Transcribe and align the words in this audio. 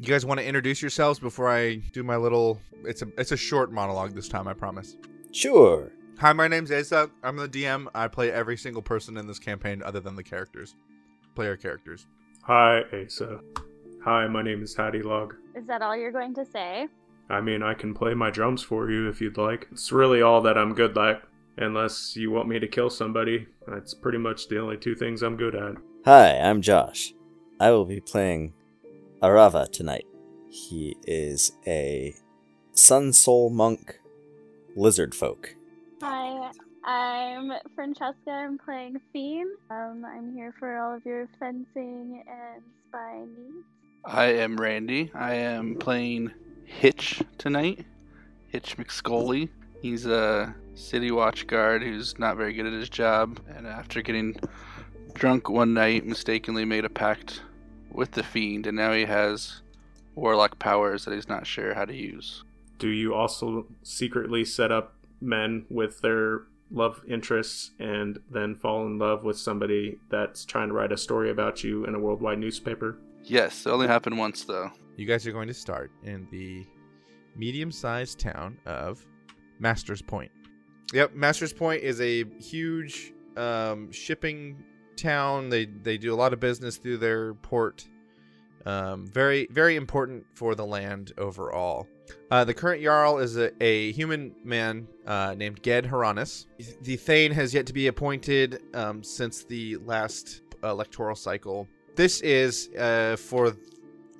You 0.00 0.06
guys 0.06 0.24
want 0.24 0.40
to 0.40 0.46
introduce 0.46 0.80
yourselves 0.80 1.18
before 1.18 1.50
I 1.50 1.74
do 1.92 2.02
my 2.02 2.16
little? 2.16 2.58
It's 2.84 3.02
a 3.02 3.08
it's 3.18 3.32
a 3.32 3.36
short 3.36 3.70
monologue 3.70 4.14
this 4.14 4.28
time, 4.28 4.48
I 4.48 4.54
promise. 4.54 4.96
Sure. 5.30 5.92
Hi, 6.20 6.32
my 6.32 6.48
name's 6.48 6.72
Asa. 6.72 7.10
I'm 7.22 7.36
the 7.36 7.46
DM. 7.46 7.86
I 7.94 8.08
play 8.08 8.32
every 8.32 8.56
single 8.56 8.80
person 8.80 9.18
in 9.18 9.26
this 9.26 9.38
campaign 9.38 9.82
other 9.82 10.00
than 10.00 10.16
the 10.16 10.22
characters, 10.22 10.74
player 11.34 11.54
characters. 11.54 12.06
Hi, 12.44 12.80
Asa. 12.94 13.40
Hi, 14.02 14.26
my 14.26 14.40
name 14.40 14.62
is 14.62 14.74
Hattie 14.74 15.02
Log. 15.02 15.34
Is 15.54 15.66
that 15.66 15.82
all 15.82 15.94
you're 15.94 16.12
going 16.12 16.32
to 16.32 16.46
say? 16.46 16.88
I 17.28 17.42
mean, 17.42 17.62
I 17.62 17.74
can 17.74 17.92
play 17.92 18.14
my 18.14 18.30
drums 18.30 18.62
for 18.62 18.90
you 18.90 19.06
if 19.06 19.20
you'd 19.20 19.36
like. 19.36 19.68
It's 19.70 19.92
really 19.92 20.22
all 20.22 20.40
that 20.40 20.56
I'm 20.56 20.72
good 20.72 20.96
at. 20.96 21.24
Unless 21.58 22.16
you 22.16 22.30
want 22.30 22.48
me 22.48 22.58
to 22.58 22.66
kill 22.66 22.88
somebody, 22.88 23.48
that's 23.68 23.92
pretty 23.92 24.16
much 24.16 24.48
the 24.48 24.60
only 24.60 24.78
two 24.78 24.94
things 24.94 25.22
I'm 25.22 25.36
good 25.36 25.54
at. 25.54 25.74
Hi, 26.06 26.38
I'm 26.38 26.62
Josh. 26.62 27.12
I 27.60 27.70
will 27.70 27.84
be 27.84 28.00
playing 28.00 28.54
Arava 29.22 29.70
tonight. 29.70 30.06
He 30.48 30.96
is 31.06 31.52
a 31.66 32.14
Sun 32.72 33.12
Soul 33.12 33.50
monk 33.50 34.00
lizard 34.74 35.14
folk. 35.14 35.54
Hi, 36.02 36.50
I'm 36.84 37.52
Francesca. 37.74 38.30
I'm 38.30 38.56
playing 38.56 38.98
Fiend. 39.12 39.50
Um, 39.70 40.06
I'm 40.06 40.34
here 40.34 40.54
for 40.58 40.78
all 40.78 40.96
of 40.96 41.04
your 41.04 41.28
fencing 41.38 42.24
and 42.26 42.62
spy 42.88 43.18
needs. 43.18 43.66
I 44.06 44.24
am 44.26 44.58
Randy. 44.58 45.10
I 45.14 45.34
am 45.34 45.74
playing 45.76 46.32
Hitch 46.64 47.22
tonight. 47.36 47.84
Hitch 48.48 48.78
McScully. 48.78 49.50
He's 49.82 50.06
a 50.06 50.54
city 50.74 51.10
watch 51.10 51.46
guard 51.46 51.82
who's 51.82 52.18
not 52.18 52.38
very 52.38 52.54
good 52.54 52.66
at 52.66 52.72
his 52.72 52.88
job, 52.88 53.38
and 53.54 53.66
after 53.66 54.00
getting 54.00 54.36
drunk 55.12 55.50
one 55.50 55.74
night, 55.74 56.06
mistakenly 56.06 56.64
made 56.64 56.86
a 56.86 56.90
pact 56.90 57.42
with 57.90 58.12
the 58.12 58.22
fiend, 58.22 58.66
and 58.66 58.76
now 58.76 58.92
he 58.92 59.04
has 59.04 59.62
warlock 60.14 60.58
powers 60.58 61.04
that 61.04 61.14
he's 61.14 61.28
not 61.28 61.46
sure 61.46 61.74
how 61.74 61.84
to 61.84 61.94
use. 61.94 62.44
Do 62.78 62.88
you 62.88 63.14
also 63.14 63.66
secretly 63.82 64.44
set 64.44 64.72
up 64.72 64.94
men 65.20 65.66
with 65.68 66.00
their 66.00 66.42
love 66.70 67.02
interests 67.08 67.72
and 67.78 68.18
then 68.30 68.54
fall 68.54 68.86
in 68.86 68.98
love 68.98 69.24
with 69.24 69.38
somebody 69.38 69.98
that's 70.08 70.44
trying 70.44 70.68
to 70.68 70.74
write 70.74 70.92
a 70.92 70.96
story 70.96 71.30
about 71.30 71.64
you 71.64 71.84
in 71.84 71.94
a 71.94 71.98
worldwide 71.98 72.38
newspaper? 72.38 72.96
Yes, 73.24 73.66
it 73.66 73.70
only 73.70 73.86
happened 73.86 74.16
once 74.16 74.44
though. 74.44 74.70
You 74.96 75.06
guys 75.06 75.26
are 75.26 75.32
going 75.32 75.48
to 75.48 75.54
start 75.54 75.90
in 76.04 76.26
the 76.30 76.66
medium-sized 77.36 78.18
town 78.18 78.58
of 78.66 79.04
Masters 79.58 80.02
Point. 80.02 80.30
Yep, 80.92 81.14
Masters 81.14 81.52
Point 81.52 81.82
is 81.82 82.00
a 82.00 82.24
huge 82.38 83.12
um, 83.36 83.90
shipping 83.92 84.62
town. 85.00 85.48
They 85.48 85.66
they 85.66 85.98
do 85.98 86.12
a 86.12 86.16
lot 86.16 86.32
of 86.32 86.40
business 86.40 86.76
through 86.76 86.98
their 86.98 87.34
port. 87.34 87.86
Um, 88.66 89.06
very 89.06 89.48
very 89.50 89.76
important 89.76 90.24
for 90.34 90.54
the 90.54 90.66
land 90.66 91.12
overall. 91.18 91.86
Uh, 92.30 92.44
the 92.44 92.54
current 92.54 92.82
jarl 92.82 93.18
is 93.18 93.36
a, 93.36 93.50
a 93.62 93.92
human 93.92 94.34
man 94.44 94.86
uh, 95.06 95.34
named 95.36 95.62
Ged 95.62 95.84
Haranis. 95.84 96.46
The 96.82 96.96
Thane 96.96 97.32
has 97.32 97.54
yet 97.54 97.66
to 97.66 97.72
be 97.72 97.86
appointed 97.86 98.62
um, 98.74 99.02
since 99.02 99.44
the 99.44 99.76
last 99.78 100.42
electoral 100.62 101.14
cycle. 101.16 101.68
This 101.96 102.20
is 102.20 102.70
uh, 102.78 103.16
for 103.16 103.56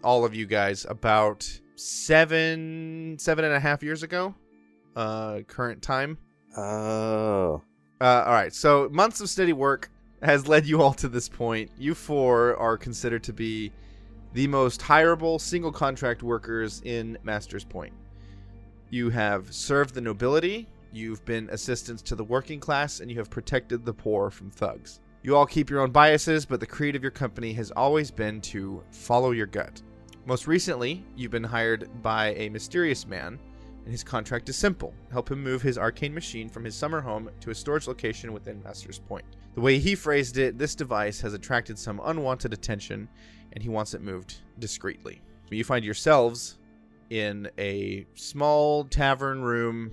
all 0.03 0.25
of 0.25 0.35
you 0.35 0.47
guys 0.47 0.87
about 0.89 1.49
seven 1.77 3.17
seven 3.19 3.45
and 3.45 3.55
a 3.55 3.61
half 3.61 3.83
years 3.83 4.03
ago. 4.03 4.35
Uh, 4.97 5.41
current 5.47 5.83
time. 5.83 6.19
Oh. 6.57 7.63
Uh, 8.01 8.25
all 8.27 8.33
right. 8.33 8.55
So 8.55 8.89
months 8.91 9.21
of 9.21 9.29
steady 9.29 9.53
work 9.53 9.91
has 10.23 10.47
led 10.47 10.67
you 10.67 10.83
all 10.83 10.93
to 10.95 11.09
this 11.09 11.29
point. 11.29 11.71
You 11.79 11.95
four 11.95 12.57
are 12.57 12.77
considered 12.77 13.23
to 13.25 13.33
be 13.33 13.73
the 14.33 14.47
most 14.47 14.81
hireable 14.81 15.41
single 15.41 15.73
contract 15.73 16.23
workers 16.23 16.83
in 16.85 17.19
Master's 17.23 17.65
Point. 17.65 17.93
You 18.91 19.11
have 19.11 19.53
served 19.53 19.95
the 19.95 20.01
nobility, 20.01 20.69
you've 20.93 21.25
been 21.25 21.49
assistants 21.51 22.03
to 22.03 22.15
the 22.15 22.25
working 22.25 22.61
class, 22.61 23.01
and 23.01 23.11
you 23.11 23.17
have 23.19 23.31
protected 23.31 23.85
the 23.85 23.95
poor 23.95 24.31
from 24.31 24.51
thugs. 24.51 25.01
You 25.23 25.37
all 25.37 25.47
keep 25.47 25.71
your 25.71 25.81
own 25.81 25.91
biases, 25.91 26.47
but 26.47 26.61
the 26.61 26.67
creed 26.67 26.97
of 26.97 27.03
your 27.03 27.11
company 27.11 27.53
has 27.55 27.71
always 27.73 28.11
been 28.11 28.41
to 28.43 28.83
follow 28.91 29.33
your 29.33 29.47
gut. 29.47 29.83
Most 30.27 30.47
recently, 30.47 31.05
you've 31.17 31.31
been 31.31 31.45
hired 31.45 31.89
by 32.03 32.35
a 32.35 32.49
mysterious 32.49 33.07
man, 33.07 33.39
and 33.85 33.93
his 33.93 34.05
contract 34.05 34.49
is 34.49 34.57
simple 34.57 34.95
help 35.11 35.31
him 35.31 35.43
move 35.43 35.63
his 35.63 35.79
arcane 35.79 36.15
machine 36.15 36.49
from 36.49 36.65
his 36.65 36.75
summer 36.75 37.01
home 37.01 37.31
to 37.41 37.51
a 37.51 37.55
storage 37.55 37.89
location 37.89 38.33
within 38.33 38.63
Master's 38.63 38.99
Point. 38.99 39.25
The 39.55 39.61
way 39.61 39.79
he 39.79 39.95
phrased 39.95 40.39
it, 40.39 40.59
this 40.59 40.75
device 40.75 41.21
has 41.21 41.35
attracted 41.35 41.79
some 41.79 42.01
unwanted 42.05 42.53
attention, 42.53 43.09
and 43.53 43.63
he 43.63 43.69
wants 43.69 43.95
it 43.95 44.01
moved 44.01 44.39
discreetly. 44.59 45.23
You 45.51 45.65
find 45.65 45.85
yourselves 45.85 46.59
in 47.11 47.51
a 47.59 48.07
small 48.15 48.85
tavern 48.85 49.43
room 49.43 49.91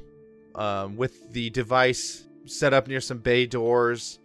um, 0.54 0.96
with 0.96 1.34
the 1.34 1.50
device 1.50 2.28
set 2.46 2.74
up 2.74 2.88
near 2.88 3.02
some 3.02 3.18
bay 3.18 3.48
doors. 3.48 4.20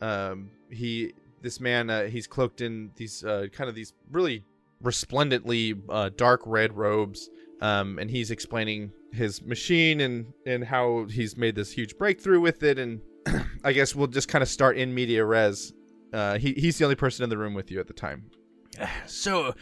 Um, 0.00 0.50
he, 0.70 1.12
this 1.42 1.60
man, 1.60 1.90
uh, 1.90 2.04
he's 2.04 2.28
cloaked 2.28 2.60
in 2.60 2.92
these 2.94 3.24
uh, 3.24 3.46
kind 3.52 3.68
of 3.68 3.74
these 3.74 3.92
really 4.12 4.44
resplendently 4.80 5.74
uh, 5.88 6.10
dark 6.16 6.42
red 6.46 6.76
robes, 6.76 7.30
um, 7.60 7.98
and 7.98 8.08
he's 8.08 8.30
explaining 8.30 8.92
his 9.12 9.42
machine 9.42 10.00
and 10.00 10.32
and 10.46 10.64
how 10.64 11.06
he's 11.10 11.36
made 11.36 11.56
this 11.56 11.72
huge 11.72 11.98
breakthrough 11.98 12.40
with 12.40 12.62
it. 12.62 12.78
And 12.78 13.00
I 13.64 13.72
guess 13.72 13.94
we'll 13.94 14.06
just 14.06 14.28
kind 14.28 14.42
of 14.42 14.48
start 14.48 14.76
in 14.76 14.94
media 14.94 15.24
res. 15.24 15.72
Uh, 16.12 16.38
he 16.38 16.52
he's 16.52 16.78
the 16.78 16.84
only 16.84 16.96
person 16.96 17.24
in 17.24 17.30
the 17.30 17.38
room 17.38 17.54
with 17.54 17.70
you 17.70 17.80
at 17.80 17.86
the 17.86 17.94
time. 17.94 18.30
So, 19.06 19.54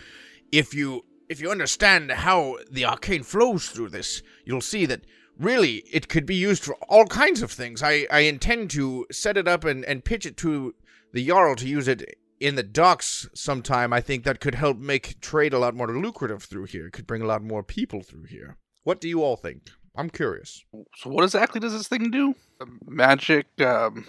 if 0.51 0.75
you 0.75 1.05
if 1.29 1.41
you 1.41 1.51
understand 1.51 2.11
how 2.11 2.59
the 2.71 2.85
arcane 2.85 3.23
flows 3.23 3.69
through 3.69 3.91
this, 3.91 4.23
you'll 4.45 4.61
see 4.61 4.87
that 4.87 5.05
really 5.39 5.85
it 5.91 6.09
could 6.09 6.27
be 6.27 6.35
used 6.35 6.65
for 6.65 6.75
all 6.89 7.07
kinds 7.07 7.43
of 7.43 7.51
things. 7.51 7.83
I, 7.83 8.07
I 8.11 8.21
intend 8.21 8.71
to 8.71 9.07
set 9.11 9.37
it 9.37 9.49
up 9.49 9.65
and, 9.65 9.85
and 9.85 10.05
pitch 10.05 10.27
it 10.27 10.37
to 10.39 10.75
the 11.13 11.27
Jarl 11.27 11.57
to 11.57 11.69
use 11.69 11.89
it 11.89 12.19
in 12.41 12.57
the 12.57 12.63
docks 12.63 13.29
sometime. 13.35 13.93
I 13.93 14.01
think 14.01 14.25
that 14.25 14.41
could 14.41 14.55
help 14.55 14.79
make 14.79 15.21
trade 15.21 15.53
a 15.53 15.59
lot 15.59 15.75
more 15.75 15.89
lucrative 15.89 16.43
through 16.43 16.67
here. 16.67 16.87
It 16.87 16.93
could 16.93 17.07
bring 17.07 17.23
a 17.23 17.27
lot 17.27 17.43
more 17.43 17.63
people 17.63 18.03
through 18.03 18.25
here. 18.25 18.57
What 18.83 19.01
do 19.01 19.09
you 19.09 19.23
all 19.23 19.37
think? 19.37 19.71
I'm 19.97 20.10
curious. 20.10 20.65
So 20.97 21.10
what 21.10 21.25
exactly 21.25 21.60
does 21.60 21.72
this 21.72 21.88
thing 21.88 22.10
do? 22.10 22.34
Magic, 22.87 23.47
um, 23.60 24.05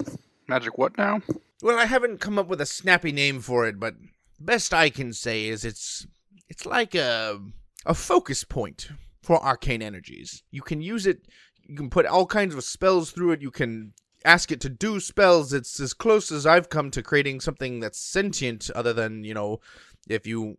magic 0.47 0.77
what 0.77 0.97
now? 0.97 1.21
Well, 1.61 1.77
I 1.77 1.85
haven't 1.85 2.19
come 2.19 2.39
up 2.39 2.47
with 2.47 2.61
a 2.61 2.65
snappy 2.65 3.11
name 3.11 3.39
for 3.39 3.67
it, 3.67 3.79
but 3.79 3.95
best 4.39 4.73
I 4.73 4.89
can 4.89 5.13
say 5.13 5.47
is 5.47 5.63
it's 5.63 6.05
it's 6.49 6.65
like 6.65 6.95
a 6.95 7.39
a 7.85 7.93
focus 7.93 8.43
point 8.43 8.89
for 9.21 9.43
arcane 9.43 9.81
energies. 9.81 10.43
You 10.51 10.61
can 10.61 10.81
use 10.81 11.05
it. 11.05 11.27
You 11.67 11.75
can 11.75 11.89
put 11.89 12.05
all 12.05 12.25
kinds 12.25 12.53
of 12.53 12.63
spells 12.63 13.11
through 13.11 13.31
it. 13.31 13.41
You 13.41 13.51
can 13.51 13.93
ask 14.23 14.51
it 14.51 14.61
to 14.61 14.69
do 14.69 14.99
spells. 14.99 15.53
It's 15.53 15.79
as 15.79 15.93
close 15.93 16.31
as 16.31 16.45
I've 16.45 16.69
come 16.69 16.91
to 16.91 17.03
creating 17.03 17.41
something 17.41 17.79
that's 17.79 17.99
sentient, 17.99 18.69
other 18.75 18.93
than 18.93 19.23
you 19.23 19.33
know, 19.33 19.59
if 20.07 20.27
you. 20.27 20.57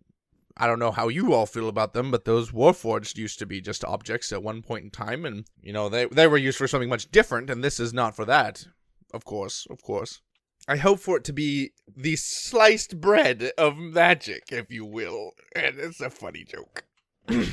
I 0.57 0.67
don't 0.67 0.79
know 0.79 0.91
how 0.91 1.09
you 1.09 1.35
all 1.35 1.47
feel 1.47 1.69
about 1.69 1.93
them, 1.93 2.11
but 2.11 2.25
those 2.25 2.51
Warforged 2.51 3.19
used 3.19 3.39
to 3.41 3.47
be 3.47 3.61
just 3.61 3.85
objects 3.85 4.33
at 4.33 4.43
one 4.43 4.63
point 4.63 4.85
in 4.85 4.91
time, 4.91 5.25
and 5.27 5.45
you 5.63 5.73
know 5.73 5.89
they 5.89 6.07
they 6.07 6.27
were 6.27 6.39
used 6.39 6.59
for 6.59 6.69
something 6.69 6.89
much 6.89 7.11
different, 7.11 7.51
and 7.51 7.63
this 7.63 7.79
is 7.79 7.93
not 7.93 8.17
for 8.17 8.25
that. 8.25 8.67
Of 9.13 9.25
course, 9.25 9.67
of 9.71 9.83
course. 9.83 10.21
I 10.69 10.77
hope 10.77 10.99
for 10.99 11.19
it 11.19 11.25
to 11.25 11.33
be 11.33 11.73
the 11.97 12.17
sliced 12.17 13.01
bread 13.01 13.53
of 13.57 13.77
magic, 13.77 14.45
if 14.51 14.71
you 14.71 14.85
will. 14.85 15.33
And 15.55 15.79
it's 15.79 16.01
a 16.01 16.11
funny 16.11 16.45
joke. 16.45 16.85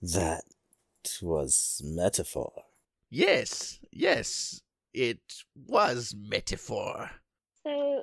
That 0.00 0.44
was 1.20 1.82
metaphor. 1.84 2.52
Yes, 3.10 3.80
yes, 3.90 4.62
it 4.94 5.18
was 5.56 6.14
metaphor. 6.16 7.10
So, 7.64 8.02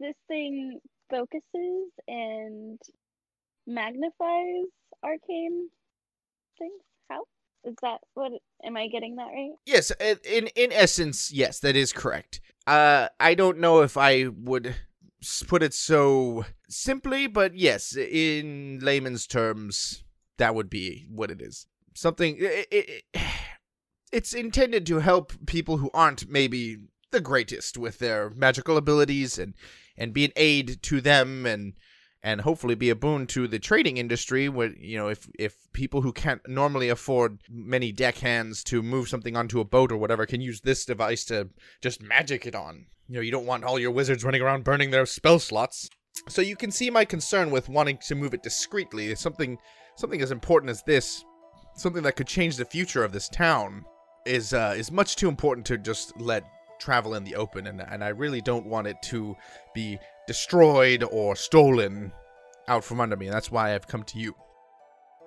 this 0.00 0.14
thing 0.28 0.80
focuses 1.10 1.90
and 2.08 2.80
magnifies 3.66 4.66
arcane 5.02 5.68
things? 6.58 6.82
How? 7.08 7.24
Is 7.64 7.74
that 7.82 7.98
what? 8.14 8.32
Am 8.64 8.76
I 8.76 8.88
getting 8.88 9.16
that 9.16 9.28
right? 9.34 9.52
Yes, 9.64 9.90
in 10.24 10.48
in 10.48 10.72
essence, 10.72 11.32
yes, 11.32 11.60
that 11.60 11.76
is 11.76 11.92
correct. 11.92 12.40
Uh, 12.66 13.08
I 13.20 13.34
don't 13.34 13.58
know 13.58 13.82
if 13.82 13.96
I 13.96 14.26
would 14.26 14.74
put 15.46 15.62
it 15.62 15.74
so 15.74 16.44
simply, 16.68 17.26
but 17.26 17.56
yes, 17.56 17.96
in 17.96 18.80
layman's 18.82 19.26
terms, 19.26 20.04
that 20.38 20.54
would 20.54 20.70
be 20.70 21.06
what 21.10 21.30
it 21.30 21.40
is. 21.40 21.66
Something. 21.94 22.36
It, 22.38 22.68
it, 22.70 23.04
it's 24.12 24.32
intended 24.32 24.86
to 24.86 25.00
help 25.00 25.32
people 25.46 25.78
who 25.78 25.90
aren't 25.92 26.30
maybe 26.30 26.78
the 27.10 27.20
greatest 27.20 27.78
with 27.78 27.98
their 27.98 28.30
magical 28.30 28.76
abilities 28.76 29.38
and 29.38 29.54
and 29.96 30.12
be 30.12 30.24
an 30.24 30.32
aid 30.36 30.82
to 30.82 31.00
them 31.00 31.46
and 31.46 31.74
and 32.26 32.40
hopefully 32.40 32.74
be 32.74 32.90
a 32.90 32.96
boon 32.96 33.24
to 33.24 33.46
the 33.46 33.60
trading 33.60 33.98
industry 33.98 34.48
where 34.48 34.72
you 34.80 34.98
know 34.98 35.06
if 35.06 35.28
if 35.38 35.54
people 35.72 36.02
who 36.02 36.12
can't 36.12 36.40
normally 36.48 36.88
afford 36.88 37.38
many 37.48 37.92
deckhands 37.92 38.64
to 38.64 38.82
move 38.82 39.08
something 39.08 39.36
onto 39.36 39.60
a 39.60 39.64
boat 39.64 39.92
or 39.92 39.96
whatever 39.96 40.26
can 40.26 40.40
use 40.40 40.60
this 40.60 40.84
device 40.84 41.24
to 41.24 41.48
just 41.80 42.02
magic 42.02 42.44
it 42.44 42.56
on. 42.56 42.86
You 43.08 43.14
know 43.14 43.20
you 43.20 43.30
don't 43.30 43.46
want 43.46 43.62
all 43.62 43.78
your 43.78 43.92
wizards 43.92 44.24
running 44.24 44.42
around 44.42 44.64
burning 44.64 44.90
their 44.90 45.06
spell 45.06 45.38
slots. 45.38 45.88
So 46.28 46.42
you 46.42 46.56
can 46.56 46.72
see 46.72 46.90
my 46.90 47.04
concern 47.04 47.52
with 47.52 47.68
wanting 47.68 47.98
to 48.08 48.16
move 48.16 48.34
it 48.34 48.42
discreetly. 48.42 49.14
Something 49.14 49.56
something 49.94 50.20
as 50.20 50.32
important 50.32 50.70
as 50.70 50.82
this, 50.82 51.24
something 51.76 52.02
that 52.02 52.16
could 52.16 52.26
change 52.26 52.56
the 52.56 52.64
future 52.64 53.04
of 53.04 53.12
this 53.12 53.28
town, 53.28 53.84
is 54.26 54.52
uh, 54.52 54.74
is 54.76 54.90
much 54.90 55.14
too 55.14 55.28
important 55.28 55.64
to 55.66 55.78
just 55.78 56.20
let 56.20 56.42
travel 56.80 57.14
in 57.14 57.22
the 57.22 57.36
open, 57.36 57.68
and 57.68 57.80
and 57.80 58.02
I 58.02 58.08
really 58.08 58.40
don't 58.40 58.66
want 58.66 58.88
it 58.88 58.96
to 59.12 59.36
be 59.76 60.00
destroyed 60.26 61.04
or 61.10 61.36
stolen 61.36 62.12
out 62.68 62.84
from 62.84 63.00
under 63.00 63.16
me. 63.16 63.26
And 63.26 63.34
that's 63.34 63.50
why 63.50 63.74
I've 63.74 63.86
come 63.86 64.02
to 64.04 64.18
you. 64.18 64.34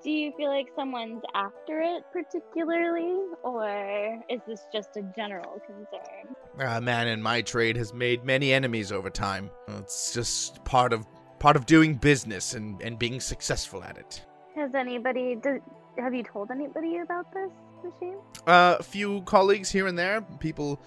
Do 0.02 0.10
you 0.10 0.32
feel 0.38 0.50
like 0.50 0.68
someone's 0.78 1.22
after 1.36 1.82
it 1.82 2.04
particularly, 2.14 3.20
or 3.44 4.24
is 4.30 4.40
this 4.48 4.66
just 4.74 4.96
a 4.96 5.02
general 5.14 5.60
concern? 5.66 6.36
A 6.58 6.80
man 6.80 7.10
in 7.10 7.22
my 7.22 7.42
trade 7.42 7.76
has 7.76 7.94
made 7.94 8.24
many 8.24 8.54
enemies 8.54 8.94
over 8.94 9.10
time. 9.10 9.50
It's 9.68 10.14
just 10.14 10.64
part 10.64 10.94
of 10.94 11.06
part 11.40 11.58
of 11.58 11.66
doing 11.66 11.96
business 11.96 12.54
and, 12.54 12.82
and 12.82 12.98
being 12.98 13.20
successful 13.20 13.84
at 13.84 13.98
it. 13.98 14.26
Has 14.56 14.74
anybody? 14.74 15.36
Do, 15.36 15.62
have 15.98 16.14
you 16.14 16.24
told 16.24 16.50
anybody 16.50 17.00
about 17.00 17.34
this 17.34 17.52
machine? 17.84 18.18
Uh, 18.48 18.78
a 18.80 18.84
few 18.84 19.22
colleagues 19.24 19.70
here 19.70 19.88
and 19.88 20.00
there, 20.00 20.22
people. 20.40 20.82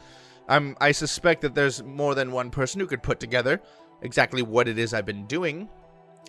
I'm. 0.48 0.74
I 0.80 0.92
suspect 0.92 1.42
that 1.42 1.54
there's 1.54 1.82
more 1.82 2.14
than 2.14 2.32
one 2.32 2.50
person 2.50 2.80
who 2.80 2.86
could 2.86 3.02
put 3.02 3.20
together 3.20 3.60
exactly 4.02 4.42
what 4.42 4.68
it 4.68 4.78
is 4.78 4.92
I've 4.92 5.06
been 5.06 5.26
doing, 5.26 5.68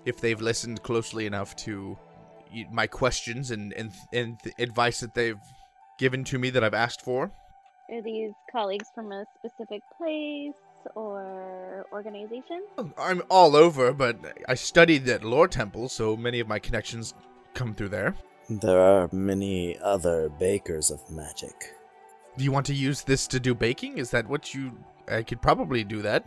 if 0.05 0.19
they've 0.21 0.41
listened 0.41 0.83
closely 0.83 1.25
enough 1.25 1.55
to 1.57 1.97
my 2.71 2.87
questions 2.87 3.51
and 3.51 3.73
and 3.73 3.91
and 4.13 4.37
the 4.43 4.53
advice 4.59 4.99
that 4.99 5.13
they've 5.15 5.41
given 5.97 6.23
to 6.25 6.37
me 6.39 6.49
that 6.51 6.63
I've 6.63 6.73
asked 6.73 7.01
for. 7.01 7.31
Are 7.91 8.01
these 8.01 8.31
colleagues 8.51 8.87
from 8.95 9.11
a 9.11 9.25
specific 9.37 9.81
place 9.97 10.53
or 10.95 11.85
organization? 11.91 12.63
Oh, 12.77 12.91
I'm 12.97 13.21
all 13.29 13.55
over, 13.55 13.93
but 13.93 14.17
I 14.47 14.55
studied 14.55 15.07
at 15.09 15.23
Lore 15.23 15.47
Temple, 15.47 15.89
so 15.89 16.15
many 16.15 16.39
of 16.39 16.47
my 16.47 16.59
connections 16.59 17.13
come 17.53 17.73
through 17.73 17.89
there. 17.89 18.15
There 18.49 18.79
are 18.79 19.09
many 19.11 19.77
other 19.79 20.29
bakers 20.29 20.91
of 20.91 20.99
magic. 21.09 21.75
Do 22.37 22.43
you 22.43 22.51
want 22.51 22.65
to 22.67 22.73
use 22.73 23.01
this 23.01 23.27
to 23.27 23.39
do 23.39 23.53
baking? 23.53 23.97
Is 23.97 24.09
that 24.11 24.27
what 24.27 24.53
you? 24.53 24.77
I 25.07 25.23
could 25.23 25.41
probably 25.41 25.83
do 25.83 26.01
that. 26.01 26.25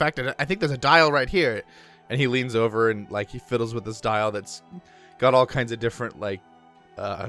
Fact, 0.00 0.18
I 0.18 0.34
I 0.38 0.46
think 0.46 0.60
there's 0.60 0.72
a 0.72 0.78
dial 0.78 1.12
right 1.12 1.28
here, 1.28 1.62
and 2.08 2.18
he 2.18 2.26
leans 2.26 2.56
over 2.56 2.88
and 2.88 3.10
like 3.10 3.28
he 3.28 3.38
fiddles 3.38 3.74
with 3.74 3.84
this 3.84 4.00
dial 4.00 4.32
that's 4.32 4.62
got 5.18 5.34
all 5.34 5.44
kinds 5.44 5.72
of 5.72 5.78
different 5.78 6.18
like 6.18 6.40
uh 6.96 7.28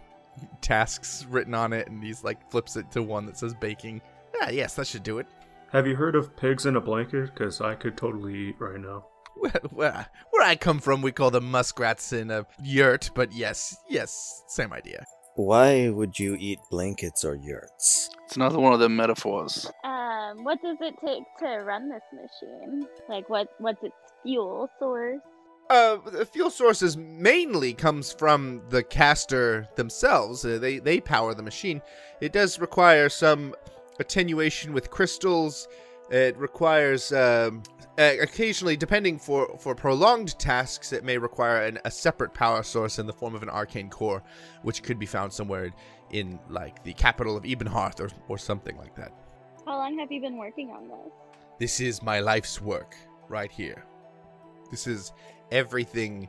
tasks 0.60 1.26
written 1.28 1.54
on 1.54 1.72
it, 1.72 1.88
and 1.88 2.04
he's 2.04 2.22
like 2.22 2.48
flips 2.52 2.76
it 2.76 2.88
to 2.92 3.02
one 3.02 3.26
that 3.26 3.36
says 3.36 3.52
baking. 3.52 4.00
Yeah, 4.40 4.50
yes, 4.50 4.74
that 4.76 4.86
should 4.86 5.02
do 5.02 5.18
it. 5.18 5.26
Have 5.72 5.88
you 5.88 5.96
heard 5.96 6.14
of 6.14 6.36
pigs 6.36 6.66
in 6.66 6.76
a 6.76 6.80
blanket? 6.80 7.34
Because 7.34 7.60
I 7.60 7.74
could 7.74 7.96
totally 7.96 8.50
eat 8.50 8.56
right 8.60 8.78
now. 8.78 9.06
Where, 9.36 9.60
where, 9.72 10.06
where 10.30 10.46
I 10.46 10.54
come 10.54 10.78
from, 10.78 11.02
we 11.02 11.10
call 11.10 11.32
them 11.32 11.50
muskrats 11.50 12.12
in 12.12 12.30
a 12.30 12.46
yurt, 12.62 13.10
but 13.16 13.32
yes, 13.32 13.76
yes, 13.90 14.44
same 14.46 14.72
idea. 14.72 15.04
Why 15.36 15.88
would 15.88 16.18
you 16.18 16.36
eat 16.38 16.60
blankets 16.70 17.24
or 17.24 17.34
yurts? 17.34 18.08
It's 18.24 18.36
another 18.36 18.60
one 18.60 18.72
of 18.72 18.78
them 18.78 18.94
metaphors. 18.94 19.66
Um, 19.82 20.44
what 20.44 20.62
does 20.62 20.76
it 20.80 20.94
take 21.04 21.24
to 21.40 21.64
run 21.64 21.88
this 21.88 22.02
machine? 22.12 22.86
Like, 23.08 23.28
what 23.28 23.48
what's 23.58 23.82
its 23.82 23.94
fuel 24.22 24.68
source? 24.78 25.20
Uh, 25.70 25.96
the 26.10 26.26
fuel 26.26 26.50
sources 26.50 26.96
mainly 26.96 27.72
comes 27.72 28.12
from 28.12 28.62
the 28.68 28.82
caster 28.82 29.66
themselves. 29.74 30.44
Uh, 30.44 30.58
they 30.58 30.78
they 30.78 31.00
power 31.00 31.34
the 31.34 31.42
machine. 31.42 31.82
It 32.20 32.32
does 32.32 32.60
require 32.60 33.08
some 33.08 33.54
attenuation 33.98 34.72
with 34.72 34.90
crystals. 34.90 35.66
It 36.10 36.36
requires 36.36 37.12
um, 37.12 37.62
uh, 37.96 38.12
occasionally, 38.20 38.76
depending 38.76 39.18
for 39.18 39.56
for 39.58 39.74
prolonged 39.74 40.38
tasks, 40.38 40.92
it 40.92 41.04
may 41.04 41.16
require 41.16 41.62
an, 41.62 41.78
a 41.84 41.90
separate 41.90 42.34
power 42.34 42.62
source 42.62 42.98
in 42.98 43.06
the 43.06 43.12
form 43.12 43.34
of 43.34 43.42
an 43.42 43.48
arcane 43.48 43.88
core, 43.88 44.22
which 44.62 44.82
could 44.82 44.98
be 44.98 45.06
found 45.06 45.32
somewhere 45.32 45.70
in 46.10 46.38
like 46.48 46.82
the 46.82 46.92
capital 46.94 47.36
of 47.36 47.44
Ebenhearth 47.44 48.00
or 48.00 48.10
or 48.28 48.36
something 48.36 48.76
like 48.76 48.94
that. 48.96 49.12
How 49.64 49.78
long 49.78 49.98
have 49.98 50.10
you 50.10 50.20
been 50.20 50.36
working 50.36 50.70
on 50.70 50.88
this? 50.88 51.12
This 51.58 51.80
is 51.80 52.02
my 52.02 52.20
life's 52.20 52.60
work 52.60 52.96
right 53.28 53.50
here. 53.50 53.84
This 54.70 54.86
is 54.86 55.12
everything 55.52 56.28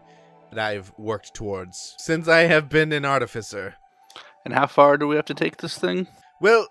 that 0.51 0.59
I've 0.59 0.93
worked 0.97 1.33
towards 1.33 1.95
since 1.97 2.27
I 2.27 2.41
have 2.41 2.69
been 2.69 2.91
an 2.91 3.05
artificer. 3.05 3.75
And 4.45 4.53
how 4.53 4.67
far 4.67 4.97
do 4.97 5.07
we 5.07 5.15
have 5.15 5.25
to 5.25 5.33
take 5.33 5.57
this 5.57 5.77
thing? 5.77 6.07
Well, 6.41 6.67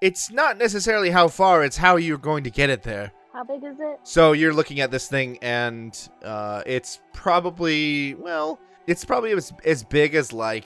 it's 0.00 0.30
not 0.30 0.56
necessarily 0.56 1.10
how 1.10 1.28
far, 1.28 1.64
it's 1.64 1.76
how 1.76 1.96
you're 1.96 2.18
going 2.18 2.44
to 2.44 2.50
get 2.50 2.70
it 2.70 2.82
there. 2.82 3.12
How 3.32 3.44
big 3.44 3.62
is 3.64 3.78
it? 3.80 3.98
So 4.02 4.32
you're 4.32 4.54
looking 4.54 4.80
at 4.80 4.90
this 4.90 5.08
thing, 5.08 5.38
and 5.42 5.96
uh, 6.24 6.62
it's 6.66 7.00
probably, 7.12 8.14
well, 8.14 8.58
it's 8.86 9.04
probably 9.04 9.32
as, 9.32 9.52
as 9.64 9.82
big 9.82 10.14
as 10.14 10.32
like 10.32 10.64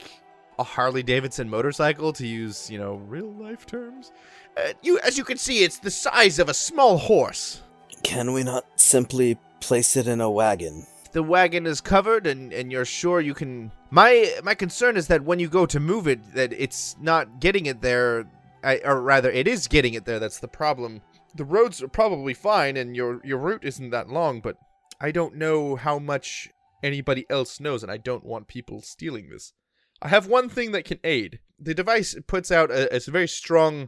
a 0.57 0.63
Harley 0.63 1.03
Davidson 1.03 1.49
motorcycle, 1.49 2.13
to 2.13 2.25
use, 2.25 2.69
you 2.69 2.77
know, 2.77 2.95
real 3.07 3.31
life 3.33 3.65
terms. 3.65 4.11
Uh, 4.57 4.73
you, 4.81 4.99
as 4.99 5.17
you 5.17 5.23
can 5.23 5.37
see, 5.37 5.63
it's 5.63 5.79
the 5.79 5.91
size 5.91 6.39
of 6.39 6.47
a 6.47 6.53
small 6.53 6.97
horse. 6.97 7.61
Can 8.03 8.31
we 8.31 8.43
not 8.43 8.65
simply 8.75 9.37
place 9.59 9.97
it 9.97 10.07
in 10.07 10.21
a 10.21 10.29
wagon? 10.29 10.85
The 11.15 11.23
wagon 11.23 11.65
is 11.65 11.79
covered 11.79 12.27
and 12.27 12.51
and 12.51 12.73
you're 12.73 12.83
sure 12.83 13.21
you 13.21 13.33
can 13.33 13.71
my 13.89 14.29
my 14.43 14.53
concern 14.53 14.97
is 14.97 15.07
that 15.07 15.23
when 15.23 15.39
you 15.39 15.47
go 15.47 15.65
to 15.65 15.79
move 15.79 16.09
it 16.09 16.19
that 16.33 16.51
it's 16.51 16.97
not 16.99 17.39
getting 17.39 17.67
it 17.67 17.81
there 17.81 18.29
I, 18.61 18.81
or 18.83 19.01
rather 19.01 19.31
it 19.31 19.47
is 19.47 19.69
getting 19.69 19.93
it 19.93 20.03
there 20.03 20.19
that's 20.19 20.39
the 20.39 20.49
problem. 20.49 21.01
The 21.35 21.45
roads 21.45 21.81
are 21.81 21.87
probably 21.87 22.33
fine 22.33 22.75
and 22.75 22.97
your 22.97 23.21
your 23.23 23.37
route 23.37 23.63
isn't 23.63 23.91
that 23.91 24.09
long 24.09 24.41
but 24.41 24.57
i 24.99 25.11
don't 25.11 25.35
know 25.35 25.77
how 25.77 25.99
much 25.99 26.49
anybody 26.83 27.25
else 27.29 27.61
knows 27.61 27.81
and 27.81 27.91
i 27.91 27.97
don't 27.97 28.25
want 28.25 28.49
people 28.49 28.81
stealing 28.81 29.29
this. 29.29 29.53
I 30.01 30.09
have 30.09 30.27
one 30.27 30.49
thing 30.49 30.73
that 30.73 30.83
can 30.83 30.99
aid. 31.05 31.39
The 31.57 31.73
device 31.73 32.13
puts 32.27 32.51
out 32.51 32.71
a, 32.71 32.93
a 32.93 32.99
very 33.09 33.29
strong 33.29 33.87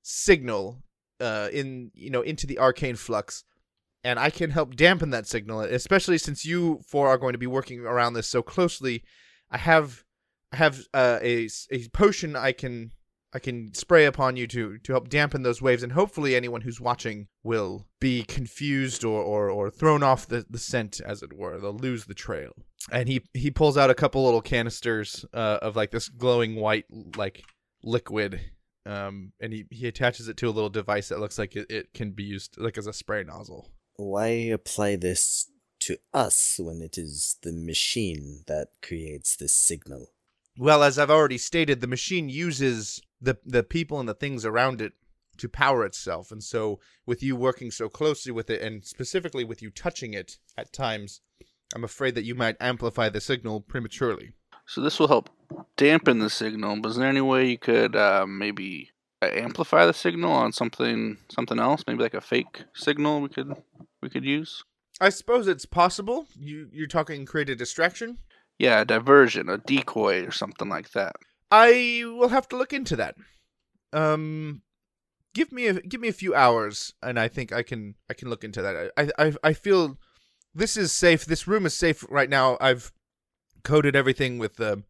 signal 0.00 0.82
uh 1.20 1.48
in 1.52 1.90
you 1.92 2.08
know 2.08 2.22
into 2.22 2.46
the 2.46 2.58
arcane 2.58 2.96
flux 2.96 3.44
and 4.04 4.18
I 4.18 4.30
can 4.30 4.50
help 4.50 4.74
dampen 4.74 5.10
that 5.10 5.26
signal, 5.26 5.60
especially 5.60 6.18
since 6.18 6.44
you 6.44 6.80
four 6.86 7.08
are 7.08 7.18
going 7.18 7.32
to 7.32 7.38
be 7.38 7.46
working 7.46 7.80
around 7.80 8.14
this 8.14 8.28
so 8.28 8.42
closely. 8.42 9.04
I 9.50 9.58
have 9.58 10.04
I 10.52 10.56
have 10.56 10.80
uh, 10.92 11.18
a 11.22 11.48
a 11.70 11.88
potion 11.88 12.36
I 12.36 12.52
can 12.52 12.92
I 13.34 13.38
can 13.38 13.72
spray 13.74 14.04
upon 14.04 14.36
you 14.36 14.46
to 14.48 14.78
to 14.78 14.92
help 14.92 15.08
dampen 15.08 15.42
those 15.42 15.62
waves, 15.62 15.82
and 15.82 15.92
hopefully 15.92 16.34
anyone 16.34 16.62
who's 16.62 16.80
watching 16.80 17.28
will 17.42 17.86
be 18.00 18.24
confused 18.24 19.04
or 19.04 19.22
or, 19.22 19.50
or 19.50 19.70
thrown 19.70 20.02
off 20.02 20.26
the, 20.26 20.44
the 20.50 20.58
scent, 20.58 21.00
as 21.00 21.22
it 21.22 21.32
were. 21.32 21.58
They'll 21.58 21.72
lose 21.72 22.04
the 22.04 22.14
trail. 22.14 22.52
And 22.90 23.08
he 23.08 23.22
he 23.32 23.50
pulls 23.50 23.78
out 23.78 23.90
a 23.90 23.94
couple 23.94 24.24
little 24.24 24.42
canisters 24.42 25.24
uh, 25.32 25.58
of 25.62 25.76
like 25.76 25.92
this 25.92 26.08
glowing 26.08 26.56
white 26.56 26.86
like 27.16 27.44
liquid. 27.82 28.40
Um, 28.84 29.32
and 29.40 29.52
he, 29.52 29.64
he 29.70 29.86
attaches 29.86 30.26
it 30.26 30.36
to 30.38 30.48
a 30.48 30.50
little 30.50 30.68
device 30.68 31.08
that 31.10 31.20
looks 31.20 31.38
like 31.38 31.54
it, 31.54 31.70
it 31.70 31.94
can 31.94 32.10
be 32.10 32.24
used 32.24 32.58
like 32.58 32.76
as 32.76 32.88
a 32.88 32.92
spray 32.92 33.22
nozzle. 33.22 33.70
Why 33.96 34.28
apply 34.28 34.96
this 34.96 35.48
to 35.80 35.98
us 36.14 36.58
when 36.58 36.80
it 36.80 36.96
is 36.96 37.36
the 37.42 37.52
machine 37.52 38.44
that 38.46 38.68
creates 38.80 39.36
this 39.36 39.52
signal? 39.52 40.10
Well, 40.58 40.82
as 40.82 40.98
I've 40.98 41.10
already 41.10 41.38
stated, 41.38 41.80
the 41.80 41.86
machine 41.86 42.28
uses 42.28 43.00
the 43.20 43.38
the 43.44 43.62
people 43.62 44.00
and 44.00 44.08
the 44.08 44.14
things 44.14 44.44
around 44.44 44.80
it 44.80 44.92
to 45.38 45.48
power 45.48 45.84
itself, 45.84 46.30
and 46.30 46.42
so 46.42 46.78
with 47.06 47.22
you 47.22 47.34
working 47.34 47.70
so 47.70 47.88
closely 47.88 48.32
with 48.32 48.50
it, 48.50 48.60
and 48.60 48.84
specifically 48.84 49.44
with 49.44 49.62
you 49.62 49.70
touching 49.70 50.14
it 50.14 50.38
at 50.56 50.72
times, 50.72 51.20
I'm 51.74 51.84
afraid 51.84 52.14
that 52.14 52.24
you 52.24 52.34
might 52.34 52.56
amplify 52.60 53.08
the 53.08 53.20
signal 53.20 53.60
prematurely. 53.60 54.32
So 54.66 54.80
this 54.80 54.98
will 54.98 55.08
help 55.08 55.30
dampen 55.76 56.18
the 56.18 56.30
signal. 56.30 56.80
But 56.80 56.90
is 56.90 56.96
there 56.96 57.08
any 57.08 57.20
way 57.20 57.50
you 57.50 57.58
could 57.58 57.96
uh, 57.96 58.26
maybe 58.28 58.90
amplify 59.28 59.86
the 59.86 59.94
signal 59.94 60.32
on 60.32 60.52
something 60.52 61.18
something 61.28 61.58
else? 61.58 61.84
Maybe 61.86 62.02
like 62.02 62.14
a 62.14 62.20
fake 62.20 62.64
signal 62.74 63.20
we 63.20 63.28
could 63.28 63.54
we 64.00 64.10
could 64.10 64.24
use. 64.24 64.64
I 65.00 65.08
suppose 65.08 65.48
it's 65.48 65.66
possible. 65.66 66.26
You 66.38 66.68
you're 66.72 66.86
talking 66.86 67.26
create 67.26 67.48
a 67.48 67.56
distraction. 67.56 68.18
Yeah, 68.58 68.82
a 68.82 68.84
diversion, 68.84 69.48
a 69.48 69.58
decoy, 69.58 70.24
or 70.24 70.30
something 70.30 70.68
like 70.68 70.92
that. 70.92 71.16
I 71.50 72.02
will 72.04 72.28
have 72.28 72.48
to 72.48 72.56
look 72.56 72.72
into 72.72 72.96
that. 72.96 73.16
Um, 73.92 74.62
give 75.34 75.52
me 75.52 75.66
a 75.66 75.80
give 75.80 76.00
me 76.00 76.08
a 76.08 76.12
few 76.12 76.34
hours, 76.34 76.94
and 77.02 77.18
I 77.18 77.28
think 77.28 77.52
I 77.52 77.62
can 77.62 77.94
I 78.08 78.14
can 78.14 78.28
look 78.28 78.44
into 78.44 78.62
that. 78.62 78.92
I 78.96 79.10
I 79.18 79.32
I 79.42 79.52
feel 79.52 79.98
this 80.54 80.76
is 80.76 80.92
safe. 80.92 81.24
This 81.24 81.48
room 81.48 81.66
is 81.66 81.74
safe 81.74 82.04
right 82.08 82.30
now. 82.30 82.56
I've 82.60 82.92
coated 83.64 83.96
everything 83.96 84.38
with 84.38 84.60
um, 84.60 84.84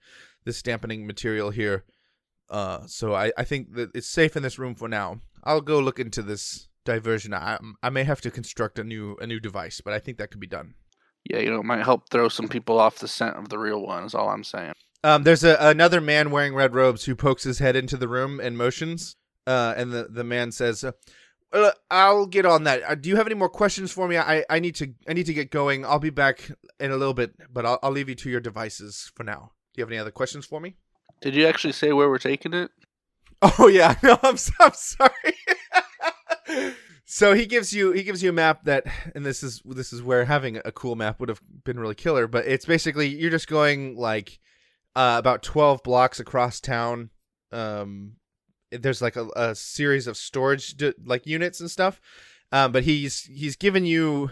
this 0.44 0.62
dampening 0.62 1.06
material 1.06 1.50
here. 1.50 1.84
Uh, 2.52 2.86
so 2.86 3.14
I, 3.14 3.32
I 3.36 3.44
think 3.44 3.74
that 3.74 3.90
it's 3.94 4.06
safe 4.08 4.36
in 4.36 4.42
this 4.42 4.58
room 4.58 4.74
for 4.74 4.86
now. 4.86 5.20
I'll 5.42 5.62
go 5.62 5.80
look 5.80 5.98
into 5.98 6.22
this 6.22 6.68
diversion. 6.84 7.32
I 7.32 7.58
I 7.82 7.90
may 7.90 8.04
have 8.04 8.20
to 8.20 8.30
construct 8.30 8.78
a 8.78 8.84
new 8.84 9.16
a 9.20 9.26
new 9.26 9.40
device, 9.40 9.80
but 9.80 9.94
I 9.94 9.98
think 9.98 10.18
that 10.18 10.30
could 10.30 10.40
be 10.40 10.46
done. 10.46 10.74
Yeah, 11.24 11.38
you 11.38 11.50
know, 11.50 11.60
it 11.60 11.64
might 11.64 11.82
help 11.82 12.10
throw 12.10 12.28
some 12.28 12.48
people 12.48 12.78
off 12.78 12.98
the 12.98 13.08
scent 13.08 13.36
of 13.36 13.48
the 13.48 13.58
real 13.58 13.80
one. 13.80 14.04
Is 14.04 14.14
all 14.14 14.28
I'm 14.28 14.44
saying. 14.44 14.74
Um, 15.02 15.22
there's 15.24 15.42
a, 15.42 15.56
another 15.58 16.00
man 16.00 16.30
wearing 16.30 16.54
red 16.54 16.74
robes 16.74 17.06
who 17.06 17.16
pokes 17.16 17.42
his 17.42 17.58
head 17.58 17.74
into 17.74 17.96
the 17.96 18.06
room 18.06 18.38
and 18.38 18.56
motions. 18.56 19.16
Uh, 19.46 19.74
and 19.76 19.90
the 19.90 20.08
the 20.10 20.22
man 20.22 20.52
says, 20.52 20.84
uh, 20.84 21.72
I'll 21.90 22.26
get 22.26 22.46
on 22.46 22.64
that. 22.64 22.82
Uh, 22.82 22.94
do 22.94 23.08
you 23.08 23.16
have 23.16 23.26
any 23.26 23.34
more 23.34 23.48
questions 23.48 23.90
for 23.90 24.06
me? 24.06 24.16
I, 24.18 24.44
I 24.50 24.58
need 24.58 24.74
to 24.76 24.92
I 25.08 25.14
need 25.14 25.26
to 25.26 25.34
get 25.34 25.50
going. 25.50 25.84
I'll 25.86 25.98
be 25.98 26.10
back 26.10 26.50
in 26.78 26.90
a 26.90 26.96
little 26.96 27.14
bit, 27.14 27.34
but 27.50 27.64
I'll, 27.64 27.78
I'll 27.82 27.90
leave 27.90 28.08
you 28.08 28.14
to 28.16 28.30
your 28.30 28.40
devices 28.40 29.10
for 29.14 29.24
now. 29.24 29.52
Do 29.72 29.80
you 29.80 29.84
have 29.84 29.90
any 29.90 29.98
other 29.98 30.10
questions 30.10 30.44
for 30.44 30.60
me? 30.60 30.76
Did 31.22 31.36
you 31.36 31.46
actually 31.46 31.72
say 31.72 31.92
where 31.92 32.10
we're 32.10 32.18
taking 32.18 32.52
it? 32.52 32.70
Oh 33.58 33.66
yeah, 33.66 33.96
no, 34.04 34.16
I'm 34.22 34.36
I'm 34.60 34.72
sorry. 34.72 35.34
so 37.04 37.34
he 37.34 37.44
gives 37.44 37.72
you 37.72 37.90
he 37.90 38.04
gives 38.04 38.22
you 38.22 38.30
a 38.30 38.32
map 38.32 38.62
that, 38.66 38.84
and 39.16 39.26
this 39.26 39.42
is 39.42 39.60
this 39.64 39.92
is 39.92 40.00
where 40.00 40.26
having 40.26 40.60
a 40.64 40.70
cool 40.70 40.94
map 40.94 41.18
would 41.18 41.28
have 41.28 41.40
been 41.64 41.80
really 41.80 41.96
killer. 41.96 42.28
But 42.28 42.46
it's 42.46 42.66
basically 42.66 43.08
you're 43.08 43.32
just 43.32 43.48
going 43.48 43.96
like 43.96 44.38
uh, 44.94 45.16
about 45.18 45.42
twelve 45.42 45.82
blocks 45.82 46.20
across 46.20 46.60
town. 46.60 47.10
Um, 47.50 48.12
there's 48.70 49.02
like 49.02 49.16
a, 49.16 49.28
a 49.34 49.56
series 49.56 50.06
of 50.06 50.16
storage 50.16 50.76
d- 50.76 50.94
like 51.04 51.26
units 51.26 51.58
and 51.58 51.68
stuff. 51.68 52.00
Um, 52.52 52.70
but 52.70 52.84
he's 52.84 53.22
he's 53.24 53.56
given 53.56 53.84
you 53.84 54.30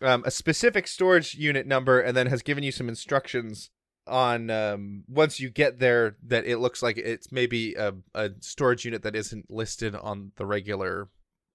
um, 0.00 0.22
a 0.24 0.30
specific 0.30 0.86
storage 0.86 1.34
unit 1.34 1.66
number, 1.66 2.00
and 2.00 2.16
then 2.16 2.28
has 2.28 2.40
given 2.40 2.64
you 2.64 2.72
some 2.72 2.88
instructions 2.88 3.68
on 4.10 4.50
um 4.50 5.04
once 5.08 5.38
you 5.40 5.48
get 5.48 5.78
there 5.78 6.16
that 6.22 6.44
it 6.44 6.58
looks 6.58 6.82
like 6.82 6.98
it's 6.98 7.30
maybe 7.32 7.74
a, 7.74 7.94
a 8.14 8.30
storage 8.40 8.84
unit 8.84 9.02
that 9.02 9.14
isn't 9.16 9.50
listed 9.50 9.94
on 9.94 10.32
the 10.36 10.44
regular 10.44 11.08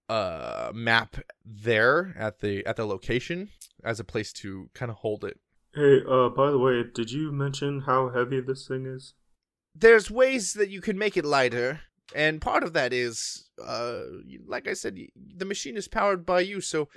uh 0.09 0.71
map 0.73 1.17
there 1.43 2.15
at 2.17 2.39
the 2.39 2.65
at 2.65 2.75
the 2.77 2.85
location 2.85 3.49
as 3.83 3.99
a 3.99 4.03
place 4.03 4.31
to 4.31 4.69
kind 4.73 4.89
of 4.89 4.97
hold 4.97 5.23
it 5.23 5.37
Hey, 5.73 5.99
uh, 6.09 6.29
by 6.29 6.51
the 6.51 6.57
way, 6.57 6.83
did 6.93 7.11
you 7.11 7.33
mention 7.33 7.81
how 7.81 8.07
heavy 8.09 8.39
this 8.39 8.65
thing 8.65 8.85
is? 8.85 9.13
there's 9.77 10.09
ways 10.09 10.53
that 10.53 10.69
you 10.69 10.79
can 10.79 10.97
make 10.97 11.17
it 11.17 11.25
lighter 11.25 11.81
and 12.15 12.39
part 12.39 12.63
of 12.63 12.71
that 12.71 12.93
is 12.93 13.49
uh 13.61 13.99
like 14.47 14.69
i 14.69 14.73
said 14.73 14.97
the 15.35 15.43
machine 15.45 15.75
is 15.75 15.89
powered 15.89 16.25
by 16.25 16.39
you 16.39 16.61
so 16.61 16.87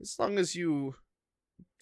as 0.00 0.16
long 0.18 0.38
as 0.38 0.54
you 0.56 0.94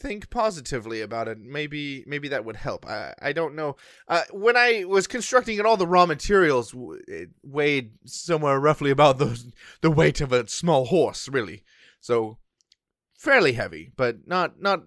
think 0.01 0.31
positively 0.31 1.03
about 1.03 1.29
it 1.29 1.39
maybe 1.39 2.03
maybe 2.07 2.29
that 2.29 2.45
would 2.45 2.57
help. 2.57 2.87
I 2.87 3.15
i 3.21 3.33
don't 3.33 3.55
know. 3.55 3.77
Uh 4.09 4.23
when 4.33 4.57
i 4.57 4.85
was 4.85 5.07
constructing 5.07 5.59
it 5.59 5.67
all 5.67 5.77
the 5.77 5.87
raw 5.87 6.07
materials 6.07 6.75
it 7.07 7.29
weighed 7.43 7.93
somewhere 8.07 8.59
roughly 8.59 8.91
about 8.91 9.19
the 9.19 9.39
the 9.83 9.91
weight 9.91 10.21
of 10.21 10.33
a 10.33 10.49
small 10.49 10.87
horse 10.87 11.29
really. 11.29 11.63
So 12.01 12.39
fairly 13.15 13.53
heavy 13.53 13.93
but 13.95 14.27
not 14.27 14.61
not 14.61 14.85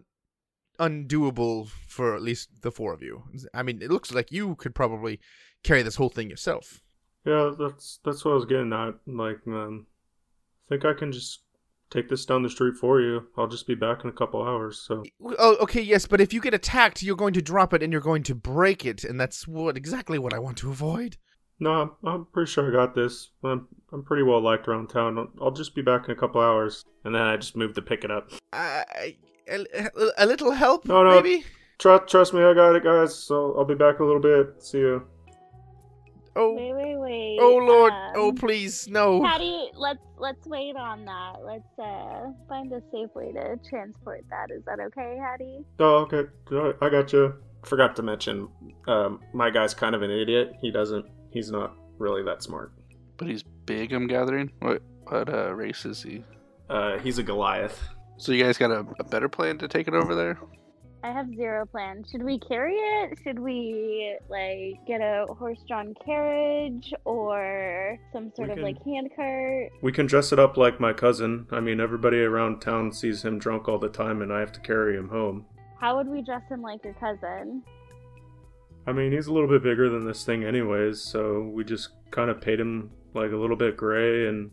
undoable 0.80 1.70
for 1.88 2.16
at 2.16 2.24
least 2.24 2.50
the 2.64 2.72
four 2.72 2.92
of 2.94 3.04
you. 3.04 3.24
I 3.54 3.62
mean 3.62 3.82
it 3.82 3.92
looks 3.92 4.12
like 4.12 4.32
you 4.32 4.56
could 4.56 4.74
probably 4.74 5.20
carry 5.64 5.84
this 5.84 5.96
whole 5.96 6.10
thing 6.10 6.30
yourself. 6.30 6.82
Yeah, 7.26 7.52
that's 7.58 8.00
that's 8.04 8.26
what 8.26 8.32
I 8.32 8.36
was 8.36 8.46
getting 8.46 8.74
at. 8.74 8.96
Like, 9.08 9.48
man, 9.48 9.86
I 9.86 10.70
think 10.70 10.84
I 10.84 10.94
can 10.94 11.12
just 11.12 11.43
take 11.94 12.10
this 12.10 12.26
down 12.26 12.42
the 12.44 12.50
street 12.50 12.76
for 12.76 13.00
you. 13.00 13.28
I'll 13.38 13.48
just 13.48 13.68
be 13.68 13.76
back 13.76 14.04
in 14.04 14.10
a 14.10 14.14
couple 14.14 14.42
hours. 14.44 14.80
So 14.86 15.04
Oh, 15.40 15.56
okay, 15.62 15.82
yes, 15.82 16.08
but 16.08 16.20
if 16.20 16.34
you 16.34 16.42
get 16.42 16.54
attacked, 16.54 17.04
you're 17.04 17.16
going 17.16 17.34
to 17.36 17.42
drop 17.42 17.74
it 17.74 17.84
and 17.84 17.92
you're 17.94 18.02
going 18.02 18.24
to 18.24 18.36
break 18.36 18.86
it, 18.86 19.04
and 19.04 19.20
that's 19.20 19.48
what 19.48 19.78
exactly 19.78 20.18
what 20.18 20.34
I 20.34 20.40
want 20.40 20.58
to 20.58 20.70
avoid. 20.72 21.18
no, 21.60 21.72
I'm, 21.72 21.92
I'm 22.04 22.26
pretty 22.34 22.52
sure 22.52 22.68
I 22.68 22.72
got 22.74 22.96
this. 22.96 23.30
I'm 23.44 23.68
I'm 23.94 24.04
pretty 24.04 24.24
well 24.24 24.42
liked 24.42 24.68
around 24.68 24.88
town. 24.90 25.18
I'll, 25.20 25.30
I'll 25.42 25.52
just 25.52 25.76
be 25.76 25.82
back 25.84 26.06
in 26.06 26.12
a 26.12 26.16
couple 26.16 26.42
hours. 26.42 26.84
And 27.06 27.14
then 27.14 27.22
I 27.22 27.38
just 27.38 27.56
move 27.56 27.74
to 27.76 27.82
pick 27.82 28.04
it 28.04 28.10
up. 28.12 28.32
I, 28.52 29.16
a, 29.48 29.66
a 30.18 30.26
little 30.26 30.52
help, 30.52 30.86
No, 30.86 31.04
no. 31.04 31.12
maybe. 31.16 31.44
Trust 31.80 32.08
trust 32.08 32.34
me, 32.34 32.42
I 32.42 32.54
got 32.54 32.76
it, 32.76 32.84
guys. 32.84 33.14
So 33.16 33.56
I'll 33.58 33.66
be 33.66 33.76
back 33.76 33.98
in 34.00 34.04
a 34.04 34.06
little 34.06 34.22
bit. 34.22 34.64
See 34.64 34.80
you. 34.80 35.06
Oh, 36.36 36.56
Wait, 36.56 36.74
wait, 36.74 36.98
wait. 36.98 37.38
oh 37.40 37.58
Lord, 37.58 37.94
um, 37.94 38.12
oh 38.16 38.34
please, 38.34 38.88
no. 38.88 39.22
Patty, 39.22 39.70
let's 39.76 40.00
let's 40.18 40.46
wait 40.48 40.76
on 40.76 41.06
that. 41.06 41.34
Let's 41.46 41.80
uh 41.80 42.32
find 42.50 42.72
a 42.74 42.82
safe 42.92 43.10
way 43.14 43.32
to 43.34 43.58
transport 43.70 44.26
that. 44.32 44.50
Is 44.52 44.64
that 44.66 44.80
okay, 44.80 45.18
Hattie? 45.22 45.60
Oh, 45.80 46.08
okay. 46.12 46.24
I 46.82 46.90
got 46.90 47.14
you. 47.14 47.36
Forgot 47.66 47.96
to 47.98 48.02
mention, 48.02 48.50
um, 48.88 49.20
my 49.34 49.50
guy's 49.50 49.74
kind 49.74 49.94
of 49.96 50.02
an 50.02 50.10
idiot. 50.12 50.54
He 50.60 50.72
doesn't. 50.72 51.06
He's 51.32 51.52
not 51.52 51.76
really 52.00 52.24
that 52.24 52.42
smart. 52.44 52.74
But 53.18 53.28
he's 53.28 53.44
big, 53.44 53.94
I'm 53.94 54.08
gathering. 54.08 54.52
What 54.60 54.82
what 55.04 55.30
uh, 55.34 55.54
race 55.54 55.86
is 55.86 56.02
he? 56.02 56.24
Uh, 56.70 56.98
he's 56.98 57.20
a 57.20 57.24
Goliath. 57.24 57.80
So 58.18 58.32
you 58.32 58.44
guys 58.44 58.58
got 58.58 58.72
a, 58.72 58.86
a 59.00 59.04
better 59.04 59.30
plan 59.30 59.58
to 59.60 59.68
take 59.68 59.88
it 59.88 59.94
over 59.94 60.16
there? 60.16 60.40
I 61.04 61.12
have 61.12 61.28
zero 61.36 61.66
plan. 61.66 62.06
Should 62.10 62.24
we 62.24 62.40
carry 62.40 62.76
it? 62.76 63.18
Should 63.24 63.38
we 63.38 64.18
like 64.30 64.86
get 64.88 65.02
a 65.02 65.26
horse-drawn 65.34 65.94
carriage 66.06 66.94
or 67.04 67.98
some 68.14 68.32
sort 68.36 68.48
We 68.48 68.52
of 68.54 68.56
can- 68.58 68.64
like 68.64 68.84
hand 68.86 69.10
cart? 69.14 69.72
We 69.82 69.92
can 69.92 70.06
dress 70.06 70.32
it 70.32 70.40
up 70.40 70.56
like 70.56 70.80
my 70.80 70.94
cousin. 70.94 71.46
I 71.52 71.60
mean, 71.60 71.82
everybody 71.82 72.22
around 72.22 72.62
town 72.62 72.94
sees 72.94 73.24
him 73.26 73.38
drunk 73.38 73.68
all 73.68 73.80
the 73.80 73.90
time, 73.90 74.22
and 74.22 74.32
I 74.32 74.40
have 74.40 74.54
to 74.54 74.62
carry 74.62 74.96
him 74.96 75.10
home. 75.10 75.46
How 75.78 75.98
would 75.98 76.08
we 76.08 76.22
dress 76.22 76.44
him 76.50 76.62
like 76.62 76.82
your 76.86 76.94
cousin? 76.94 77.64
I 78.88 78.94
mean, 78.94 79.12
he's 79.12 79.28
a 79.28 79.34
little 79.34 79.50
bit 79.50 79.62
bigger 79.62 79.90
than 79.90 80.06
this 80.06 80.24
thing, 80.24 80.46
anyways. 80.46 81.02
So 81.02 81.42
we 81.54 81.66
just 81.66 81.90
kind 82.12 82.30
of 82.30 82.40
paint 82.40 82.62
him 82.62 82.92
like 83.14 83.32
a 83.32 83.36
little 83.38 83.58
bit 83.58 83.76
gray 83.76 84.28
and 84.30 84.52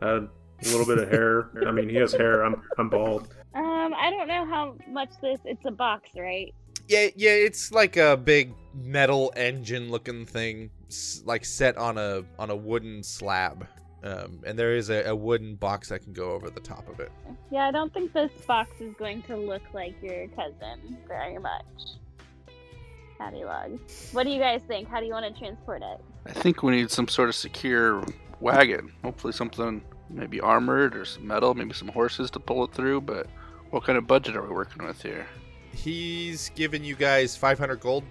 add 0.00 0.28
a 0.62 0.68
little 0.70 0.86
bit 0.86 0.96
of 0.98 1.10
hair. 1.10 1.50
I 1.66 1.72
mean, 1.72 1.90
he 1.90 1.96
has 1.96 2.12
hair. 2.12 2.42
I'm 2.42 2.62
I'm 2.78 2.88
bald. 2.88 3.34
Um, 3.54 3.94
I 3.94 4.10
don't 4.10 4.28
know 4.28 4.44
how 4.44 4.76
much 4.88 5.10
this. 5.22 5.38
It's 5.44 5.64
a 5.64 5.70
box, 5.70 6.10
right? 6.16 6.54
Yeah, 6.88 7.08
yeah, 7.16 7.30
it's 7.30 7.72
like 7.72 7.96
a 7.96 8.16
big 8.16 8.52
metal 8.74 9.32
engine-looking 9.36 10.26
thing, 10.26 10.70
like 11.24 11.44
set 11.44 11.76
on 11.76 11.96
a 11.96 12.24
on 12.38 12.50
a 12.50 12.56
wooden 12.56 13.02
slab. 13.02 13.66
Um, 14.02 14.40
and 14.44 14.58
there 14.58 14.76
is 14.76 14.90
a, 14.90 15.04
a 15.04 15.16
wooden 15.16 15.54
box 15.54 15.88
that 15.88 16.02
can 16.02 16.12
go 16.12 16.32
over 16.32 16.50
the 16.50 16.60
top 16.60 16.86
of 16.90 17.00
it. 17.00 17.10
Yeah, 17.50 17.68
I 17.68 17.70
don't 17.70 17.90
think 17.94 18.12
this 18.12 18.30
box 18.46 18.78
is 18.80 18.92
going 18.98 19.22
to 19.22 19.36
look 19.36 19.62
like 19.72 19.94
your 20.02 20.28
cousin 20.28 20.98
very 21.08 21.38
much. 21.38 21.64
Patty 23.16 23.44
Log. 23.44 23.78
What 24.12 24.24
do 24.24 24.30
you 24.30 24.38
guys 24.38 24.60
think? 24.68 24.88
How 24.88 25.00
do 25.00 25.06
you 25.06 25.12
want 25.12 25.32
to 25.32 25.40
transport 25.40 25.80
it? 25.80 26.00
I 26.26 26.32
think 26.32 26.62
we 26.62 26.72
need 26.72 26.90
some 26.90 27.08
sort 27.08 27.30
of 27.30 27.34
secure 27.34 28.04
wagon. 28.40 28.92
Hopefully 29.02 29.32
something 29.32 29.82
maybe 30.10 30.38
armored 30.38 30.94
or 30.94 31.06
some 31.06 31.26
metal, 31.26 31.54
maybe 31.54 31.72
some 31.72 31.88
horses 31.88 32.30
to 32.32 32.40
pull 32.40 32.64
it 32.64 32.72
through. 32.72 33.00
But 33.00 33.26
what 33.74 33.82
kind 33.82 33.98
of 33.98 34.06
budget 34.06 34.36
are 34.36 34.42
we 34.42 34.54
working 34.54 34.86
with 34.86 35.02
here? 35.02 35.26
He's 35.72 36.50
given 36.50 36.84
you 36.84 36.94
guys 36.94 37.36
500 37.36 37.80
gold 37.80 38.04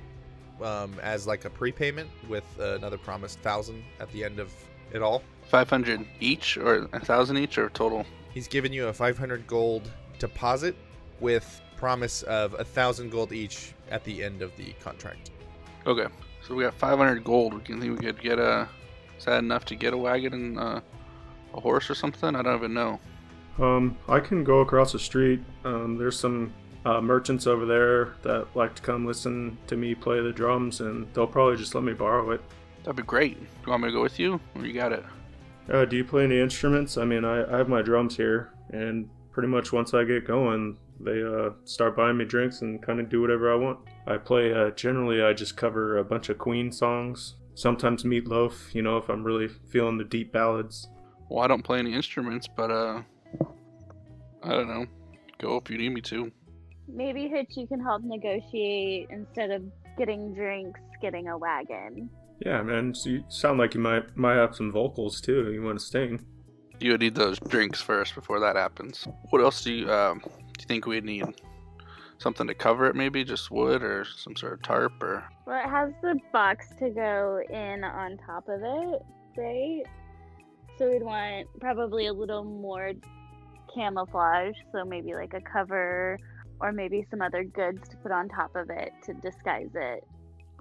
um, 0.62 0.94
as 1.02 1.26
like 1.26 1.46
a 1.46 1.50
prepayment 1.50 2.10
with 2.28 2.44
uh, 2.60 2.76
another 2.76 2.98
promised 2.98 3.40
thousand 3.40 3.82
at 4.02 4.12
the 4.12 4.26
end 4.26 4.40
of 4.40 4.52
it 4.92 5.02
all. 5.02 5.24
500 5.48 6.06
each 6.20 6.58
or 6.58 6.90
a 6.92 7.00
thousand 7.00 7.38
each 7.38 7.58
or 7.58 7.70
total? 7.70 8.06
He's 8.34 8.50
given 8.50 8.74
you 8.74 8.88
a 8.88 8.94
500 8.94 9.48
gold 9.48 9.90
deposit 10.20 10.76
with 11.22 11.62
promise 11.78 12.24
of 12.24 12.56
a 12.60 12.66
thousand 12.66 13.10
gold 13.10 13.32
each 13.32 13.74
at 13.90 14.04
the 14.04 14.22
end 14.22 14.42
of 14.42 14.54
the 14.58 14.74
contract. 14.84 15.32
Okay, 15.88 16.08
so 16.46 16.56
we 16.56 16.64
got 16.64 16.74
500 16.74 17.24
gold. 17.24 17.54
We 17.54 17.62
can 17.62 17.80
think 17.80 17.98
we 18.02 18.06
could 18.06 18.22
get 18.22 18.38
a. 18.38 18.68
Is 19.18 19.24
that 19.26 19.40
enough 19.40 19.64
to 19.66 19.76
get 19.76 19.94
a 19.94 19.98
wagon 19.98 20.34
and 20.34 20.60
uh, 20.60 20.82
a 21.54 21.60
horse 21.62 21.90
or 21.90 21.96
something? 21.96 22.36
I 22.36 22.42
don't 22.42 22.58
even 22.58 22.74
know. 22.74 23.00
Um, 23.60 23.98
I 24.08 24.20
can 24.20 24.44
go 24.44 24.60
across 24.60 24.92
the 24.92 25.00
street. 25.00 25.42
Um, 25.64 25.98
there's 25.98 26.20
some 26.20 26.54
uh, 26.86 27.02
merchants 27.02 27.48
over 27.48 27.66
there 27.66 28.16
that 28.24 28.48
like 28.56 28.76
to 28.76 28.82
come 28.82 29.06
listen 29.06 29.58
to 29.68 29.78
me 29.78 29.96
play 29.96 30.22
the 30.22 30.32
drums, 30.32 30.82
and 30.82 31.08
they'll 31.14 31.28
probably 31.28 31.58
just 31.58 31.76
let 31.76 31.84
me 31.84 31.94
borrow 31.94 32.32
it. 32.32 32.42
That'd 32.84 32.98
be 32.98 33.04
great. 33.04 33.40
Do 33.40 33.46
you 33.66 33.70
want 33.72 33.84
me 33.84 33.90
to 33.90 33.94
go 33.94 34.02
with 34.02 34.20
you, 34.20 34.40
or 34.56 34.66
you 34.66 34.74
got 34.74 34.92
it? 34.92 35.04
Uh, 35.72 35.86
do 35.86 35.96
you 35.96 36.04
play 36.04 36.26
any 36.26 36.40
instruments? 36.40 36.98
I 36.98 37.06
mean, 37.06 37.24
I, 37.24 37.44
I 37.54 37.58
have 37.58 37.70
my 37.70 37.82
drums 37.82 38.18
here, 38.18 38.54
and 38.72 39.10
pretty 39.32 39.48
much 39.48 39.72
once 39.72 39.94
I 39.94 40.04
get 40.04 40.28
going, 40.28 40.78
they 41.00 41.24
uh, 41.24 41.52
start 41.64 41.96
buying 41.96 42.18
me 42.18 42.26
drinks 42.26 42.62
and 42.62 42.82
kind 42.82 43.00
of 43.00 43.10
do 43.10 43.22
whatever 43.22 43.52
I 43.52 43.56
want. 43.56 43.80
I 44.06 44.18
play, 44.18 44.54
uh, 44.54 44.72
generally, 44.72 45.24
I 45.24 45.32
just 45.34 45.56
cover 45.56 45.98
a 46.00 46.04
bunch 46.04 46.28
of 46.30 46.38
Queen 46.38 46.72
songs, 46.72 47.36
sometimes 47.56 48.04
Meatloaf, 48.04 48.74
you 48.74 48.82
know, 48.82 48.98
if 48.98 49.10
I'm 49.10 49.24
really 49.24 49.48
feeling 49.48 49.98
the 49.98 50.04
deep 50.04 50.34
ballads. 50.34 50.90
Well, 51.30 51.44
I 51.44 51.48
don't 51.48 51.64
play 51.64 51.80
any 51.80 51.94
instruments, 51.94 52.48
but 52.48 52.70
uh, 52.70 53.02
I 54.44 54.50
don't 54.50 54.68
know. 54.68 54.86
Go 55.40 55.58
if 55.58 55.70
you 55.70 55.78
need 55.78 55.94
me 55.94 56.02
to. 56.02 56.32
Maybe 56.88 57.28
Hitch, 57.28 57.56
you 57.56 57.68
can 57.68 57.80
help 57.80 58.04
negotiate 58.04 59.08
instead 59.10 59.52
of 59.52 59.64
getting 59.98 60.34
drinks, 60.34 60.80
getting 61.02 61.30
a 61.30 61.38
wagon. 61.38 62.10
Yeah, 62.46 62.62
man, 62.62 62.94
so 62.94 63.10
you 63.10 63.24
sound 63.30 63.58
like 63.58 63.74
you 63.74 63.80
might 63.80 64.16
might 64.18 64.36
have 64.36 64.56
some 64.56 64.72
vocals 64.72 65.22
too. 65.22 65.52
You 65.52 65.64
want 65.64 65.80
to 65.80 65.86
sing? 65.86 66.26
You 66.80 66.92
would 66.92 67.02
need 67.02 67.16
those 67.16 67.40
drinks 67.40 67.82
first 67.82 68.16
before 68.16 68.40
that 68.42 68.56
happens. 68.56 69.08
What 69.30 69.42
else 69.42 69.64
do 69.64 69.72
you 69.72 69.92
um, 69.92 70.20
do 70.20 70.30
you 70.60 70.66
think 70.68 70.86
we'd 70.86 71.06
need? 71.06 71.26
Something 72.18 72.48
to 72.48 72.54
cover 72.54 72.86
it, 72.86 72.96
maybe 72.96 73.24
just 73.24 73.52
wood 73.52 73.84
or 73.84 74.06
some 74.06 74.36
sort 74.36 74.54
of 74.54 74.62
tarp 74.62 75.02
or. 75.02 75.24
Well, 75.46 75.64
it 75.64 75.70
has 75.70 75.92
the 76.02 76.18
box 76.32 76.68
to 76.80 76.90
go 76.90 77.42
in 77.50 77.84
on 77.84 78.18
top 78.26 78.48
of 78.48 78.62
it, 78.62 79.02
right? 79.36 79.84
So 80.78 80.90
we'd 80.90 81.04
want 81.04 81.48
probably 81.60 82.08
a 82.08 82.14
little 82.14 82.44
more 82.44 82.94
camouflage, 83.74 84.56
so 84.72 84.84
maybe 84.86 85.14
like 85.14 85.34
a 85.34 85.42
cover 85.42 86.18
or 86.60 86.72
maybe 86.72 87.06
some 87.10 87.22
other 87.22 87.44
goods 87.44 87.90
to 87.90 87.98
put 87.98 88.12
on 88.12 88.30
top 88.30 88.56
of 88.56 88.70
it 88.70 88.92
to 89.06 89.14
disguise 89.16 89.70
it. 89.76 90.04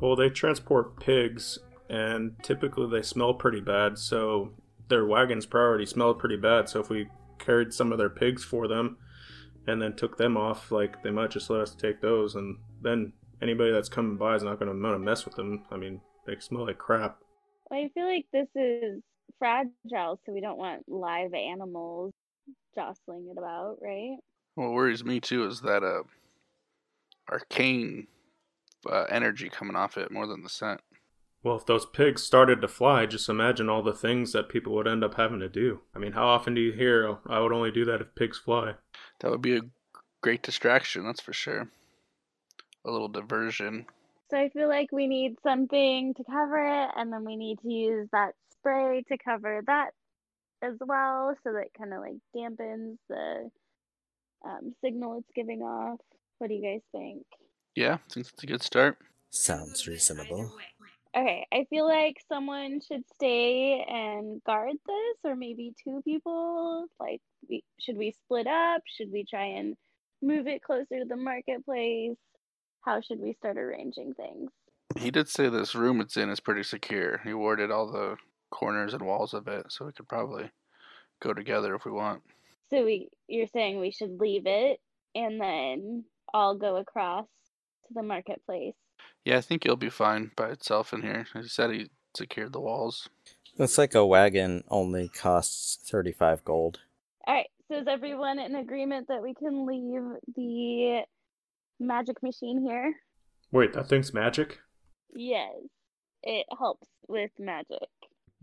Well, 0.00 0.16
they 0.16 0.31
transport 0.31 0.99
pigs, 0.99 1.59
and 1.88 2.35
typically 2.42 2.88
they 2.90 3.02
smell 3.02 3.35
pretty 3.35 3.61
bad, 3.61 3.99
so 3.99 4.52
their 4.88 5.07
wagons 5.07 5.47
probably 5.47 5.87
smelled 5.87 6.19
pretty 6.19 6.37
bad. 6.37 6.69
So 6.69 6.81
if 6.81 6.90
we 6.90 7.09
carried 7.38 7.73
some 7.73 7.92
of 7.92 7.99
their 7.99 8.11
pigs 8.11 8.45
for 8.45 8.66
them 8.66 8.97
and 9.66 9.81
then 9.81 9.95
took 9.95 10.16
them 10.16 10.37
off, 10.37 10.73
like 10.73 11.02
they 11.02 11.11
might 11.11 11.31
just 11.31 11.50
let 11.50 11.61
us 11.61 11.75
take 11.75 12.00
those, 12.00 12.35
and 12.35 12.59
then 12.81 13.12
anybody 13.40 13.71
that's 13.71 13.88
coming 13.88 14.16
by 14.16 14.35
is 14.35 14.42
not 14.42 14.59
going 14.59 14.73
to 14.73 14.83
want 14.83 14.95
to 14.95 14.99
mess 14.99 15.25
with 15.25 15.37
them. 15.37 15.64
I 15.71 15.76
mean, 15.76 16.00
they 16.26 16.37
smell 16.40 16.66
like 16.66 16.78
crap. 16.78 17.19
I 17.71 17.90
feel 17.95 18.07
like 18.07 18.26
this 18.33 18.49
is 18.57 19.02
fragile, 19.38 20.21
so 20.26 20.33
we 20.33 20.40
don't 20.40 20.59
want 20.59 20.83
live 20.88 21.33
animals 21.33 22.12
jostling 22.75 23.29
it 23.31 23.39
about, 23.39 23.79
right? 23.83 24.17
What 24.55 24.73
worries 24.73 25.05
me 25.05 25.21
too 25.21 25.47
is 25.47 25.61
that 25.63 25.83
uh, 25.83 26.03
arcane 27.31 28.07
uh, 28.91 29.05
energy 29.05 29.49
coming 29.49 29.77
off 29.77 29.97
it 29.97 30.11
more 30.11 30.27
than 30.27 30.43
the 30.43 30.49
scent. 30.49 30.81
Well, 31.43 31.57
if 31.57 31.67
those 31.67 31.87
pigs 31.87 32.23
started 32.23 32.61
to 32.61 32.69
fly, 32.69 33.07
just 33.07 33.29
imagine 33.29 33.69
all 33.69 33.83
the 33.83 33.93
things 33.93 34.33
that 34.33 34.49
people 34.49 34.75
would 34.75 34.87
end 34.87 35.03
up 35.03 35.15
having 35.15 35.41
to 35.41 35.49
do. 35.49 35.81
I 35.95 35.99
mean, 35.99 36.13
how 36.13 36.27
often 36.27 36.55
do 36.55 36.61
you 36.61 36.73
hear, 36.73 37.07
"Oh, 37.07 37.19
I 37.27 37.41
would 37.41 37.53
only 37.53 37.73
do 37.73 37.85
that 37.87 38.01
if 38.01 38.15
pigs 38.15 38.39
fly? 38.39 38.75
That 39.21 39.31
would 39.31 39.43
be 39.43 39.57
a 39.57 39.63
great 40.21 40.43
distraction, 40.43 41.05
that's 41.05 41.21
for 41.21 41.33
sure. 41.33 41.69
A 42.85 42.91
little 42.91 43.09
diversion. 43.09 43.87
So 44.31 44.39
I 44.39 44.51
feel 44.51 44.69
like 44.69 44.93
we 44.93 45.07
need 45.09 45.37
something 45.43 46.15
to 46.15 46.25
cover 46.25 46.59
it, 46.59 46.91
and 46.97 47.13
then 47.13 47.25
we 47.25 47.37
need 47.37 47.59
to 47.61 47.69
use 47.69 48.09
that 48.13 48.35
spray 48.51 49.03
to 49.09 49.19
cover 49.19 49.63
that 49.67 49.91
as 50.62 50.75
well, 50.81 51.35
so 51.42 51.52
that 51.52 51.75
kind 51.76 51.92
of 51.92 52.00
like 52.00 52.16
dampens 52.35 52.97
the 53.09 53.50
um, 54.45 54.75
signal 54.85 55.19
it's 55.19 55.31
giving 55.35 55.62
off. 55.62 56.00
What 56.38 56.49
do 56.49 56.54
you 56.54 56.62
guys 56.62 56.81
think? 56.92 57.25
Yeah, 57.75 57.95
I 57.95 58.12
think 58.12 58.26
that's 58.26 58.42
a 58.42 58.47
good 58.47 58.62
start. 58.62 58.99
Sounds 59.31 59.87
reasonable. 59.87 60.52
Okay, 61.16 61.47
I 61.52 61.66
feel 61.69 61.87
like 61.87 62.16
someone 62.28 62.81
should 62.81 63.02
stay 63.14 63.85
and 63.87 64.42
guard 64.45 64.76
this, 64.87 65.16
or 65.25 65.37
maybe 65.37 65.75
two 65.83 66.00
people. 66.04 66.87
Like, 66.99 67.21
we, 67.49 67.62
should 67.78 67.99
we 67.99 68.12
split 68.12 68.47
up? 68.47 68.83
Should 68.97 69.12
we 69.12 69.25
try 69.25 69.45
and 69.45 69.76
move 70.23 70.47
it 70.47 70.62
closer 70.62 70.99
to 70.99 71.04
the 71.07 71.16
marketplace? 71.16 72.16
How 72.81 73.00
should 73.00 73.21
we 73.21 73.35
start 73.35 73.59
arranging 73.59 74.14
things? 74.14 74.50
He 74.99 75.11
did 75.11 75.28
say 75.28 75.49
this 75.49 75.75
room 75.75 76.00
it's 76.00 76.16
in 76.16 76.31
is 76.31 76.40
pretty 76.40 76.62
secure. 76.62 77.21
He 77.25 77.35
warded 77.35 77.71
all 77.71 77.90
the 77.90 78.16
corners 78.53 78.95
and 78.95 79.03
walls 79.03 79.35
of 79.35 79.49
it, 79.49 79.67
so 79.73 79.87
we 79.87 79.93
could 79.93 80.09
probably 80.09 80.51
go 81.21 81.33
together 81.33 81.75
if 81.75 81.85
we 81.85 81.91
want. 81.91 82.23
So 82.71 82.85
we, 82.85 83.09
you're 83.27 83.49
saying 83.49 83.81
we 83.81 83.91
should 83.91 84.21
leave 84.21 84.47
it 84.47 84.81
and 85.15 85.41
then 85.41 86.05
all 86.33 86.55
go 86.57 86.77
across 86.77 87.27
to 87.89 87.95
the 87.95 88.03
marketplace. 88.03 88.75
Yeah, 89.25 89.39
I 89.39 89.41
think 89.41 89.65
you'll 89.65 89.77
be 89.77 89.91
fine 89.91 90.31
by 90.37 90.51
itself 90.51 90.93
in 90.93 91.03
here. 91.03 91.27
He 91.35 91.49
said 91.49 91.71
he 91.71 91.91
secured 92.17 92.53
the 92.53 92.61
walls. 92.61 93.09
Looks 93.59 93.79
like 93.79 93.95
a 93.95 94.07
wagon 94.07 94.65
only 94.69 95.09
costs 95.09 95.79
35 95.91 96.45
gold. 96.45 96.81
All 97.27 97.35
right. 97.35 97.47
So 97.69 97.79
is 97.79 97.87
everyone 97.89 98.39
in 98.39 98.55
agreement 98.55 99.09
that 99.09 99.23
we 99.23 99.35
can 99.35 99.67
leave 99.67 100.03
the 100.37 101.03
magic 101.81 102.23
machine 102.23 102.63
here? 102.67 102.95
Wait, 103.51 103.73
that 103.73 103.89
thing's 103.89 104.13
magic? 104.13 104.59
Yes, 105.15 105.55
it 106.23 106.47
helps 106.59 106.89
with 107.09 107.31
magic. 107.39 107.89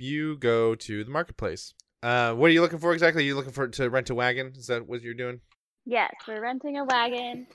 You 0.01 0.37
go 0.37 0.75
to 0.75 1.03
the 1.03 1.11
marketplace. 1.11 1.73
Uh, 2.01 2.33
what 2.33 2.49
are 2.49 2.53
you 2.53 2.61
looking 2.61 2.79
for 2.79 2.93
exactly? 2.93 3.23
Are 3.23 3.25
you 3.25 3.35
looking 3.35 3.51
for 3.51 3.67
to 3.67 3.89
rent 3.89 4.09
a 4.09 4.15
wagon? 4.15 4.53
Is 4.55 4.67
that 4.67 4.87
what 4.87 5.01
you're 5.01 5.13
doing? 5.13 5.41
Yes, 5.85 6.13
we're 6.25 6.41
renting 6.41 6.77
a 6.77 6.85
wagon, 6.85 7.47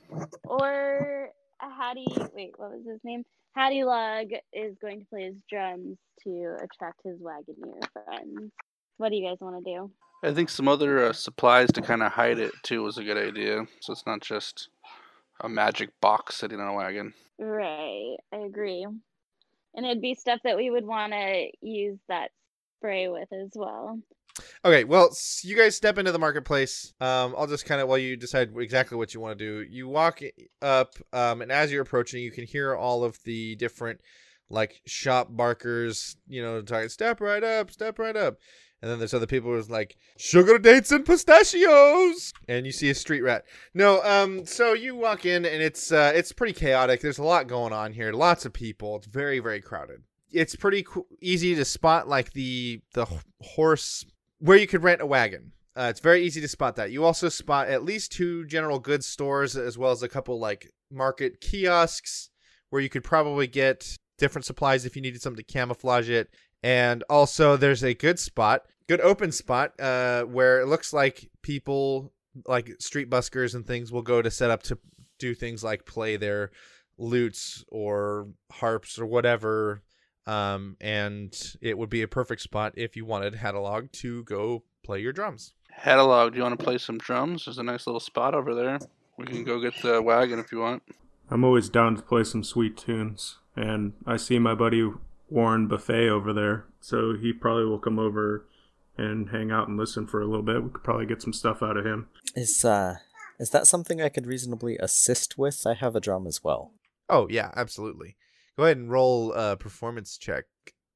or 0.45 1.31
a 1.63 1.71
Hattie. 1.75 2.05
Wait, 2.35 2.53
what 2.59 2.73
was 2.73 2.85
his 2.87 3.01
name? 3.03 3.25
Hattie 3.55 3.85
Lug 3.85 4.27
is 4.53 4.77
going 4.83 5.01
to 5.01 5.07
play 5.07 5.25
his 5.25 5.37
drums 5.49 5.97
to 6.25 6.57
attract 6.63 7.01
his 7.03 7.19
Wagoneer 7.19 7.81
friends. 7.93 8.53
What 8.99 9.09
do 9.09 9.17
you 9.17 9.27
guys 9.27 9.39
want 9.41 9.65
to 9.65 9.73
do? 9.73 9.91
I 10.23 10.35
think 10.35 10.51
some 10.51 10.69
other 10.69 11.07
uh, 11.07 11.13
supplies 11.15 11.73
to 11.73 11.81
kind 11.81 12.03
of 12.03 12.13
hide 12.13 12.39
it 12.39 12.53
too 12.63 12.83
was 12.83 12.99
a 12.99 13.05
good 13.05 13.17
idea. 13.17 13.65
So 13.81 13.95
it's 13.95 14.07
not 14.07 14.21
just 14.21 14.69
a 15.41 15.49
magic 15.49 15.99
box 16.03 16.37
sitting 16.37 16.61
on 16.61 16.68
a 16.68 16.75
wagon. 16.75 17.14
Right, 17.38 18.16
I 18.33 18.37
agree. 18.37 18.87
And 19.77 19.85
it'd 19.85 20.01
be 20.01 20.14
stuff 20.14 20.40
that 20.45 20.57
we 20.57 20.71
would 20.71 20.87
want 20.87 21.12
to 21.12 21.49
use 21.61 21.99
that 22.09 22.31
spray 22.85 23.09
with 23.09 23.33
as 23.33 23.51
well. 23.55 23.99
Okay, 24.64 24.85
well, 24.85 25.11
you 25.42 25.57
guys 25.57 25.77
step 25.77 25.97
into 25.97 26.12
the 26.12 26.18
marketplace. 26.18 26.92
Um, 27.01 27.35
I'll 27.38 27.47
just 27.47 27.64
kind 27.64 27.81
of 27.81 27.88
while 27.88 27.99
you 27.99 28.16
decide 28.16 28.51
exactly 28.59 28.99
what 28.99 29.14
you 29.14 29.20
want 29.20 29.38
to 29.38 29.44
do. 29.44 29.66
You 29.70 29.88
walk 29.88 30.20
up, 30.61 30.94
um, 31.12 31.40
and 31.40 31.51
as 31.51 31.73
you're 31.73 31.83
approaching, 31.83 32.23
you 32.23 32.31
can 32.31 32.44
hear 32.44 32.75
all 32.75 33.05
of 33.05 33.18
the 33.25 33.55
different 33.57 34.01
like 34.51 34.83
shop 34.87 35.29
barkers. 35.31 36.16
You 36.27 36.42
know, 36.42 36.61
talking 36.62 36.88
step 36.88 37.20
right 37.20 37.42
up, 37.42 37.70
step 37.70 37.99
right 37.99 38.16
up. 38.16 38.37
And 38.83 38.90
then 38.90 38.99
there's 38.99 39.14
other 39.14 39.27
people 39.27 39.51
who's 39.53 39.70
like 39.70 39.97
sugar 40.18 40.59
dates 40.59 40.92
and 40.92 41.07
pistachios, 41.07 42.35
and 42.49 42.66
you 42.66 42.73
see 42.73 42.90
a 42.90 42.94
street 42.94 43.23
rat. 43.23 43.44
No, 43.73 44.03
um, 44.03 44.44
so 44.44 44.75
you 44.75 44.94
walk 44.94 45.25
in 45.25 45.47
and 45.47 45.62
it's 45.62 45.90
uh, 45.90 46.12
it's 46.14 46.33
pretty 46.33 46.53
chaotic. 46.53 47.01
There's 47.01 47.18
a 47.18 47.25
lot 47.25 47.47
going 47.47 47.73
on 47.73 47.94
here. 47.94 48.12
Lots 48.12 48.44
of 48.44 48.53
people. 48.53 48.97
It's 48.97 49.07
very 49.07 49.38
very 49.38 49.62
crowded. 49.62 50.03
It's 50.35 50.57
pretty 50.57 50.85
easy 51.20 51.55
to 51.55 51.64
spot 51.64 52.09
like 52.09 52.33
the 52.33 52.81
the 52.94 53.07
horse 53.42 54.05
where 54.40 54.57
you 54.57 54.66
could 54.66 54.83
rent 54.83 55.01
a 55.01 55.07
wagon. 55.07 55.53
Uh, 55.77 55.88
it's 55.90 56.01
very 56.01 56.23
easy 56.23 56.40
to 56.40 56.49
spot 56.49 56.77
that. 56.77 56.90
You 56.90 57.05
also 57.05 57.29
spot 57.29 57.68
at 57.68 57.85
least 57.85 58.12
two 58.12 58.44
general 58.47 58.79
goods 58.79 59.07
stores 59.07 59.57
as 59.57 59.79
well 59.79 59.90
as 59.90 60.03
a 60.03 60.09
couple 60.09 60.38
like 60.38 60.70
market 60.90 61.40
kiosks 61.40 62.31
where 62.70 62.83
you 62.83 62.88
could 62.88 63.05
probably 63.05 63.47
get 63.47 63.97
different 64.18 64.44
supplies 64.44 64.85
if 64.85 64.97
you 64.97 65.03
needed 65.03 65.23
something 65.23 65.44
to 65.44 65.53
camouflage 65.53 66.09
it. 66.09 66.29
And 66.62 67.05
also, 67.11 67.57
there's 67.57 67.85
a 67.85 67.94
good 67.94 68.18
spot, 68.18 68.62
good 68.88 69.01
open 69.01 69.33
spot, 69.33 69.79
uh, 69.81 70.23
where 70.25 70.61
it 70.61 70.66
looks 70.66 70.92
like 70.92 71.31
people 71.42 72.12
like 72.47 72.70
street 72.81 73.11
buskers 73.11 73.55
and 73.55 73.66
things 73.66 73.92
will 73.92 74.03
go 74.03 74.23
to 74.23 74.31
set 74.31 74.51
up 74.51 74.62
to 74.64 74.79
do 75.18 75.35
things 75.35 75.62
like 75.62 75.87
play 75.87 76.16
their 76.16 76.51
lutes 76.99 77.64
or 77.68 78.29
harps 78.51 78.99
or 78.99 79.07
whatever 79.07 79.83
um, 80.27 80.77
and 80.81 81.35
it 81.61 81.77
would 81.77 81.91
be 81.91 82.03
a 82.03 82.09
perfect 82.09 82.43
spot 82.43 82.73
if 82.77 82.97
you 82.97 83.05
wanted 83.05 83.35
Hadalog 83.35 83.93
to 83.93 84.25
go 84.25 84.63
play 84.83 85.01
your 85.01 85.13
drums. 85.13 85.53
Hadalog, 85.81 86.33
do 86.33 86.37
you 86.39 86.43
want 86.43 86.59
to 86.59 86.65
play 86.65 86.79
some 86.79 86.99
drums? 86.99 87.45
There's 87.45 87.59
a 87.59 87.63
nice 87.63 87.87
little 87.87 88.01
spot 88.01 88.35
over 88.35 88.55
there. 88.55 88.79
We 89.19 89.27
can 89.27 89.45
go 89.45 89.61
get 89.61 89.75
the 89.83 90.01
wagon 90.03 90.39
if 90.39 90.53
you 90.53 90.59
want. 90.59 90.83
I'm 91.31 91.45
always 91.45 91.69
down 91.69 91.97
to 91.97 92.03
play 92.03 92.25
some 92.25 92.45
sweet 92.45 92.77
tunes. 92.77 93.39
And 93.57 93.93
I 94.07 94.17
see 94.17 94.39
my 94.39 94.55
buddy 94.55 94.91
Warren 95.31 95.69
Buffett 95.69 96.09
over 96.09 96.33
there, 96.33 96.67
so 96.81 97.15
he 97.15 97.33
probably 97.33 97.65
will 97.65 97.79
come 97.79 97.99
over 97.99 98.47
and 98.97 99.31
hang 99.31 99.51
out 99.51 99.69
and 99.69 99.77
listen 99.77 100.07
for 100.07 100.21
a 100.21 100.27
little 100.27 100.43
bit. 100.43 100.63
We 100.63 100.71
could 100.71 100.85
probably 100.85 101.07
get 101.07 101.23
some 101.23 101.33
stuff 101.33 101.63
out 101.63 101.77
of 101.77 101.87
him. 101.87 102.09
Is 102.35 102.65
uh 102.65 102.97
is 103.39 103.51
that 103.51 103.67
something 103.67 104.01
I 104.01 104.09
could 104.09 104.27
reasonably 104.27 104.77
assist 104.79 105.37
with? 105.39 105.67
I 105.67 105.75
have 105.75 105.97
a 105.97 106.01
drum 106.01 106.27
as 106.27 106.45
well. 106.45 106.73
Oh 107.09 107.27
yeah, 107.31 107.51
absolutely. 107.57 108.17
Go 108.57 108.64
ahead 108.64 108.77
and 108.77 108.90
roll 108.90 109.33
a 109.33 109.57
performance 109.57 110.17
check 110.17 110.45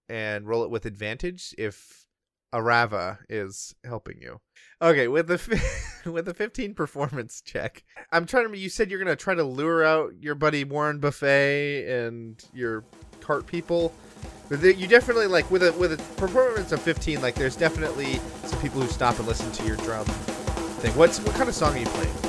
and 0.08 0.46
roll 0.46 0.62
it 0.62 0.70
with 0.70 0.86
advantage 0.86 1.54
if 1.58 2.06
Arava 2.54 3.18
is 3.28 3.74
helping 3.84 4.20
you. 4.20 4.40
Okay, 4.80 5.08
with 5.08 5.26
the 5.26 5.38
fi- 6.04 6.10
with 6.10 6.24
the 6.24 6.34
15 6.34 6.74
performance 6.74 7.42
check. 7.44 7.84
I'm 8.12 8.26
trying 8.26 8.50
to 8.50 8.58
you 8.58 8.68
said 8.68 8.90
you're 8.90 9.02
going 9.02 9.14
to 9.14 9.22
try 9.22 9.34
to 9.34 9.44
lure 9.44 9.84
out 9.84 10.12
your 10.20 10.34
buddy 10.34 10.64
Warren 10.64 10.98
Buffett 10.98 11.88
and 11.88 12.42
your 12.54 12.84
cart 13.20 13.46
people. 13.46 13.92
You 14.50 14.86
definitely 14.86 15.26
like 15.26 15.50
with 15.50 15.62
a 15.62 15.72
with 15.72 15.92
a 15.92 15.96
performance 16.14 16.72
of 16.72 16.80
15 16.80 17.20
like 17.20 17.34
there's 17.34 17.56
definitely 17.56 18.18
some 18.44 18.60
people 18.60 18.80
who 18.80 18.88
stop 18.88 19.18
and 19.18 19.28
listen 19.28 19.50
to 19.52 19.64
your 19.64 19.76
drum 19.76 20.06
thing. 20.06 20.92
What's 20.96 21.20
what 21.20 21.34
kind 21.34 21.48
of 21.48 21.54
song 21.54 21.76
are 21.76 21.80
you 21.80 21.86
playing? 21.86 22.27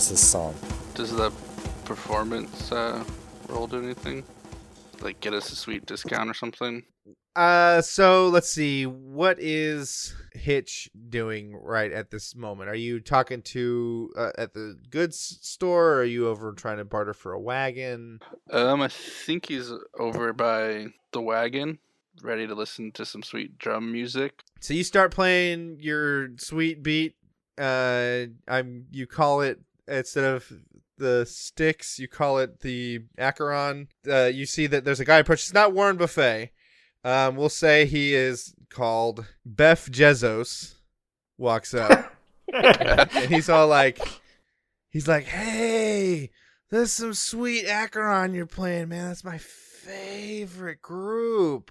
Was 0.00 0.08
his 0.08 0.20
song. 0.20 0.54
Does 0.94 1.14
the 1.14 1.30
performance 1.84 2.72
uh, 2.72 3.04
roll 3.50 3.66
do 3.66 3.82
anything? 3.82 4.24
Like 5.02 5.20
get 5.20 5.34
us 5.34 5.52
a 5.52 5.56
sweet 5.56 5.84
discount 5.84 6.30
or 6.30 6.32
something? 6.32 6.84
Uh, 7.36 7.82
so 7.82 8.28
let's 8.28 8.48
see. 8.50 8.86
What 8.86 9.36
is 9.38 10.14
Hitch 10.32 10.88
doing 11.10 11.54
right 11.54 11.92
at 11.92 12.10
this 12.10 12.34
moment? 12.34 12.70
Are 12.70 12.74
you 12.74 13.00
talking 13.00 13.42
to 13.42 14.10
uh, 14.16 14.30
at 14.38 14.54
the 14.54 14.78
goods 14.88 15.38
store? 15.42 15.92
Or 15.92 15.96
are 15.98 16.04
you 16.04 16.28
over 16.28 16.54
trying 16.54 16.78
to 16.78 16.86
barter 16.86 17.12
for 17.12 17.32
a 17.34 17.40
wagon? 17.40 18.20
Um, 18.50 18.80
I 18.80 18.88
think 18.88 19.48
he's 19.48 19.70
over 19.98 20.32
by 20.32 20.86
the 21.12 21.20
wagon, 21.20 21.78
ready 22.22 22.46
to 22.46 22.54
listen 22.54 22.90
to 22.92 23.04
some 23.04 23.22
sweet 23.22 23.58
drum 23.58 23.92
music. 23.92 24.32
So 24.60 24.72
you 24.72 24.82
start 24.82 25.12
playing 25.12 25.76
your 25.78 26.30
sweet 26.38 26.82
beat. 26.82 27.16
Uh, 27.58 28.28
I'm 28.48 28.86
you 28.90 29.06
call 29.06 29.42
it 29.42 29.60
instead 29.90 30.24
of 30.24 30.50
the 30.96 31.26
sticks, 31.26 31.98
you 31.98 32.08
call 32.08 32.38
it 32.38 32.60
the 32.60 33.00
Acheron. 33.18 33.88
Uh, 34.08 34.26
you 34.26 34.46
see 34.46 34.66
that 34.68 34.84
there's 34.84 35.00
a 35.00 35.04
guy 35.04 35.18
approaching. 35.18 35.42
It's 35.42 35.54
not 35.54 35.72
Warren 35.72 35.96
Buffett. 35.96 36.52
Um, 37.02 37.36
we'll 37.36 37.48
say 37.48 37.86
he 37.86 38.14
is 38.14 38.54
called 38.68 39.26
Beth 39.44 39.90
Jezos. 39.90 40.74
Walks 41.38 41.72
up 41.72 42.12
and 42.52 43.32
he's 43.32 43.48
all 43.48 43.66
like, 43.66 43.98
he's 44.90 45.08
like, 45.08 45.24
hey, 45.24 46.30
there's 46.70 46.92
some 46.92 47.14
sweet 47.14 47.64
Acheron 47.66 48.34
you're 48.34 48.44
playing, 48.46 48.90
man. 48.90 49.08
That's 49.08 49.24
my 49.24 49.38
favorite 49.38 50.82
group. 50.82 51.70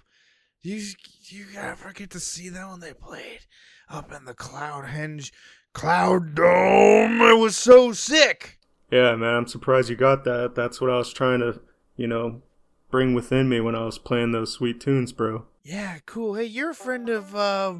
You 0.62 0.82
you 1.22 1.46
ever 1.56 1.92
get 1.92 2.10
to 2.10 2.20
see 2.20 2.48
them 2.48 2.70
when 2.70 2.80
they 2.80 2.92
played 2.92 3.40
up 3.88 4.12
in 4.12 4.24
the 4.24 4.34
Cloud 4.34 4.86
Henge 4.86 5.30
Cloud 5.72 6.34
Dome? 6.34 7.20
It 7.20 7.38
was 7.38 7.56
so 7.56 7.92
sick. 7.92 8.58
Yeah, 8.90 9.14
man, 9.14 9.34
I'm 9.34 9.46
surprised 9.46 9.88
you 9.88 9.96
got 9.96 10.24
that. 10.24 10.54
That's 10.54 10.80
what 10.80 10.90
I 10.90 10.98
was 10.98 11.12
trying 11.12 11.40
to, 11.40 11.60
you 11.96 12.06
know, 12.06 12.42
bring 12.90 13.14
within 13.14 13.48
me 13.48 13.60
when 13.60 13.76
I 13.76 13.84
was 13.84 13.98
playing 13.98 14.32
those 14.32 14.52
sweet 14.52 14.80
tunes, 14.80 15.12
bro. 15.12 15.46
Yeah, 15.62 15.98
cool. 16.06 16.34
Hey, 16.34 16.46
you're 16.46 16.70
a 16.70 16.74
friend 16.74 17.08
of 17.08 17.34
uh 17.36 17.74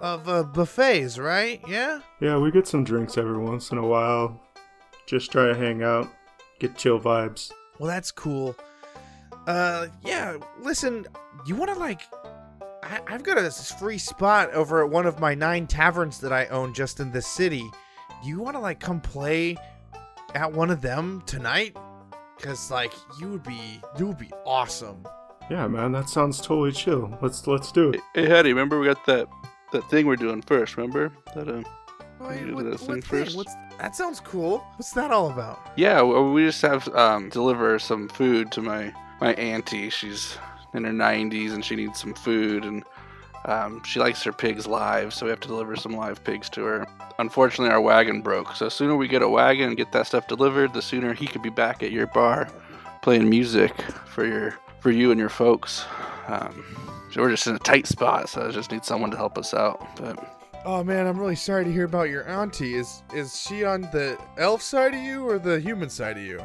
of 0.00 0.28
uh, 0.28 0.42
buffets, 0.42 1.18
right? 1.18 1.62
Yeah. 1.66 2.00
Yeah, 2.20 2.36
we 2.36 2.50
get 2.50 2.66
some 2.66 2.84
drinks 2.84 3.16
every 3.16 3.38
once 3.38 3.70
in 3.70 3.78
a 3.78 3.86
while. 3.86 4.40
Just 5.06 5.32
try 5.32 5.46
to 5.46 5.54
hang 5.54 5.82
out, 5.82 6.10
get 6.58 6.76
chill 6.76 7.00
vibes. 7.00 7.52
Well, 7.78 7.88
that's 7.88 8.10
cool. 8.10 8.54
Uh, 9.46 9.88
yeah. 10.02 10.36
Listen, 10.60 11.06
you 11.46 11.54
want 11.54 11.72
to 11.72 11.78
like? 11.78 12.02
I, 12.84 13.00
I've 13.06 13.22
got 13.22 13.38
a 13.38 13.50
free 13.50 13.98
spot 13.98 14.52
over 14.52 14.84
at 14.84 14.90
one 14.90 15.06
of 15.06 15.18
my 15.18 15.34
nine 15.34 15.66
taverns 15.66 16.20
that 16.20 16.32
I 16.32 16.46
own 16.46 16.74
just 16.74 17.00
in 17.00 17.10
this 17.10 17.26
city. 17.26 17.62
Do 18.22 18.28
you 18.28 18.40
want 18.40 18.56
to 18.56 18.60
like 18.60 18.78
come 18.80 19.00
play 19.00 19.56
at 20.34 20.52
one 20.52 20.70
of 20.70 20.80
them 20.80 21.22
tonight? 21.26 21.76
Cause 22.40 22.70
like 22.70 22.92
you 23.20 23.28
would 23.28 23.42
be, 23.42 23.80
you 23.98 24.06
would 24.06 24.18
be 24.18 24.30
awesome. 24.44 25.06
Yeah, 25.50 25.66
man, 25.66 25.92
that 25.92 26.08
sounds 26.08 26.40
totally 26.40 26.72
chill. 26.72 27.16
Let's 27.22 27.46
let's 27.46 27.70
do 27.72 27.90
it. 27.90 28.00
Hey, 28.14 28.28
Hattie, 28.28 28.50
remember 28.50 28.78
we 28.78 28.86
got 28.86 29.04
that 29.06 29.28
that 29.72 29.88
thing 29.90 30.06
we're 30.06 30.16
doing 30.16 30.42
first? 30.42 30.76
Remember 30.76 31.12
that? 31.34 31.48
Uh, 31.48 31.62
Wait, 32.20 32.46
do 32.46 32.54
what, 32.54 32.64
that 32.64 32.70
what 32.72 32.80
thing 32.80 33.02
thing? 33.02 33.02
first. 33.02 33.36
What's 33.36 33.54
that? 33.78 33.94
Sounds 33.96 34.20
cool. 34.20 34.58
What's 34.76 34.92
that 34.92 35.10
all 35.10 35.30
about? 35.30 35.58
yeah, 35.76 36.00
well, 36.02 36.30
we 36.32 36.44
just 36.44 36.62
have 36.62 36.88
um 36.94 37.28
deliver 37.30 37.78
some 37.78 38.08
food 38.08 38.50
to 38.52 38.62
my 38.62 38.92
my 39.20 39.34
auntie. 39.34 39.90
She's 39.90 40.36
in 40.74 40.84
her 40.84 40.92
90s 40.92 41.52
and 41.52 41.64
she 41.64 41.76
needs 41.76 42.00
some 42.00 42.14
food 42.14 42.64
and 42.64 42.84
um, 43.46 43.82
she 43.84 44.00
likes 44.00 44.22
her 44.22 44.32
pigs 44.32 44.66
live, 44.66 45.12
so 45.12 45.26
we 45.26 45.30
have 45.30 45.40
to 45.40 45.48
deliver 45.48 45.76
some 45.76 45.94
live 45.94 46.24
pigs 46.24 46.48
to 46.50 46.64
her. 46.64 46.86
Unfortunately, 47.18 47.70
our 47.72 47.80
wagon 47.80 48.22
broke, 48.22 48.56
so 48.56 48.70
sooner 48.70 48.96
we 48.96 49.06
get 49.06 49.20
a 49.20 49.28
wagon 49.28 49.68
and 49.68 49.76
get 49.76 49.92
that 49.92 50.06
stuff 50.06 50.26
delivered, 50.28 50.72
the 50.72 50.80
sooner 50.80 51.12
he 51.12 51.26
could 51.26 51.42
be 51.42 51.50
back 51.50 51.82
at 51.82 51.92
your 51.92 52.06
bar 52.06 52.48
playing 53.02 53.28
music 53.28 53.78
for 54.06 54.26
your 54.26 54.58
for 54.80 54.90
you 54.90 55.10
and 55.10 55.20
your 55.20 55.28
folks. 55.28 55.84
Um, 56.26 56.64
so 57.12 57.20
we're 57.20 57.30
just 57.30 57.46
in 57.46 57.54
a 57.54 57.58
tight 57.58 57.86
spot, 57.86 58.30
so 58.30 58.48
I 58.48 58.50
just 58.50 58.72
need 58.72 58.84
someone 58.84 59.10
to 59.10 59.16
help 59.16 59.36
us 59.36 59.52
out. 59.52 59.86
But 59.96 60.18
Oh 60.64 60.82
man, 60.82 61.06
I'm 61.06 61.18
really 61.18 61.36
sorry 61.36 61.66
to 61.66 61.70
hear 61.70 61.84
about 61.84 62.08
your 62.08 62.26
auntie. 62.26 62.74
Is 62.74 63.02
is 63.12 63.38
she 63.38 63.64
on 63.64 63.82
the 63.82 64.18
elf 64.38 64.62
side 64.62 64.94
of 64.94 65.00
you 65.02 65.28
or 65.28 65.38
the 65.38 65.60
human 65.60 65.90
side 65.90 66.16
of 66.16 66.24
you? 66.24 66.42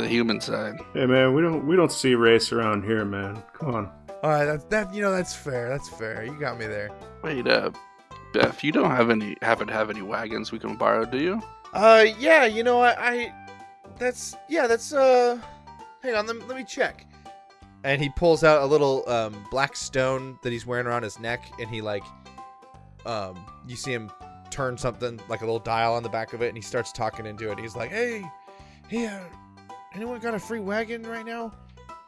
The 0.00 0.08
human 0.08 0.40
side, 0.40 0.78
Hey, 0.94 1.06
man, 1.06 1.34
we 1.34 1.42
don't 1.42 1.66
we 1.66 1.76
don't 1.76 1.92
see 1.92 2.14
race 2.14 2.52
around 2.52 2.84
here, 2.84 3.04
man. 3.04 3.42
Come 3.52 3.74
on. 3.74 3.92
All 4.22 4.30
right, 4.30 4.44
that 4.46 4.68
that 4.70 4.94
you 4.94 5.02
know 5.02 5.12
that's 5.12 5.34
fair. 5.34 5.68
That's 5.68 5.88
fair. 5.88 6.24
You 6.24 6.38
got 6.38 6.58
me 6.58 6.66
there. 6.66 6.90
wait, 7.22 7.46
uh, 7.46 7.70
Beth, 8.32 8.62
you 8.64 8.72
don't 8.72 8.90
have 8.90 9.10
any 9.10 9.36
happen 9.42 9.66
to 9.68 9.72
have 9.72 9.90
any 9.90 10.02
wagons 10.02 10.52
we 10.52 10.58
can 10.58 10.76
borrow, 10.76 11.04
do 11.04 11.18
you? 11.18 11.42
Uh, 11.72 12.06
yeah, 12.18 12.44
you 12.44 12.62
know 12.62 12.80
I, 12.80 13.10
I 13.10 13.34
that's 13.98 14.36
yeah, 14.48 14.66
that's 14.66 14.92
uh, 14.92 15.38
hang 16.02 16.14
on, 16.14 16.26
let 16.26 16.36
me, 16.36 16.42
let 16.48 16.56
me 16.56 16.64
check. 16.64 17.06
And 17.84 18.02
he 18.02 18.08
pulls 18.10 18.42
out 18.42 18.62
a 18.62 18.66
little 18.66 19.08
um 19.08 19.46
black 19.50 19.76
stone 19.76 20.38
that 20.42 20.52
he's 20.52 20.66
wearing 20.66 20.86
around 20.86 21.04
his 21.04 21.18
neck, 21.20 21.44
and 21.60 21.70
he 21.70 21.80
like, 21.80 22.02
um, 23.06 23.38
you 23.66 23.76
see 23.76 23.92
him 23.92 24.10
turn 24.50 24.76
something 24.76 25.20
like 25.28 25.42
a 25.42 25.44
little 25.44 25.60
dial 25.60 25.94
on 25.94 26.02
the 26.02 26.08
back 26.08 26.32
of 26.32 26.42
it, 26.42 26.48
and 26.48 26.56
he 26.56 26.62
starts 26.62 26.90
talking 26.90 27.24
into 27.26 27.52
it. 27.52 27.58
He's 27.58 27.76
like, 27.76 27.90
hey, 27.90 28.24
hey, 28.88 29.06
uh, 29.06 29.20
anyone 29.94 30.20
got 30.20 30.34
a 30.34 30.38
free 30.38 30.60
wagon 30.60 31.02
right 31.02 31.24
now? 31.24 31.52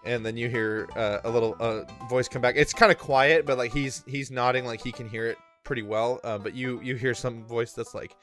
And 0.05 0.25
then 0.25 0.37
you 0.37 0.49
hear 0.49 0.89
uh, 0.97 1.19
a 1.25 1.31
little 1.31 1.57
uh, 1.61 1.83
voice 2.09 2.29
come 2.29 2.41
back. 2.41 2.55
It's 2.57 2.73
kind 2.73 2.91
of 2.91 2.99
quiet, 2.99 3.45
but 3.45 3.59
like 3.59 3.73
he's 3.73 4.03
he's 4.07 4.31
nodding 4.31 4.65
like 4.65 4.81
he 4.83 4.93
can 4.93 5.09
hear 5.09 5.27
it 5.27 5.37
pretty 5.65 5.83
well. 5.83 6.21
Uh, 6.25 6.39
but 6.39 6.55
you 6.55 6.81
you 6.83 6.97
hear 6.97 7.15
some 7.15 7.45
voice 7.45 7.73
that's 7.73 7.95
like, 7.95 8.17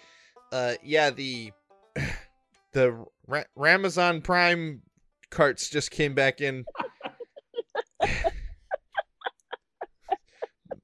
uh, 0.52 0.74
yeah, 0.84 1.12
the 1.12 1.52
the 2.74 3.06
Ra- 3.28 3.44
Ramazon 3.56 4.22
Prime 4.22 4.82
carts 5.30 5.70
just 5.70 5.92
came 5.92 6.16
back 6.16 6.42
in. 6.42 6.66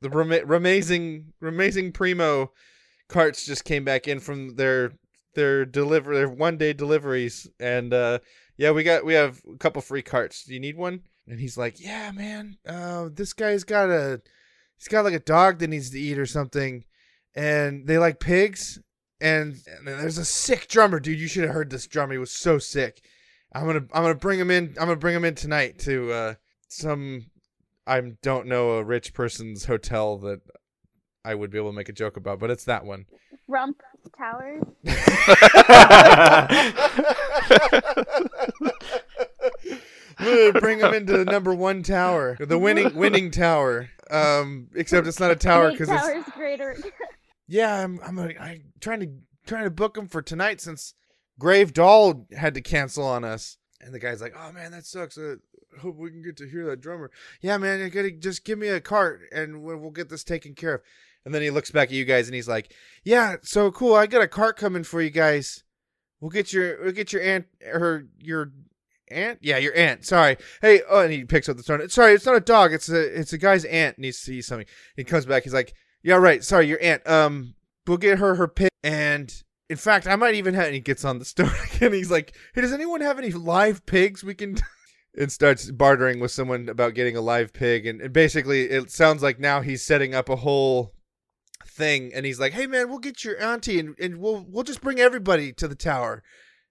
the 0.02 0.10
Rama- 0.10 0.46
Ramazing 0.46 1.34
Ramazing 1.40 1.92
Primo 1.92 2.52
carts 3.10 3.46
just 3.46 3.66
came 3.66 3.84
back 3.84 4.08
in 4.08 4.20
from 4.20 4.56
their 4.56 4.92
their 5.36 5.66
deliver 5.66 6.14
their 6.16 6.30
one 6.30 6.58
day 6.58 6.74
deliveries 6.74 7.50
and 7.60 7.94
uh 7.94 8.20
yeah 8.58 8.72
we 8.72 8.84
got 8.84 9.06
we 9.06 9.14
have 9.14 9.42
a 9.52 9.58
couple 9.58 9.82
free 9.82 10.02
carts. 10.02 10.44
Do 10.44 10.54
you 10.54 10.60
need 10.60 10.78
one? 10.78 11.02
And 11.28 11.40
he's 11.40 11.58
like 11.58 11.80
yeah 11.80 12.12
man. 12.12 12.58
Uh 12.68 13.10
this 13.12 13.34
guy's 13.34 13.64
got 13.64 13.90
a 13.90 14.22
he's 14.78 14.88
got 14.88 15.06
like 15.06 15.14
a 15.14 15.20
dog 15.20 15.60
that 15.60 15.70
needs 15.70 15.90
to 15.92 16.00
eat 16.00 16.18
or 16.20 16.26
something. 16.26 16.86
And 17.36 17.88
they 17.88 17.98
like 17.98 18.20
pigs. 18.20 18.80
And, 19.22 19.56
and 19.78 19.88
there's 19.88 20.18
a 20.18 20.26
sick 20.26 20.68
drummer. 20.68 21.00
Dude 21.00 21.20
you 21.20 21.28
should 21.28 21.46
have 21.46 21.54
heard 21.54 21.70
this 21.70 21.88
drummer. 21.88 22.14
He 22.14 22.20
was 22.20 22.32
so 22.32 22.58
sick. 22.60 23.02
I'm 23.54 23.66
gonna 23.66 23.86
i'm 23.94 24.04
gonna 24.04 24.16
bring 24.16 24.40
him 24.40 24.52
in 24.52 24.70
i'm 24.80 24.88
gonna 24.88 24.96
bring 24.96 25.16
him 25.16 25.26
in 25.26 25.36
tonight 25.36 25.80
to 25.80 26.12
uh 26.12 26.34
some 26.70 27.28
i 27.86 28.02
don't 28.22 28.48
know 28.48 28.72
a 28.72 28.84
rich 28.84 29.14
person's 29.14 29.66
hotel 29.66 30.18
that 30.18 30.42
i 31.24 31.36
would 31.36 31.52
be 31.52 31.60
able 31.60 31.70
to 31.70 31.76
make 31.76 31.90
a 31.90 31.94
joke 31.94 32.18
about 32.18 32.40
but 32.40 32.50
it's 32.50 32.66
that 32.66 32.86
one. 32.86 33.06
Rump 33.48 33.82
Towers. 34.18 34.64
Bring 40.60 40.80
him 40.80 40.94
into 40.94 41.18
the 41.18 41.26
number 41.26 41.54
one 41.54 41.84
tower, 41.84 42.38
the 42.40 42.58
winning 42.58 42.96
winning 42.96 43.32
tower. 43.32 43.90
Um, 44.10 44.68
except 44.76 45.08
it's 45.08 45.20
not 45.20 45.32
a 45.32 45.36
tower 45.36 45.72
because 45.72 45.90
it's 45.90 46.02
towers 46.02 46.26
greater. 46.36 46.78
yeah. 47.48 47.84
I'm 47.84 48.00
I'm, 48.06 48.20
a, 48.20 48.30
I'm 48.40 48.64
trying 48.80 49.00
to 49.02 49.10
trying 49.46 49.64
to 49.64 49.72
book 49.72 49.98
him 49.98 50.08
for 50.08 50.22
tonight 50.22 50.62
since 50.62 50.94
Grave 51.40 51.74
Doll 51.74 52.28
had 52.36 52.54
to 52.54 52.62
cancel 52.62 53.06
on 53.06 53.24
us. 53.24 53.58
And 53.82 53.94
the 53.94 54.00
guy's 54.00 54.22
like, 54.22 54.36
"Oh 54.38 54.52
man, 54.52 54.72
that 54.72 54.86
sucks. 54.86 55.18
Uh, 55.18 55.36
hope 55.82 55.98
we 55.98 56.12
can 56.12 56.22
get 56.22 56.38
to 56.38 56.48
hear 56.48 56.66
that 56.68 56.82
drummer." 56.82 57.12
Yeah, 57.42 57.58
man, 57.58 57.80
you 57.80 57.90
gotta 57.90 58.12
just 58.12 58.46
give 58.46 58.60
me 58.60 58.70
a 58.70 58.80
cart 58.80 59.22
and 59.32 59.64
we'll, 59.64 59.78
we'll 59.78 59.92
get 59.92 60.10
this 60.10 60.24
taken 60.24 60.54
care 60.56 60.76
of. 60.76 60.82
And 61.26 61.34
then 61.34 61.42
he 61.42 61.50
looks 61.50 61.72
back 61.72 61.90
at 61.90 61.94
you 61.94 62.06
guys 62.06 62.28
and 62.28 62.36
he's 62.36 62.48
like, 62.48 62.74
"Yeah, 63.04 63.38
so 63.42 63.72
cool. 63.72 63.96
I 63.96 64.08
got 64.08 64.22
a 64.22 64.28
cart 64.28 64.58
coming 64.58 64.84
for 64.84 65.02
you 65.02 65.10
guys. 65.10 65.64
We'll 66.20 66.32
get 66.32 66.54
your 66.54 66.82
we'll 66.82 66.92
get 66.92 67.14
your 67.14 67.22
aunt 67.22 67.46
her 67.62 68.08
your 68.20 68.52
aunt. 69.10 69.40
Yeah, 69.42 69.58
your 69.58 69.76
aunt. 69.76 70.06
Sorry. 70.06 70.38
Hey, 70.62 70.82
oh, 70.90 71.02
and 71.02 71.14
he 71.14 71.24
picks 71.24 71.48
up 71.48 71.58
the 71.58 71.64
stone. 71.64 71.88
Sorry, 71.90 72.14
it's 72.14 72.26
not 72.26 72.36
a 72.36 72.42
dog. 72.42 72.74
It's 72.74 72.90
a 72.90 73.20
it's 73.20 73.34
a 73.34 73.38
guy's 73.38 73.66
aunt 73.66 74.00
needs 74.00 74.20
to 74.20 74.26
see 74.26 74.42
something. 74.42 74.68
He 74.96 75.04
comes 75.04 75.26
back. 75.26 75.44
He's 75.44 75.54
like, 75.54 75.74
"Yeah, 76.04 76.16
right. 76.16 76.44
Sorry, 76.44 76.68
your 76.68 76.82
aunt. 76.82 77.08
Um, 77.08 77.56
we'll 77.88 77.98
get 77.98 78.20
her 78.20 78.36
her 78.36 78.48
pig. 78.48 78.70
And 78.84 79.34
in 79.70 79.78
fact, 79.78 80.08
I 80.08 80.16
might 80.16 80.36
even 80.36 80.54
have." 80.54 80.66
And 80.66 80.76
he 80.76 80.82
gets 80.82 81.06
on 81.06 81.20
the 81.20 81.26
stone 81.26 81.52
again. 81.74 81.94
He's 81.94 82.12
like, 82.12 82.36
"Hey, 82.54 82.62
does 82.62 82.74
anyone 82.74 83.02
have 83.02 83.20
any 83.20 83.32
live 83.32 83.86
pigs 83.86 84.24
we 84.24 84.36
can?" 84.36 84.58
and 85.18 85.32
starts 85.32 85.70
bartering 85.70 86.20
with 86.20 86.32
someone 86.32 86.70
about 86.70 86.96
getting 86.96 87.16
a 87.16 87.22
live 87.22 87.54
pig. 87.54 87.86
And, 87.86 88.02
and 88.02 88.14
basically, 88.14 88.64
it 88.64 88.92
sounds 88.92 89.22
like 89.22 89.40
now 89.40 89.62
he's 89.62 89.84
setting 89.84 90.16
up 90.16 90.28
a 90.30 90.38
whole 90.38 90.94
thing. 91.74 92.12
And 92.14 92.26
he's 92.26 92.40
like, 92.40 92.54
"Hey, 92.54 92.68
man, 92.68 92.90
we'll 92.90 93.00
get 93.00 93.24
your 93.24 93.42
auntie, 93.42 93.80
and, 93.80 93.96
and 94.00 94.18
we'll 94.18 94.46
we'll 94.48 94.64
just 94.64 94.82
bring 94.82 95.00
everybody 95.00 95.52
to 95.54 95.68
the 95.68 95.76
tower." 95.76 96.24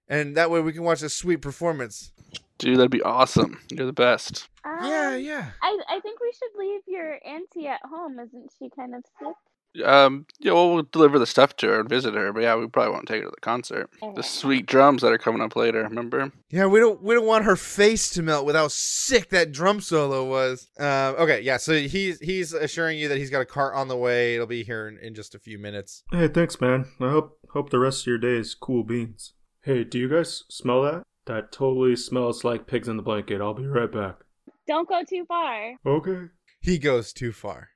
And 0.07 0.35
that 0.35 0.49
way 0.51 0.61
we 0.61 0.73
can 0.73 0.83
watch 0.83 1.01
a 1.01 1.09
sweet 1.09 1.41
performance. 1.41 2.11
Dude, 2.57 2.77
that'd 2.77 2.91
be 2.91 3.01
awesome. 3.01 3.59
You're 3.71 3.85
the 3.85 3.93
best. 3.93 4.47
Yeah, 4.65 5.13
Um, 5.15 5.19
yeah. 5.21 5.49
I 5.61 5.79
I 5.89 5.99
think 5.99 6.19
we 6.19 6.31
should 6.33 6.57
leave 6.59 6.81
your 6.87 7.19
auntie 7.25 7.67
at 7.67 7.81
home. 7.83 8.19
Isn't 8.19 8.51
she 8.59 8.69
kind 8.75 8.95
of 8.95 9.03
sick? 9.19 9.35
Um, 9.83 10.25
yeah, 10.39 10.51
well, 10.51 10.73
we'll 10.73 10.83
deliver 10.91 11.17
the 11.17 11.25
stuff 11.25 11.55
to 11.57 11.67
her 11.67 11.79
and 11.79 11.89
visit 11.89 12.13
her, 12.13 12.31
but 12.31 12.43
yeah, 12.43 12.55
we 12.55 12.67
probably 12.67 12.91
won't 12.91 13.07
take 13.07 13.21
her 13.23 13.29
to 13.29 13.31
the 13.31 13.41
concert. 13.41 13.89
The 14.15 14.21
sweet 14.21 14.65
drums 14.65 15.01
that 15.01 15.11
are 15.11 15.17
coming 15.17 15.41
up 15.41 15.55
later, 15.55 15.83
remember? 15.83 16.31
Yeah, 16.49 16.67
we 16.67 16.79
don't 16.79 17.01
we 17.01 17.15
don't 17.15 17.25
want 17.25 17.45
her 17.45 17.55
face 17.55 18.09
to 18.11 18.21
melt 18.21 18.45
with 18.45 18.55
how 18.55 18.67
sick 18.67 19.29
that 19.29 19.51
drum 19.51 19.81
solo 19.81 20.23
was. 20.25 20.67
Uh, 20.79 21.13
okay, 21.17 21.41
yeah. 21.41 21.57
So 21.57 21.73
he's 21.73 22.19
he's 22.19 22.53
assuring 22.53 22.99
you 22.99 23.07
that 23.07 23.17
he's 23.17 23.31
got 23.31 23.41
a 23.41 23.45
cart 23.45 23.73
on 23.75 23.87
the 23.87 23.97
way. 23.97 24.35
It'll 24.35 24.45
be 24.45 24.63
here 24.63 24.87
in, 24.87 24.99
in 24.99 25.15
just 25.15 25.33
a 25.33 25.39
few 25.39 25.57
minutes. 25.57 26.03
Hey, 26.11 26.27
thanks, 26.27 26.61
man. 26.61 26.85
I 27.01 27.09
hope 27.09 27.39
hope 27.51 27.69
the 27.69 27.79
rest 27.79 28.01
of 28.01 28.07
your 28.07 28.19
day 28.19 28.37
is 28.37 28.53
cool 28.53 28.83
beans. 28.83 29.33
Hey, 29.63 29.83
do 29.83 29.97
you 29.97 30.09
guys 30.09 30.43
smell 30.49 30.83
that? 30.83 31.03
That 31.25 31.51
totally 31.51 31.95
smells 31.95 32.43
like 32.43 32.67
pigs 32.67 32.87
in 32.87 32.97
the 32.97 33.03
blanket. 33.03 33.41
I'll 33.41 33.53
be 33.53 33.65
right 33.65 33.91
back. 33.91 34.17
Don't 34.67 34.87
go 34.87 35.03
too 35.03 35.25
far. 35.25 35.75
Okay. 35.85 36.27
He 36.59 36.77
goes 36.77 37.11
too 37.13 37.31
far. 37.31 37.69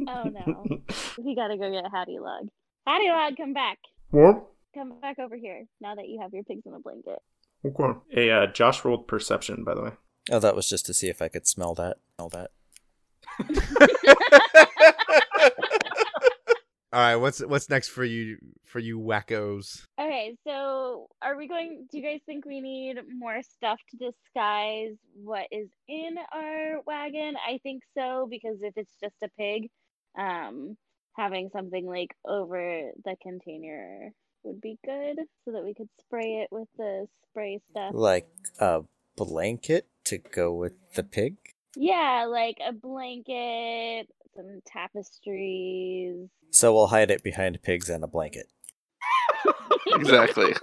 Oh 0.00 0.24
no. 0.24 0.64
We 1.18 1.34
gotta 1.34 1.56
go 1.56 1.70
get 1.70 1.84
Hattie 1.90 2.18
Log. 2.20 2.48
Hattie 2.86 3.08
Log, 3.08 3.36
come 3.36 3.52
back. 3.52 3.78
What? 4.10 4.46
Come 4.74 5.00
back 5.00 5.18
over 5.18 5.36
here 5.36 5.64
now 5.80 5.94
that 5.94 6.08
you 6.08 6.20
have 6.20 6.34
your 6.34 6.44
pigs 6.44 6.66
in 6.66 6.74
a 6.74 6.80
blanket. 6.80 7.18
Okay. 7.64 7.98
Hey, 8.10 8.30
uh, 8.30 8.46
Josh 8.46 8.84
rolled 8.84 9.08
perception, 9.08 9.64
by 9.64 9.74
the 9.74 9.82
way. 9.82 9.90
Oh, 10.30 10.38
that 10.38 10.54
was 10.54 10.68
just 10.68 10.86
to 10.86 10.94
see 10.94 11.08
if 11.08 11.22
I 11.22 11.28
could 11.28 11.46
smell 11.46 11.74
that. 11.74 11.96
Smell 12.16 12.28
that. 12.30 12.50
All 16.92 17.02
right, 17.02 17.16
what's 17.16 17.40
what's 17.40 17.68
next 17.68 17.88
for 17.88 18.04
you 18.04 18.38
for 18.64 18.78
you 18.78 18.98
wackos? 18.98 19.82
Okay, 20.00 20.36
so 20.46 21.08
are 21.20 21.36
we 21.36 21.48
going? 21.48 21.86
Do 21.90 21.98
you 21.98 22.04
guys 22.04 22.20
think 22.24 22.46
we 22.46 22.60
need 22.60 22.96
more 23.18 23.42
stuff 23.42 23.78
to 23.90 23.96
disguise 23.96 24.96
what 25.22 25.46
is 25.50 25.68
in 25.88 26.14
our 26.32 26.80
wagon? 26.86 27.34
I 27.46 27.58
think 27.62 27.82
so 27.96 28.28
because 28.30 28.58
if 28.62 28.74
it's 28.76 28.94
just 29.02 29.16
a 29.22 29.28
pig, 29.36 29.68
um, 30.16 30.76
having 31.14 31.50
something 31.52 31.86
like 31.86 32.14
over 32.24 32.90
the 33.04 33.16
container 33.22 34.12
would 34.44 34.60
be 34.60 34.78
good 34.84 35.18
so 35.44 35.52
that 35.52 35.64
we 35.64 35.74
could 35.74 35.88
spray 36.00 36.42
it 36.42 36.48
with 36.50 36.68
the 36.76 37.06
spray 37.28 37.60
stuff. 37.70 37.92
Like 37.94 38.28
a 38.58 38.82
blanket 39.16 39.86
to 40.04 40.18
go 40.18 40.52
with 40.52 40.74
the 40.94 41.02
pig? 41.02 41.36
Yeah, 41.74 42.26
like 42.28 42.58
a 42.66 42.72
blanket, 42.72 44.08
some 44.34 44.60
tapestries. 44.66 46.28
So 46.50 46.72
we'll 46.72 46.86
hide 46.86 47.10
it 47.10 47.22
behind 47.22 47.60
pigs 47.62 47.90
and 47.90 48.04
a 48.04 48.06
blanket. 48.06 48.46
Exactly. 49.88 50.54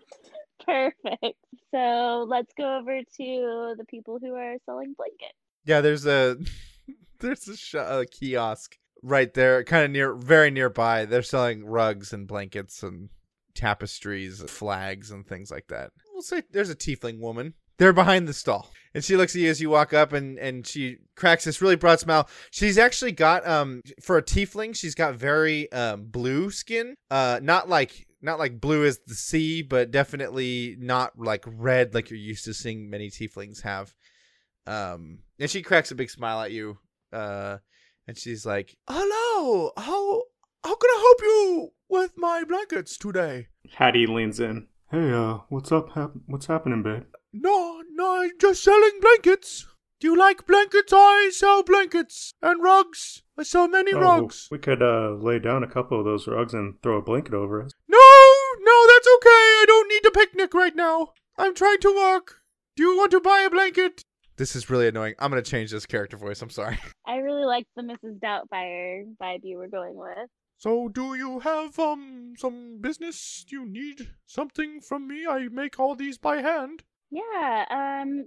Perfect. 0.64 1.38
So 1.70 2.26
let's 2.28 2.52
go 2.56 2.78
over 2.78 2.98
to 3.00 3.74
the 3.78 3.84
people 3.88 4.18
who 4.20 4.34
are 4.34 4.56
selling 4.64 4.94
blankets. 4.96 5.38
Yeah, 5.64 5.80
there's 5.80 6.06
a 6.06 6.36
there's 7.20 7.46
a, 7.48 7.56
sh- 7.56 7.74
a 7.74 8.04
kiosk 8.10 8.76
right 9.02 9.32
there, 9.34 9.64
kind 9.64 9.84
of 9.84 9.90
near, 9.90 10.14
very 10.14 10.50
nearby. 10.50 11.04
They're 11.04 11.22
selling 11.22 11.64
rugs 11.64 12.12
and 12.12 12.26
blankets 12.26 12.82
and 12.82 13.08
tapestries, 13.54 14.42
flags, 14.48 15.10
and 15.10 15.26
things 15.26 15.50
like 15.50 15.68
that. 15.68 15.90
We'll 16.12 16.22
say 16.22 16.42
there's 16.50 16.70
a 16.70 16.76
tiefling 16.76 17.20
woman. 17.20 17.54
They're 17.78 17.92
behind 17.92 18.26
the 18.26 18.32
stall, 18.32 18.72
and 18.94 19.04
she 19.04 19.16
looks 19.16 19.34
at 19.34 19.42
you 19.42 19.50
as 19.50 19.60
you 19.60 19.68
walk 19.68 19.92
up, 19.92 20.12
and 20.14 20.38
and 20.38 20.66
she 20.66 20.96
cracks 21.14 21.44
this 21.44 21.60
really 21.60 21.76
broad 21.76 22.00
smile. 22.00 22.28
She's 22.50 22.78
actually 22.78 23.12
got 23.12 23.46
um 23.46 23.82
for 24.00 24.16
a 24.16 24.22
tiefling, 24.22 24.74
she's 24.74 24.94
got 24.94 25.14
very 25.16 25.70
um 25.72 26.06
blue 26.06 26.50
skin, 26.50 26.94
uh, 27.10 27.40
not 27.42 27.68
like 27.68 28.06
not 28.22 28.38
like 28.38 28.60
blue 28.60 28.86
as 28.86 28.98
the 29.06 29.14
sea, 29.14 29.60
but 29.60 29.90
definitely 29.90 30.76
not 30.78 31.18
like 31.18 31.44
red 31.46 31.92
like 31.92 32.08
you're 32.10 32.18
used 32.18 32.46
to 32.46 32.54
seeing 32.54 32.88
many 32.88 33.10
tieflings 33.10 33.62
have. 33.62 33.94
Um, 34.66 35.18
and 35.38 35.50
she 35.50 35.62
cracks 35.62 35.90
a 35.90 35.94
big 35.94 36.10
smile 36.10 36.40
at 36.40 36.50
you, 36.50 36.78
uh, 37.12 37.58
and 38.06 38.16
she's 38.18 38.44
like, 38.46 38.76
"Hello, 38.88 39.72
how 39.76 40.22
how 40.64 40.74
can 40.76 40.90
I 40.90 40.98
help 41.00 41.20
you 41.22 41.68
with 41.88 42.12
my 42.16 42.44
blankets 42.44 42.96
today?" 42.96 43.48
Hattie 43.74 44.06
leans 44.06 44.40
in. 44.40 44.68
Hey, 44.90 45.10
uh, 45.12 45.38
what's 45.48 45.72
up? 45.72 45.92
Hap- 45.94 46.12
what's 46.26 46.46
happening, 46.46 46.82
babe? 46.82 47.04
No, 47.32 47.82
no, 47.92 48.22
I'm 48.22 48.30
just 48.40 48.62
selling 48.62 48.98
blankets. 49.00 49.66
Do 49.98 50.08
you 50.08 50.16
like 50.16 50.46
blankets? 50.46 50.92
I 50.94 51.30
sell 51.32 51.62
blankets 51.62 52.32
and 52.42 52.62
rugs. 52.62 53.22
I 53.38 53.42
sell 53.42 53.66
many 53.66 53.92
Oh, 53.94 54.00
rugs. 54.00 54.46
We 54.50 54.58
could 54.58 54.82
uh, 54.82 55.12
lay 55.18 55.38
down 55.38 55.62
a 55.64 55.66
couple 55.68 55.98
of 55.98 56.04
those 56.04 56.28
rugs 56.28 56.54
and 56.54 56.80
throw 56.82 56.98
a 56.98 57.02
blanket 57.02 57.34
over 57.34 57.62
us. 57.62 57.72
No, 57.88 57.98
no, 58.60 58.86
that's 58.88 59.08
okay. 59.16 59.28
I 59.60 59.64
don't 59.66 59.88
need 59.88 60.02
to 60.04 60.10
picnic 60.10 60.54
right 60.54 60.76
now. 60.76 61.12
I'm 61.38 61.54
trying 61.54 61.78
to 61.80 61.94
work. 61.94 62.42
Do 62.76 62.82
you 62.84 62.96
want 62.96 63.10
to 63.12 63.20
buy 63.20 63.40
a 63.40 63.50
blanket? 63.50 64.02
This 64.36 64.54
is 64.54 64.68
really 64.68 64.88
annoying. 64.88 65.14
I'm 65.18 65.30
gonna 65.30 65.42
change 65.42 65.70
this 65.70 65.86
character 65.86 66.18
voice. 66.18 66.42
I'm 66.42 66.50
sorry. 66.50 66.78
I 67.06 67.16
really 67.16 67.46
like 67.46 67.66
the 67.74 67.82
Mrs. 67.82 68.20
Doubtfire 68.20 69.04
vibe 69.20 69.40
you 69.42 69.56
were 69.56 69.68
going 69.68 69.96
with. 69.96 70.28
So, 70.58 70.88
do 70.88 71.14
you 71.14 71.40
have 71.40 71.78
um 71.78 72.34
some 72.36 72.78
business? 72.80 73.44
Do 73.48 73.56
you 73.56 73.66
need 73.66 74.10
something 74.26 74.80
from 74.82 75.08
me? 75.08 75.26
I 75.26 75.48
make 75.48 75.80
all 75.80 75.94
these 75.94 76.18
by 76.18 76.42
hand. 76.42 76.84
Yeah, 77.10 77.64
um, 77.70 78.26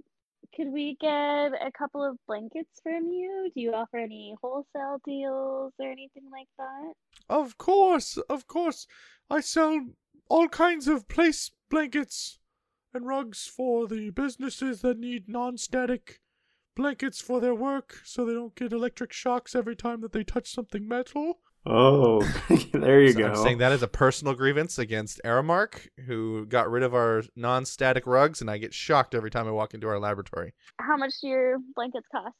could 0.56 0.72
we 0.72 0.96
get 1.00 1.52
a 1.52 1.70
couple 1.76 2.02
of 2.02 2.16
blankets 2.26 2.80
from 2.82 3.04
you? 3.04 3.48
Do 3.54 3.60
you 3.60 3.72
offer 3.72 3.98
any 3.98 4.34
wholesale 4.42 5.00
deals 5.04 5.72
or 5.78 5.86
anything 5.86 6.24
like 6.32 6.48
that? 6.58 6.94
Of 7.28 7.56
course, 7.56 8.16
of 8.28 8.48
course. 8.48 8.88
I 9.28 9.40
sell 9.40 9.80
all 10.28 10.48
kinds 10.48 10.88
of 10.88 11.06
place 11.06 11.52
blankets 11.68 12.39
and 12.92 13.06
rugs 13.06 13.46
for 13.46 13.86
the 13.86 14.10
businesses 14.10 14.80
that 14.82 14.98
need 14.98 15.28
non-static 15.28 16.20
blankets 16.76 17.20
for 17.20 17.40
their 17.40 17.54
work 17.54 17.96
so 18.04 18.24
they 18.24 18.32
don't 18.32 18.54
get 18.54 18.72
electric 18.72 19.12
shocks 19.12 19.54
every 19.54 19.76
time 19.76 20.00
that 20.00 20.12
they 20.12 20.24
touch 20.24 20.50
something 20.52 20.86
metal. 20.88 21.38
Oh, 21.66 22.22
there 22.72 23.02
you 23.02 23.12
So 23.12 23.18
go. 23.18 23.26
I'm 23.26 23.36
saying 23.36 23.58
that 23.58 23.72
is 23.72 23.82
a 23.82 23.88
personal 23.88 24.34
grievance 24.34 24.78
against 24.78 25.20
Aramark, 25.24 25.88
who 26.06 26.46
got 26.46 26.70
rid 26.70 26.82
of 26.82 26.94
our 26.94 27.22
non-static 27.36 28.06
rugs, 28.06 28.40
and 28.40 28.50
I 28.50 28.56
get 28.56 28.72
shocked 28.72 29.14
every 29.14 29.30
time 29.30 29.46
I 29.46 29.50
walk 29.50 29.74
into 29.74 29.86
our 29.88 29.98
laboratory. 29.98 30.54
How 30.80 30.96
much 30.96 31.12
do 31.20 31.28
your 31.28 31.58
blankets 31.74 32.06
cost? 32.10 32.34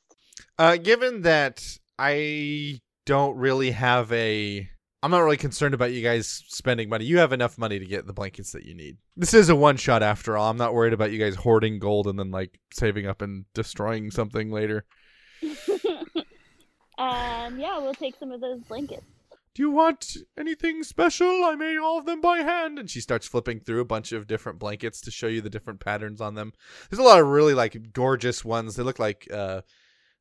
Uh, 0.58 0.76
given 0.78 1.20
that 1.22 1.62
I 1.98 2.80
don't 3.04 3.36
really 3.36 3.72
have 3.72 4.10
a, 4.10 4.70
I'm 5.02 5.10
not 5.10 5.20
really 5.20 5.38
concerned 5.38 5.72
about 5.72 5.92
you 5.92 6.02
guys 6.02 6.44
spending 6.48 6.90
money. 6.90 7.06
You 7.06 7.18
have 7.18 7.32
enough 7.32 7.56
money 7.56 7.78
to 7.78 7.86
get 7.86 8.06
the 8.06 8.12
blankets 8.12 8.52
that 8.52 8.64
you 8.64 8.74
need. 8.74 8.98
This 9.16 9.32
is 9.32 9.48
a 9.48 9.56
one 9.56 9.78
shot 9.78 10.02
after 10.02 10.36
all. 10.36 10.50
I'm 10.50 10.58
not 10.58 10.74
worried 10.74 10.92
about 10.92 11.10
you 11.10 11.18
guys 11.18 11.36
hoarding 11.36 11.78
gold 11.78 12.06
and 12.06 12.18
then 12.18 12.30
like 12.30 12.60
saving 12.72 13.06
up 13.06 13.22
and 13.22 13.46
destroying 13.54 14.10
something 14.10 14.50
later. 14.50 14.84
um, 16.98 17.58
yeah, 17.58 17.78
we'll 17.78 17.94
take 17.94 18.16
some 18.18 18.30
of 18.30 18.42
those 18.42 18.60
blankets. 18.68 19.06
Do 19.54 19.62
you 19.62 19.70
want 19.70 20.16
anything 20.38 20.82
special? 20.84 21.44
I 21.44 21.56
made 21.56 21.78
all 21.78 21.98
of 21.98 22.06
them 22.06 22.20
by 22.20 22.38
hand. 22.38 22.78
And 22.78 22.88
she 22.88 23.00
starts 23.00 23.26
flipping 23.26 23.60
through 23.60 23.80
a 23.80 23.86
bunch 23.86 24.12
of 24.12 24.26
different 24.26 24.58
blankets 24.58 25.00
to 25.02 25.10
show 25.10 25.26
you 25.26 25.40
the 25.40 25.50
different 25.50 25.80
patterns 25.80 26.20
on 26.20 26.34
them. 26.34 26.52
There's 26.88 27.00
a 27.00 27.04
lot 27.04 27.20
of 27.20 27.26
really 27.26 27.54
like 27.54 27.92
gorgeous 27.92 28.44
ones. 28.44 28.76
They 28.76 28.82
look 28.82 28.98
like 28.98 29.26
uh 29.32 29.62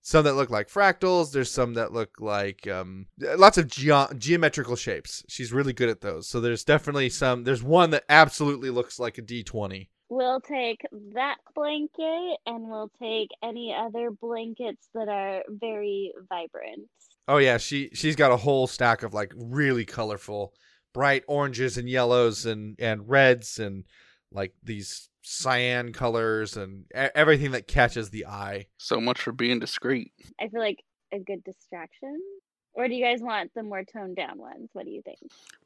some 0.01 0.23
that 0.25 0.35
look 0.35 0.49
like 0.49 0.69
fractals. 0.69 1.31
There's 1.31 1.51
some 1.51 1.73
that 1.75 1.91
look 1.91 2.11
like 2.19 2.67
um 2.67 3.07
lots 3.19 3.57
of 3.57 3.67
geo- 3.67 4.11
geometrical 4.17 4.75
shapes. 4.75 5.23
She's 5.27 5.53
really 5.53 5.73
good 5.73 5.89
at 5.89 6.01
those. 6.01 6.27
So 6.27 6.39
there's 6.39 6.63
definitely 6.63 7.09
some 7.09 7.43
there's 7.43 7.63
one 7.63 7.89
that 7.91 8.05
absolutely 8.09 8.69
looks 8.69 8.99
like 8.99 9.17
a 9.17 9.21
D20. 9.21 9.89
We'll 10.11 10.41
take 10.41 10.81
that 11.13 11.37
blanket 11.53 12.37
and 12.47 12.67
we'll 12.67 12.91
take 12.99 13.29
any 13.43 13.75
other 13.77 14.09
blankets 14.09 14.89
that 14.95 15.07
are 15.07 15.43
very 15.47 16.13
vibrant. 16.27 16.87
Oh 17.27 17.37
yeah, 17.37 17.57
she 17.57 17.89
she's 17.93 18.15
got 18.15 18.31
a 18.31 18.37
whole 18.37 18.65
stack 18.65 19.03
of 19.03 19.13
like 19.13 19.31
really 19.35 19.85
colorful, 19.85 20.53
bright 20.93 21.23
oranges 21.27 21.77
and 21.77 21.87
yellows 21.87 22.45
and 22.47 22.75
and 22.79 23.07
reds 23.07 23.59
and 23.59 23.83
like 24.31 24.53
these 24.63 25.09
cyan 25.29 25.93
colors 25.93 26.57
and 26.57 26.85
e- 26.95 27.09
everything 27.13 27.51
that 27.51 27.67
catches 27.67 28.09
the 28.09 28.25
eye. 28.25 28.65
So 28.77 28.99
much 28.99 29.21
for 29.21 29.31
being 29.31 29.59
discreet. 29.59 30.11
I 30.41 30.47
feel 30.47 30.59
like 30.59 30.83
a 31.13 31.19
good 31.19 31.43
distraction. 31.43 32.19
Or 32.73 32.87
do 32.87 32.93
you 32.93 33.03
guys 33.03 33.19
want 33.21 33.51
the 33.55 33.63
more 33.63 33.83
toned 33.83 34.15
down 34.15 34.37
ones? 34.37 34.69
What 34.73 34.85
do 34.85 34.91
you 34.91 35.01
think? 35.03 35.19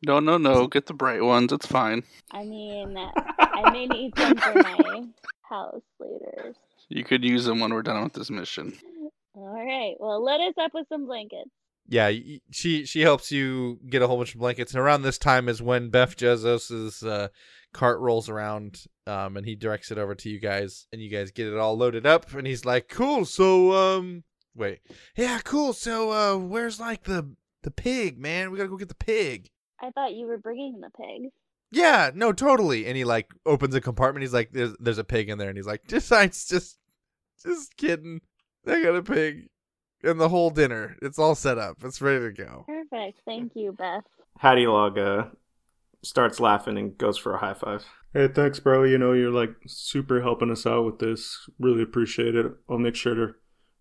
No, 0.06 0.20
no, 0.20 0.38
no. 0.38 0.68
Get 0.68 0.86
the 0.88 0.94
bright 0.94 1.24
ones. 1.24 1.52
It's 1.54 1.66
fine. 1.66 2.04
I 2.32 2.44
mean, 2.44 2.96
I 3.40 3.70
may 3.72 3.86
need 3.86 4.16
them 4.16 4.36
for 4.38 4.54
my 4.54 5.04
house 5.44 5.82
later. 6.00 6.54
You 6.90 7.04
could 7.04 7.24
use 7.24 7.46
them 7.46 7.60
when 7.60 7.74
we're 7.74 7.84
done 7.84 8.04
with 8.04 8.14
this 8.14 8.30
mission. 8.30 8.74
All 9.36 9.54
right. 9.54 9.96
Well, 10.00 10.24
let 10.24 10.40
us 10.42 10.54
up 10.60 10.74
with 10.74 10.88
some 10.90 11.06
blankets. 11.06 11.50
Yeah, 11.88 12.12
she 12.50 12.86
she 12.86 13.02
helps 13.02 13.30
you 13.30 13.78
get 13.90 14.02
a 14.02 14.08
whole 14.08 14.16
bunch 14.16 14.34
of 14.34 14.40
blankets, 14.40 14.72
and 14.74 14.80
around 14.80 15.02
this 15.02 15.18
time 15.18 15.50
is 15.50 15.62
when 15.62 15.90
Beth 15.90 16.20
Jezos's 16.20 17.04
uh, 17.04 17.28
cart 17.74 18.00
rolls 18.00 18.30
around, 18.30 18.86
um, 19.08 19.38
and 19.38 19.46
he 19.46 19.56
directs 19.56 19.92
it 19.92 19.98
over 19.98 20.16
to 20.16 20.30
you 20.30 20.40
guys, 20.40 20.88
and 20.92 21.02
you 21.02 21.10
guys 21.10 21.32
get 21.32 21.48
it 21.48 21.58
all 21.58 21.78
loaded 21.78 22.06
up, 22.06 22.34
and 22.34 22.48
he's 22.48 22.66
like, 22.66 22.88
"Cool, 22.88 23.26
so 23.26 23.74
um, 23.74 24.24
wait, 24.56 24.80
yeah, 25.18 25.40
cool, 25.44 25.74
so 25.74 26.12
uh, 26.12 26.38
where's 26.38 26.80
like 26.80 27.04
the 27.04 27.36
the 27.64 27.72
pig, 27.72 28.18
man? 28.18 28.52
We 28.52 28.58
gotta 28.58 28.70
go 28.70 28.78
get 28.78 28.90
the 28.90 28.96
pig." 28.96 29.50
I 29.82 29.92
thought 29.92 30.14
you 30.14 30.28
were 30.28 30.38
bringing 30.38 30.80
the 30.80 30.90
pig. 30.90 31.32
Yeah, 31.72 32.12
no, 32.14 32.32
totally. 32.32 32.86
And 32.86 32.96
he 32.96 33.04
like 33.04 33.32
opens 33.46 33.76
a 33.76 33.82
compartment. 33.82 34.24
He's 34.24 34.34
like, 34.34 34.52
"There's 34.52 34.76
there's 34.80 35.00
a 35.00 35.04
pig 35.04 35.30
in 35.30 35.38
there," 35.38 35.50
and 35.50 35.58
he's 35.58 35.68
like, 35.68 35.82
"Just 35.88 36.12
I 36.12 36.28
just 36.28 36.78
just 37.44 37.76
kidding. 37.78 38.22
I 38.66 38.82
got 38.82 38.96
a 38.96 39.04
pig." 39.04 39.48
And 40.04 40.20
the 40.20 40.30
whole 40.30 40.50
dinner, 40.50 40.98
it's 41.02 41.18
all 41.18 41.34
set 41.34 41.58
up. 41.58 41.78
It's 41.84 42.02
ready 42.02 42.20
to 42.26 42.32
go. 42.34 42.66
Perfect. 42.68 43.22
Thank 43.26 43.54
you, 43.56 43.72
Beth. 43.72 44.04
Hattie 44.38 44.68
Log 44.68 44.98
uh, 44.98 45.28
starts 46.04 46.42
laughing 46.42 46.78
and 46.78 46.98
goes 46.98 47.18
for 47.18 47.34
a 47.34 47.38
high 47.38 47.54
five. 47.54 47.86
Hey, 48.14 48.28
thanks, 48.28 48.60
bro. 48.60 48.84
You 48.84 49.00
know, 49.00 49.14
you're 49.14 49.32
like 49.32 49.56
super 49.66 50.22
helping 50.22 50.52
us 50.52 50.68
out 50.68 50.86
with 50.86 51.00
this. 51.00 51.50
Really 51.60 51.82
appreciate 51.82 52.36
it. 52.36 52.46
I'll 52.70 52.78
make 52.78 52.96
sure 52.96 53.16
to 53.16 53.34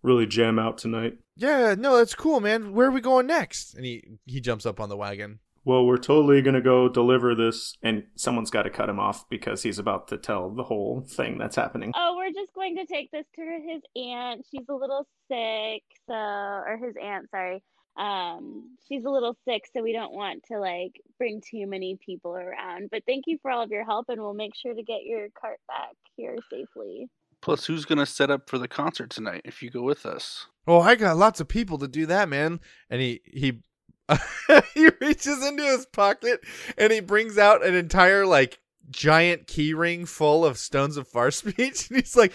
really 0.02 0.26
jam 0.26 0.58
out 0.58 0.78
tonight. 0.78 1.18
Yeah, 1.36 1.74
no, 1.78 1.98
that's 1.98 2.14
cool, 2.14 2.40
man. 2.40 2.72
Where 2.72 2.88
are 2.88 2.92
we 2.92 3.02
going 3.02 3.26
next? 3.26 3.74
And 3.74 3.84
he 3.84 4.18
he 4.24 4.40
jumps 4.40 4.64
up 4.64 4.80
on 4.80 4.88
the 4.88 4.96
wagon. 4.96 5.40
Well, 5.64 5.84
we're 5.84 5.98
totally 5.98 6.42
going 6.42 6.54
to 6.54 6.60
go 6.60 6.88
deliver 6.88 7.36
this, 7.36 7.76
and 7.84 8.04
someone's 8.16 8.50
got 8.50 8.62
to 8.62 8.70
cut 8.70 8.88
him 8.88 8.98
off 8.98 9.28
because 9.28 9.62
he's 9.62 9.78
about 9.78 10.08
to 10.08 10.16
tell 10.16 10.50
the 10.50 10.64
whole 10.64 11.06
thing 11.08 11.38
that's 11.38 11.54
happening. 11.54 11.92
Oh, 11.94 12.14
we're 12.16 12.32
just 12.32 12.52
going 12.52 12.74
to 12.76 12.86
take 12.86 13.12
this 13.12 13.26
to 13.36 13.42
his 13.42 13.82
aunt. 13.94 14.44
She's 14.50 14.66
a 14.68 14.74
little 14.74 15.06
sick, 15.28 15.82
so 16.08 16.14
or 16.14 16.80
his 16.82 16.94
aunt, 17.00 17.30
sorry. 17.30 17.62
Um, 17.96 18.76
she's 18.88 19.04
a 19.04 19.10
little 19.10 19.36
sick, 19.44 19.64
so 19.72 19.82
we 19.82 19.92
don't 19.92 20.12
want 20.12 20.44
to 20.50 20.58
like 20.58 21.00
bring 21.18 21.40
too 21.40 21.66
many 21.66 21.98
people 22.04 22.34
around. 22.36 22.88
But 22.90 23.02
thank 23.06 23.24
you 23.26 23.38
for 23.42 23.50
all 23.50 23.62
of 23.62 23.70
your 23.70 23.84
help, 23.84 24.06
and 24.08 24.20
we'll 24.20 24.34
make 24.34 24.54
sure 24.54 24.74
to 24.74 24.82
get 24.82 25.04
your 25.04 25.28
cart 25.38 25.58
back 25.68 25.94
here 26.16 26.36
safely. 26.50 27.08
Plus, 27.40 27.66
who's 27.66 27.84
gonna 27.84 28.06
set 28.06 28.30
up 28.30 28.48
for 28.48 28.58
the 28.58 28.68
concert 28.68 29.10
tonight 29.10 29.42
if 29.44 29.62
you 29.62 29.70
go 29.70 29.82
with 29.82 30.06
us? 30.06 30.46
Oh, 30.66 30.80
I 30.80 30.94
got 30.94 31.16
lots 31.16 31.40
of 31.40 31.48
people 31.48 31.78
to 31.78 31.88
do 31.88 32.06
that, 32.06 32.28
man. 32.28 32.60
And 32.88 33.00
he 33.00 33.20
he 33.24 33.60
he 34.74 34.88
reaches 35.00 35.44
into 35.44 35.62
his 35.62 35.86
pocket 35.86 36.40
and 36.78 36.92
he 36.92 37.00
brings 37.00 37.38
out 37.38 37.64
an 37.64 37.74
entire 37.74 38.26
like 38.26 38.58
giant 38.90 39.46
key 39.46 39.74
ring 39.74 40.06
full 40.06 40.44
of 40.44 40.58
stones 40.58 40.96
of 40.96 41.08
far 41.08 41.30
speech 41.30 41.88
and 41.88 41.98
he's 41.98 42.16
like 42.16 42.32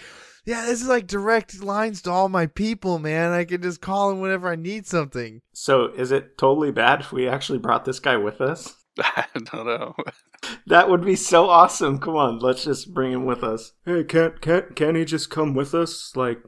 yeah 0.48 0.64
this 0.66 0.80
is 0.80 0.88
like 0.88 1.06
direct 1.06 1.62
lines 1.62 2.02
to 2.02 2.10
all 2.10 2.28
my 2.28 2.46
people 2.46 2.98
man 2.98 3.32
i 3.32 3.44
can 3.44 3.60
just 3.60 3.80
call 3.80 4.08
them 4.08 4.20
whenever 4.20 4.48
i 4.48 4.56
need 4.56 4.86
something 4.86 5.40
So, 5.52 5.86
is 5.86 6.10
it 6.12 6.38
totally 6.38 6.70
bad 6.70 7.00
if 7.00 7.12
we 7.12 7.28
actually 7.28 7.58
brought 7.58 7.84
this 7.84 8.00
guy 8.00 8.16
with 8.16 8.40
us? 8.40 8.76
I 8.98 9.26
don't 9.34 9.66
know. 9.66 9.94
That 10.66 10.88
would 10.88 11.04
be 11.04 11.16
so 11.16 11.48
awesome. 11.48 11.98
Come 11.98 12.16
on, 12.16 12.38
let's 12.38 12.64
just 12.64 12.94
bring 12.94 13.12
him 13.12 13.26
with 13.26 13.42
us. 13.44 13.72
Hey, 13.84 14.04
can't 14.04 14.40
can't 14.40 14.74
can 14.74 14.94
he 14.94 15.04
just 15.04 15.30
come 15.30 15.54
with 15.54 15.74
us? 15.74 16.12
Like, 16.16 16.40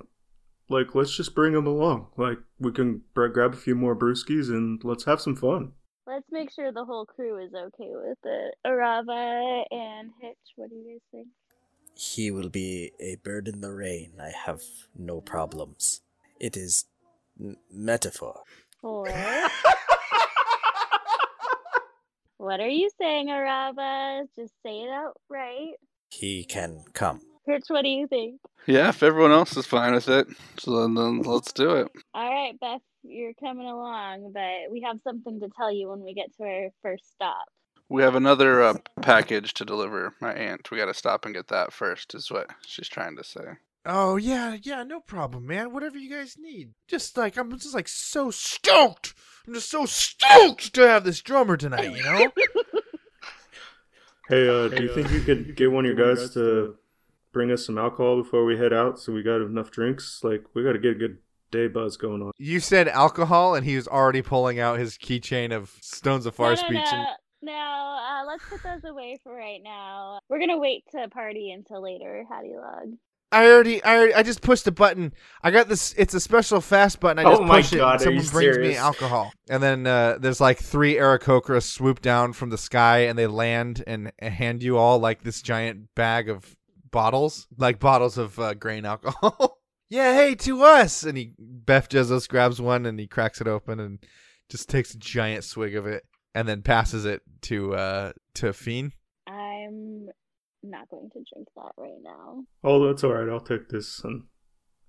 like 0.69 0.95
let's 0.95 1.17
just 1.17 1.35
bring 1.35 1.55
him 1.55 1.67
along. 1.67 2.09
Like, 2.17 2.39
we 2.59 2.73
can 2.73 3.03
br- 3.15 3.27
grab 3.27 3.55
a 3.55 3.57
few 3.57 3.75
more 3.75 3.97
brewskis 3.97 4.49
and 4.49 4.81
let's 4.85 5.05
have 5.05 5.21
some 5.21 5.37
fun. 5.37 5.73
Let's 6.07 6.27
make 6.31 6.51
sure 6.53 6.73
the 6.73 6.85
whole 6.85 7.07
crew 7.07 7.39
is 7.45 7.53
okay 7.55 7.91
with 7.93 8.19
it. 8.25 8.55
Arava 8.67 9.63
and 9.71 10.11
Hitch, 10.21 10.39
what 10.57 10.71
do 10.71 10.77
you 10.77 10.85
guys 10.93 11.01
think? 11.13 11.29
He 12.01 12.31
will 12.31 12.49
be 12.49 12.93
a 12.99 13.17
bird 13.17 13.47
in 13.47 13.61
the 13.61 13.71
rain. 13.71 14.13
I 14.19 14.31
have 14.47 14.63
no 14.97 15.21
problems. 15.21 16.01
It 16.41 16.57
is 16.57 16.87
m- 17.39 17.59
metaphor. 17.71 18.41
Four. 18.81 19.07
what 22.39 22.59
are 22.59 22.69
you 22.69 22.89
saying, 22.99 23.29
Arava? 23.29 24.23
Just 24.35 24.55
say 24.65 24.79
it 24.79 24.89
outright. 24.89 25.75
He 26.11 26.45
can 26.45 26.85
come. 26.95 27.21
Hitch, 27.47 27.65
what 27.69 27.83
do 27.83 27.91
you 27.91 28.07
think? 28.07 28.41
Yeah, 28.67 28.89
if 28.89 29.03
everyone 29.03 29.33
else 29.33 29.55
is 29.59 29.67
fine 29.67 29.93
with 29.93 30.09
it, 30.09 30.27
so 30.59 30.81
then, 30.81 30.95
then 30.95 31.21
let's 31.21 31.53
do 31.53 31.73
it. 31.73 31.89
All 32.15 32.31
right, 32.31 32.59
Beth, 32.59 32.81
you're 33.03 33.35
coming 33.35 33.67
along, 33.67 34.33
but 34.33 34.73
we 34.73 34.81
have 34.87 35.01
something 35.05 35.39
to 35.41 35.51
tell 35.55 35.71
you 35.71 35.91
when 35.91 36.01
we 36.01 36.15
get 36.15 36.35
to 36.39 36.45
our 36.45 36.71
first 36.81 37.13
stop. 37.13 37.45
We 37.91 38.03
have 38.03 38.15
another 38.15 38.63
uh, 38.63 38.75
package 39.03 39.53
to 39.55 39.65
deliver. 39.65 40.15
My 40.21 40.33
aunt. 40.33 40.71
We 40.71 40.79
got 40.79 40.87
to 40.87 40.95
stop 40.95 41.25
and 41.27 41.35
get 41.35 41.49
that 41.49 41.73
first. 41.73 42.15
Is 42.15 42.31
what 42.31 42.49
she's 42.67 42.89
trying 42.89 43.17
to 43.17 43.25
say. 43.25 43.59
oh 43.87 44.17
yeah 44.17 44.57
yeah 44.63 44.83
no 44.83 45.01
problem 45.01 45.47
man 45.47 45.73
whatever 45.73 45.97
you 45.97 46.11
guys 46.11 46.37
need 46.39 46.75
just 46.87 47.17
like 47.17 47.39
i'm 47.39 47.51
just 47.59 47.75
like 47.75 47.89
so 47.89 48.31
stoked 48.31 49.15
i'm 49.47 49.55
just 49.55 49.71
so 49.71 49.87
stoked 49.87 50.75
to 50.75 50.83
have 50.87 51.03
this 51.03 51.23
drummer 51.23 51.57
tonight 51.57 51.91
you 51.91 52.03
know 52.03 52.31
Hey, 54.29 54.49
uh, 54.49 54.69
do 54.69 54.83
you 54.83 54.95
think 54.95 55.11
you 55.11 55.21
could 55.23 55.57
get 55.57 55.73
one 55.73 55.85
of 55.85 55.97
your 55.97 56.15
guys 56.15 56.31
to 56.35 56.77
bring 57.33 57.51
us 57.51 57.67
some 57.67 57.79
alcohol 57.79 58.23
before 58.23 58.45
we 58.45 58.57
head 58.57 58.73
out, 58.73 59.01
so 59.01 59.13
we 59.13 59.25
got 59.25 59.41
enough 59.41 59.73
drinks? 59.73 60.21
Like, 60.23 60.45
we 60.55 60.63
got 60.63 60.75
to 60.75 60.79
get 60.79 60.93
a 60.93 60.95
good 60.95 61.19
day 61.51 61.67
buzz 61.67 61.97
going 61.97 62.23
on. 62.23 62.31
you 62.39 62.61
said 62.61 62.87
alcohol 62.87 63.57
and 63.57 63.67
he 63.67 63.75
was 63.75 63.89
already 63.89 64.23
pulling 64.23 64.61
out 64.61 64.79
his 64.79 64.97
keychain 64.97 65.51
of 65.53 65.75
stones 65.81 66.27
of 66.27 66.35
far 66.37 66.51
no, 66.51 66.55
speech 66.55 66.75
no, 66.93 66.99
and 66.99 67.07
no. 67.43 67.53
no 67.53 67.53
uh, 67.53 68.27
let's 68.27 68.45
put 68.49 68.63
those 68.63 68.85
away 68.85 69.19
for 69.23 69.35
right 69.35 69.61
now. 69.63 70.19
We're 70.29 70.41
gonna 70.41 70.59
wait 70.59 70.85
to 70.93 71.09
party 71.09 71.53
until 71.53 71.83
later, 71.83 72.25
Hattie 72.29 72.55
Log. 72.57 72.97
I 73.33 73.47
already, 73.47 73.83
I 73.85 73.97
already, 73.97 74.15
I 74.15 74.23
just 74.25 74.43
pushed 74.43 74.67
a 74.67 74.73
button. 74.73 75.13
I 75.43 75.53
got 75.53 75.69
this. 75.69 75.95
It's 75.97 76.15
a 76.15 76.21
special 76.21 76.61
fast 76.61 76.99
button. 76.99 77.25
I 77.25 77.31
just 77.31 77.41
Oh 77.41 77.45
my 77.45 77.61
push 77.61 77.73
it. 77.73 77.77
God, 77.77 78.03
and 78.03 78.19
are 78.19 78.23
someone 78.23 78.43
brings 78.45 78.59
me 78.59 78.77
alcohol, 78.77 79.33
and 79.49 79.63
then 79.63 79.87
uh, 79.87 80.19
there's 80.21 80.41
like 80.41 80.59
three 80.59 80.95
Aarakocra 80.95 81.63
swoop 81.63 82.03
down 82.03 82.33
from 82.33 82.51
the 82.51 82.59
sky, 82.59 83.01
and 83.01 83.17
they 83.17 83.29
land 83.29 83.85
and 83.87 84.11
hand 84.21 84.65
you 84.65 84.79
all 84.79 84.99
like 84.99 85.23
this 85.23 85.43
giant 85.43 85.95
bag 85.95 86.29
of 86.29 86.57
bottles, 86.91 87.47
like 87.57 87.79
bottles 87.79 88.19
of 88.19 88.39
uh, 88.39 88.55
grain 88.55 88.85
alcohol. 88.85 89.59
yeah, 89.89 90.15
hey, 90.15 90.35
to 90.37 90.63
us. 90.63 91.03
And 91.03 91.17
he, 91.17 91.35
Beth 91.39 91.89
Jezos 91.89 92.29
grabs 92.29 92.61
one 92.61 92.87
and 92.87 92.99
he 92.99 93.07
cracks 93.07 93.41
it 93.41 93.47
open 93.47 93.81
and 93.81 93.99
just 94.49 94.69
takes 94.69 94.95
a 94.95 94.99
giant 94.99 95.45
swig 95.45 95.77
of 95.77 95.87
it, 95.87 96.05
and 96.35 96.49
then 96.49 96.63
passes 96.63 97.05
it 97.05 97.23
to 97.43 97.75
uh 97.75 98.13
to 98.35 98.53
Fiend. 98.53 98.93
I'm 99.27 100.09
not 100.63 100.89
going 100.91 101.11
to 101.11 101.25
drink 101.33 101.49
that 101.57 101.73
right 101.77 102.03
now. 102.03 102.45
Oh, 102.63 102.87
that's 102.87 103.05
all 103.05 103.13
right. 103.15 103.29
I'll 103.29 103.41
take 103.41 103.69
this. 103.69 104.01
And 104.05 104.25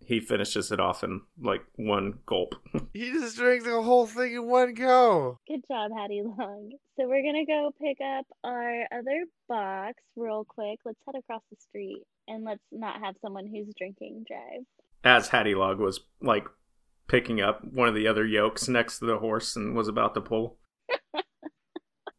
he 0.05 0.19
finishes 0.19 0.71
it 0.71 0.79
off 0.79 1.03
in 1.03 1.21
like 1.41 1.61
one 1.75 2.19
gulp. 2.25 2.55
He 2.93 3.11
just 3.11 3.37
drinks 3.37 3.63
the 3.63 3.81
whole 3.81 4.05
thing 4.05 4.33
in 4.33 4.47
one 4.47 4.73
go. 4.73 5.39
Good 5.47 5.61
job, 5.69 5.91
Hattie 5.97 6.23
Log. 6.23 6.71
So 6.97 7.07
we're 7.07 7.23
gonna 7.23 7.45
go 7.45 7.71
pick 7.81 7.97
up 8.01 8.25
our 8.43 8.81
other 8.91 9.23
box 9.47 9.95
real 10.17 10.43
quick. 10.43 10.79
Let's 10.83 10.99
head 11.05 11.15
across 11.17 11.41
the 11.49 11.55
street 11.57 12.03
and 12.27 12.43
let's 12.43 12.61
not 12.71 12.99
have 13.01 13.15
someone 13.21 13.47
who's 13.47 13.73
drinking 13.77 14.25
drive. 14.27 14.65
As 15.05 15.29
Hattie 15.29 15.55
Log 15.55 15.79
was 15.79 16.01
like 16.21 16.45
picking 17.07 17.39
up 17.39 17.63
one 17.63 17.87
of 17.87 17.95
the 17.95 18.07
other 18.07 18.25
yokes 18.25 18.67
next 18.67 18.99
to 18.99 19.05
the 19.05 19.19
horse 19.19 19.55
and 19.55 19.75
was 19.75 19.87
about 19.87 20.13
to 20.15 20.21
pull. 20.21 20.57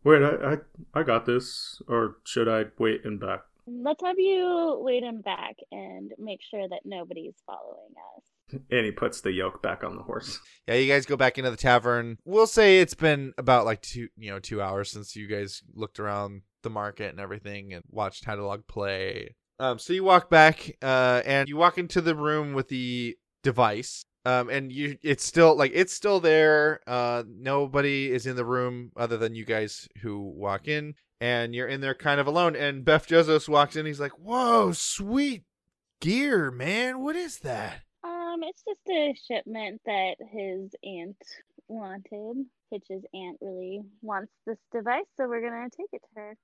Wait, 0.05 0.23
I, 0.23 0.53
I 0.53 0.57
I 1.01 1.03
got 1.03 1.27
this, 1.27 1.81
or 1.89 2.17
should 2.25 2.49
I 2.49 2.65
wait 2.79 3.05
and 3.05 3.21
back? 3.21 3.41
Let's 3.67 4.03
have 4.03 4.19
you 4.19 4.79
wait 4.83 5.05
and 5.05 5.23
back 5.23 5.57
and 5.71 6.13
make 6.19 6.41
sure 6.43 6.69
that 6.69 6.81
nobody's 6.85 7.35
following 7.47 7.95
us. 8.17 8.61
And 8.71 8.85
he 8.85 8.91
puts 8.91 9.21
the 9.21 9.31
yoke 9.31 9.63
back 9.63 9.85
on 9.85 9.97
the 9.97 10.03
horse. 10.03 10.39
Yeah, 10.69 10.75
you 10.75 10.93
guys 10.93 11.07
go 11.07 11.17
back 11.17 11.39
into 11.39 11.51
the 11.51 11.57
tavern. 11.57 12.19
We'll 12.25 12.47
say 12.47 12.79
it's 12.79 12.95
been 12.95 13.33
about 13.37 13.65
like 13.65 13.83
two, 13.83 14.09
you 14.17 14.31
know, 14.31 14.39
two 14.39 14.63
hours 14.63 14.93
since 14.93 15.17
you 15.17 15.27
guys 15.27 15.61
looked 15.75 15.99
around 15.99 16.43
the 16.63 16.71
market 16.71 17.11
and 17.11 17.19
everything 17.19 17.73
and 17.75 17.83
watched 17.89 18.25
Hadalog 18.25 18.69
play. 18.69 19.35
Um, 19.59 19.81
so 19.81 19.93
you 19.93 20.05
walk 20.05 20.31
back, 20.31 20.77
uh, 20.81 21.23
and 21.27 21.49
you 21.49 21.57
walk 21.57 21.79
into 21.79 22.01
the 22.01 22.15
room 22.15 22.53
with 22.53 22.69
the 22.69 23.17
device. 23.43 24.05
Um, 24.25 24.51
and 24.51 24.71
you, 24.71 24.99
it's 25.03 25.25
still 25.25 25.57
like 25.57 25.73
it's 25.75 25.93
still 25.93 26.21
there. 26.21 26.81
Uh, 26.87 27.25
nobody 27.29 28.13
is 28.13 28.27
in 28.27 28.37
the 28.37 28.45
room 28.45 28.93
other 28.97 29.17
than 29.17 29.35
you 29.35 29.45
guys 29.45 29.89
who 30.01 30.21
walk 30.21 30.69
in, 30.69 30.95
and 31.21 31.55
you're 31.55 31.67
in 31.67 31.81
there 31.81 31.95
kind 31.95 32.21
of 32.21 32.29
alone. 32.29 32.55
And 32.55 32.85
Beth 32.85 33.09
Jezos 33.09 33.49
walks 33.49 33.75
in. 33.75 33.85
He's 33.85 34.01
like, 34.01 34.13
"Whoa, 34.13 34.73
sweet 34.73 35.43
gear, 36.01 36.53
man! 36.53 37.01
What 37.01 37.17
is 37.17 37.39
that?" 37.41 37.83
Um, 38.05 38.43
it's 38.43 38.63
just 38.63 38.81
a 38.89 39.15
shipment 39.27 39.81
that 39.87 40.15
his 40.31 40.71
aunt 40.85 41.17
wanted. 41.67 42.47
Hitch's 42.71 43.05
aunt 43.13 43.39
really 43.41 43.83
wants 44.03 44.33
this 44.47 44.59
device, 44.73 45.05
so 45.17 45.27
we're 45.27 45.43
gonna 45.43 45.69
take 45.77 45.91
it 45.93 46.03
to 46.03 46.21
her. 46.21 46.37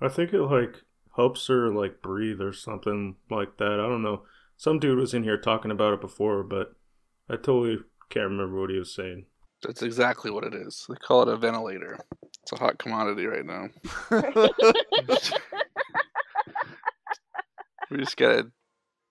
I 0.00 0.08
think 0.08 0.32
it 0.32 0.40
like 0.42 0.76
helps 1.16 1.46
her 1.48 1.70
like 1.72 2.00
breathe 2.02 2.40
or 2.40 2.52
something 2.52 3.16
like 3.30 3.56
that. 3.58 3.72
I 3.72 3.88
don't 3.88 4.02
know. 4.02 4.22
Some 4.56 4.78
dude 4.78 4.98
was 4.98 5.12
in 5.12 5.22
here 5.22 5.38
talking 5.38 5.70
about 5.70 5.94
it 5.94 6.00
before, 6.00 6.42
but 6.42 6.74
I 7.28 7.36
totally 7.36 7.78
can't 8.10 8.30
remember 8.30 8.60
what 8.60 8.70
he 8.70 8.78
was 8.78 8.94
saying. 8.94 9.26
That's 9.62 9.82
exactly 9.82 10.30
what 10.30 10.44
it 10.44 10.54
is. 10.54 10.86
They 10.88 10.94
call 10.96 11.22
it 11.22 11.28
a 11.28 11.36
ventilator. 11.36 11.98
It's 12.42 12.52
a 12.52 12.56
hot 12.56 12.78
commodity 12.78 13.26
right 13.26 13.44
now. 13.44 13.68
We 17.90 17.98
just 17.98 18.16
gotta 18.16 18.50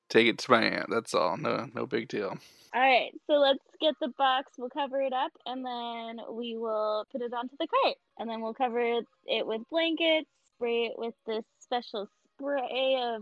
take 0.09 0.27
it 0.27 0.37
to 0.39 0.51
my 0.51 0.63
aunt. 0.63 0.89
That's 0.89 1.13
all. 1.13 1.37
No, 1.37 1.67
no 1.73 1.85
big 1.85 2.07
deal. 2.07 2.37
All 2.73 2.81
right, 2.81 3.11
so 3.25 3.33
let's 3.33 3.63
get 3.79 3.95
the 4.01 4.09
box. 4.17 4.51
We'll 4.57 4.69
cover 4.69 5.01
it 5.01 5.13
up, 5.13 5.31
and 5.45 5.65
then 5.65 6.19
we 6.33 6.57
will 6.57 7.05
put 7.09 7.21
it 7.21 7.33
onto 7.33 7.55
the 7.57 7.67
cart, 7.67 7.95
and 8.19 8.29
then 8.29 8.41
we'll 8.41 8.53
cover 8.53 8.79
it, 8.79 9.05
it 9.25 9.47
with 9.47 9.61
blankets, 9.71 10.29
spray 10.55 10.87
it 10.87 10.93
with 10.97 11.13
this 11.25 11.45
special 11.59 12.09
spray 12.33 12.97
of 13.01 13.21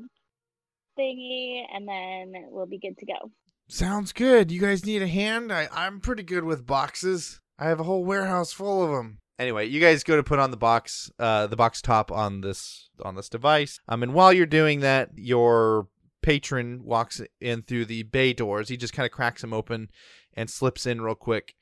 thingy, 0.98 1.64
and 1.72 1.88
then 1.88 2.48
we'll 2.50 2.66
be 2.66 2.80
good 2.80 2.98
to 2.98 3.06
go. 3.06 3.32
Sounds 3.74 4.14
good. 4.14 4.52
You 4.52 4.62
guys 4.62 4.86
need 4.86 5.02
a 5.02 5.08
hand? 5.08 5.52
I, 5.52 5.68
I'm 5.72 6.00
pretty 6.00 6.22
good 6.22 6.44
with 6.44 6.64
boxes. 6.64 7.42
I 7.58 7.66
have 7.70 7.80
a 7.80 7.84
whole 7.84 8.06
warehouse 8.06 8.54
full 8.54 8.84
of 8.84 8.92
them. 8.92 9.18
Anyway, 9.40 9.66
you 9.66 9.80
guys 9.82 10.04
go 10.04 10.16
to 10.16 10.22
put 10.22 10.38
on 10.38 10.52
the 10.52 10.58
box, 10.58 11.12
uh, 11.18 11.48
the 11.48 11.56
box 11.56 11.82
top 11.82 12.12
on 12.12 12.42
this 12.42 12.92
on 13.02 13.16
this 13.16 13.30
device. 13.30 13.80
Um, 13.88 14.04
and 14.04 14.14
while 14.14 14.32
you're 14.32 14.46
doing 14.46 14.82
that, 14.82 15.10
your 15.16 15.88
patron 16.22 16.84
walks 16.84 17.20
in 17.42 17.64
through 17.64 17.86
the 17.86 18.04
bay 18.04 18.32
doors. 18.32 18.70
He 18.70 18.78
just 18.78 18.94
kind 18.94 19.08
of 19.08 19.12
cracks 19.12 19.42
them 19.42 19.54
open 19.54 19.90
and 20.36 20.52
slips 20.52 20.86
in 20.86 21.02
real 21.02 21.16
quick. 21.16 21.56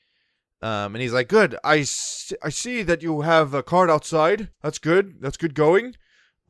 Um, 0.62 0.94
and 0.96 1.02
he's 1.02 1.14
like, 1.14 1.30
"Good. 1.30 1.56
I, 1.64 1.80
s- 1.80 2.34
I 2.44 2.50
see 2.50 2.84
that 2.84 3.02
you 3.02 3.22
have 3.22 3.54
a 3.54 3.64
card 3.64 3.90
outside. 3.90 4.50
That's 4.62 4.80
good. 4.80 5.22
That's 5.22 5.38
good 5.38 5.56
going. 5.56 5.96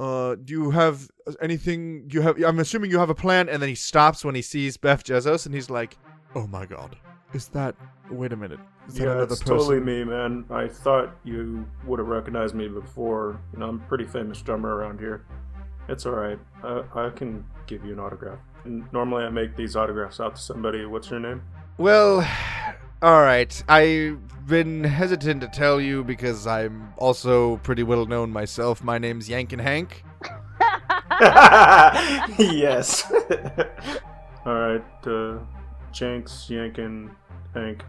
Uh, 0.01 0.33
do 0.33 0.51
you 0.51 0.71
have 0.71 1.07
anything? 1.41 2.09
You 2.11 2.21
have? 2.21 2.41
I'm 2.43 2.57
assuming 2.57 2.89
you 2.89 2.97
have 2.97 3.11
a 3.11 3.15
plan." 3.15 3.47
And 3.49 3.61
then 3.61 3.69
he 3.69 3.75
stops 3.75 4.25
when 4.25 4.33
he 4.33 4.41
sees 4.41 4.75
Beth 4.75 5.03
Jezos, 5.03 5.45
and 5.45 5.53
he's 5.53 5.69
like, 5.69 5.95
"Oh 6.33 6.47
my 6.47 6.65
God, 6.65 6.97
is 7.33 7.47
that? 7.49 7.75
Wait 8.09 8.33
a 8.33 8.35
minute. 8.35 8.59
Is 8.87 8.95
that 8.95 9.03
yeah, 9.03 9.11
another 9.11 9.27
person?" 9.27 9.45
totally 9.45 9.79
me, 9.79 10.03
man. 10.03 10.45
I 10.49 10.67
thought 10.67 11.15
you 11.23 11.67
would 11.85 11.99
have 11.99 12.07
recognized 12.07 12.55
me 12.55 12.67
before. 12.67 13.39
You 13.53 13.59
know, 13.59 13.67
I'm 13.67 13.75
a 13.75 13.87
pretty 13.87 14.05
famous 14.05 14.41
drummer 14.41 14.75
around 14.75 14.99
here. 14.99 15.27
It's 15.87 16.07
all 16.07 16.13
right. 16.13 16.39
I, 16.63 16.83
I 16.95 17.09
can 17.11 17.45
give 17.67 17.85
you 17.85 17.93
an 17.93 17.99
autograph. 17.99 18.39
And 18.63 18.91
normally, 18.91 19.23
I 19.23 19.29
make 19.29 19.55
these 19.55 19.75
autographs 19.75 20.19
out 20.19 20.35
to 20.35 20.41
somebody. 20.41 20.83
What's 20.83 21.11
your 21.11 21.19
name? 21.19 21.43
Well, 21.77 22.27
All 23.03 23.21
right, 23.21 23.63
I've 23.67 24.45
been 24.45 24.83
hesitant 24.83 25.41
to 25.41 25.47
tell 25.47 25.81
you 25.81 26.03
because 26.03 26.45
I'm 26.45 26.93
also 26.99 27.57
pretty 27.57 27.81
well 27.81 28.05
known 28.05 28.29
myself. 28.29 28.83
My 28.83 28.99
name's 28.99 29.27
Yankin 29.27 29.57
Hank. 29.57 30.03
yes. 32.37 33.11
All 34.45 34.53
right, 34.53 34.83
uh, 35.07 35.39
Jenks, 35.91 36.47
Yankin, 36.47 37.09
Hank. 37.55 37.83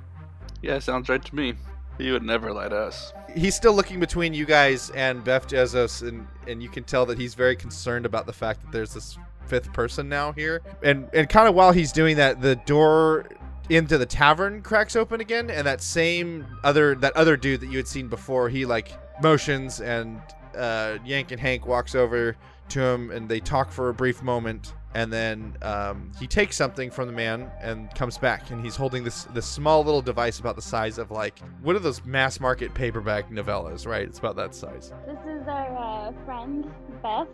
Yeah, 0.62 0.78
sounds 0.78 1.10
right 1.10 1.22
to 1.22 1.34
me. 1.34 1.56
He 1.98 2.10
would 2.10 2.22
never 2.22 2.50
lie 2.50 2.70
to 2.70 2.76
us. 2.76 3.12
He's 3.34 3.54
still 3.54 3.74
looking 3.74 4.00
between 4.00 4.32
you 4.32 4.46
guys 4.46 4.88
and 4.90 5.22
Beth 5.22 5.46
Jezos, 5.46 6.08
and 6.08 6.26
and 6.46 6.62
you 6.62 6.70
can 6.70 6.84
tell 6.84 7.04
that 7.04 7.18
he's 7.18 7.34
very 7.34 7.54
concerned 7.54 8.06
about 8.06 8.24
the 8.24 8.32
fact 8.32 8.62
that 8.62 8.72
there's 8.72 8.94
this 8.94 9.18
fifth 9.44 9.74
person 9.74 10.08
now 10.08 10.32
here. 10.32 10.62
And 10.82 11.10
and 11.12 11.28
kind 11.28 11.48
of 11.48 11.54
while 11.54 11.72
he's 11.72 11.92
doing 11.92 12.16
that, 12.16 12.40
the 12.40 12.56
door 12.56 13.26
into 13.68 13.98
the 13.98 14.06
tavern 14.06 14.62
cracks 14.62 14.96
open 14.96 15.20
again, 15.20 15.50
and 15.50 15.66
that 15.66 15.82
same 15.82 16.46
other 16.64 16.94
that 16.96 17.16
other 17.16 17.36
dude 17.36 17.60
that 17.60 17.70
you 17.70 17.76
had 17.76 17.88
seen 17.88 18.08
before, 18.08 18.48
he 18.48 18.66
like 18.66 18.92
motions, 19.22 19.80
and 19.80 20.20
uh, 20.56 20.98
Yank 21.04 21.30
and 21.30 21.40
Hank 21.40 21.66
walks 21.66 21.94
over 21.94 22.36
to 22.70 22.80
him, 22.80 23.10
and 23.10 23.28
they 23.28 23.40
talk 23.40 23.70
for 23.70 23.88
a 23.88 23.94
brief 23.94 24.22
moment. 24.22 24.74
And 24.94 25.10
then 25.10 25.56
um, 25.62 26.12
he 26.20 26.26
takes 26.26 26.54
something 26.54 26.90
from 26.90 27.06
the 27.06 27.14
man 27.14 27.50
and 27.62 27.92
comes 27.94 28.18
back, 28.18 28.50
and 28.50 28.62
he's 28.62 28.76
holding 28.76 29.04
this 29.04 29.24
this 29.24 29.46
small 29.46 29.82
little 29.82 30.02
device 30.02 30.38
about 30.38 30.54
the 30.54 30.62
size 30.62 30.98
of 30.98 31.10
like 31.10 31.38
what 31.62 31.74
are 31.74 31.78
those 31.78 32.04
mass 32.04 32.40
market 32.40 32.74
paperback 32.74 33.30
novellas, 33.30 33.86
right? 33.86 34.02
It's 34.02 34.18
about 34.18 34.36
that 34.36 34.54
size. 34.54 34.92
This 35.06 35.18
is 35.26 35.48
our 35.48 35.76
uh, 35.78 36.12
friend 36.26 36.70
Beth, 37.02 37.26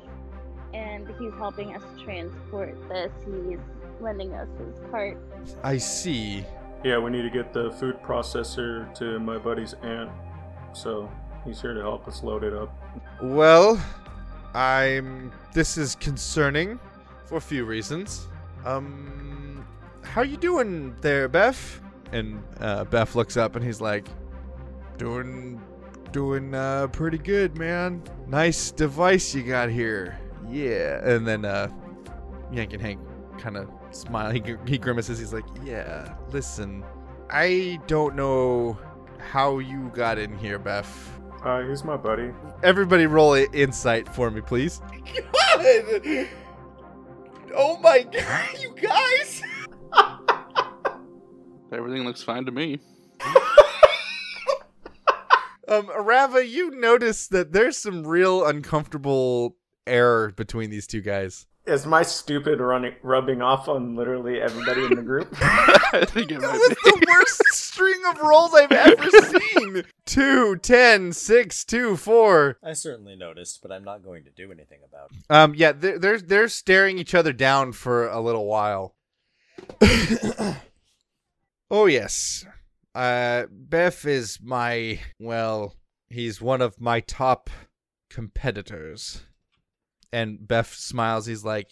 and 0.72 1.08
he's 1.18 1.32
helping 1.34 1.74
us 1.74 1.82
transport 2.04 2.76
this. 2.88 3.10
He's 3.26 3.58
lending 4.00 4.34
us 4.34 4.48
his 4.58 4.80
cart. 4.90 5.18
I 5.62 5.78
see. 5.78 6.44
Yeah, 6.84 6.98
we 6.98 7.10
need 7.10 7.22
to 7.22 7.30
get 7.30 7.52
the 7.52 7.72
food 7.72 8.00
processor 8.02 8.92
to 8.94 9.18
my 9.18 9.36
buddy's 9.36 9.74
aunt, 9.82 10.10
so 10.72 11.10
he's 11.44 11.60
here 11.60 11.74
to 11.74 11.80
help 11.80 12.06
us 12.06 12.22
load 12.22 12.44
it 12.44 12.52
up. 12.52 12.72
Well, 13.20 13.82
I'm. 14.54 15.32
This 15.54 15.76
is 15.76 15.96
concerning 15.96 16.78
for 17.26 17.36
a 17.36 17.40
few 17.40 17.64
reasons. 17.64 18.28
Um, 18.64 19.66
how 20.02 20.22
you 20.22 20.36
doing 20.36 20.94
there, 21.00 21.28
Beth? 21.28 21.80
And 22.12 22.42
uh, 22.60 22.84
Beth 22.84 23.14
looks 23.14 23.36
up 23.36 23.56
and 23.56 23.64
he's 23.64 23.80
like, 23.80 24.06
"Doing, 24.96 25.60
doing 26.12 26.54
uh, 26.54 26.86
pretty 26.88 27.18
good, 27.18 27.58
man. 27.58 28.02
Nice 28.26 28.70
device 28.70 29.34
you 29.34 29.42
got 29.42 29.68
here. 29.68 30.18
Yeah." 30.48 31.04
And 31.04 31.26
then 31.26 31.44
uh, 31.44 31.68
Yank 32.52 32.72
and 32.72 32.80
Hank 32.80 33.00
kind 33.38 33.56
of 33.56 33.68
smile. 33.98 34.30
He, 34.30 34.42
he 34.66 34.78
grimaces. 34.78 35.18
He's 35.18 35.32
like, 35.32 35.44
"Yeah, 35.64 36.14
listen, 36.30 36.84
I 37.30 37.78
don't 37.86 38.14
know 38.16 38.78
how 39.18 39.58
you 39.58 39.90
got 39.94 40.18
in 40.18 40.36
here, 40.38 40.58
Beth." 40.58 40.88
Uh, 41.44 41.62
he's 41.62 41.84
my 41.84 41.96
buddy. 41.96 42.30
Everybody 42.62 43.06
roll 43.06 43.34
i- 43.34 43.46
insight 43.52 44.08
for 44.12 44.30
me, 44.30 44.40
please. 44.40 44.80
God! 45.32 46.28
Oh 47.60 47.78
my 47.78 48.02
god, 48.02 48.58
you 48.60 48.74
guys! 48.80 49.42
Everything 51.72 52.04
looks 52.04 52.22
fine 52.22 52.44
to 52.44 52.52
me. 52.52 52.78
Um, 55.70 55.88
Arava, 55.88 56.48
you 56.48 56.70
notice 56.70 57.26
that 57.28 57.52
there's 57.52 57.76
some 57.76 58.06
real 58.06 58.46
uncomfortable 58.46 59.54
air 59.86 60.30
between 60.30 60.70
these 60.70 60.86
two 60.86 61.02
guys. 61.02 61.44
Is 61.68 61.84
my 61.84 62.02
stupid 62.02 62.60
running 62.60 62.94
rubbing 63.02 63.42
off 63.42 63.68
on 63.68 63.94
literally 63.94 64.40
everybody 64.40 64.84
in 64.86 64.94
the 64.94 65.02
group? 65.02 65.28
I 65.40 66.04
think 66.06 66.30
it 66.32 66.40
That 66.40 66.52
was 66.52 66.68
be. 66.70 66.74
the 66.82 67.06
worst 67.06 67.42
string 67.52 68.00
of 68.08 68.18
rolls 68.20 68.54
I've 68.54 68.72
ever 68.72 69.10
seen. 69.10 69.84
Two, 70.06 70.56
ten, 70.56 71.12
six, 71.12 71.66
two, 71.66 71.96
four. 71.96 72.56
I 72.64 72.72
certainly 72.72 73.16
noticed, 73.16 73.60
but 73.60 73.70
I'm 73.70 73.84
not 73.84 74.02
going 74.02 74.24
to 74.24 74.30
do 74.30 74.50
anything 74.50 74.78
about 74.88 75.10
it. 75.12 75.18
Um, 75.28 75.54
yeah, 75.54 75.72
they're 75.72 75.98
they're, 75.98 76.18
they're 76.18 76.48
staring 76.48 76.98
each 76.98 77.14
other 77.14 77.34
down 77.34 77.72
for 77.72 78.08
a 78.08 78.20
little 78.20 78.46
while. 78.46 78.94
oh 81.70 81.84
yes, 81.86 82.46
uh, 82.94 83.44
Beth 83.50 84.06
is 84.06 84.38
my 84.42 85.00
well, 85.18 85.74
he's 86.08 86.40
one 86.40 86.62
of 86.62 86.80
my 86.80 87.00
top 87.00 87.50
competitors. 88.08 89.24
And 90.12 90.46
Beth 90.46 90.72
smiles. 90.72 91.26
He's 91.26 91.44
like, 91.44 91.70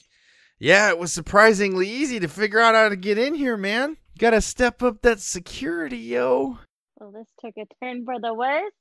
"Yeah, 0.59 0.91
it 0.91 0.99
was 0.99 1.13
surprisingly 1.13 1.89
easy 1.89 2.21
to 2.21 2.29
figure 2.29 2.61
out 2.61 2.75
how 2.75 2.89
to 2.89 2.97
get 2.97 3.19
in 3.19 3.35
here, 3.35 3.57
man. 3.57 3.97
Gotta 4.19 4.41
step 4.41 4.83
up 4.83 5.03
that 5.03 5.21
security, 5.21 5.99
yo." 5.99 6.59
Well, 6.99 7.13
this 7.13 7.29
took 7.41 7.55
a 7.57 7.67
turn 7.83 8.05
for 8.05 8.21
the 8.21 8.35
worse. 8.35 8.73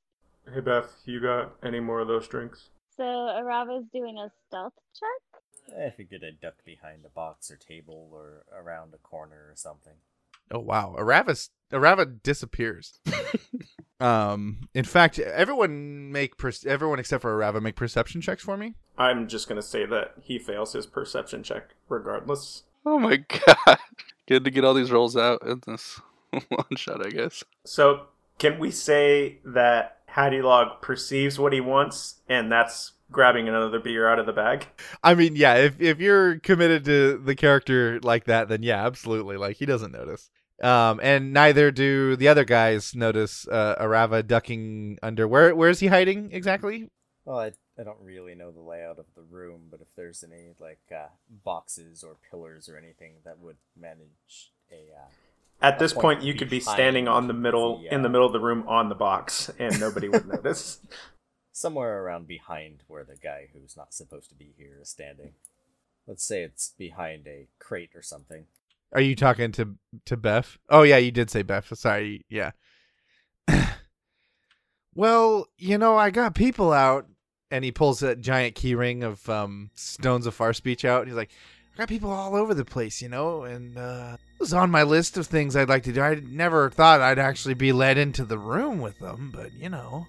Hey 0.53 0.61
Beth, 0.61 0.93
you 1.05 1.19
got 1.19 1.55
any 1.63 1.79
more 1.79 1.99
of 1.99 2.07
those 2.07 2.27
drinks? 2.27 2.69
So 2.95 3.03
Arava's 3.03 3.85
doing 3.91 4.17
a 4.17 4.29
stealth 4.47 4.73
check. 4.93 5.77
I 5.77 5.89
figured 5.89 6.23
I'd 6.23 6.39
duck 6.39 6.63
behind 6.63 7.03
a 7.05 7.09
box 7.09 7.49
or 7.49 7.57
table 7.57 8.09
or 8.13 8.45
around 8.53 8.93
a 8.93 8.97
corner 8.97 9.47
or 9.49 9.55
something. 9.55 9.95
Oh 10.51 10.59
wow, 10.59 10.95
Arava 11.75 11.95
Arava 11.95 12.21
disappears. 12.23 12.99
um, 13.99 14.67
in 14.73 14.85
fact, 14.85 15.19
everyone 15.19 16.11
make 16.11 16.37
per- 16.37 16.51
everyone 16.65 16.99
except 16.99 17.21
for 17.21 17.37
Arava 17.37 17.61
make 17.61 17.75
perception 17.75 18.21
checks 18.21 18.43
for 18.43 18.57
me. 18.57 18.75
I'm 18.97 19.27
just 19.27 19.47
gonna 19.47 19.61
say 19.61 19.85
that 19.85 20.13
he 20.21 20.39
fails 20.39 20.73
his 20.73 20.85
perception 20.85 21.43
check 21.43 21.75
regardless. 21.89 22.63
Oh 22.85 22.99
my 22.99 23.17
god. 23.67 23.79
Good 24.27 24.43
to 24.43 24.51
get 24.51 24.63
all 24.63 24.73
these 24.73 24.91
rolls 24.91 25.15
out 25.15 25.41
in 25.45 25.61
this 25.67 25.99
one 26.49 26.75
shot, 26.75 27.05
I 27.05 27.09
guess. 27.09 27.43
So 27.63 28.07
can 28.39 28.59
we 28.59 28.71
say 28.71 29.39
that 29.45 29.99
Hattie 30.07 30.41
Log 30.41 30.81
perceives 30.81 31.39
what 31.39 31.53
he 31.53 31.61
wants, 31.61 32.21
and 32.29 32.51
that's 32.51 32.93
grabbing 33.11 33.47
another 33.47 33.79
beer 33.79 34.07
out 34.07 34.19
of 34.19 34.25
the 34.25 34.33
bag? 34.33 34.67
I 35.03 35.13
mean, 35.13 35.35
yeah, 35.35 35.55
if 35.55 35.79
if 35.79 35.99
you're 35.99 36.39
committed 36.39 36.85
to 36.85 37.17
the 37.17 37.35
character 37.35 37.99
like 38.01 38.25
that, 38.25 38.49
then 38.49 38.63
yeah, 38.63 38.85
absolutely. 38.85 39.37
Like 39.37 39.57
he 39.57 39.65
doesn't 39.65 39.91
notice. 39.91 40.29
Um, 40.61 40.99
and 41.03 41.33
neither 41.33 41.69
do 41.69 42.15
the 42.15 42.29
other 42.29 42.45
guys 42.45 42.95
notice 42.95 43.47
uh, 43.47 43.75
Arava 43.79 44.25
ducking 44.25 44.97
under. 45.03 45.27
Where 45.27 45.53
where 45.53 45.69
is 45.69 45.79
he 45.79 45.87
hiding 45.87 46.31
exactly? 46.31 46.89
Well, 47.25 47.39
I, 47.39 47.51
I 47.79 47.83
don't 47.83 47.99
really 48.01 48.35
know 48.35 48.51
the 48.51 48.61
layout 48.61 48.99
of 48.99 49.05
the 49.15 49.23
room, 49.23 49.63
but 49.69 49.81
if 49.81 49.87
there's 49.97 50.23
any 50.23 50.53
like 50.59 50.79
uh, 50.95 51.07
boxes 51.43 52.03
or 52.03 52.17
pillars 52.29 52.69
or 52.69 52.77
anything 52.77 53.15
that 53.25 53.39
would 53.39 53.57
manage 53.77 54.51
a 54.71 54.95
uh, 54.95 55.07
At 55.61 55.79
this 55.79 55.91
point 55.91 56.19
point, 56.19 56.23
you 56.23 56.35
could 56.35 56.49
be 56.49 56.59
standing 56.59 57.07
on 57.07 57.27
the 57.27 57.33
middle, 57.33 57.79
the, 57.79 57.93
in 57.93 58.01
the 58.03 58.09
uh, 58.09 58.11
middle 58.11 58.27
of 58.27 58.33
the 58.33 58.39
room 58.39 58.63
on 58.67 58.89
the 58.89 58.95
box, 58.95 59.51
and 59.59 59.77
nobody 59.79 60.07
would 60.07 60.27
notice. 60.33 60.79
somewhere 61.51 62.03
around 62.03 62.27
behind 62.27 62.83
where 62.87 63.03
the 63.03 63.15
guy 63.15 63.47
who's 63.53 63.75
not 63.75 63.93
supposed 63.93 64.29
to 64.29 64.35
be 64.35 64.53
here 64.57 64.77
is 64.81 64.89
standing. 64.89 65.33
Let's 66.07 66.23
say 66.23 66.43
it's 66.43 66.73
behind 66.77 67.27
a 67.27 67.47
crate 67.59 67.95
or 67.95 68.03
something. 68.03 68.45
Are 68.93 69.01
you 69.01 69.15
talking 69.15 69.51
to 69.53 69.75
to 70.05 70.17
Beth? 70.17 70.57
Oh 70.69 70.83
yeah, 70.83 70.97
you 70.97 71.11
did 71.11 71.29
say 71.29 71.41
Beth. 71.41 71.77
Sorry, 71.77 72.25
yeah. 72.29 72.51
well, 74.95 75.47
you 75.57 75.77
know, 75.77 75.97
I 75.97 76.09
got 76.09 76.35
people 76.35 76.71
out, 76.71 77.07
and 77.51 77.63
he 77.63 77.71
pulls 77.71 78.03
a 78.03 78.15
giant 78.15 78.55
keyring 78.55 79.03
of 79.03 79.27
um, 79.29 79.71
Stones 79.75 80.25
of 80.25 80.33
Far 80.33 80.53
Speech 80.53 80.85
out. 80.85 81.07
He's 81.07 81.15
like, 81.15 81.31
I 81.73 81.77
got 81.77 81.89
people 81.89 82.11
all 82.11 82.35
over 82.35 82.53
the 82.53 82.63
place, 82.63 83.01
you 83.01 83.09
know, 83.09 83.43
and 83.43 83.77
uh, 83.77 84.15
it 84.17 84.39
was 84.39 84.53
on 84.53 84.71
my 84.71 84.83
list 84.83 85.17
of 85.17 85.27
things 85.27 85.55
I'd 85.55 85.69
like 85.69 85.83
to 85.83 85.91
do. 85.91 86.01
I 86.01 86.15
never 86.15 86.69
thought 86.69 87.01
I'd 87.01 87.19
actually 87.19 87.55
be 87.55 87.73
led 87.73 87.97
into 87.97 88.23
the 88.23 88.37
room 88.37 88.79
with 88.79 88.97
them, 88.99 89.31
but 89.33 89.53
you 89.53 89.69
know. 89.69 90.07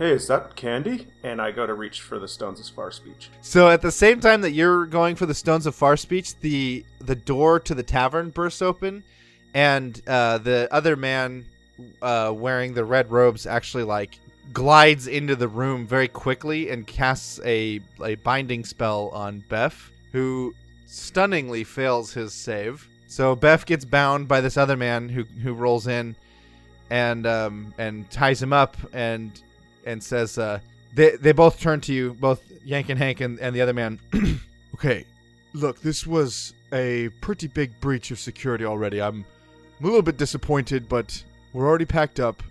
Hey, 0.00 0.12
is 0.12 0.26
that 0.28 0.56
candy? 0.56 1.08
and 1.22 1.42
I 1.42 1.50
go 1.50 1.66
to 1.66 1.74
reach 1.74 2.00
for 2.00 2.18
the 2.18 2.26
Stones 2.26 2.58
of 2.58 2.74
Far 2.74 2.90
speech. 2.90 3.28
So 3.42 3.68
at 3.68 3.82
the 3.82 3.92
same 3.92 4.18
time 4.18 4.40
that 4.40 4.52
you're 4.52 4.86
going 4.86 5.14
for 5.14 5.26
the 5.26 5.34
Stones 5.34 5.66
of 5.66 5.74
Far 5.74 5.98
Speech, 5.98 6.40
the 6.40 6.86
the 7.00 7.14
door 7.14 7.60
to 7.60 7.74
the 7.74 7.82
tavern 7.82 8.30
bursts 8.30 8.62
open, 8.62 9.04
and 9.52 10.00
uh, 10.06 10.38
the 10.38 10.68
other 10.70 10.96
man 10.96 11.44
uh, 12.00 12.32
wearing 12.34 12.72
the 12.72 12.82
red 12.82 13.10
robes 13.10 13.44
actually 13.44 13.82
like 13.82 14.18
glides 14.54 15.06
into 15.06 15.36
the 15.36 15.48
room 15.48 15.86
very 15.86 16.08
quickly 16.08 16.70
and 16.70 16.86
casts 16.86 17.38
a 17.44 17.80
a 18.02 18.14
binding 18.14 18.64
spell 18.64 19.10
on 19.12 19.44
Beth, 19.50 19.90
who 20.12 20.54
stunningly 20.86 21.62
fails 21.62 22.14
his 22.14 22.32
save. 22.32 22.88
So 23.06 23.36
Beth 23.36 23.66
gets 23.66 23.84
bound 23.84 24.28
by 24.28 24.40
this 24.40 24.56
other 24.56 24.78
man 24.78 25.10
who 25.10 25.24
who 25.24 25.52
rolls 25.52 25.86
in, 25.86 26.16
and 26.88 27.26
um 27.26 27.74
and 27.76 28.10
ties 28.10 28.42
him 28.42 28.54
up 28.54 28.78
and 28.94 29.30
and 29.84 30.02
says 30.02 30.38
uh 30.38 30.60
they 30.94 31.16
they 31.16 31.32
both 31.32 31.60
turn 31.60 31.80
to 31.82 31.92
you, 31.92 32.14
both 32.14 32.42
Yank 32.64 32.88
and 32.88 32.98
Hank 32.98 33.20
and, 33.20 33.38
and 33.40 33.54
the 33.54 33.60
other 33.60 33.72
man. 33.72 33.98
okay, 34.74 35.04
look, 35.52 35.80
this 35.80 36.06
was 36.06 36.54
a 36.72 37.08
pretty 37.20 37.46
big 37.46 37.78
breach 37.80 38.10
of 38.10 38.18
security 38.18 38.64
already. 38.64 39.00
I'm, 39.00 39.24
I'm 39.78 39.84
a 39.84 39.88
little 39.88 40.02
bit 40.02 40.16
disappointed, 40.16 40.88
but 40.88 41.22
we're 41.52 41.66
already 41.66 41.84
packed 41.84 42.20
up, 42.20 42.42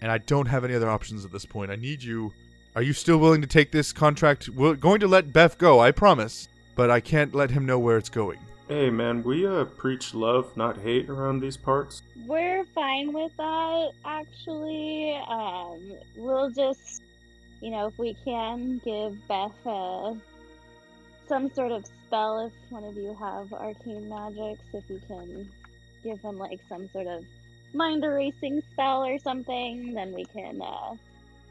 and 0.00 0.10
I 0.10 0.18
don't 0.18 0.46
have 0.46 0.64
any 0.64 0.74
other 0.74 0.90
options 0.90 1.24
at 1.24 1.32
this 1.32 1.44
point. 1.44 1.70
I 1.70 1.76
need 1.76 2.02
you. 2.02 2.32
Are 2.74 2.82
you 2.82 2.92
still 2.92 3.18
willing 3.18 3.42
to 3.42 3.46
take 3.46 3.70
this 3.70 3.92
contract? 3.92 4.48
We're 4.48 4.74
going 4.74 5.00
to 5.00 5.08
let 5.08 5.32
Beth 5.32 5.58
go, 5.58 5.80
I 5.80 5.90
promise, 5.90 6.48
but 6.74 6.90
I 6.90 7.00
can't 7.00 7.34
let 7.34 7.50
him 7.50 7.66
know 7.66 7.78
where 7.78 7.98
it's 7.98 8.08
going. 8.08 8.38
Hey 8.72 8.88
man, 8.88 9.22
we 9.22 9.46
uh 9.46 9.66
preach 9.66 10.14
love, 10.14 10.56
not 10.56 10.78
hate 10.78 11.10
around 11.10 11.40
these 11.40 11.58
parts. 11.58 12.00
We're 12.26 12.64
fine 12.74 13.12
with 13.12 13.36
that, 13.36 13.90
actually. 14.02 15.14
Um, 15.28 15.92
we'll 16.16 16.48
just, 16.48 17.02
you 17.60 17.68
know, 17.70 17.88
if 17.88 17.98
we 17.98 18.16
can, 18.24 18.80
give 18.82 19.28
Beth 19.28 19.66
uh, 19.66 20.14
some 21.28 21.52
sort 21.52 21.70
of 21.70 21.84
spell 21.84 22.46
if 22.46 22.52
one 22.70 22.84
of 22.84 22.96
you 22.96 23.14
have 23.20 23.52
arcane 23.52 24.08
magics, 24.08 24.64
if 24.72 24.88
you 24.88 25.02
can 25.06 25.46
give 26.02 26.18
him 26.22 26.38
like 26.38 26.60
some 26.66 26.88
sort 26.94 27.08
of 27.08 27.26
mind 27.74 28.04
erasing 28.04 28.62
spell 28.72 29.04
or 29.04 29.18
something, 29.18 29.92
then 29.92 30.14
we 30.14 30.24
can 30.24 30.62
uh, 30.62 30.94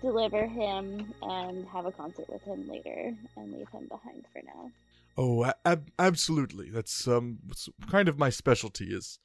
deliver 0.01 0.47
him 0.47 1.13
and 1.21 1.67
have 1.67 1.85
a 1.85 1.91
concert 1.91 2.27
with 2.29 2.41
him 2.45 2.67
later 2.67 3.13
and 3.37 3.53
leave 3.53 3.69
him 3.69 3.85
behind 3.89 4.25
for 4.33 4.41
now. 4.43 4.71
Oh, 5.17 5.51
ab- 5.65 5.91
absolutely. 5.99 6.69
That's 6.69 7.07
um 7.07 7.39
kind 7.89 8.07
of 8.07 8.17
my 8.17 8.29
specialty 8.29 8.93
is 8.93 9.19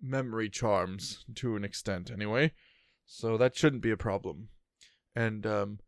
memory 0.00 0.48
charms 0.48 1.24
to 1.36 1.56
an 1.56 1.64
extent, 1.64 2.10
anyway. 2.10 2.52
So 3.06 3.36
that 3.38 3.56
shouldn't 3.56 3.82
be 3.82 3.90
a 3.90 3.96
problem. 3.96 4.48
And 5.16 5.46
um, 5.46 5.80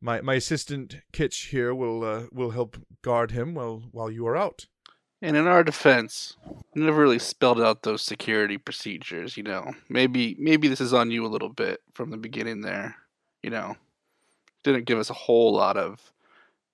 my 0.00 0.20
my 0.20 0.34
assistant 0.34 0.96
Kitch 1.12 1.46
here 1.46 1.74
will 1.74 2.04
uh, 2.04 2.24
will 2.32 2.50
help 2.50 2.76
guard 3.02 3.30
him 3.30 3.54
while 3.54 3.84
while 3.92 4.10
you 4.10 4.26
are 4.26 4.36
out. 4.36 4.66
And 5.22 5.36
in 5.36 5.46
our 5.46 5.64
defense, 5.64 6.36
never 6.74 7.00
really 7.00 7.18
spelled 7.18 7.60
out 7.60 7.82
those 7.82 8.02
security 8.02 8.58
procedures, 8.58 9.36
you 9.36 9.42
know. 9.42 9.72
Maybe 9.88 10.36
maybe 10.38 10.68
this 10.68 10.80
is 10.80 10.92
on 10.92 11.10
you 11.10 11.24
a 11.24 11.28
little 11.28 11.48
bit 11.48 11.80
from 11.94 12.10
the 12.10 12.18
beginning 12.18 12.60
there, 12.60 12.96
you 13.42 13.50
know. 13.50 13.76
Didn't 14.64 14.84
give 14.84 14.98
us 14.98 15.10
a 15.10 15.14
whole 15.14 15.54
lot 15.54 15.76
of, 15.76 16.12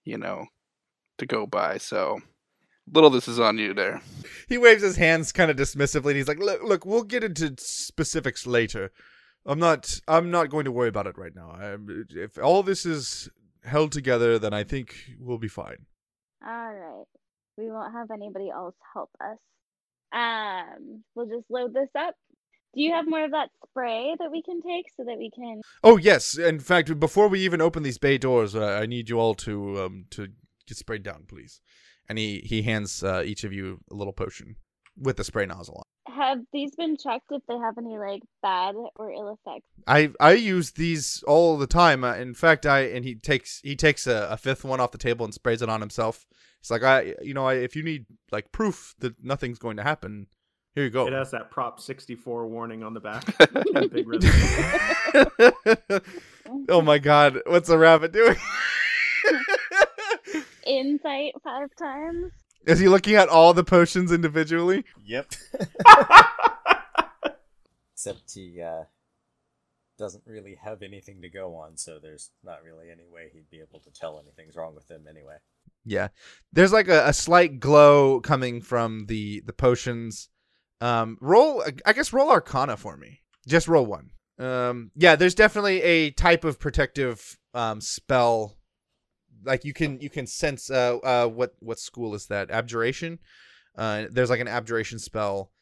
you 0.04 0.16
know, 0.16 0.46
to 1.21 1.27
go 1.27 1.47
by, 1.47 1.79
so 1.79 2.21
little 2.93 3.11
this 3.11 3.29
is 3.29 3.39
on 3.39 3.59
you 3.59 3.73
there. 3.73 4.03
He 4.49 4.59
waves 4.59 4.83
his 4.83 4.97
hands 4.97 5.33
kind 5.33 5.51
of 5.51 5.57
dismissively. 5.57 6.09
And 6.09 6.16
he's 6.16 6.29
like, 6.29 6.39
"Look, 6.39 6.62
look, 6.62 6.85
we'll 6.85 7.05
get 7.05 7.25
into 7.25 7.55
specifics 7.59 8.47
later. 8.47 8.91
I'm 9.47 9.59
not, 9.59 10.01
I'm 10.07 10.31
not 10.31 10.51
going 10.51 10.64
to 10.64 10.73
worry 10.73 10.89
about 10.89 11.07
it 11.07 11.16
right 11.16 11.35
now. 11.35 11.51
I, 11.51 11.77
if 12.11 12.37
all 12.39 12.62
this 12.62 12.85
is 12.85 13.31
held 13.64 13.93
together, 13.93 14.39
then 14.39 14.53
I 14.53 14.64
think 14.64 14.95
we'll 15.18 15.39
be 15.39 15.49
fine." 15.49 15.87
All 16.45 16.75
right. 16.75 17.05
We 17.57 17.71
won't 17.71 17.93
have 17.93 18.11
anybody 18.11 18.51
else 18.51 18.75
help 18.95 19.11
us. 19.21 19.39
Um, 20.12 21.05
we'll 21.14 21.27
just 21.27 21.51
load 21.51 21.75
this 21.75 21.91
up. 21.97 22.14
Do 22.75 22.83
you 22.83 22.93
have 22.93 23.07
more 23.07 23.25
of 23.25 23.33
that 23.33 23.51
spray 23.68 24.14
that 24.18 24.31
we 24.31 24.43
can 24.43 24.62
take 24.62 24.87
so 24.97 25.05
that 25.05 25.18
we 25.18 25.31
can? 25.31 25.61
Oh 25.83 25.97
yes. 25.97 26.39
In 26.39 26.61
fact, 26.61 26.99
before 27.01 27.29
we 27.29 27.41
even 27.41 27.61
open 27.61 27.83
these 27.83 27.99
bay 27.99 28.16
doors, 28.16 28.55
uh, 28.55 28.79
I 28.81 28.87
need 28.87 29.09
you 29.09 29.18
all 29.18 29.35
to 29.37 29.83
um 29.83 30.05
to 30.11 30.29
get 30.71 30.79
sprayed 30.79 31.03
down, 31.03 31.25
please. 31.29 31.61
And 32.09 32.18
he 32.18 32.41
he 32.45 32.62
hands 32.62 33.05
uh, 33.05 33.23
each 33.25 33.45
of 33.45 33.53
you 33.53 33.81
a 33.91 33.95
little 33.95 34.12
potion 34.12 34.57
with 34.97 35.16
the 35.16 35.25
spray 35.25 35.47
nozzle 35.47 35.77
on. 35.77 36.14
Have 36.14 36.39
these 36.53 36.75
been 36.75 36.97
checked 36.97 37.27
if 37.31 37.43
they 37.49 37.57
have 37.57 37.79
any 37.79 37.99
like 37.99 38.23
bad 38.43 38.75
or 38.97 39.12
ill 39.12 39.39
effects? 39.47 39.66
I 39.87 40.11
I 40.18 40.33
use 40.33 40.73
these 40.73 41.23
all 41.27 41.57
the 41.57 41.66
time. 41.66 42.03
Uh, 42.05 42.14
in 42.14 42.35
fact, 42.35 42.66
I 42.66 42.81
and 42.81 43.05
he 43.05 43.14
takes 43.14 43.61
he 43.62 43.77
takes 43.77 44.07
a, 44.07 44.29
a 44.31 44.37
fifth 44.37 44.64
one 44.64 44.81
off 44.81 44.93
the 44.93 44.99
table 44.99 45.25
and 45.25 45.35
sprays 45.35 45.62
it 45.62 45.68
on 45.68 45.81
himself. 45.81 46.27
It's 46.61 46.71
like 46.71 46.83
I 46.83 47.14
you 47.23 47.35
know 47.35 47.47
I, 47.47 47.55
if 47.55 47.77
you 47.77 47.83
need 47.83 48.07
like 48.33 48.51
proof 48.53 48.95
that 48.99 49.23
nothing's 49.23 49.59
going 49.59 49.77
to 49.77 49.83
happen, 49.83 50.27
here 50.75 50.85
you 50.85 50.91
go. 50.91 51.07
It 51.07 51.12
has 51.12 51.31
that 51.33 51.51
Prop 51.51 51.81
64 51.81 52.47
warning 52.49 52.83
on 52.83 52.95
the 52.95 53.01
back. 53.01 53.25
in 53.75 53.89
big 53.89 54.09
red. 54.09 54.25
oh 56.68 56.83
my 56.83 56.99
god, 56.99 57.41
what's 57.47 57.68
a 57.68 57.79
rabbit 57.79 58.12
doing? 58.12 58.37
Insight 60.66 61.32
five 61.42 61.68
times. 61.78 62.32
Is 62.66 62.78
he 62.78 62.88
looking 62.88 63.14
at 63.14 63.28
all 63.28 63.54
the 63.54 63.64
potions 63.64 64.12
individually? 64.12 64.84
Yep. 65.04 65.32
Except 67.94 68.32
he 68.32 68.61
uh, 68.62 68.84
doesn't 69.98 70.24
really 70.26 70.58
have 70.62 70.82
anything 70.82 71.20
to 71.22 71.28
go 71.28 71.54
on, 71.54 71.76
so 71.76 71.98
there's 71.98 72.30
not 72.42 72.62
really 72.64 72.90
any 72.90 73.06
way 73.11 73.30
he'd 73.32 73.50
be 73.50 73.61
able 73.61 73.80
to 73.80 73.90
tell 73.90 74.18
anything's 74.18 74.56
wrong 74.56 74.74
with 74.74 74.90
him 74.90 75.06
anyway. 75.08 75.36
Yeah, 75.84 76.08
there's 76.52 76.72
like 76.72 76.88
a, 76.88 77.08
a 77.08 77.12
slight 77.12 77.61
glow 77.61 78.20
coming 78.20 78.61
from 78.61 79.06
the 79.06 79.42
the 79.46 79.52
potions. 79.52 80.28
Um, 80.80 81.18
roll, 81.20 81.62
I 81.84 81.92
guess, 81.92 82.12
roll 82.12 82.30
Arcana 82.30 82.76
for 82.76 82.96
me. 82.96 83.20
Just 83.46 83.68
roll 83.68 83.86
one. 83.86 84.11
Um, 84.38 84.90
yeah, 84.94 85.16
there's 85.16 85.34
definitely 85.34 85.82
a 85.82 86.11
type 86.11 86.44
of 86.44 86.58
protective 86.58 87.38
um 87.54 87.80
spell. 87.80 88.56
Like 89.45 89.64
you 89.64 89.72
can 89.72 90.01
you 90.01 90.11
can 90.11 90.26
sense 90.26 90.70
uh 90.70 90.99
uh 90.99 91.26
what 91.28 91.55
what 91.61 91.78
school 91.78 92.14
is 92.14 92.26
that 92.26 92.51
abjuration? 92.51 93.18
Uh, 93.76 94.07
there's 94.11 94.30
like 94.30 94.41
an 94.41 94.49
abjuration 94.49 94.99
spell, 94.99 95.53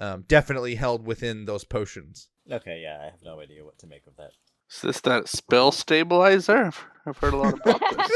um, 0.00 0.24
definitely 0.26 0.74
held 0.74 1.06
within 1.06 1.44
those 1.44 1.64
potions. 1.64 2.28
Okay, 2.50 2.80
yeah, 2.82 2.98
I 3.02 3.04
have 3.04 3.22
no 3.22 3.40
idea 3.40 3.64
what 3.64 3.78
to 3.80 3.86
make 3.86 4.06
of 4.06 4.16
that. 4.16 4.30
Is 4.70 4.80
this 4.82 5.00
that 5.02 5.28
spell 5.28 5.70
stabilizer? 5.72 6.56
I've- 6.66 6.76
I've 7.06 7.16
heard 7.18 7.34
a 7.34 7.36
lot 7.38 7.54
about 7.54 7.80
this. 7.80 8.10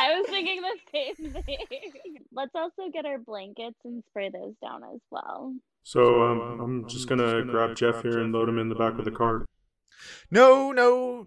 I 0.00 0.14
was 0.16 0.26
thinking 0.28 0.62
the 0.62 0.76
same 0.92 1.42
thing. 1.42 2.24
Let's 2.32 2.52
also 2.54 2.90
get 2.92 3.04
our 3.06 3.18
blankets 3.18 3.76
and 3.84 4.02
spray 4.08 4.30
those 4.30 4.54
down 4.62 4.82
as 4.84 5.00
well. 5.10 5.54
So 5.82 6.22
um, 6.22 6.60
I'm 6.60 6.88
just 6.88 7.08
gonna 7.08 7.42
grab 7.44 7.76
Jeff 7.76 8.02
here 8.02 8.18
and 8.18 8.32
load 8.32 8.48
him 8.48 8.58
in 8.58 8.68
the 8.68 8.74
back 8.74 8.98
of 8.98 9.04
the 9.04 9.10
cart. 9.10 9.46
No, 10.30 10.70
no. 10.72 11.26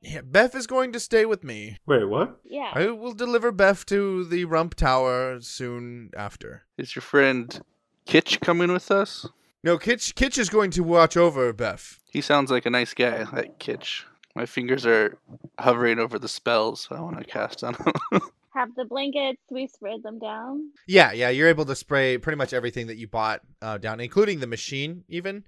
Yeah, 0.00 0.20
Beth 0.22 0.54
is 0.54 0.66
going 0.66 0.92
to 0.92 1.00
stay 1.00 1.24
with 1.24 1.42
me. 1.42 1.78
Wait, 1.86 2.04
what? 2.04 2.40
Yeah. 2.44 2.70
I 2.74 2.86
will 2.88 3.14
deliver 3.14 3.50
Beth 3.50 3.86
to 3.86 4.24
the 4.24 4.44
Rump 4.44 4.74
Tower 4.74 5.40
soon 5.40 6.10
after. 6.16 6.64
Is 6.78 6.94
your 6.94 7.02
friend 7.02 7.60
Kitch 8.04 8.40
coming 8.40 8.72
with 8.72 8.90
us? 8.90 9.26
No, 9.64 9.78
Kitch 9.78 10.14
Kitch 10.14 10.38
is 10.38 10.48
going 10.48 10.70
to 10.72 10.82
watch 10.82 11.16
over 11.16 11.52
Beth. 11.52 11.98
He 12.10 12.20
sounds 12.20 12.50
like 12.50 12.66
a 12.66 12.70
nice 12.70 12.94
guy, 12.94 13.24
that 13.24 13.58
Kitch. 13.58 14.06
My 14.36 14.46
fingers 14.46 14.84
are 14.86 15.18
hovering 15.58 15.98
over 15.98 16.18
the 16.18 16.28
spells 16.28 16.86
I 16.90 17.00
want 17.00 17.18
to 17.18 17.24
cast 17.24 17.64
on 17.64 17.74
him. 17.74 18.20
Have 18.54 18.74
the 18.74 18.84
blankets. 18.84 19.40
We 19.50 19.66
sprayed 19.66 20.02
them 20.02 20.18
down. 20.18 20.70
Yeah, 20.86 21.12
yeah, 21.12 21.30
you're 21.30 21.48
able 21.48 21.64
to 21.64 21.74
spray 21.74 22.16
pretty 22.16 22.36
much 22.36 22.52
everything 22.52 22.86
that 22.86 22.96
you 22.96 23.08
bought 23.08 23.40
uh, 23.60 23.78
down, 23.78 23.98
including 24.00 24.40
the 24.40 24.46
machine, 24.46 25.04
even. 25.08 25.44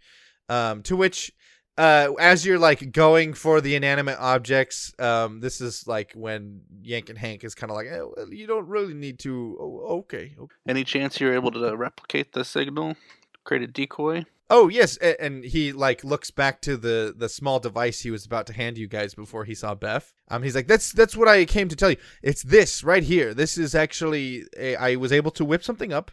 Um, 0.48 0.82
to 0.84 0.96
which, 0.96 1.32
uh, 1.78 2.12
as 2.18 2.44
you're 2.44 2.58
like 2.58 2.90
going 2.90 3.32
for 3.34 3.60
the 3.60 3.76
inanimate 3.76 4.18
objects, 4.18 4.92
um, 4.98 5.38
this 5.38 5.60
is 5.60 5.86
like 5.86 6.12
when 6.14 6.62
Yank 6.82 7.08
and 7.08 7.16
Hank 7.16 7.44
is 7.44 7.54
kind 7.54 7.70
of 7.70 7.76
like, 7.76 7.86
eh, 7.86 8.00
well, 8.00 8.32
you 8.32 8.48
don't 8.48 8.66
really 8.66 8.94
need 8.94 9.20
to. 9.20 9.56
Oh, 9.60 9.98
okay, 10.00 10.34
okay. 10.38 10.54
Any 10.66 10.82
chance 10.82 11.20
you're 11.20 11.34
able 11.34 11.52
to 11.52 11.76
replicate 11.76 12.32
the 12.32 12.44
signal? 12.44 12.96
Create 13.44 13.62
a 13.62 13.68
decoy? 13.68 14.24
Oh 14.50 14.68
yes, 14.68 14.96
and 14.96 15.44
he 15.44 15.72
like 15.72 16.02
looks 16.02 16.32
back 16.32 16.60
to 16.62 16.76
the 16.76 17.14
the 17.16 17.28
small 17.28 17.60
device 17.60 18.00
he 18.00 18.10
was 18.10 18.26
about 18.26 18.46
to 18.48 18.54
hand 18.54 18.76
you 18.76 18.88
guys 18.88 19.14
before 19.14 19.44
he 19.44 19.54
saw 19.54 19.74
Beth. 19.74 20.12
Um, 20.30 20.42
he's 20.42 20.56
like, 20.56 20.66
"That's 20.66 20.90
that's 20.90 21.16
what 21.16 21.28
I 21.28 21.44
came 21.44 21.68
to 21.68 21.76
tell 21.76 21.90
you. 21.90 21.98
It's 22.22 22.42
this 22.42 22.82
right 22.82 23.04
here. 23.04 23.34
This 23.34 23.56
is 23.56 23.74
actually 23.74 24.44
a, 24.56 24.74
I 24.76 24.96
was 24.96 25.12
able 25.12 25.30
to 25.32 25.44
whip 25.44 25.62
something 25.62 25.92
up. 25.92 26.10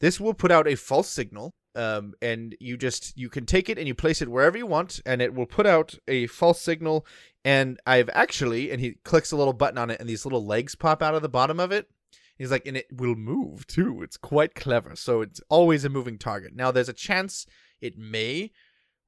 This 0.00 0.18
will 0.18 0.34
put 0.34 0.50
out 0.50 0.66
a 0.66 0.74
false 0.76 1.08
signal. 1.08 1.52
Um, 1.76 2.14
and 2.22 2.54
you 2.60 2.76
just 2.76 3.16
you 3.16 3.28
can 3.28 3.46
take 3.46 3.68
it 3.68 3.78
and 3.78 3.88
you 3.88 3.94
place 3.94 4.22
it 4.22 4.28
wherever 4.28 4.56
you 4.56 4.66
want, 4.66 5.00
and 5.04 5.20
it 5.20 5.34
will 5.34 5.46
put 5.46 5.66
out 5.66 5.94
a 6.06 6.26
false 6.28 6.60
signal. 6.60 7.06
And 7.44 7.78
I've 7.86 8.08
actually, 8.12 8.70
and 8.70 8.80
he 8.80 8.94
clicks 9.04 9.32
a 9.32 9.36
little 9.36 9.52
button 9.52 9.78
on 9.78 9.90
it, 9.90 10.00
and 10.00 10.08
these 10.08 10.24
little 10.24 10.46
legs 10.46 10.74
pop 10.74 11.02
out 11.02 11.14
of 11.14 11.22
the 11.22 11.28
bottom 11.28 11.58
of 11.58 11.72
it. 11.72 11.88
He's 12.36 12.50
like, 12.50 12.66
and 12.66 12.76
it 12.76 12.86
will 12.92 13.14
move 13.14 13.66
too. 13.66 14.02
It's 14.02 14.16
quite 14.16 14.54
clever. 14.54 14.96
So 14.96 15.20
it's 15.20 15.40
always 15.48 15.84
a 15.84 15.88
moving 15.88 16.18
target. 16.18 16.52
Now 16.54 16.70
there's 16.70 16.88
a 16.88 16.92
chance 16.92 17.46
it 17.80 17.96
may 17.96 18.50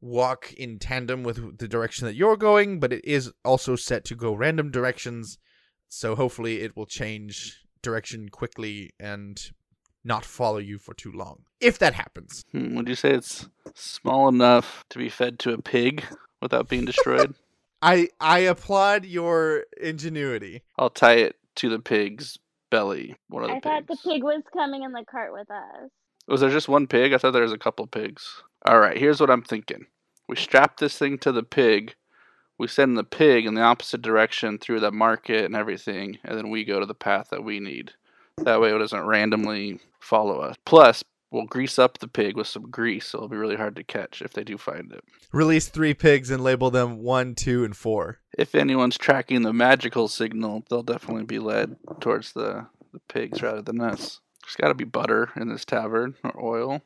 walk 0.00 0.52
in 0.52 0.78
tandem 0.78 1.22
with 1.22 1.58
the 1.58 1.68
direction 1.68 2.06
that 2.06 2.14
you're 2.14 2.36
going, 2.36 2.78
but 2.78 2.92
it 2.92 3.04
is 3.04 3.32
also 3.44 3.74
set 3.74 4.04
to 4.04 4.14
go 4.14 4.34
random 4.34 4.70
directions. 4.70 5.38
So 5.88 6.14
hopefully 6.14 6.60
it 6.60 6.76
will 6.76 6.86
change 6.86 7.56
direction 7.82 8.28
quickly 8.28 8.92
and 9.00 9.40
not 10.06 10.24
follow 10.24 10.58
you 10.58 10.78
for 10.78 10.94
too 10.94 11.12
long. 11.12 11.42
If 11.60 11.78
that 11.78 11.94
happens. 11.94 12.44
Hmm, 12.52 12.76
would 12.76 12.88
you 12.88 12.94
say 12.94 13.10
it's 13.10 13.48
small 13.74 14.28
enough 14.28 14.84
to 14.90 14.98
be 14.98 15.08
fed 15.08 15.38
to 15.40 15.52
a 15.52 15.60
pig 15.60 16.04
without 16.40 16.68
being 16.68 16.84
destroyed? 16.84 17.34
I 17.82 18.08
I 18.20 18.40
applaud 18.40 19.04
your 19.04 19.64
ingenuity. 19.80 20.62
I'll 20.78 20.90
tie 20.90 21.16
it 21.16 21.36
to 21.56 21.68
the 21.68 21.78
pig's 21.78 22.38
belly. 22.70 23.16
One 23.28 23.44
of 23.44 23.50
the 23.50 23.56
I 23.56 23.60
thought 23.60 23.86
the 23.86 23.98
pig 24.02 24.22
was 24.22 24.42
coming 24.52 24.82
in 24.82 24.92
the 24.92 25.04
cart 25.04 25.32
with 25.32 25.50
us. 25.50 25.90
Was 26.28 26.40
there 26.40 26.50
just 26.50 26.68
one 26.68 26.86
pig? 26.86 27.12
I 27.12 27.18
thought 27.18 27.32
there 27.32 27.42
was 27.42 27.52
a 27.52 27.58
couple 27.58 27.86
pigs. 27.86 28.42
All 28.64 28.80
right, 28.80 28.96
here's 28.96 29.20
what 29.20 29.30
I'm 29.30 29.42
thinking. 29.42 29.86
We 30.28 30.36
strap 30.36 30.78
this 30.78 30.98
thing 30.98 31.18
to 31.18 31.30
the 31.30 31.42
pig. 31.42 31.94
We 32.58 32.66
send 32.66 32.96
the 32.96 33.04
pig 33.04 33.46
in 33.46 33.54
the 33.54 33.62
opposite 33.62 34.02
direction 34.02 34.58
through 34.58 34.80
the 34.80 34.90
market 34.90 35.44
and 35.44 35.54
everything, 35.54 36.18
and 36.24 36.36
then 36.36 36.50
we 36.50 36.64
go 36.64 36.80
to 36.80 36.86
the 36.86 36.94
path 36.94 37.28
that 37.30 37.44
we 37.44 37.60
need. 37.60 37.92
That 38.38 38.60
way 38.60 38.74
it 38.74 38.78
doesn't 38.78 39.06
randomly 39.06 39.80
follow 39.98 40.40
us. 40.40 40.56
Plus, 40.64 41.02
we'll 41.30 41.46
grease 41.46 41.78
up 41.78 41.98
the 41.98 42.08
pig 42.08 42.36
with 42.36 42.46
some 42.46 42.70
grease, 42.70 43.06
so 43.06 43.18
it'll 43.18 43.28
be 43.28 43.36
really 43.36 43.56
hard 43.56 43.76
to 43.76 43.84
catch 43.84 44.22
if 44.22 44.32
they 44.32 44.44
do 44.44 44.58
find 44.58 44.92
it. 44.92 45.02
Release 45.32 45.68
three 45.68 45.94
pigs 45.94 46.30
and 46.30 46.42
label 46.42 46.70
them 46.70 47.02
one, 47.02 47.34
two, 47.34 47.64
and 47.64 47.76
four. 47.76 48.20
If 48.38 48.54
anyone's 48.54 48.98
tracking 48.98 49.42
the 49.42 49.52
magical 49.52 50.08
signal, 50.08 50.64
they'll 50.68 50.82
definitely 50.82 51.24
be 51.24 51.38
led 51.38 51.76
towards 52.00 52.32
the, 52.32 52.66
the 52.92 53.00
pigs 53.08 53.42
rather 53.42 53.62
than 53.62 53.80
us. 53.80 54.20
There's 54.42 54.56
got 54.56 54.68
to 54.68 54.74
be 54.74 54.84
butter 54.84 55.30
in 55.34 55.48
this 55.48 55.64
tavern 55.64 56.14
or 56.22 56.44
oil. 56.44 56.82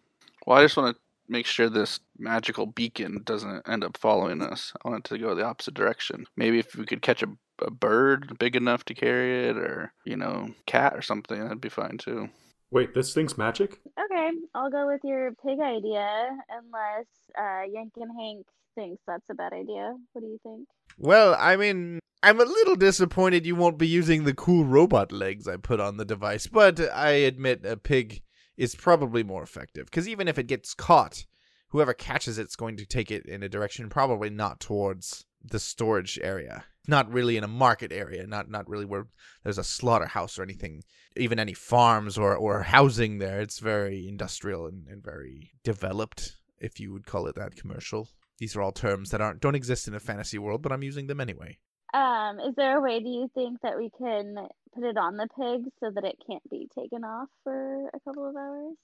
Well, 0.47 0.59
I 0.59 0.63
just 0.63 0.77
want 0.77 0.97
to 0.97 1.03
make 1.29 1.47
sure 1.47 1.69
this 1.69 2.01
magical 2.19 2.67
beacon 2.67 3.23
doesn't 3.25 3.69
end 3.69 3.85
up 3.85 3.97
following 3.97 4.41
us. 4.43 4.73
I 4.85 4.89
want 4.89 5.07
it 5.07 5.09
to 5.11 5.19
go 5.19 5.35
the 5.35 5.45
opposite 5.45 5.75
direction. 5.75 6.27
Maybe 6.37 6.59
if 6.59 6.75
we 6.75 6.87
could 6.87 7.03
catch 7.03 7.23
a, 7.23 7.29
a 7.63 7.71
bird 7.71 8.39
big 8.39 8.57
enough 8.57 8.85
to 8.87 8.95
carry 8.95 9.49
it, 9.49 9.57
or 9.57 9.93
you 10.05 10.17
know, 10.17 10.51
cat 10.67 10.95
or 10.95 11.03
something, 11.03 11.41
that'd 11.41 11.61
be 11.61 11.69
fine 11.69 11.99
too. 11.99 12.29
Wait, 12.73 12.95
this 12.95 13.13
thing's 13.13 13.37
magic? 13.37 13.81
Okay, 13.99 14.31
I'll 14.55 14.71
go 14.71 14.87
with 14.87 15.01
your 15.03 15.33
pig 15.45 15.59
idea, 15.61 16.29
unless 16.51 17.07
uh, 17.37 17.63
Yank 17.73 17.93
and 17.97 18.11
Hank 18.17 18.47
thinks 18.77 19.03
that's 19.07 19.29
a 19.29 19.35
bad 19.35 19.53
idea. 19.53 19.95
What 20.13 20.23
do 20.23 20.29
you 20.29 20.39
think? 20.45 20.69
Well, 20.97 21.37
I 21.39 21.57
mean, 21.57 21.99
I'm 22.23 22.41
a 22.41 22.45
little 22.45 22.77
disappointed 22.77 23.47
you 23.47 23.57
won't 23.57 23.79
be 23.79 23.89
using 23.89 24.25
the 24.25 24.35
cool 24.35 24.65
robot 24.65 25.11
legs 25.11 25.49
I 25.49 25.57
put 25.57 25.81
on 25.81 25.97
the 25.97 26.05
device, 26.05 26.47
but 26.47 26.79
I 26.93 27.11
admit 27.11 27.65
a 27.65 27.77
pig 27.77 28.23
is 28.57 28.75
probably 28.75 29.25
more 29.25 29.43
effective. 29.43 29.87
Because 29.87 30.07
even 30.07 30.29
if 30.29 30.39
it 30.39 30.47
gets 30.47 30.75
caught, 30.75 31.25
whoever 31.69 31.95
catches 31.95 32.39
it's 32.39 32.57
going 32.57 32.77
to 32.77 32.85
take 32.85 33.11
it 33.11 33.25
in 33.27 33.43
a 33.43 33.49
direction 33.49 33.89
probably 33.89 34.31
not 34.31 34.61
towards 34.61 35.25
the 35.43 35.59
storage 35.59 36.19
area. 36.23 36.65
Not 36.89 37.13
really 37.13 37.37
in 37.37 37.45
a 37.45 37.49
market 37.49 37.93
area, 37.93 38.27
not 38.27 38.51
not 38.51 38.69
really 38.69 38.87
where 38.87 39.07
there's 39.45 39.59
a 39.59 39.65
slaughterhouse 39.65 40.39
or 40.39 40.43
anything, 40.43 40.83
even 41.17 41.39
any 41.39 41.55
farms 41.55 42.17
or, 42.17 42.35
or 42.35 42.63
housing 42.63 43.19
there. 43.19 43.41
It's 43.41 43.59
very 43.59 44.09
industrial 44.09 44.67
and, 44.67 44.87
and 44.89 45.05
very 45.05 45.53
developed, 45.63 46.37
if 46.59 46.81
you 46.81 46.93
would 46.93 47.07
call 47.07 47.27
it 47.27 47.35
that 47.37 47.57
commercial. 47.57 48.09
These 48.39 48.57
are 48.57 48.63
all 48.63 48.73
terms 48.73 49.11
that 49.11 49.21
aren't 49.21 49.41
don't 49.41 49.55
exist 49.55 49.89
in 49.89 49.95
a 49.95 50.01
fantasy 50.01 50.39
world, 50.39 50.63
but 50.63 50.73
I'm 50.73 50.83
using 50.83 51.07
them 51.07 51.21
anyway. 51.21 51.59
Um, 51.93 52.39
is 52.41 52.55
there 52.57 52.79
a 52.79 52.81
way 52.81 53.01
do 53.01 53.09
you 53.09 53.31
think 53.35 53.61
that 53.63 53.77
we 53.77 53.91
can 53.99 54.37
put 54.75 54.85
it 54.85 54.97
on 54.97 55.17
the 55.17 55.29
pig 55.37 55.71
so 55.81 55.91
that 55.95 56.05
it 56.05 56.17
can't 56.27 56.49
be 56.49 56.69
taken 56.75 57.05
off 57.05 57.29
for 57.45 57.89
a 57.89 58.01
couple 58.01 58.29
of 58.29 58.37
hours? 58.37 58.77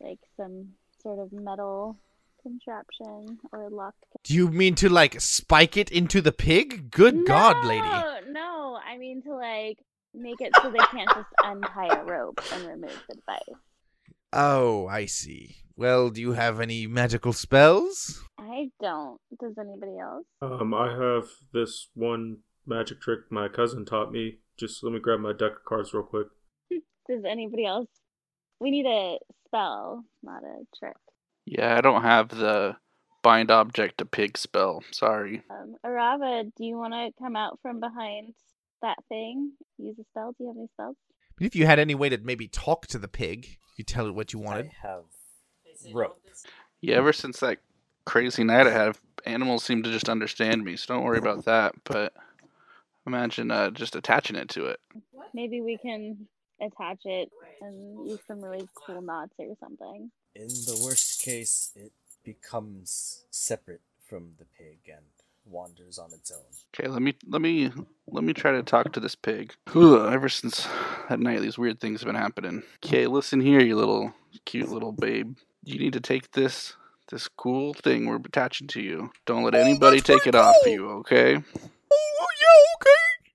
Like 0.00 0.18
some 0.36 0.74
sort 1.02 1.20
of 1.20 1.32
metal 1.32 1.96
contraption 2.46 3.38
or 3.52 3.68
lock. 3.70 3.94
Do 4.22 4.34
you 4.34 4.48
mean 4.48 4.74
to 4.76 4.88
like 4.88 5.20
spike 5.20 5.76
it 5.76 5.90
into 5.90 6.20
the 6.20 6.32
pig? 6.32 6.90
Good 6.90 7.26
God, 7.26 7.64
lady. 7.64 7.80
No, 7.86 8.18
no. 8.30 8.78
I 8.86 8.98
mean 8.98 9.22
to 9.22 9.34
like 9.34 9.78
make 10.14 10.40
it 10.40 10.52
so 10.62 10.70
they 10.70 10.78
can't 10.90 11.10
just 11.14 11.28
untie 11.42 11.94
a 11.94 12.04
rope 12.04 12.40
and 12.52 12.66
remove 12.66 13.02
the 13.08 13.16
device. 13.16 13.60
Oh, 14.32 14.86
I 14.86 15.06
see. 15.06 15.56
Well, 15.76 16.10
do 16.10 16.20
you 16.20 16.32
have 16.32 16.60
any 16.60 16.86
magical 16.86 17.32
spells? 17.32 18.22
I 18.38 18.70
don't. 18.80 19.20
Does 19.40 19.54
anybody 19.58 19.98
else? 19.98 20.24
Um, 20.40 20.72
I 20.72 20.90
have 20.90 21.24
this 21.52 21.88
one 21.94 22.38
magic 22.66 23.00
trick 23.00 23.20
my 23.30 23.48
cousin 23.48 23.84
taught 23.84 24.12
me. 24.12 24.38
Just 24.56 24.82
let 24.82 24.92
me 24.92 25.00
grab 25.00 25.20
my 25.20 25.32
deck 25.32 25.52
of 25.52 25.64
cards 25.66 25.92
real 25.92 26.02
quick. 26.02 26.28
Does 27.08 27.24
anybody 27.28 27.66
else? 27.66 27.88
We 28.58 28.70
need 28.70 28.86
a 28.86 29.18
spell, 29.46 30.04
not 30.22 30.42
a 30.42 30.64
trick. 30.78 30.96
Yeah, 31.46 31.76
I 31.76 31.80
don't 31.80 32.02
have 32.02 32.28
the 32.28 32.76
bind 33.22 33.50
object 33.50 33.98
to 33.98 34.04
pig 34.04 34.36
spell. 34.36 34.82
Sorry. 34.90 35.42
Um, 35.48 35.76
Arava, 35.84 36.52
do 36.56 36.64
you 36.64 36.76
want 36.76 36.92
to 36.92 37.10
come 37.22 37.36
out 37.36 37.58
from 37.62 37.80
behind 37.80 38.34
that 38.82 38.98
thing? 39.08 39.52
Use 39.78 39.96
a 39.98 40.04
spell? 40.10 40.32
Do 40.32 40.44
you 40.44 40.48
have 40.48 40.56
any 40.56 40.68
spells? 40.74 40.96
If 41.40 41.54
you 41.54 41.66
had 41.66 41.78
any 41.78 41.94
way 41.94 42.08
to 42.08 42.18
maybe 42.18 42.48
talk 42.48 42.86
to 42.88 42.98
the 42.98 43.08
pig, 43.08 43.58
you 43.76 43.84
tell 43.84 44.06
it 44.06 44.14
what 44.14 44.32
you 44.32 44.38
wanted. 44.38 44.66
I 44.66 44.88
have 44.88 45.04
rope. 45.92 46.20
Yeah, 46.80 46.96
ever 46.96 47.12
since 47.12 47.40
that 47.40 47.58
crazy 48.04 48.42
night 48.42 48.66
I 48.66 48.70
had, 48.70 48.98
animals 49.24 49.64
seem 49.64 49.82
to 49.82 49.92
just 49.92 50.08
understand 50.08 50.64
me, 50.64 50.76
so 50.76 50.94
don't 50.94 51.04
worry 51.04 51.18
about 51.18 51.44
that. 51.44 51.74
But 51.84 52.12
imagine 53.06 53.50
uh, 53.50 53.70
just 53.70 53.96
attaching 53.96 54.36
it 54.36 54.48
to 54.50 54.66
it. 54.66 54.80
Maybe 55.34 55.60
we 55.60 55.78
can 55.78 56.26
attach 56.60 57.00
it 57.04 57.30
and 57.60 58.08
use 58.08 58.20
some 58.26 58.40
really 58.40 58.68
cool 58.86 59.02
knots 59.02 59.34
or 59.38 59.54
something. 59.60 60.10
In 60.38 60.48
the 60.48 60.78
worst 60.84 61.22
case, 61.22 61.70
it 61.74 61.92
becomes 62.22 63.24
separate 63.30 63.80
from 64.06 64.32
the 64.38 64.44
pig 64.44 64.78
and 64.86 65.04
wanders 65.46 65.98
on 65.98 66.12
its 66.12 66.30
own. 66.30 66.40
Okay, 66.74 66.88
let 66.88 67.00
me 67.00 67.14
let 67.26 67.40
me 67.40 67.70
let 68.06 68.22
me 68.22 68.34
try 68.34 68.52
to 68.52 68.62
talk 68.62 68.92
to 68.92 69.00
this 69.00 69.14
pig. 69.14 69.54
Ugh, 69.74 70.12
ever 70.12 70.28
since 70.28 70.68
that 71.08 71.20
night, 71.20 71.40
these 71.40 71.56
weird 71.56 71.80
things 71.80 72.02
have 72.02 72.06
been 72.06 72.20
happening. 72.20 72.62
Okay, 72.84 73.06
listen 73.06 73.40
here, 73.40 73.60
you 73.60 73.76
little 73.76 74.12
cute 74.44 74.68
little 74.68 74.92
babe. 74.92 75.36
You 75.64 75.78
need 75.78 75.94
to 75.94 76.00
take 76.00 76.32
this 76.32 76.74
this 77.10 77.28
cool 77.28 77.72
thing 77.72 78.04
we're 78.04 78.16
attaching 78.16 78.66
to 78.68 78.82
you. 78.82 79.10
Don't 79.24 79.42
let 79.42 79.54
oh, 79.54 79.58
anybody 79.58 79.98
that's 79.98 80.06
take 80.06 80.26
it 80.26 80.32
pretty 80.32 80.38
off 80.38 80.56
you, 80.66 80.90
okay? 80.98 81.36
Oh, 81.36 82.26
yeah, 82.42 82.74
okay. 82.76 83.32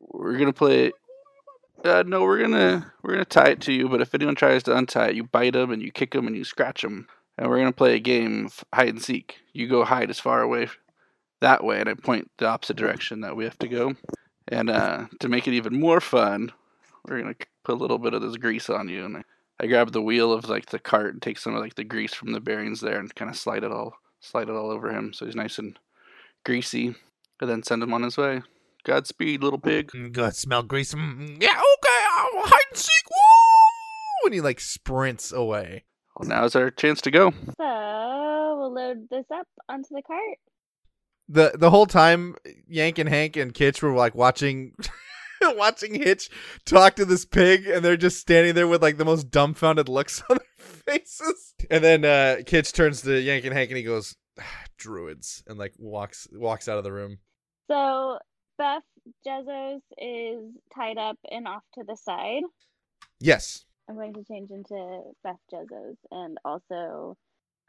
We're 0.00 0.38
gonna 0.38 0.52
play. 0.52 0.90
Uh, 1.84 2.04
no, 2.06 2.22
we're 2.22 2.40
gonna 2.40 2.92
we're 3.02 3.12
gonna 3.12 3.24
tie 3.24 3.50
it 3.50 3.60
to 3.62 3.72
you. 3.72 3.88
But 3.88 4.00
if 4.00 4.14
anyone 4.14 4.34
tries 4.34 4.62
to 4.64 4.76
untie 4.76 5.08
it, 5.08 5.16
you 5.16 5.24
bite 5.24 5.54
them 5.54 5.70
and 5.72 5.82
you 5.82 5.90
kick 5.90 6.12
them 6.12 6.26
and 6.26 6.36
you 6.36 6.44
scratch 6.44 6.82
them. 6.82 7.08
And 7.36 7.48
we're 7.48 7.58
gonna 7.58 7.72
play 7.72 7.96
a 7.96 8.00
game 8.00 8.46
of 8.46 8.64
hide 8.72 8.90
and 8.90 9.02
seek. 9.02 9.38
You 9.52 9.68
go 9.68 9.84
hide 9.84 10.10
as 10.10 10.20
far 10.20 10.42
away 10.42 10.68
that 11.40 11.64
way, 11.64 11.80
and 11.80 11.88
I 11.88 11.94
point 11.94 12.30
the 12.38 12.46
opposite 12.46 12.76
direction 12.76 13.22
that 13.22 13.36
we 13.36 13.44
have 13.44 13.58
to 13.58 13.68
go. 13.68 13.94
And 14.48 14.70
uh, 14.70 15.06
to 15.20 15.28
make 15.28 15.48
it 15.48 15.54
even 15.54 15.80
more 15.80 16.00
fun, 16.00 16.52
we're 17.06 17.20
gonna 17.20 17.34
put 17.64 17.74
a 17.74 17.78
little 17.78 17.98
bit 17.98 18.14
of 18.14 18.22
this 18.22 18.36
grease 18.36 18.70
on 18.70 18.88
you. 18.88 19.04
And 19.04 19.16
I, 19.18 19.22
I 19.58 19.66
grab 19.66 19.92
the 19.92 20.02
wheel 20.02 20.32
of 20.32 20.48
like 20.48 20.66
the 20.66 20.78
cart 20.78 21.14
and 21.14 21.20
take 21.22 21.38
some 21.38 21.54
of 21.54 21.60
like 21.60 21.74
the 21.74 21.84
grease 21.84 22.14
from 22.14 22.32
the 22.32 22.40
bearings 22.40 22.80
there 22.80 22.98
and 22.98 23.12
kind 23.14 23.30
of 23.30 23.36
slide 23.36 23.64
it 23.64 23.72
all 23.72 23.94
slide 24.22 24.48
it 24.48 24.54
all 24.54 24.70
over 24.70 24.92
him 24.92 25.12
so 25.12 25.26
he's 25.26 25.34
nice 25.34 25.58
and 25.58 25.78
greasy. 26.44 26.94
And 27.40 27.50
then 27.50 27.62
send 27.64 27.82
him 27.82 27.92
on 27.92 28.04
his 28.04 28.16
way. 28.16 28.42
Godspeed, 28.84 29.42
little 29.42 29.58
pig. 29.60 29.90
Mm, 29.92 30.12
God, 30.12 30.34
smell 30.34 30.62
grease. 30.62 30.94
Mm, 30.94 31.40
yeah, 31.42 31.50
okay. 31.50 32.04
I'll 32.18 32.46
hide 32.46 32.60
and 32.70 32.78
seek. 32.78 33.10
Woo! 33.10 34.26
And 34.26 34.34
he 34.34 34.40
like 34.40 34.60
sprints 34.60 35.32
away. 35.32 35.84
Well, 36.16 36.28
now's 36.28 36.54
our 36.56 36.70
chance 36.70 37.00
to 37.02 37.10
go. 37.10 37.30
So 37.30 38.56
we'll 38.58 38.74
load 38.74 39.08
this 39.10 39.24
up 39.32 39.46
onto 39.68 39.88
the 39.92 40.02
cart. 40.06 40.38
the 41.28 41.52
The 41.58 41.70
whole 41.70 41.86
time, 41.86 42.36
Yank 42.68 42.98
and 42.98 43.08
Hank 43.08 43.36
and 43.36 43.54
Kitch 43.54 43.82
were 43.82 43.94
like 43.94 44.14
watching, 44.14 44.74
watching 45.42 45.94
Hitch 45.94 46.28
talk 46.66 46.96
to 46.96 47.04
this 47.04 47.24
pig, 47.24 47.66
and 47.66 47.84
they're 47.84 47.96
just 47.96 48.18
standing 48.20 48.54
there 48.54 48.68
with 48.68 48.82
like 48.82 48.98
the 48.98 49.04
most 49.04 49.30
dumbfounded 49.30 49.88
looks 49.88 50.22
on 50.30 50.38
their 50.38 50.66
faces. 50.98 51.54
And 51.70 51.82
then 51.82 52.04
uh 52.04 52.42
Kitch 52.44 52.72
turns 52.72 53.02
to 53.02 53.18
Yank 53.20 53.44
and 53.44 53.54
Hank 53.54 53.70
and 53.70 53.78
he 53.78 53.84
goes, 53.84 54.16
"Ah, 54.40 54.64
"Druids," 54.76 55.42
and 55.46 55.56
like 55.58 55.72
walks 55.78 56.26
walks 56.32 56.68
out 56.68 56.78
of 56.78 56.84
the 56.84 56.92
room. 56.92 57.18
So 57.70 58.18
Beth 58.62 58.84
Jezos 59.26 59.80
is 59.98 60.54
tied 60.72 60.96
up 60.96 61.18
and 61.28 61.48
off 61.48 61.64
to 61.74 61.82
the 61.84 61.96
side. 61.96 62.44
Yes. 63.18 63.64
I'm 63.88 63.96
going 63.96 64.14
to 64.14 64.22
change 64.22 64.52
into 64.52 65.02
Beth 65.24 65.34
Jezos 65.52 65.96
and 66.12 66.38
also 66.44 67.16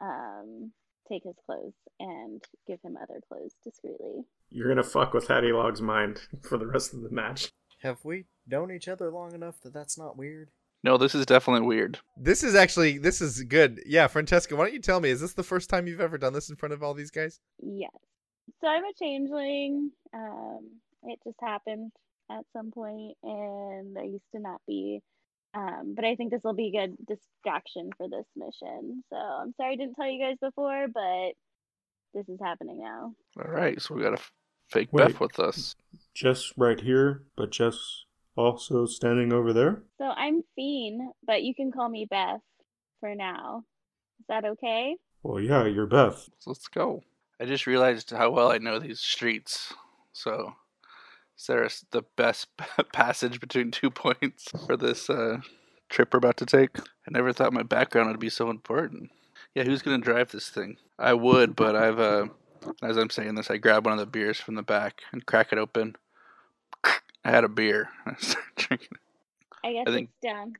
um, 0.00 0.70
take 1.08 1.24
his 1.24 1.34
clothes 1.44 1.72
and 1.98 2.40
give 2.68 2.78
him 2.84 2.96
other 2.96 3.20
clothes 3.28 3.56
discreetly. 3.64 4.22
You're 4.50 4.68
gonna 4.68 4.84
fuck 4.84 5.14
with 5.14 5.26
Hattie 5.26 5.50
Log's 5.50 5.82
mind 5.82 6.20
for 6.48 6.58
the 6.58 6.66
rest 6.66 6.94
of 6.94 7.02
the 7.02 7.10
match. 7.10 7.50
Have 7.82 7.98
we 8.04 8.26
known 8.46 8.70
each 8.70 8.86
other 8.86 9.10
long 9.10 9.34
enough 9.34 9.60
that 9.62 9.74
that's 9.74 9.98
not 9.98 10.16
weird? 10.16 10.50
No, 10.84 10.96
this 10.96 11.16
is 11.16 11.26
definitely 11.26 11.66
weird. 11.66 11.98
This 12.16 12.44
is 12.44 12.54
actually 12.54 12.98
this 12.98 13.20
is 13.20 13.42
good. 13.42 13.80
Yeah, 13.84 14.06
Francesca, 14.06 14.54
why 14.54 14.66
don't 14.66 14.74
you 14.74 14.80
tell 14.80 15.00
me? 15.00 15.10
Is 15.10 15.20
this 15.20 15.32
the 15.32 15.42
first 15.42 15.68
time 15.68 15.88
you've 15.88 16.00
ever 16.00 16.18
done 16.18 16.34
this 16.34 16.50
in 16.50 16.56
front 16.56 16.72
of 16.72 16.84
all 16.84 16.94
these 16.94 17.10
guys? 17.10 17.40
Yes. 17.60 17.90
So 18.60 18.68
I'm 18.68 18.84
a 18.84 18.92
changeling. 18.96 19.90
Um, 20.12 20.70
it 21.04 21.18
just 21.24 21.38
happened 21.40 21.92
at 22.30 22.44
some 22.52 22.70
point, 22.70 23.16
and 23.22 23.96
I 23.98 24.04
used 24.04 24.24
to 24.34 24.40
not 24.40 24.60
be. 24.66 25.00
Um, 25.54 25.94
but 25.94 26.04
I 26.04 26.16
think 26.16 26.32
this 26.32 26.40
will 26.42 26.54
be 26.54 26.72
a 26.74 26.86
good 26.86 26.96
distraction 27.06 27.90
for 27.96 28.08
this 28.08 28.26
mission. 28.34 29.04
So 29.08 29.16
I'm 29.16 29.54
sorry 29.56 29.74
I 29.74 29.76
didn't 29.76 29.94
tell 29.94 30.10
you 30.10 30.20
guys 30.20 30.36
before, 30.40 30.86
but 30.92 31.32
this 32.12 32.28
is 32.28 32.40
happening 32.42 32.80
now. 32.80 33.14
All 33.38 33.52
right, 33.52 33.80
so 33.80 33.94
we 33.94 34.02
got 34.02 34.18
a 34.18 34.22
fake 34.68 34.88
Wait. 34.90 35.06
Beth 35.06 35.20
with 35.20 35.38
us. 35.38 35.76
Jess 36.12 36.52
right 36.56 36.80
here, 36.80 37.22
but 37.36 37.52
Jess 37.52 38.04
also 38.36 38.86
standing 38.86 39.32
over 39.32 39.52
there. 39.52 39.82
So 39.98 40.06
I'm 40.06 40.42
Fiend, 40.56 41.12
but 41.24 41.44
you 41.44 41.54
can 41.54 41.70
call 41.70 41.88
me 41.88 42.06
Beth 42.10 42.40
for 42.98 43.14
now. 43.14 43.62
Is 44.20 44.26
that 44.28 44.44
okay? 44.44 44.96
Well, 45.22 45.40
yeah, 45.40 45.66
you're 45.66 45.86
Beth. 45.86 46.28
So 46.38 46.50
let's 46.50 46.68
go. 46.68 47.02
I 47.40 47.44
just 47.44 47.66
realized 47.66 48.10
how 48.10 48.30
well 48.30 48.50
I 48.50 48.58
know 48.58 48.78
these 48.78 49.00
streets. 49.00 49.72
So, 50.12 50.54
is 51.38 51.46
there 51.46 51.62
a 51.62 51.66
s- 51.66 51.84
the 51.90 52.02
best 52.16 52.48
passage 52.92 53.40
between 53.40 53.70
two 53.70 53.90
points 53.90 54.48
for 54.66 54.76
this 54.76 55.08
uh, 55.10 55.38
trip 55.88 56.12
we're 56.12 56.18
about 56.18 56.36
to 56.38 56.46
take? 56.46 56.78
I 56.78 57.10
never 57.10 57.32
thought 57.32 57.52
my 57.52 57.62
background 57.62 58.08
would 58.10 58.20
be 58.20 58.30
so 58.30 58.50
important. 58.50 59.10
Yeah, 59.54 59.64
who's 59.64 59.82
gonna 59.82 59.98
drive 59.98 60.30
this 60.32 60.48
thing? 60.48 60.76
I 60.98 61.14
would, 61.14 61.54
but 61.56 61.76
I've 61.76 61.98
uh, 62.00 62.26
as 62.82 62.96
I'm 62.96 63.10
saying 63.10 63.34
this, 63.34 63.50
I 63.50 63.56
grab 63.58 63.84
one 63.84 63.92
of 63.94 63.98
the 64.00 64.06
beers 64.06 64.40
from 64.40 64.54
the 64.54 64.62
back 64.62 65.02
and 65.12 65.26
crack 65.26 65.52
it 65.52 65.58
open. 65.58 65.96
I 66.84 67.30
had 67.30 67.44
a 67.44 67.48
beer. 67.48 67.88
I 68.06 68.14
started 68.18 68.44
drinking. 68.56 68.98
I 69.64 69.72
guess 69.72 69.84
I 69.86 69.92
think- 69.92 70.10
it's 70.22 70.32
down 70.32 70.52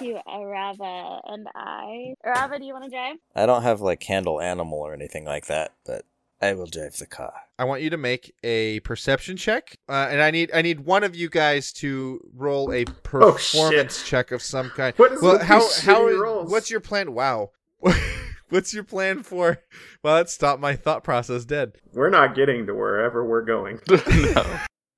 to 0.00 0.20
Arava 0.26 1.20
and 1.26 1.46
I. 1.54 2.14
Arava, 2.26 2.58
do 2.58 2.64
you 2.64 2.72
want 2.72 2.84
to 2.84 2.90
drive? 2.90 3.16
I 3.36 3.46
don't 3.46 3.62
have 3.62 3.80
like 3.80 4.02
handle 4.02 4.40
animal 4.40 4.78
or 4.78 4.94
anything 4.94 5.24
like 5.24 5.46
that, 5.46 5.72
but 5.84 6.04
I 6.42 6.54
will 6.54 6.66
drive 6.66 6.96
the 6.96 7.06
car. 7.06 7.32
I 7.58 7.64
want 7.64 7.82
you 7.82 7.90
to 7.90 7.96
make 7.96 8.34
a 8.42 8.80
perception 8.80 9.36
check, 9.36 9.76
uh, 9.88 10.08
and 10.10 10.20
I 10.20 10.32
need 10.32 10.50
I 10.52 10.60
need 10.62 10.80
one 10.80 11.04
of 11.04 11.14
you 11.14 11.30
guys 11.30 11.72
to 11.74 12.20
roll 12.34 12.72
a 12.72 12.84
Oh, 12.84 12.92
performance 13.32 14.02
check 14.02 14.32
of 14.32 14.42
some 14.42 14.68
kind. 14.70 14.92
What 14.96 15.12
is 15.12 15.22
well, 15.22 15.34
with 15.34 15.42
how 15.42 15.60
how 15.60 16.00
shitty 16.08 16.14
is- 16.14 16.20
rolls? 16.20 16.50
what's 16.50 16.70
your 16.70 16.80
plan? 16.80 17.14
Wow, 17.14 17.50
what's 18.48 18.74
your 18.74 18.82
plan 18.84 19.22
for? 19.22 19.60
Well, 20.02 20.16
that 20.16 20.28
stopped 20.30 20.60
my 20.60 20.74
thought 20.74 21.04
process 21.04 21.44
dead. 21.44 21.76
We're 21.92 22.10
not 22.10 22.34
getting 22.34 22.66
to 22.66 22.74
wherever 22.74 23.24
we're 23.24 23.44
going. 23.44 23.78
no. 23.88 23.96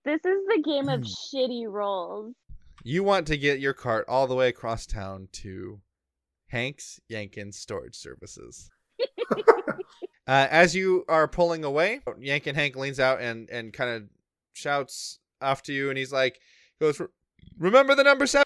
This 0.07 0.21
is 0.25 0.39
the 0.49 0.63
game 0.65 0.89
of 0.89 1.01
Hmm. 1.01 1.37
shitty 1.37 1.67
rolls. 1.69 2.35
You 2.83 3.03
want 3.05 3.27
to 3.29 3.37
get 3.37 3.61
your 3.61 3.73
cart 3.75 4.07
all 4.09 4.27
the 4.27 4.35
way 4.35 4.49
across 4.49 4.87
town 4.87 5.29
to 5.33 5.81
Hank's 6.49 7.01
Yankin 7.09 7.53
Storage 7.53 7.97
Services. 7.97 8.71
uh, 10.27 10.49
as 10.51 10.75
you 10.75 11.05
are 11.09 11.29
pulling 11.29 11.65
away, 11.65 12.01
Yank 12.19 12.47
and 12.47 12.57
Hank 12.57 12.77
leans 12.77 13.01
out 13.01 13.21
and 13.21 13.49
and 13.51 13.73
kind 13.73 13.91
of 13.91 14.03
shouts 14.53 15.19
after 15.41 15.73
you, 15.73 15.89
and 15.89 15.99
he's 15.99 16.13
like, 16.13 16.41
goes, 16.81 17.01
"Remember 17.59 17.95
the 17.95 18.05
number 18.05 18.27
seven. 18.27 18.45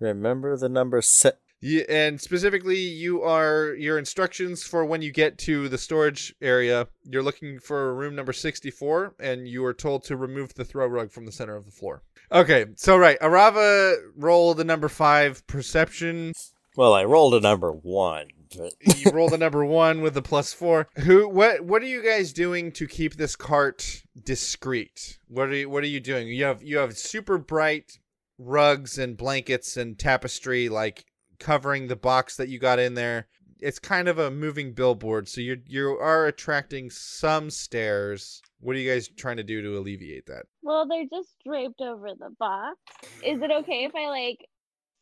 Remember 0.00 0.56
the 0.56 0.68
number 0.68 1.02
set. 1.02 1.38
You, 1.60 1.84
and 1.88 2.20
specifically, 2.20 2.78
you 2.78 3.22
are 3.22 3.74
your 3.74 3.98
instructions 3.98 4.62
for 4.62 4.84
when 4.84 5.02
you 5.02 5.10
get 5.10 5.38
to 5.38 5.68
the 5.68 5.78
storage 5.78 6.32
area. 6.40 6.86
You're 7.02 7.22
looking 7.22 7.58
for 7.58 7.92
room 7.94 8.14
number 8.14 8.32
64, 8.32 9.16
and 9.18 9.48
you 9.48 9.64
are 9.64 9.74
told 9.74 10.04
to 10.04 10.16
remove 10.16 10.54
the 10.54 10.64
throw 10.64 10.86
rug 10.86 11.10
from 11.10 11.26
the 11.26 11.32
center 11.32 11.56
of 11.56 11.64
the 11.64 11.72
floor. 11.72 12.04
Okay, 12.30 12.66
so 12.76 12.96
right, 12.96 13.18
Arava 13.18 13.96
rolled 14.14 14.58
the 14.58 14.64
number 14.64 14.88
five 14.88 15.44
perception. 15.48 16.32
Well, 16.76 16.94
I 16.94 17.02
rolled 17.04 17.34
a 17.34 17.40
number 17.40 17.72
one, 17.72 18.28
but 18.56 18.72
You 18.96 19.10
roll 19.10 19.28
the 19.28 19.38
number 19.38 19.64
one 19.64 20.00
with 20.00 20.14
the 20.14 20.22
plus 20.22 20.52
four. 20.52 20.88
Who? 20.98 21.28
What? 21.28 21.62
What 21.62 21.82
are 21.82 21.86
you 21.86 22.02
guys 22.02 22.32
doing 22.32 22.72
to 22.72 22.86
keep 22.86 23.14
this 23.14 23.36
cart 23.36 24.02
discreet? 24.22 25.18
What 25.28 25.48
are 25.48 25.56
you? 25.56 25.70
What 25.70 25.84
are 25.84 25.88
you 25.88 26.00
doing? 26.00 26.28
You 26.28 26.44
have 26.44 26.62
you 26.62 26.78
have 26.78 26.96
super 26.96 27.38
bright 27.38 27.98
rugs 28.38 28.98
and 28.98 29.16
blankets 29.16 29.76
and 29.76 29.98
tapestry 29.98 30.68
like 30.68 31.04
covering 31.38 31.88
the 31.88 31.96
box 31.96 32.36
that 32.36 32.48
you 32.48 32.58
got 32.58 32.78
in 32.78 32.94
there. 32.94 33.26
It's 33.60 33.80
kind 33.80 34.06
of 34.06 34.18
a 34.20 34.30
moving 34.30 34.72
billboard, 34.72 35.28
so 35.28 35.40
you 35.40 35.60
you 35.66 35.90
are 35.90 36.26
attracting 36.26 36.90
some 36.90 37.50
stares. 37.50 38.40
What 38.60 38.76
are 38.76 38.78
you 38.78 38.90
guys 38.90 39.08
trying 39.08 39.38
to 39.38 39.42
do 39.42 39.62
to 39.62 39.78
alleviate 39.78 40.26
that? 40.26 40.46
Well, 40.62 40.86
they're 40.86 41.06
just 41.10 41.34
draped 41.44 41.80
over 41.80 42.08
the 42.18 42.30
box. 42.38 42.76
Is 43.24 43.42
it 43.42 43.50
okay 43.50 43.84
if 43.84 43.94
I 43.94 44.08
like 44.08 44.46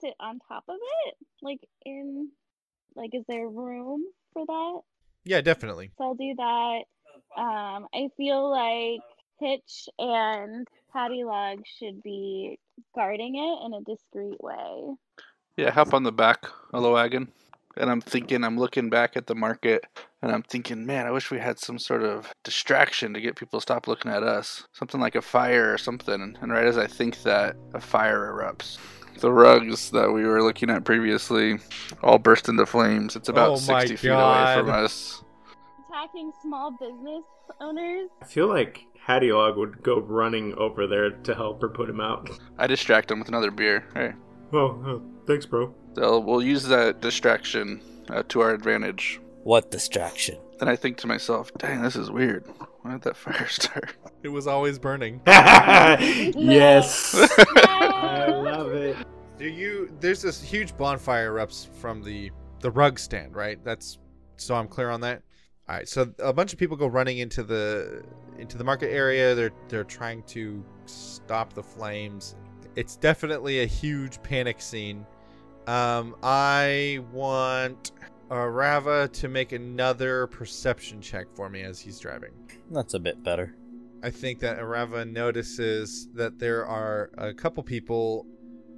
sit 0.01 0.15
on 0.21 0.39
top 0.49 0.65
of 0.69 0.77
it? 1.07 1.15
Like 1.43 1.61
in 1.85 2.31
like 2.97 3.11
is 3.15 3.25
there 3.29 3.49
room 3.49 4.05
for 4.33 4.45
that? 4.47 4.81
Yeah, 5.25 5.41
definitely. 5.41 5.91
So 5.99 6.05
I'll 6.05 6.15
do 6.15 6.35
that. 6.37 6.81
Um 7.37 7.87
I 7.95 8.09
feel 8.17 8.51
like 8.51 9.01
Hitch 9.39 9.89
and 9.99 10.67
Patty 10.93 11.25
Log 11.25 11.59
should 11.79 12.03
be 12.03 12.59
guarding 12.95 13.37
it 13.37 13.67
in 13.67 13.75
a 13.75 13.81
discreet 13.83 14.43
way. 14.43 14.95
Yeah, 15.57 15.71
hop 15.71 15.95
on 15.95 16.03
the 16.03 16.13
back 16.13 16.47
of 16.73 16.83
the 16.83 16.91
wagon. 16.91 17.29
And 17.79 17.91
I'm 17.91 18.01
thinking, 18.01 18.43
I'm 18.43 18.59
looking 18.59 18.89
back 18.89 19.17
at 19.19 19.27
the 19.27 19.35
market, 19.35 19.85
and 20.23 20.33
I'm 20.33 20.43
thinking, 20.43 20.87
man, 20.87 21.07
I 21.07 21.11
wish 21.11 21.31
we 21.31 21.39
had 21.39 21.59
some 21.59 21.79
sort 21.79 22.03
of 22.03 22.33
distraction 22.43 23.13
to 23.13 23.21
get 23.21 23.37
people 23.37 23.59
to 23.59 23.63
stop 23.63 23.87
looking 23.87 24.11
at 24.11 24.23
us. 24.23 24.67
Something 24.73 24.99
like 24.99 25.15
a 25.15 25.21
fire 25.21 25.75
or 25.75 25.79
something. 25.79 26.37
And 26.41 26.53
right 26.53 26.67
as 26.67 26.79
I 26.79 26.87
think 26.87 27.23
that, 27.25 27.55
a 27.75 27.81
fire 27.81 28.33
erupts. 28.33 28.79
The 29.21 29.33
rugs 29.33 29.91
that 29.91 30.13
we 30.13 30.25
were 30.25 30.43
looking 30.43 30.71
at 30.71 30.85
previously 30.85 31.59
all 32.03 32.19
burst 32.19 32.49
into 32.49 32.67
flames. 32.67 33.17
It's 33.17 33.29
about 33.29 33.49
Oh 33.49 33.73
my 33.73 33.81
60 33.81 33.97
feet 33.97 34.09
away 34.11 34.55
from 34.59 34.71
us. 34.71 35.23
Attacking 35.91 36.33
small 36.43 36.71
business 36.73 37.23
owners. 37.61 38.09
I 38.23 38.27
feel 38.27 38.49
like 38.49 38.85
Hattie 39.01 39.33
Log 39.33 39.57
would 39.57 39.83
go 39.83 40.01
running 40.01 40.55
over 40.55 40.87
there 40.87 41.11
to 41.11 41.35
help 41.35 41.61
her 41.63 41.69
put 41.69 41.89
him 41.89 42.01
out. 42.01 42.29
I 42.59 42.67
distract 42.67 43.11
him 43.11 43.19
with 43.19 43.29
another 43.29 43.51
beer. 43.51 43.87
Hey, 43.95 44.13
Oh, 44.53 44.59
oh 44.87 45.03
thanks, 45.27 45.47
bro. 45.47 45.75
so 45.97 46.21
we'll 46.21 46.43
use 46.43 46.65
that 46.65 47.01
distraction 47.01 47.81
uh, 48.11 48.23
to 48.29 48.41
our 48.41 48.51
advantage. 48.53 49.21
what 49.45 49.71
distraction? 49.71 50.39
Then 50.59 50.69
I 50.69 50.77
think 50.77 50.97
to 50.99 51.07
myself, 51.07 51.51
dang, 51.59 51.83
this 51.83 51.97
is 51.97 52.11
weird. 52.11 52.45
Why 52.87 52.93
did 52.93 53.03
that 53.03 53.17
fire 53.17 53.49
start? 53.49 53.97
It 54.23 54.29
was 54.29 54.47
always 54.47 54.79
burning. 54.79 55.21
yes. 55.27 57.15
I 57.37 58.27
love 58.29 58.73
it. 58.73 58.97
Do 59.39 59.49
you? 59.49 59.93
There's 59.99 60.23
this 60.23 60.41
huge 60.41 60.77
bonfire 60.77 61.33
erupts 61.33 61.69
from 61.81 62.01
the 62.03 62.31
the 62.61 62.71
rug 62.71 63.01
stand, 63.01 63.35
right? 63.35 63.63
That's 63.65 63.99
so 64.37 64.55
I'm 64.55 64.69
clear 64.69 64.91
on 64.91 65.01
that. 65.01 65.23
All 65.69 65.75
right, 65.75 65.89
so 65.89 66.13
a 66.21 66.33
bunch 66.33 66.53
of 66.53 66.61
people 66.61 66.77
go 66.77 66.87
running 66.87 67.19
into 67.19 67.43
the 67.43 68.05
into 68.39 68.57
the 68.57 68.63
market 68.63 68.93
area. 68.93 69.35
They're 69.35 69.51
they're 69.69 69.83
trying 69.83 70.23
to 70.25 70.65
stop 70.85 71.55
the 71.55 71.63
flames. 71.65 72.37
It's 72.77 72.95
definitely 72.97 73.63
a 73.63 73.67
huge 73.67 74.23
panic 74.23 74.61
scene. 74.61 75.05
Um, 75.67 76.15
I 76.23 77.01
want 77.11 77.91
Uh, 78.31 78.35
Arava 78.35 79.11
to 79.13 79.29
make 79.29 79.53
another 79.53 80.27
perception 80.29 81.01
check 81.01 81.27
for 81.35 81.49
me 81.49 81.63
as 81.63 81.81
he's 81.81 81.99
driving. 82.01 82.33
That's 82.71 82.95
a 82.95 82.99
bit 82.99 83.23
better. 83.23 83.55
I 84.03 84.11
think 84.11 84.41
that 84.41 84.59
Arava 84.59 85.09
notices 85.11 86.09
that 86.15 86.39
there 86.39 86.67
are 86.67 87.11
a 87.19 87.33
couple 87.33 87.63
people 87.63 88.27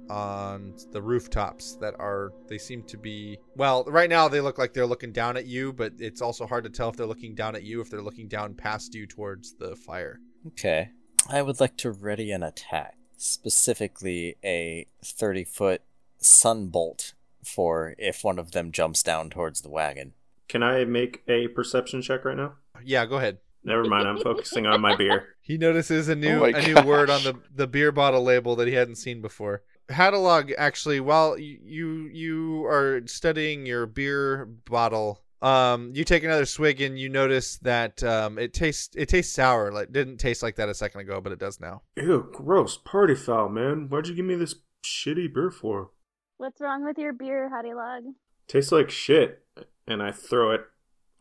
on 0.09 0.73
the 0.91 1.01
rooftops 1.01 1.75
that 1.75 1.93
are 1.99 2.31
they 2.47 2.57
seem 2.57 2.81
to 2.81 2.97
be 2.97 3.37
well 3.55 3.83
right 3.85 4.09
now 4.09 4.27
they 4.27 4.41
look 4.41 4.57
like 4.57 4.73
they're 4.73 4.87
looking 4.87 5.11
down 5.11 5.37
at 5.37 5.45
you 5.45 5.71
but 5.71 5.93
it's 5.99 6.19
also 6.19 6.47
hard 6.47 6.63
to 6.63 6.69
tell 6.71 6.89
if 6.89 6.95
they're 6.95 7.05
looking 7.05 7.35
down 7.35 7.55
at 7.55 7.61
you 7.61 7.79
if 7.79 7.91
they're 7.91 8.01
looking 8.01 8.27
down 8.27 8.55
past 8.55 8.95
you 8.95 9.05
towards 9.05 9.53
the 9.53 9.75
fire 9.75 10.19
Okay. 10.47 10.91
I 11.29 11.41
would 11.41 11.59
like 11.59 11.75
to 11.77 11.91
ready 11.91 12.31
an 12.31 12.43
attack, 12.43 12.97
specifically 13.17 14.37
a 14.43 14.87
30 15.03 15.43
foot 15.43 15.81
sunbolt 16.21 17.13
for 17.43 17.95
if 17.97 18.23
one 18.23 18.39
of 18.39 18.51
them 18.51 18.71
jumps 18.71 19.03
down 19.03 19.29
towards 19.29 19.61
the 19.61 19.69
wagon. 19.69 20.13
Can 20.47 20.63
I 20.63 20.83
make 20.85 21.21
a 21.27 21.47
perception 21.49 22.01
check 22.01 22.25
right 22.25 22.37
now? 22.37 22.53
yeah 22.83 23.05
go 23.05 23.17
ahead 23.17 23.39
Never 23.61 23.83
mind. 23.83 24.07
I'm 24.07 24.21
focusing 24.21 24.65
on 24.65 24.79
my 24.79 24.95
beer. 24.95 25.35
he 25.41 25.57
notices 25.57 26.07
a 26.07 26.15
new 26.15 26.37
Oh 26.37 26.51
my 26.51 26.57
a 26.57 26.65
new 26.65 26.81
word 26.87 27.09
on 27.09 27.23
the 27.23 27.35
the 27.53 27.67
beer 27.67 27.91
bottle 27.91 28.23
label 28.23 28.55
that 28.55 28.67
he 28.67 28.73
hadn't 28.73 28.95
seen 28.95 29.21
before 29.21 29.63
Hadalog 29.89 30.53
actually 30.57 30.99
while 31.01 31.37
you 31.37 31.59
you, 31.63 32.09
you 32.11 32.65
are 32.65 33.01
studying 33.05 33.65
your 33.65 33.85
beer 33.85 34.45
bottle 34.45 35.23
um 35.41 35.91
you 35.93 36.03
take 36.05 36.23
another 36.23 36.45
swig 36.45 36.79
and 36.79 36.97
you 36.99 37.09
notice 37.09 37.57
that 37.57 38.01
um 38.03 38.37
it 38.39 38.53
tastes 38.53 38.95
it 38.95 39.09
tastes 39.09 39.33
sour 39.33 39.71
like 39.71 39.91
didn't 39.91 40.17
taste 40.17 40.41
like 40.41 40.55
that 40.55 40.69
a 40.69 40.73
second 40.73 41.01
ago 41.01 41.19
but 41.19 41.31
it 41.33 41.39
does 41.39 41.59
now 41.59 41.81
Ew, 41.97 42.29
gross. 42.31 42.77
Party 42.77 43.15
foul, 43.15 43.49
man. 43.49 43.87
Why'd 43.89 44.07
you 44.07 44.15
give 44.15 44.25
me 44.25 44.35
this 44.35 44.55
shitty 44.85 45.33
beer 45.33 45.51
for? 45.51 45.91
What's 46.39 46.61
wrong 46.61 46.85
with 46.85 46.97
your 46.97 47.11
beer, 47.11 47.49
Hattie 47.49 47.73
Log? 47.73 48.03
Tastes 48.47 48.71
like 48.71 48.89
shit. 48.89 49.43
And 49.85 50.01
I 50.01 50.13
throw 50.13 50.51
it 50.51 50.61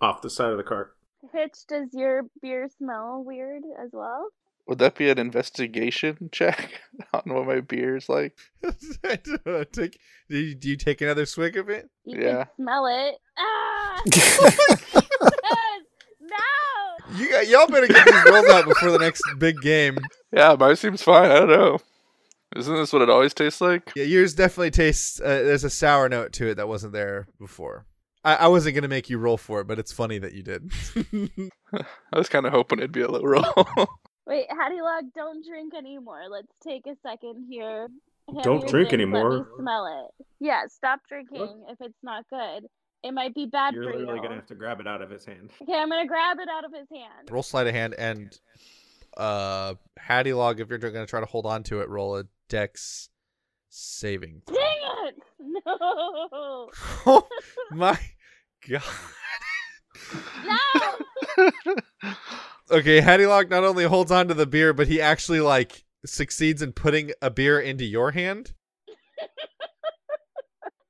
off 0.01 0.23
the 0.23 0.31
side 0.31 0.53
of 0.53 0.59
the 0.59 0.63
cart. 0.63 0.95
Hitch, 1.33 1.67
does 1.67 1.89
your 1.93 2.23
beer 2.41 2.69
smell 2.79 3.25
weird 3.27 3.65
as 3.83 3.91
well? 3.93 4.29
Would 4.69 4.79
that 4.79 4.95
be 4.95 5.11
an 5.11 5.19
investigation 5.19 6.29
check 6.31 6.81
on 7.13 7.23
what 7.27 7.49
my 7.49 7.59
beer 7.61 7.97
is 7.97 8.09
like? 8.09 8.39
Don't 8.63 9.73
take 9.73 9.99
do 10.31 10.39
you, 10.39 10.55
do 10.55 10.69
you 10.69 10.77
take 10.77 11.01
another 11.01 11.27
swig 11.27 11.57
of 11.57 11.69
it 11.69 11.91
You 12.05 12.21
Yeah. 12.23 12.45
can 12.45 12.55
smell 12.63 12.87
it. 12.87 13.17
Ah! 13.37 14.03
no! 16.21 17.17
you 17.17 17.29
got 17.29 17.49
y'all 17.49 17.67
better 17.67 17.89
get 17.89 18.07
these 18.07 18.25
rolls 18.31 18.47
out 18.51 18.67
before 18.67 18.93
the 18.93 18.99
next 19.01 19.23
big 19.39 19.61
game 19.63 19.99
Yeah, 20.31 20.55
mine 20.57 20.77
seems 20.77 21.03
fine. 21.03 21.33
I 21.33 21.41
don't 21.41 21.49
know. 21.49 21.79
Isn't 22.57 22.75
this 22.75 22.93
what 22.93 23.03
it 23.03 23.11
always 23.11 23.35
tastes 23.35 23.61
like? 23.61 23.93
yeah 23.97 24.05
yours 24.05 24.35
definitely 24.35 24.71
tastes 24.71 25.21
uh, 25.21 25.25
there's 25.45 25.65
a 25.65 25.71
sour 25.71 26.09
note 26.09 26.33
to 26.35 26.49
it 26.49 26.55
that 26.57 26.69
wasn't 26.69 26.93
there 26.93 27.29
before 27.39 27.87
I, 28.25 28.35
I 28.37 28.49
wasn't 28.49 28.75
gonna 28.75 28.89
make 28.89 29.09
you 29.11 29.19
roll 29.19 29.37
for 29.37 29.61
it 29.61 29.67
but 29.67 29.79
it's 29.79 29.93
funny 29.93 30.19
that 30.19 30.33
you 30.35 30.43
did 30.43 30.71
I 32.13 32.19
was 32.19 32.29
kind 32.29 32.47
of 32.47 32.53
hoping 32.53 32.79
it'd 32.79 32.93
be 32.93 33.03
a 33.03 33.09
low 33.11 33.23
roll. 33.23 33.45
Wait, 34.27 34.47
Hattie 34.51 34.81
Log, 34.83 35.05
don't 35.15 35.43
drink 35.47 35.73
anymore. 35.75 36.25
Let's 36.31 36.53
take 36.63 36.87
a 36.87 36.95
second 37.03 37.47
here. 37.49 37.89
Hand 38.29 38.43
Don't 38.43 38.59
drink 38.61 38.91
drink, 38.91 38.93
anymore? 38.93 39.31
Let 39.31 39.39
me 39.41 39.47
smell 39.61 39.87
it. 40.21 40.27
Yeah, 40.39 40.67
stop 40.69 41.01
drinking 41.09 41.65
if 41.71 41.79
it's 41.81 41.97
not 42.03 42.25
good. 42.29 42.67
It 43.03 43.13
might 43.13 43.35
be 43.35 43.47
bad 43.47 43.73
You're 43.73 43.85
for 43.85 43.99
literally 43.99 44.17
you. 44.17 44.23
gonna 44.23 44.35
have 44.35 44.47
to 44.49 44.55
grab 44.55 44.81
it 44.81 44.87
out 44.87 45.01
of 45.01 45.09
his 45.09 45.25
hand. 45.25 45.51
Okay, 45.63 45.73
I'm 45.73 45.89
gonna 45.89 46.07
grab 46.07 46.39
it 46.41 46.49
out 46.51 46.65
of 46.67 46.73
his 46.75 46.87
hand. 46.93 47.31
roll 47.31 47.43
sleight 47.43 47.69
of 47.69 47.75
hand 47.75 47.95
and 47.97 48.39
uh 49.19 49.75
hattie 49.99 50.33
log 50.33 50.61
if 50.61 50.69
you're 50.69 50.79
gonna 50.79 51.05
try 51.07 51.21
to 51.21 51.27
hold 51.27 51.45
on 51.45 51.63
to 51.65 51.81
it 51.81 51.89
roll 51.89 52.17
a 52.17 52.25
dex 52.49 53.09
saving 53.69 54.41
throw. 54.47 54.57
Dang 54.57 54.79
it! 55.09 55.15
No! 55.67 56.71
oh 57.07 57.29
my 57.73 57.99
god 58.69 58.83
No! 60.47 61.77
okay 62.71 63.01
hattie 63.01 63.27
log 63.27 63.51
not 63.51 63.65
only 63.65 63.85
holds 63.85 64.11
on 64.11 64.29
to 64.29 64.35
the 64.35 64.47
beer 64.47 64.73
but 64.73 64.87
he 64.89 65.01
actually 65.01 65.41
like 65.41 65.85
succeeds 66.07 66.63
in 66.63 66.73
putting 66.73 67.13
a 67.21 67.31
beer 67.31 67.59
into 67.61 67.85
your 67.85 68.13
hand 68.13 68.53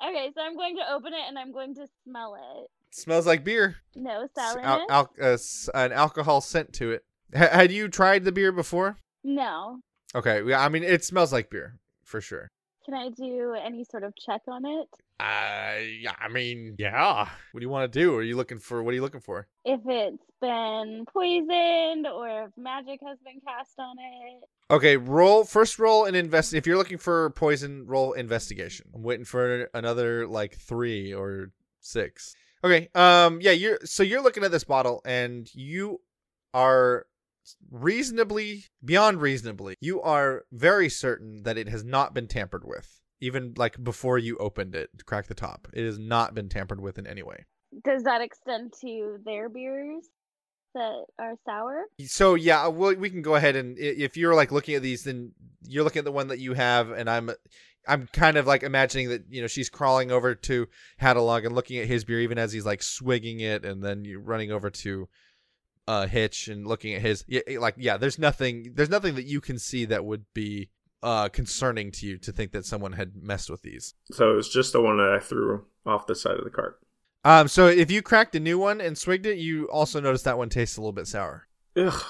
okay, 0.07 0.31
so 0.35 0.41
I'm 0.43 0.57
going 0.57 0.77
to 0.77 0.93
open 0.93 1.13
it 1.13 1.21
and 1.29 1.39
I'm 1.39 1.53
going 1.53 1.75
to 1.77 1.87
smell 2.05 2.35
it. 2.37 2.71
smells 2.91 3.27
like 3.27 3.45
beer. 3.45 3.77
No 3.95 4.23
S- 4.25 4.31
sourness. 4.53 4.65
al- 4.67 4.87
al- 4.91 5.15
uh, 5.35 5.39
an 5.75 5.93
alcohol 5.93 6.41
scent 6.41 6.73
to 6.75 6.93
it. 6.93 7.05
H- 7.35 7.51
had 7.51 7.73
you 7.73 7.89
tried 7.89 8.25
the 8.25 8.33
beer 8.33 8.53
before? 8.53 8.97
no. 9.25 9.81
Okay, 10.15 10.55
I 10.55 10.69
mean 10.71 10.83
it 10.85 11.05
smells 11.05 11.33
like 11.35 11.51
beer 11.51 11.79
for 12.03 12.21
sure. 12.23 12.49
Can 12.87 12.95
I 12.95 13.11
do 13.11 13.55
any 13.63 13.85
sort 13.85 14.03
of 14.03 14.15
check 14.17 14.41
on 14.49 14.65
it? 14.65 14.89
Uh, 15.21 15.83
yeah, 16.01 16.15
I 16.19 16.29
mean, 16.33 16.77
yeah. 16.79 17.29
What 17.53 17.61
do 17.61 17.65
you 17.65 17.69
want 17.69 17.93
to 17.93 17.99
do? 17.99 18.17
Are 18.17 18.23
you 18.23 18.35
looking 18.35 18.59
for? 18.59 18.83
What 18.83 18.93
are 18.93 18.95
you 18.95 19.03
looking 19.03 19.21
for? 19.21 19.47
If 19.67 19.81
it's 19.85 20.23
been 20.41 21.05
poisoned 21.13 22.07
or 22.07 22.45
if 22.45 22.51
magic 22.57 23.01
has 23.07 23.19
been 23.23 23.43
cast 23.47 23.73
on 23.79 23.97
it. 23.99 24.45
Okay, 24.71 24.97
roll 24.97 25.45
first. 25.45 25.79
Roll 25.79 26.07
an 26.07 26.15
invest. 26.15 26.55
If 26.55 26.67
you're 26.67 26.79
looking 26.79 26.97
for 26.97 27.29
poison, 27.31 27.85
roll 27.87 28.15
investigation. 28.15 28.87
I'm 28.95 29.03
waiting 29.03 29.27
for 29.27 29.69
another 29.75 30.27
like 30.27 30.57
three 30.57 31.13
or 31.13 31.51
six. 31.81 32.35
Okay. 32.65 32.89
Um. 32.95 33.41
Yeah. 33.43 33.51
You're 33.53 33.81
so 33.85 34.03
you're 34.03 34.23
looking 34.23 34.45
at 34.45 34.51
this 34.51 34.65
bottle 34.65 35.03
and 35.05 35.47
you 35.55 36.01
are 36.55 37.05
reasonably 37.71 38.65
beyond 38.85 39.21
reasonably. 39.21 39.77
You 39.81 40.01
are 40.03 40.45
very 40.53 40.89
certain 40.89 41.43
that 41.45 41.59
it 41.59 41.69
has 41.69 41.85
not 41.85 42.15
been 42.15 42.29
tampered 42.29 42.65
with. 42.65 43.01
Even 43.21 43.55
like 43.57 43.83
before 43.83 44.19
you 44.19 44.37
opened 44.39 44.75
it, 44.75 44.91
crack 45.07 45.27
the 45.27 45.35
top, 45.35 45.69
it 45.73 45.85
has 45.85 45.99
not 45.99 46.35
been 46.35 46.49
tampered 46.49 46.81
with 46.81 46.99
in 46.99 47.07
any 47.07 47.23
way. 47.23 47.47
Does 47.85 48.05
that 48.05 48.21
extend 48.21 48.73
to 48.81 49.19
their 49.25 49.49
beers 49.49 50.09
that 50.75 51.05
are 51.19 51.35
sour? 51.45 51.85
So 52.07 52.35
yeah, 52.35 52.69
well, 52.69 52.95
we 52.95 53.11
can 53.11 53.23
go 53.23 53.35
ahead 53.35 53.57
and 53.57 53.77
if 53.79 54.17
you're 54.17 54.35
like 54.35 54.53
looking 54.53 54.77
at 54.77 54.83
these, 54.83 55.03
then 55.05 55.33
you're 55.67 55.85
looking 55.85 56.01
at 56.01 56.05
the 56.05 56.13
one 56.13 56.29
that 56.29 56.39
you 56.39 56.55
have, 56.55 56.91
and 56.91 57.11
I'm, 57.11 57.31
I'm 57.87 58.07
kind 58.13 58.37
of 58.37 58.47
like 58.47 58.63
imagining 58.63 59.09
that 59.09 59.25
you 59.29 59.41
know 59.41 59.47
she's 59.47 59.69
crawling 59.69 60.13
over 60.13 60.35
to 60.35 60.69
Hadalog 61.01 61.45
and 61.45 61.55
looking 61.55 61.79
at 61.79 61.87
his 61.87 62.05
beer, 62.05 62.21
even 62.21 62.39
as 62.39 62.53
he's 62.53 62.67
like 62.67 62.83
swigging 62.83 63.41
it, 63.41 63.65
and 63.65 63.83
then 63.83 64.05
you 64.05 64.21
running 64.21 64.53
over 64.53 64.71
to, 64.71 65.09
uh, 65.89 66.07
Hitch 66.07 66.49
and 66.49 66.67
looking 66.67 66.95
at 66.95 67.01
his, 67.01 67.25
yeah, 67.27 67.41
like 67.59 67.75
yeah, 67.79 67.97
there's 67.97 68.19
nothing, 68.19 68.73
there's 68.75 68.91
nothing 68.91 69.15
that 69.15 69.25
you 69.25 69.41
can 69.41 69.59
see 69.59 69.87
that 69.87 70.05
would 70.05 70.25
be, 70.35 70.71
uh, 71.03 71.29
concerning 71.29 71.91
to 71.93 72.07
you 72.07 72.19
to 72.19 72.33
think 72.33 72.53
that 72.53 72.67
someone 72.67 72.93
had 72.93 73.13
messed 73.17 73.51
with 73.51 73.63
these. 73.63 73.95
So 74.13 74.37
it's 74.37 74.49
just 74.49 74.73
the 74.73 74.83
one 74.83 74.99
that 74.99 75.13
I 75.13 75.19
threw 75.19 75.65
off 75.87 76.07
the 76.07 76.15
side 76.15 76.37
of 76.37 76.45
the 76.45 76.51
cart. 76.51 76.79
Um, 77.25 77.49
so 77.49 77.67
if 77.67 77.91
you 77.91 78.03
cracked 78.03 78.35
a 78.35 78.41
new 78.41 78.59
one 78.59 78.81
and 78.81 78.97
swigged 78.97 79.27
it, 79.27 79.39
you 79.39 79.67
also 79.71 80.01
notice 80.01 80.23
that 80.23 80.39
one 80.39 80.49
tastes 80.49 80.77
a 80.77 80.81
little 80.81 80.93
bit 80.93 81.07
sour. 81.07 81.49
Ugh, 81.77 82.03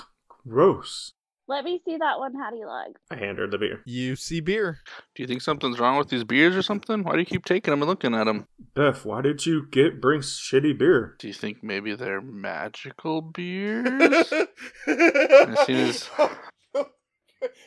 gross. 0.47 1.13
Let 1.49 1.65
me 1.65 1.81
see 1.85 1.97
that 1.97 2.19
one, 2.19 2.35
Hattie 2.35 2.65
Log. 2.67 2.97
I 3.11 3.17
hand 3.17 3.39
her 3.39 3.47
the 3.47 3.57
beer. 3.57 3.81
You 3.87 4.17
see 4.17 4.41
beer. 4.41 4.81
Do 5.15 5.23
you 5.23 5.27
think 5.27 5.41
something's 5.41 5.81
wrong 5.81 5.97
with 5.97 6.09
these 6.11 6.23
beers 6.25 6.55
or 6.55 6.61
something? 6.63 7.03
Why 7.03 7.13
do 7.15 7.21
you 7.21 7.25
keep 7.25 7.47
taking 7.47 7.71
them 7.73 7.81
and 7.81 7.89
looking 7.89 8.15
at 8.15 8.25
them? 8.25 8.47
Beth, 8.75 9.07
why 9.07 9.23
did 9.23 9.47
you 9.47 9.67
get 9.71 9.99
bring 10.01 10.21
shitty 10.21 10.79
beer? 10.79 11.17
Do 11.19 11.27
you 11.27 11.33
think 11.33 11.63
maybe 11.63 11.95
they're 11.95 12.21
magical 12.21 13.23
beers? 13.23 14.31
As 14.87 15.67
soon 15.67 15.77
as- 15.89 16.11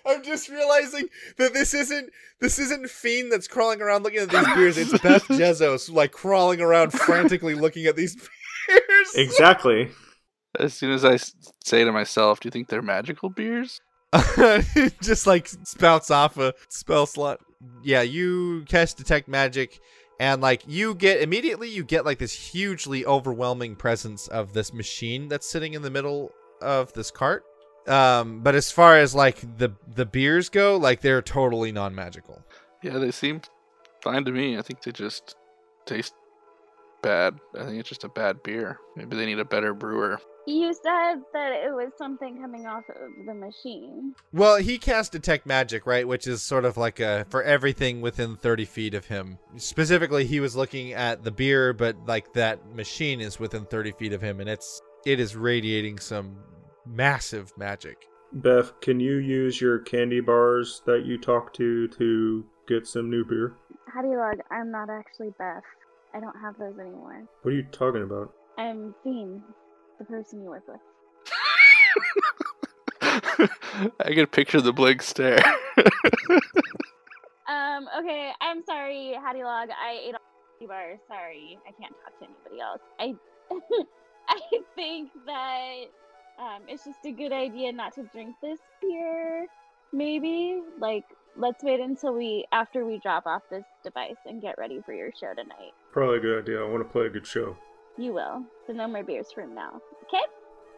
I'm 0.05 0.21
just 0.23 0.49
realizing 0.49 1.07
that 1.37 1.53
this 1.53 1.73
isn't 1.73 2.09
this 2.41 2.59
isn't 2.59 2.89
Fiend 2.89 3.31
that's 3.31 3.47
crawling 3.47 3.81
around 3.81 4.03
looking 4.03 4.19
at 4.19 4.29
these 4.29 4.45
beers. 4.53 4.77
It's 4.77 4.91
Beth 4.99 5.23
Jezos 5.29 5.91
like 5.91 6.11
crawling 6.11 6.59
around 6.59 6.91
frantically 6.91 7.55
looking 7.55 7.85
at 7.85 7.95
these 7.95 8.15
beers. 8.67 9.11
Exactly. 9.15 9.89
As 10.59 10.73
soon 10.73 10.91
as 10.91 11.05
I 11.05 11.17
say 11.63 11.83
to 11.83 11.91
myself, 11.91 12.39
do 12.39 12.47
you 12.47 12.51
think 12.51 12.67
they're 12.67 12.81
magical 12.81 13.29
beers? 13.29 13.81
just 15.01 15.25
like 15.25 15.47
spouts 15.47 16.11
off 16.11 16.37
a 16.37 16.53
spell 16.67 17.05
slot. 17.05 17.39
Yeah, 17.83 18.01
you 18.01 18.65
cast 18.67 18.97
detect 18.97 19.27
magic 19.27 19.79
and 20.19 20.41
like 20.41 20.63
you 20.67 20.95
get 20.95 21.21
immediately 21.21 21.69
you 21.69 21.83
get 21.83 22.05
like 22.05 22.19
this 22.19 22.33
hugely 22.33 23.05
overwhelming 23.05 23.75
presence 23.75 24.27
of 24.27 24.53
this 24.53 24.73
machine 24.73 25.29
that's 25.29 25.49
sitting 25.49 25.73
in 25.73 25.81
the 25.81 25.89
middle 25.89 26.31
of 26.61 26.91
this 26.93 27.09
cart. 27.09 27.45
Um 27.87 28.41
but 28.41 28.53
as 28.53 28.69
far 28.69 28.97
as 28.97 29.15
like 29.15 29.57
the 29.57 29.71
the 29.95 30.05
beers 30.05 30.49
go, 30.49 30.75
like 30.75 31.01
they're 31.01 31.21
totally 31.21 31.71
non-magical. 31.71 32.41
Yeah, 32.83 32.97
they 32.97 33.11
seem 33.11 33.41
fine 34.03 34.25
to 34.25 34.31
me. 34.31 34.57
I 34.57 34.61
think 34.61 34.81
they 34.81 34.91
just 34.91 35.35
taste 35.85 36.13
bad. 37.01 37.39
I 37.57 37.63
think 37.63 37.79
it's 37.79 37.89
just 37.89 38.03
a 38.03 38.09
bad 38.09 38.43
beer. 38.43 38.77
Maybe 38.95 39.15
they 39.15 39.25
need 39.25 39.39
a 39.39 39.45
better 39.45 39.73
brewer. 39.73 40.19
You 40.47 40.73
said 40.73 41.21
that 41.33 41.51
it 41.51 41.71
was 41.71 41.91
something 41.97 42.41
coming 42.41 42.65
off 42.65 42.83
of 42.89 43.25
the 43.25 43.33
machine. 43.33 44.15
Well, 44.33 44.57
he 44.57 44.77
cast 44.77 45.11
detect 45.11 45.45
magic, 45.45 45.85
right, 45.85 46.07
which 46.07 46.25
is 46.25 46.41
sort 46.41 46.65
of 46.65 46.77
like 46.77 46.99
a 46.99 47.25
for 47.29 47.43
everything 47.43 48.01
within 48.01 48.35
30 48.35 48.65
feet 48.65 48.93
of 48.93 49.05
him. 49.05 49.37
Specifically, 49.57 50.25
he 50.25 50.39
was 50.39 50.55
looking 50.55 50.93
at 50.93 51.23
the 51.23 51.31
beer, 51.31 51.73
but 51.73 51.95
like 52.07 52.33
that 52.33 52.75
machine 52.75 53.21
is 53.21 53.39
within 53.39 53.65
30 53.65 53.91
feet 53.91 54.13
of 54.13 54.21
him 54.21 54.39
and 54.39 54.49
it's 54.49 54.81
it 55.05 55.19
is 55.19 55.35
radiating 55.35 55.99
some 55.99 56.37
massive 56.85 57.55
magic. 57.57 58.07
Beth, 58.33 58.79
can 58.81 58.99
you 58.99 59.17
use 59.17 59.59
your 59.59 59.79
candy 59.79 60.21
bars 60.21 60.81
that 60.85 61.05
you 61.05 61.17
talked 61.17 61.55
to 61.57 61.87
to 61.89 62.45
get 62.67 62.87
some 62.87 63.09
new 63.09 63.25
beer? 63.25 63.55
Hattie 63.93 64.15
Log, 64.15 64.37
I'm 64.49 64.71
not 64.71 64.89
actually 64.89 65.31
Beth. 65.37 65.63
I 66.13 66.19
don't 66.19 66.39
have 66.41 66.57
those 66.57 66.77
anymore. 66.79 67.23
What 67.41 67.51
are 67.51 67.55
you 67.55 67.63
talking 67.71 68.03
about? 68.03 68.33
I'm 68.57 68.93
Fiend, 69.03 69.41
the 70.01 70.07
person 70.07 70.41
you 70.41 70.49
work 70.49 70.63
with. 70.67 70.79
I 73.99 74.13
can 74.13 74.27
picture 74.27 74.61
the 74.61 74.73
blank 74.73 75.01
stare. 75.01 75.43
Um, 77.51 77.89
okay, 77.99 78.31
I'm 78.39 78.63
sorry, 78.63 79.13
Hattie 79.21 79.43
Log. 79.43 79.69
I 79.71 79.99
ate 80.07 80.13
all 80.13 80.21
the 80.59 80.67
bars. 80.67 80.99
Sorry, 81.07 81.57
I 81.67 81.71
can't 81.71 81.93
talk 82.03 82.17
to 82.19 82.25
anybody 82.25 82.61
else. 82.61 82.79
I, 82.97 83.15
I 84.29 84.39
think 84.75 85.09
that 85.25 85.83
um, 86.39 86.61
it's 86.67 86.85
just 86.85 86.99
a 87.05 87.11
good 87.11 87.33
idea 87.33 87.73
not 87.73 87.93
to 87.95 88.03
drink 88.13 88.35
this 88.41 88.59
beer. 88.81 89.47
Maybe 89.91 90.61
like 90.79 91.03
let's 91.35 91.61
wait 91.61 91.81
until 91.81 92.13
we 92.13 92.45
after 92.53 92.85
we 92.85 92.99
drop 92.99 93.25
off 93.25 93.41
this 93.49 93.65
device 93.83 94.15
and 94.25 94.41
get 94.41 94.57
ready 94.57 94.79
for 94.85 94.93
your 94.93 95.11
show 95.19 95.33
tonight. 95.33 95.73
Probably 95.91 96.19
a 96.19 96.21
good 96.21 96.43
idea. 96.43 96.61
I 96.61 96.69
want 96.69 96.87
to 96.87 96.89
play 96.89 97.07
a 97.07 97.09
good 97.09 97.27
show. 97.27 97.57
You 97.97 98.13
will. 98.13 98.43
So 98.67 98.73
no 98.73 98.87
more 98.87 99.03
beers 99.03 99.31
from 99.31 99.53
now. 99.53 99.81
Okay? 100.07 100.23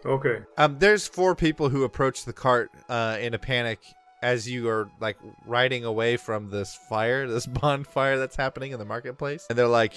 Okay. 0.05 0.45
Um 0.57 0.77
there's 0.79 1.07
four 1.07 1.35
people 1.35 1.69
who 1.69 1.83
approach 1.83 2.25
the 2.25 2.33
cart 2.33 2.71
uh 2.89 3.17
in 3.19 3.33
a 3.33 3.39
panic 3.39 3.79
as 4.23 4.49
you 4.49 4.69
are 4.69 4.89
like 5.01 5.17
riding 5.45 5.83
away 5.83 6.15
from 6.17 6.49
this 6.49 6.75
fire, 6.89 7.27
this 7.27 7.45
bonfire 7.45 8.17
that's 8.17 8.35
happening 8.35 8.71
in 8.71 8.79
the 8.79 8.85
marketplace. 8.85 9.45
And 9.49 9.59
they're 9.59 9.67
like, 9.67 9.93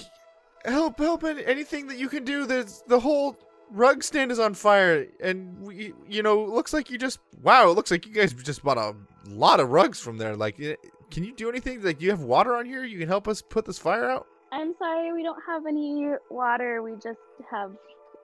"Help, 0.64 0.98
help 0.98 1.24
anything 1.24 1.86
that 1.86 1.96
you 1.96 2.08
can 2.08 2.24
do. 2.24 2.44
There's 2.44 2.82
the 2.88 3.00
whole 3.00 3.38
rug 3.72 4.02
stand 4.04 4.30
is 4.30 4.38
on 4.38 4.54
fire 4.54 5.08
and 5.20 5.58
we 5.60 5.92
you 6.08 6.22
know, 6.22 6.44
looks 6.44 6.72
like 6.72 6.90
you 6.90 6.98
just 6.98 7.20
wow, 7.42 7.70
it 7.70 7.74
looks 7.74 7.90
like 7.90 8.06
you 8.06 8.12
guys 8.12 8.32
just 8.34 8.62
bought 8.62 8.78
a 8.78 8.94
lot 9.28 9.60
of 9.60 9.70
rugs 9.70 10.00
from 10.00 10.18
there. 10.18 10.36
Like 10.36 10.60
eh, 10.60 10.74
can 11.10 11.24
you 11.24 11.34
do 11.34 11.48
anything? 11.48 11.82
Like 11.82 11.98
do 11.98 12.04
you 12.04 12.10
have 12.10 12.20
water 12.22 12.56
on 12.56 12.66
here? 12.66 12.84
You 12.84 12.98
can 12.98 13.08
help 13.08 13.28
us 13.28 13.40
put 13.40 13.64
this 13.64 13.78
fire 13.78 14.10
out?" 14.10 14.26
I'm 14.52 14.74
sorry, 14.78 15.12
we 15.12 15.22
don't 15.22 15.42
have 15.46 15.66
any 15.66 16.12
water. 16.30 16.82
We 16.82 16.92
just 16.94 17.18
have 17.50 17.72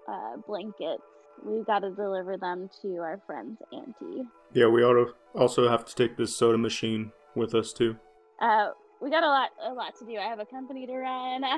uh, 0.09 0.37
blankets. 0.47 1.03
We've 1.45 1.67
got 1.67 1.81
to 1.81 1.91
deliver 1.91 2.37
them 2.37 2.71
to 2.83 2.97
our 2.99 3.21
friend's 3.27 3.61
auntie. 3.73 4.23
Yeah, 4.53 4.69
we 4.69 4.85
ought 4.85 4.95
to 4.95 5.15
also 5.35 5.69
have 5.69 5.85
to 5.87 5.95
take 5.95 6.17
this 6.17 6.37
soda 6.37 6.59
machine 6.59 7.13
with 7.35 7.55
us 7.55 7.73
too. 7.73 7.97
Uh, 8.41 8.71
we 9.01 9.11
got 9.11 9.25
a 9.25 9.29
lot, 9.29 9.51
a 9.65 9.73
lot 9.73 9.99
to 9.99 10.05
do. 10.05 10.17
I 10.17 10.29
have 10.29 10.39
a 10.39 10.47
company 10.47 10.87
to 10.87 10.95
run. 10.95 11.45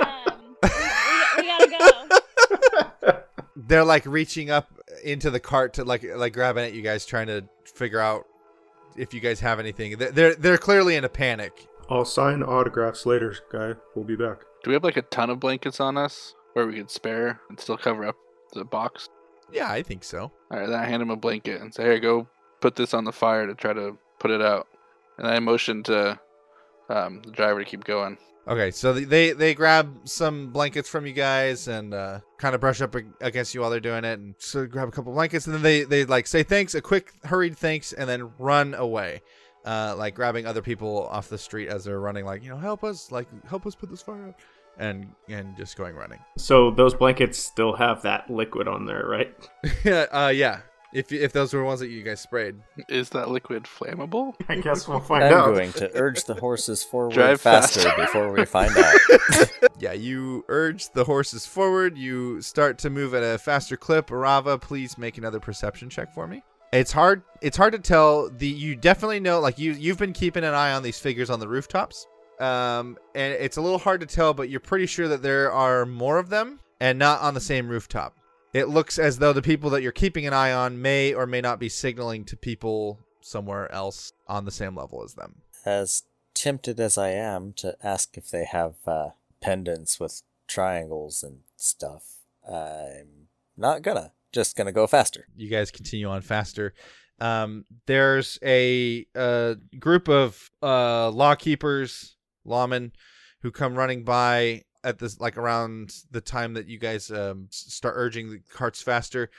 um, 0.00 0.56
we, 0.62 0.68
we, 0.68 1.42
we 1.42 1.46
gotta 1.46 1.70
go. 1.70 2.08
they're 3.56 3.84
like 3.84 4.04
reaching 4.06 4.50
up 4.50 4.68
into 5.04 5.30
the 5.30 5.40
cart 5.40 5.74
to 5.74 5.84
like 5.84 6.04
like 6.16 6.32
grabbing 6.32 6.64
at 6.64 6.72
you 6.72 6.82
guys 6.82 7.04
trying 7.04 7.26
to 7.26 7.44
figure 7.64 8.00
out 8.00 8.26
if 8.96 9.12
you 9.12 9.20
guys 9.20 9.40
have 9.40 9.60
anything 9.60 9.96
they're 9.98 10.10
they're, 10.10 10.34
they're 10.34 10.58
clearly 10.58 10.96
in 10.96 11.04
a 11.04 11.08
panic 11.08 11.67
I'll 11.90 12.04
sign 12.04 12.42
autographs 12.42 13.06
later, 13.06 13.34
guy. 13.50 13.74
We'll 13.94 14.04
be 14.04 14.16
back. 14.16 14.40
Do 14.62 14.70
we 14.70 14.74
have 14.74 14.84
like 14.84 14.96
a 14.96 15.02
ton 15.02 15.30
of 15.30 15.40
blankets 15.40 15.80
on 15.80 15.96
us 15.96 16.34
where 16.52 16.66
we 16.66 16.74
could 16.74 16.90
spare 16.90 17.40
and 17.48 17.58
still 17.58 17.76
cover 17.78 18.04
up 18.06 18.16
the 18.54 18.64
box? 18.64 19.08
yeah 19.50 19.70
i 19.72 19.82
think 19.82 20.04
so 20.04 20.30
All 20.50 20.58
right, 20.58 20.66
then 20.68 20.78
I 20.78 20.84
hand 20.84 21.00
him 21.00 21.08
a 21.08 21.16
blanket 21.16 21.62
and 21.62 21.72
say, 21.72 21.84
"Here, 21.84 21.98
go 22.00 22.28
put 22.60 22.76
this 22.76 22.92
on 22.92 23.04
the 23.04 23.12
fire 23.12 23.46
to 23.46 23.54
try 23.54 23.72
to 23.72 23.96
put 24.18 24.30
it 24.30 24.42
out." 24.42 24.66
And 25.16 25.26
I 25.26 25.38
motion 25.38 25.82
to 25.84 26.20
um, 26.90 27.22
the 27.24 27.30
driver 27.30 27.64
to 27.64 27.70
keep 27.70 27.84
going. 27.84 28.18
okay 28.46 28.70
so 28.70 28.92
they 28.92 29.32
they 29.32 29.54
grab 29.54 30.00
some 30.04 30.50
blankets 30.52 30.88
from 30.88 31.06
you 31.06 31.12
guys 31.14 31.66
and 31.68 31.94
uh 31.94 32.20
kind 32.38 32.54
of 32.54 32.60
brush 32.60 32.80
up 32.82 32.94
against 33.22 33.54
you 33.54 33.60
while 33.62 33.70
they're 33.70 33.80
doing 33.80 34.04
it 34.04 34.18
and 34.18 34.34
so 34.38 34.66
grab 34.66 34.88
a 34.88 34.90
couple 34.90 35.12
blankets 35.14 35.46
and 35.46 35.54
then 35.54 35.62
they 35.62 35.84
they 35.84 36.04
like 36.04 36.26
say 36.26 36.42
thanks 36.42 36.74
a 36.74 36.80
quick 36.82 37.12
hurried 37.24 37.56
thanks 37.56 37.92
and 37.94 38.08
then 38.08 38.30
run 38.38 38.74
away 38.74 39.20
uh 39.68 39.94
like 39.98 40.14
grabbing 40.14 40.46
other 40.46 40.62
people 40.62 41.06
off 41.08 41.28
the 41.28 41.38
street 41.38 41.68
as 41.68 41.84
they're 41.84 42.00
running 42.00 42.24
like 42.24 42.42
you 42.42 42.50
know 42.50 42.56
help 42.56 42.82
us 42.84 43.10
like 43.12 43.28
help 43.46 43.66
us 43.66 43.74
put 43.74 43.90
this 43.90 44.02
fire 44.02 44.28
out 44.28 44.34
and 44.78 45.06
and 45.28 45.56
just 45.56 45.76
going 45.76 45.94
running 45.96 46.20
So 46.36 46.70
those 46.70 46.94
blankets 46.94 47.36
still 47.38 47.74
have 47.76 48.02
that 48.02 48.30
liquid 48.30 48.68
on 48.68 48.86
there, 48.86 49.04
right? 49.06 49.34
Yeah, 49.84 50.06
uh, 50.12 50.28
yeah. 50.28 50.60
If 50.94 51.12
if 51.12 51.32
those 51.32 51.52
were 51.52 51.64
ones 51.64 51.80
that 51.80 51.88
you 51.88 52.02
guys 52.02 52.20
sprayed. 52.20 52.54
Is 52.88 53.10
that 53.10 53.28
liquid 53.28 53.64
flammable? 53.64 54.34
I 54.48 54.54
guess 54.56 54.88
we'll 54.88 55.00
find 55.00 55.24
I'm 55.24 55.34
out. 55.34 55.46
going 55.54 55.72
to 55.74 55.90
urge 55.94 56.24
the 56.24 56.34
horses 56.34 56.82
forward 56.82 57.12
Drive 57.12 57.40
faster 57.42 57.80
faster. 57.80 58.00
before 58.00 58.32
we 58.32 58.44
find 58.46 58.72
out. 58.76 58.94
Yeah, 59.80 59.92
you 59.92 60.44
urge 60.48 60.90
the 60.90 61.04
horses 61.04 61.46
forward. 61.46 61.96
You 61.98 62.40
start 62.42 62.78
to 62.78 62.90
move 62.90 63.14
at 63.14 63.22
a 63.22 63.38
faster 63.38 63.76
clip. 63.76 64.08
Arava, 64.08 64.60
please 64.60 64.96
make 64.98 65.18
another 65.18 65.38
perception 65.40 65.88
check 65.90 66.12
for 66.14 66.26
me. 66.26 66.42
It's 66.72 66.92
hard. 66.92 67.22
It's 67.40 67.56
hard 67.56 67.72
to 67.72 67.78
tell. 67.78 68.28
The 68.28 68.48
you 68.48 68.76
definitely 68.76 69.20
know. 69.20 69.40
Like 69.40 69.58
you, 69.58 69.72
you've 69.72 69.98
been 69.98 70.12
keeping 70.12 70.44
an 70.44 70.54
eye 70.54 70.72
on 70.72 70.82
these 70.82 70.98
figures 70.98 71.30
on 71.30 71.40
the 71.40 71.48
rooftops. 71.48 72.06
Um, 72.38 72.98
and 73.14 73.32
it's 73.34 73.56
a 73.56 73.60
little 73.60 73.78
hard 73.78 74.00
to 74.00 74.06
tell, 74.06 74.32
but 74.32 74.48
you're 74.48 74.60
pretty 74.60 74.86
sure 74.86 75.08
that 75.08 75.22
there 75.22 75.50
are 75.50 75.84
more 75.84 76.18
of 76.18 76.28
them 76.28 76.60
and 76.80 76.98
not 76.98 77.20
on 77.20 77.34
the 77.34 77.40
same 77.40 77.68
rooftop. 77.68 78.16
It 78.52 78.68
looks 78.68 78.98
as 78.98 79.18
though 79.18 79.32
the 79.32 79.42
people 79.42 79.70
that 79.70 79.82
you're 79.82 79.92
keeping 79.92 80.26
an 80.26 80.32
eye 80.32 80.52
on 80.52 80.80
may 80.80 81.12
or 81.12 81.26
may 81.26 81.40
not 81.40 81.58
be 81.58 81.68
signaling 81.68 82.24
to 82.26 82.36
people 82.36 82.98
somewhere 83.20 83.70
else 83.72 84.12
on 84.26 84.44
the 84.44 84.50
same 84.50 84.76
level 84.76 85.02
as 85.04 85.14
them. 85.14 85.42
As 85.66 86.04
tempted 86.34 86.78
as 86.80 86.96
I 86.96 87.10
am 87.10 87.52
to 87.54 87.76
ask 87.82 88.16
if 88.16 88.30
they 88.30 88.44
have 88.44 88.76
uh, 88.86 89.10
pendants 89.40 89.98
with 89.98 90.22
triangles 90.46 91.22
and 91.22 91.40
stuff, 91.56 92.18
I'm 92.48 93.28
not 93.56 93.82
gonna. 93.82 94.12
Just 94.32 94.56
gonna 94.56 94.72
go 94.72 94.86
faster. 94.86 95.26
you 95.36 95.48
guys 95.48 95.70
continue 95.70 96.08
on 96.08 96.22
faster. 96.22 96.74
Um, 97.20 97.64
there's 97.86 98.38
a, 98.44 99.06
uh 99.14 99.54
group 99.78 100.08
of 100.08 100.50
uh, 100.62 101.10
law 101.10 101.34
keepers, 101.34 102.16
lawmen, 102.46 102.92
who 103.42 103.50
come 103.50 103.74
running 103.74 104.04
by 104.04 104.62
at 104.84 104.98
this 104.98 105.18
like 105.20 105.36
around 105.36 105.92
the 106.10 106.20
time 106.20 106.54
that 106.54 106.68
you 106.68 106.78
guys 106.78 107.10
um, 107.10 107.48
start 107.50 107.94
urging 107.96 108.30
the 108.30 108.40
carts 108.54 108.82
faster, 108.82 109.30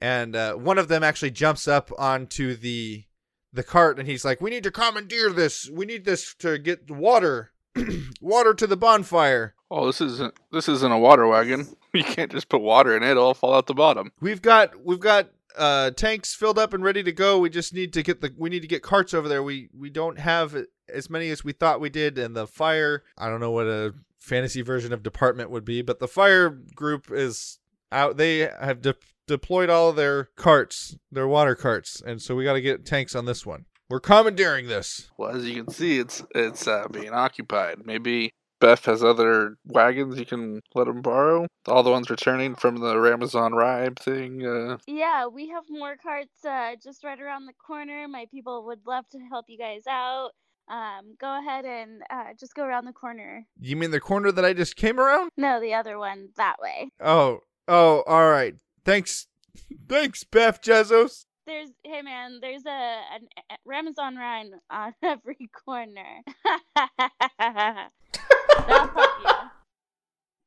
and 0.00 0.34
uh, 0.36 0.54
one 0.54 0.78
of 0.78 0.88
them 0.88 1.02
actually 1.02 1.30
jumps 1.30 1.68
up 1.68 1.90
onto 1.98 2.54
the 2.54 3.04
the 3.52 3.62
cart 3.62 3.98
and 3.98 4.08
he's 4.08 4.24
like, 4.24 4.40
"We 4.40 4.50
need 4.50 4.62
to 4.64 4.70
commandeer 4.70 5.30
this. 5.30 5.68
We 5.70 5.86
need 5.86 6.04
this 6.04 6.34
to 6.40 6.58
get 6.58 6.90
water, 6.90 7.52
water 8.20 8.54
to 8.54 8.66
the 8.66 8.76
bonfire." 8.76 9.54
Oh, 9.70 9.86
this 9.86 10.00
isn't 10.00 10.34
this 10.52 10.68
isn't 10.68 10.92
a 10.92 10.98
water 10.98 11.26
wagon. 11.26 11.68
You 11.96 12.04
can't 12.04 12.30
just 12.30 12.50
put 12.50 12.60
water 12.60 12.94
in 12.94 13.02
it; 13.02 13.12
it'll 13.12 13.32
fall 13.32 13.54
out 13.54 13.66
the 13.68 13.72
bottom. 13.72 14.12
We've 14.20 14.42
got 14.42 14.84
we've 14.84 15.00
got 15.00 15.30
uh 15.56 15.92
tanks 15.92 16.34
filled 16.34 16.58
up 16.58 16.74
and 16.74 16.84
ready 16.84 17.02
to 17.02 17.10
go. 17.10 17.38
We 17.38 17.48
just 17.48 17.72
need 17.72 17.94
to 17.94 18.02
get 18.02 18.20
the 18.20 18.34
we 18.36 18.50
need 18.50 18.60
to 18.60 18.68
get 18.68 18.82
carts 18.82 19.14
over 19.14 19.28
there. 19.28 19.42
We 19.42 19.70
we 19.72 19.88
don't 19.88 20.18
have 20.18 20.54
as 20.92 21.08
many 21.08 21.30
as 21.30 21.42
we 21.42 21.52
thought 21.52 21.80
we 21.80 21.88
did 21.88 22.18
and 22.18 22.36
the 22.36 22.46
fire, 22.46 23.02
I 23.16 23.28
don't 23.28 23.40
know 23.40 23.50
what 23.50 23.66
a 23.66 23.94
fantasy 24.18 24.60
version 24.60 24.92
of 24.92 25.02
department 25.02 25.50
would 25.50 25.64
be, 25.64 25.82
but 25.82 25.98
the 25.98 26.08
fire 26.08 26.50
group 26.50 27.10
is 27.10 27.58
out. 27.90 28.16
They 28.16 28.40
have 28.40 28.82
de- 28.82 28.94
deployed 29.26 29.70
all 29.70 29.90
of 29.90 29.96
their 29.96 30.24
carts, 30.36 30.96
their 31.10 31.28
water 31.28 31.54
carts, 31.54 32.02
and 32.04 32.20
so 32.20 32.34
we 32.34 32.44
got 32.44 32.54
to 32.54 32.60
get 32.60 32.84
tanks 32.84 33.14
on 33.14 33.24
this 33.24 33.46
one. 33.46 33.66
We're 33.88 34.00
commandeering 34.00 34.66
this. 34.66 35.10
Well, 35.16 35.34
as 35.34 35.48
you 35.48 35.62
can 35.64 35.72
see, 35.72 35.98
it's 35.98 36.22
it's 36.34 36.66
uh, 36.66 36.88
being 36.90 37.12
occupied. 37.12 37.86
Maybe 37.86 38.32
Beth 38.60 38.84
has 38.86 39.04
other 39.04 39.56
wagons 39.66 40.18
you 40.18 40.24
can 40.26 40.60
let 40.74 40.88
him 40.88 41.02
borrow. 41.02 41.46
All 41.66 41.82
the 41.82 41.90
ones 41.90 42.08
returning 42.10 42.54
from 42.54 42.78
the 42.78 42.98
Ramazan 42.98 43.52
ride 43.54 43.98
thing. 43.98 44.44
Uh, 44.46 44.78
Yeah, 44.86 45.26
we 45.26 45.48
have 45.50 45.64
more 45.68 45.96
carts 46.02 46.44
uh, 46.44 46.72
just 46.82 47.04
right 47.04 47.20
around 47.20 47.46
the 47.46 47.52
corner. 47.54 48.08
My 48.08 48.26
people 48.30 48.64
would 48.66 48.80
love 48.86 49.08
to 49.10 49.18
help 49.30 49.46
you 49.48 49.58
guys 49.58 49.82
out. 49.88 50.30
Um, 50.68 51.14
go 51.20 51.38
ahead 51.38 51.64
and 51.64 52.02
uh, 52.10 52.32
just 52.40 52.54
go 52.54 52.64
around 52.64 52.86
the 52.86 52.92
corner. 52.92 53.46
You 53.60 53.76
mean 53.76 53.90
the 53.92 54.00
corner 54.00 54.32
that 54.32 54.44
I 54.44 54.52
just 54.52 54.74
came 54.74 54.98
around? 54.98 55.30
No, 55.36 55.60
the 55.60 55.74
other 55.74 55.98
one 55.98 56.30
that 56.36 56.56
way. 56.60 56.90
Oh, 57.00 57.40
oh, 57.68 58.02
all 58.06 58.28
right. 58.30 58.54
Thanks, 58.84 59.26
thanks, 59.88 60.24
Beth 60.24 60.60
Jezos. 60.62 61.25
There's, 61.46 61.70
hey 61.84 62.02
man, 62.02 62.38
there's 62.40 62.64
a 62.66 62.70
an 63.14 63.28
a 63.50 63.54
Ramazan 63.64 64.16
Rhine 64.16 64.50
on 64.70 64.94
every 65.02 65.48
corner. 65.64 66.22
They'll 66.76 68.68
help 68.68 68.90
you. 69.22 69.30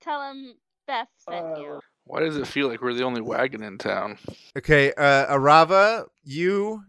Tell 0.01 0.31
him 0.31 0.53
Beth 0.87 1.07
sent 1.29 1.57
you. 1.59 1.79
why 2.05 2.21
does 2.21 2.37
it 2.37 2.47
feel 2.47 2.67
like 2.67 2.81
we're 2.81 2.93
the 2.93 3.03
only 3.03 3.21
wagon 3.21 3.63
in 3.63 3.77
town? 3.77 4.17
Okay, 4.57 4.91
uh, 4.93 5.33
Arava, 5.37 6.05
you 6.23 6.83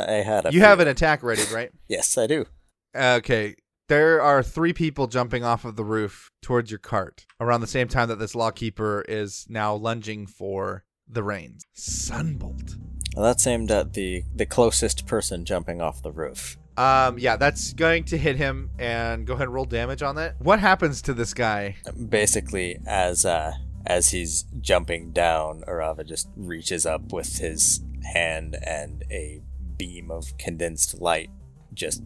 I 0.00 0.12
had 0.12 0.46
a. 0.46 0.52
you 0.52 0.60
have 0.60 0.80
an 0.80 0.88
attack 0.88 1.22
ready, 1.22 1.42
right? 1.52 1.70
Yes, 1.88 2.16
I 2.18 2.26
do. 2.26 2.46
Okay. 2.94 3.54
There 3.88 4.20
are 4.20 4.42
three 4.42 4.72
people 4.72 5.06
jumping 5.06 5.44
off 5.44 5.64
of 5.64 5.76
the 5.76 5.84
roof 5.84 6.32
towards 6.42 6.72
your 6.72 6.80
cart 6.80 7.24
around 7.40 7.60
the 7.60 7.68
same 7.68 7.86
time 7.86 8.08
that 8.08 8.18
this 8.18 8.34
lawkeeper 8.34 9.04
is 9.08 9.46
now 9.48 9.76
lunging 9.76 10.26
for 10.26 10.82
the 11.08 11.22
reins. 11.22 11.62
Sunbolt. 11.78 12.74
That's 13.16 13.46
aimed 13.46 13.70
at 13.70 13.94
the 13.94 14.24
the 14.34 14.46
closest 14.46 15.06
person 15.06 15.44
jumping 15.44 15.80
off 15.80 16.02
the 16.02 16.12
roof. 16.12 16.58
Um, 16.76 17.18
yeah, 17.18 17.36
that's 17.36 17.72
going 17.72 18.04
to 18.04 18.18
hit 18.18 18.36
him, 18.36 18.70
and 18.78 19.26
go 19.26 19.32
ahead 19.32 19.46
and 19.46 19.54
roll 19.54 19.64
damage 19.64 20.02
on 20.02 20.16
that. 20.16 20.36
What 20.40 20.60
happens 20.60 21.00
to 21.02 21.14
this 21.14 21.32
guy? 21.32 21.76
Basically, 22.08 22.78
as 22.86 23.24
uh 23.24 23.52
as 23.86 24.10
he's 24.10 24.44
jumping 24.60 25.12
down, 25.12 25.62
Arava 25.66 26.04
just 26.04 26.28
reaches 26.36 26.84
up 26.84 27.12
with 27.12 27.38
his 27.38 27.80
hand, 28.12 28.56
and 28.62 29.04
a 29.10 29.40
beam 29.78 30.10
of 30.10 30.36
condensed 30.38 31.00
light 31.00 31.30
just 31.72 32.02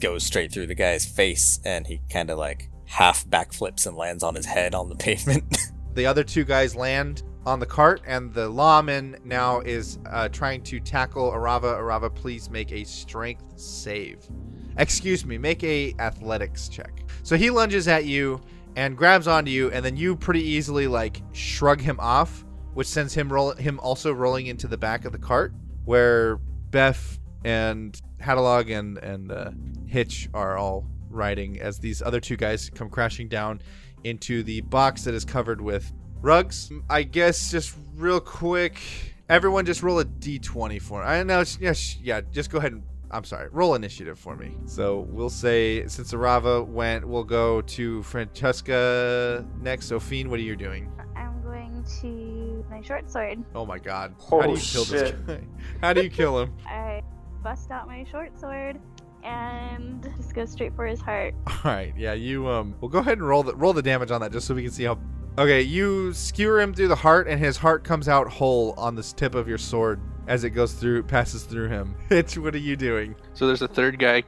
goes 0.00 0.24
straight 0.24 0.52
through 0.52 0.66
the 0.66 0.74
guy's 0.74 1.04
face, 1.04 1.60
and 1.64 1.86
he 1.86 2.00
kind 2.10 2.30
of 2.30 2.38
like 2.38 2.70
half 2.86 3.24
backflips 3.26 3.86
and 3.86 3.96
lands 3.96 4.22
on 4.22 4.34
his 4.34 4.46
head 4.46 4.74
on 4.74 4.88
the 4.88 4.96
pavement. 4.96 5.56
The 5.94 6.06
other 6.06 6.24
two 6.24 6.44
guys 6.44 6.74
land 6.74 7.22
on 7.48 7.58
the 7.58 7.66
cart, 7.66 8.02
and 8.06 8.32
the 8.32 8.48
lawman 8.48 9.16
now 9.24 9.60
is 9.60 9.98
uh, 10.10 10.28
trying 10.28 10.62
to 10.64 10.78
tackle 10.78 11.32
Arava. 11.32 11.78
Arava, 11.78 12.14
please 12.14 12.50
make 12.50 12.70
a 12.72 12.84
strength 12.84 13.42
save. 13.56 14.28
Excuse 14.76 15.24
me, 15.24 15.38
make 15.38 15.64
a 15.64 15.94
athletics 15.98 16.68
check. 16.68 17.04
So 17.22 17.36
he 17.36 17.50
lunges 17.50 17.88
at 17.88 18.04
you 18.04 18.40
and 18.76 18.96
grabs 18.96 19.26
onto 19.26 19.50
you, 19.50 19.70
and 19.70 19.84
then 19.84 19.96
you 19.96 20.14
pretty 20.14 20.42
easily 20.42 20.86
like 20.86 21.22
shrug 21.32 21.80
him 21.80 21.98
off, 21.98 22.44
which 22.74 22.86
sends 22.86 23.14
him 23.14 23.32
roll 23.32 23.52
him 23.52 23.80
also 23.80 24.12
rolling 24.12 24.46
into 24.46 24.68
the 24.68 24.78
back 24.78 25.04
of 25.04 25.12
the 25.12 25.18
cart, 25.18 25.52
where 25.84 26.36
Beth 26.70 27.18
and 27.44 28.00
Hattie 28.20 28.40
Log 28.40 28.70
and 28.70 28.98
and 28.98 29.32
uh, 29.32 29.50
Hitch 29.86 30.28
are 30.34 30.58
all 30.58 30.86
riding 31.08 31.60
as 31.60 31.78
these 31.78 32.02
other 32.02 32.20
two 32.20 32.36
guys 32.36 32.70
come 32.70 32.90
crashing 32.90 33.28
down 33.28 33.62
into 34.04 34.42
the 34.42 34.60
box 34.60 35.04
that 35.04 35.14
is 35.14 35.24
covered 35.24 35.60
with 35.60 35.92
rugs. 36.20 36.70
I 36.88 37.02
guess 37.02 37.50
just 37.50 37.74
real 37.96 38.20
quick, 38.20 38.80
everyone 39.28 39.66
just 39.66 39.82
roll 39.82 39.98
a 40.00 40.04
d20 40.04 40.80
for 40.80 41.02
I 41.02 41.22
know. 41.22 41.44
Yes, 41.60 41.96
yeah. 42.00 42.20
Just 42.32 42.50
go 42.50 42.58
ahead 42.58 42.72
and. 42.72 42.82
I'm 43.10 43.24
sorry. 43.24 43.48
Roll 43.52 43.74
initiative 43.74 44.18
for 44.18 44.36
me. 44.36 44.54
So 44.66 45.06
we'll 45.08 45.30
say 45.30 45.86
since 45.86 46.12
Arava 46.12 46.66
went, 46.66 47.08
we'll 47.08 47.24
go 47.24 47.62
to 47.62 48.02
Francesca 48.02 49.46
next. 49.62 49.86
So 49.86 49.98
Fiend, 49.98 50.28
what 50.30 50.38
are 50.38 50.42
you 50.42 50.56
doing? 50.56 50.92
I'm 51.16 51.40
going 51.42 51.82
to 52.02 52.66
my 52.70 52.82
short 52.82 53.10
sword. 53.10 53.42
Oh 53.54 53.64
my 53.64 53.78
God! 53.78 54.14
How 54.30 54.42
do 54.42 54.50
you 54.50 54.58
kill 54.58 54.84
this 54.84 55.08
shit. 55.08 55.26
guy? 55.26 55.40
How 55.80 55.92
do 55.94 56.02
you 56.02 56.10
kill 56.10 56.38
him? 56.38 56.54
I 56.66 57.02
bust 57.42 57.70
out 57.70 57.86
my 57.86 58.04
short 58.10 58.38
sword 58.38 58.78
and 59.24 60.02
just 60.16 60.34
go 60.34 60.44
straight 60.44 60.74
for 60.76 60.86
his 60.86 61.00
heart. 61.00 61.34
All 61.46 61.56
right, 61.64 61.94
yeah, 61.96 62.12
you 62.12 62.46
um, 62.48 62.74
we'll 62.80 62.90
go 62.90 62.98
ahead 62.98 63.18
and 63.18 63.26
roll 63.26 63.42
the 63.42 63.54
roll 63.56 63.72
the 63.72 63.82
damage 63.82 64.10
on 64.10 64.20
that 64.20 64.32
just 64.32 64.46
so 64.46 64.54
we 64.54 64.62
can 64.62 64.70
see 64.70 64.84
how. 64.84 64.98
Okay, 65.38 65.62
you 65.62 66.12
skewer 66.14 66.60
him 66.60 66.74
through 66.74 66.88
the 66.88 66.96
heart, 66.96 67.28
and 67.28 67.38
his 67.38 67.56
heart 67.56 67.84
comes 67.84 68.08
out 68.08 68.26
whole 68.26 68.74
on 68.76 68.96
this 68.96 69.12
tip 69.12 69.36
of 69.36 69.46
your 69.46 69.56
sword 69.56 70.00
as 70.26 70.42
it 70.42 70.50
goes 70.50 70.72
through, 70.72 71.04
passes 71.04 71.44
through 71.44 71.68
him. 71.68 71.94
Hitch, 72.08 72.36
what 72.36 72.56
are 72.56 72.58
you 72.58 72.74
doing? 72.74 73.14
So 73.34 73.46
there's 73.46 73.62
a 73.62 73.68
third 73.68 74.00
guy 74.00 74.24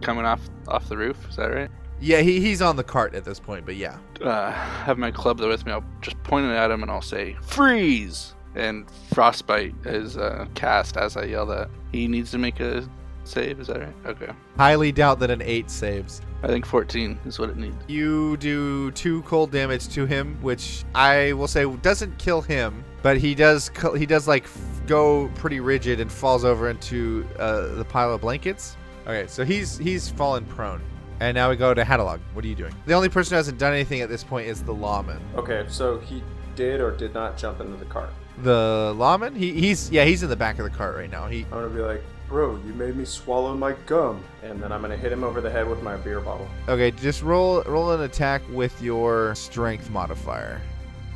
coming 0.00 0.24
off 0.24 0.40
off 0.66 0.88
the 0.88 0.96
roof. 0.96 1.18
Is 1.28 1.36
that 1.36 1.52
right? 1.52 1.70
Yeah, 2.00 2.22
he, 2.22 2.40
he's 2.40 2.62
on 2.62 2.76
the 2.76 2.82
cart 2.82 3.14
at 3.14 3.26
this 3.26 3.38
point, 3.38 3.66
but 3.66 3.76
yeah. 3.76 3.98
Uh, 4.22 4.52
have 4.52 4.96
my 4.96 5.10
club 5.10 5.36
there 5.36 5.50
with 5.50 5.66
me. 5.66 5.72
I'll 5.72 5.84
just 6.00 6.20
point 6.22 6.46
it 6.46 6.54
at 6.54 6.70
him 6.70 6.80
and 6.80 6.90
I'll 6.90 7.02
say 7.02 7.36
freeze. 7.42 8.34
And 8.54 8.90
frostbite 9.12 9.74
is 9.84 10.16
uh, 10.16 10.46
cast 10.54 10.96
as 10.96 11.18
I 11.18 11.24
yell 11.24 11.44
that. 11.44 11.68
He 11.92 12.08
needs 12.08 12.30
to 12.30 12.38
make 12.38 12.60
a 12.60 12.88
save. 13.26 13.60
Is 13.60 13.68
that 13.68 13.80
right? 13.80 13.94
Okay. 14.06 14.30
Highly 14.56 14.92
doubt 14.92 15.18
that 15.20 15.30
an 15.30 15.42
eight 15.42 15.70
saves. 15.70 16.20
I 16.42 16.46
think 16.46 16.66
14 16.66 17.18
is 17.24 17.38
what 17.38 17.50
it 17.50 17.56
needs. 17.56 17.76
You 17.88 18.36
do 18.36 18.90
two 18.90 19.22
cold 19.22 19.50
damage 19.50 19.88
to 19.90 20.04
him, 20.04 20.36
which 20.42 20.84
I 20.94 21.32
will 21.32 21.48
say 21.48 21.64
doesn't 21.76 22.18
kill 22.18 22.42
him, 22.42 22.84
but 23.02 23.16
he 23.16 23.34
does 23.34 23.70
he 23.96 24.06
does 24.06 24.28
like 24.28 24.46
go 24.86 25.28
pretty 25.36 25.60
rigid 25.60 26.00
and 26.00 26.12
falls 26.12 26.44
over 26.44 26.68
into 26.68 27.26
uh, 27.38 27.68
the 27.74 27.84
pile 27.84 28.12
of 28.12 28.20
blankets. 28.20 28.76
Okay, 29.06 29.26
so 29.26 29.44
he's 29.44 29.78
he's 29.78 30.08
fallen 30.08 30.44
prone. 30.44 30.82
And 31.20 31.34
now 31.34 31.48
we 31.48 31.56
go 31.56 31.72
to 31.72 31.84
Hattie 31.84 32.02
Log. 32.02 32.20
What 32.32 32.44
are 32.44 32.48
you 32.48 32.54
doing? 32.54 32.74
The 32.86 32.94
only 32.94 33.08
person 33.08 33.34
who 33.34 33.36
hasn't 33.36 33.58
done 33.58 33.72
anything 33.72 34.00
at 34.00 34.08
this 34.08 34.24
point 34.24 34.48
is 34.48 34.62
the 34.62 34.74
lawman. 34.74 35.20
Okay, 35.36 35.64
so 35.68 35.98
he 36.00 36.22
did 36.56 36.80
or 36.80 36.90
did 36.90 37.14
not 37.14 37.36
jump 37.36 37.60
into 37.60 37.76
the 37.76 37.84
cart. 37.84 38.10
The 38.42 38.92
lawman? 38.96 39.34
He, 39.34 39.52
he's 39.52 39.90
yeah, 39.90 40.04
he's 40.04 40.22
in 40.22 40.28
the 40.28 40.36
back 40.36 40.58
of 40.58 40.64
the 40.64 40.76
cart 40.76 40.96
right 40.96 41.10
now. 41.10 41.26
He 41.28 41.44
I'm 41.44 41.50
gonna 41.50 41.68
be 41.68 41.80
like, 41.80 42.02
bro, 42.34 42.56
you 42.66 42.74
made 42.74 42.96
me 42.96 43.04
swallow 43.04 43.54
my 43.54 43.74
gum, 43.86 44.20
and 44.42 44.60
then 44.60 44.72
I'm 44.72 44.80
gonna 44.80 44.96
hit 44.96 45.12
him 45.12 45.22
over 45.22 45.40
the 45.40 45.48
head 45.48 45.68
with 45.68 45.84
my 45.84 45.96
beer 45.96 46.18
bottle. 46.18 46.48
okay. 46.68 46.90
Just 46.90 47.22
roll 47.22 47.62
roll 47.62 47.92
an 47.92 48.00
attack 48.00 48.42
with 48.50 48.82
your 48.82 49.36
strength 49.36 49.88
modifier. 49.88 50.60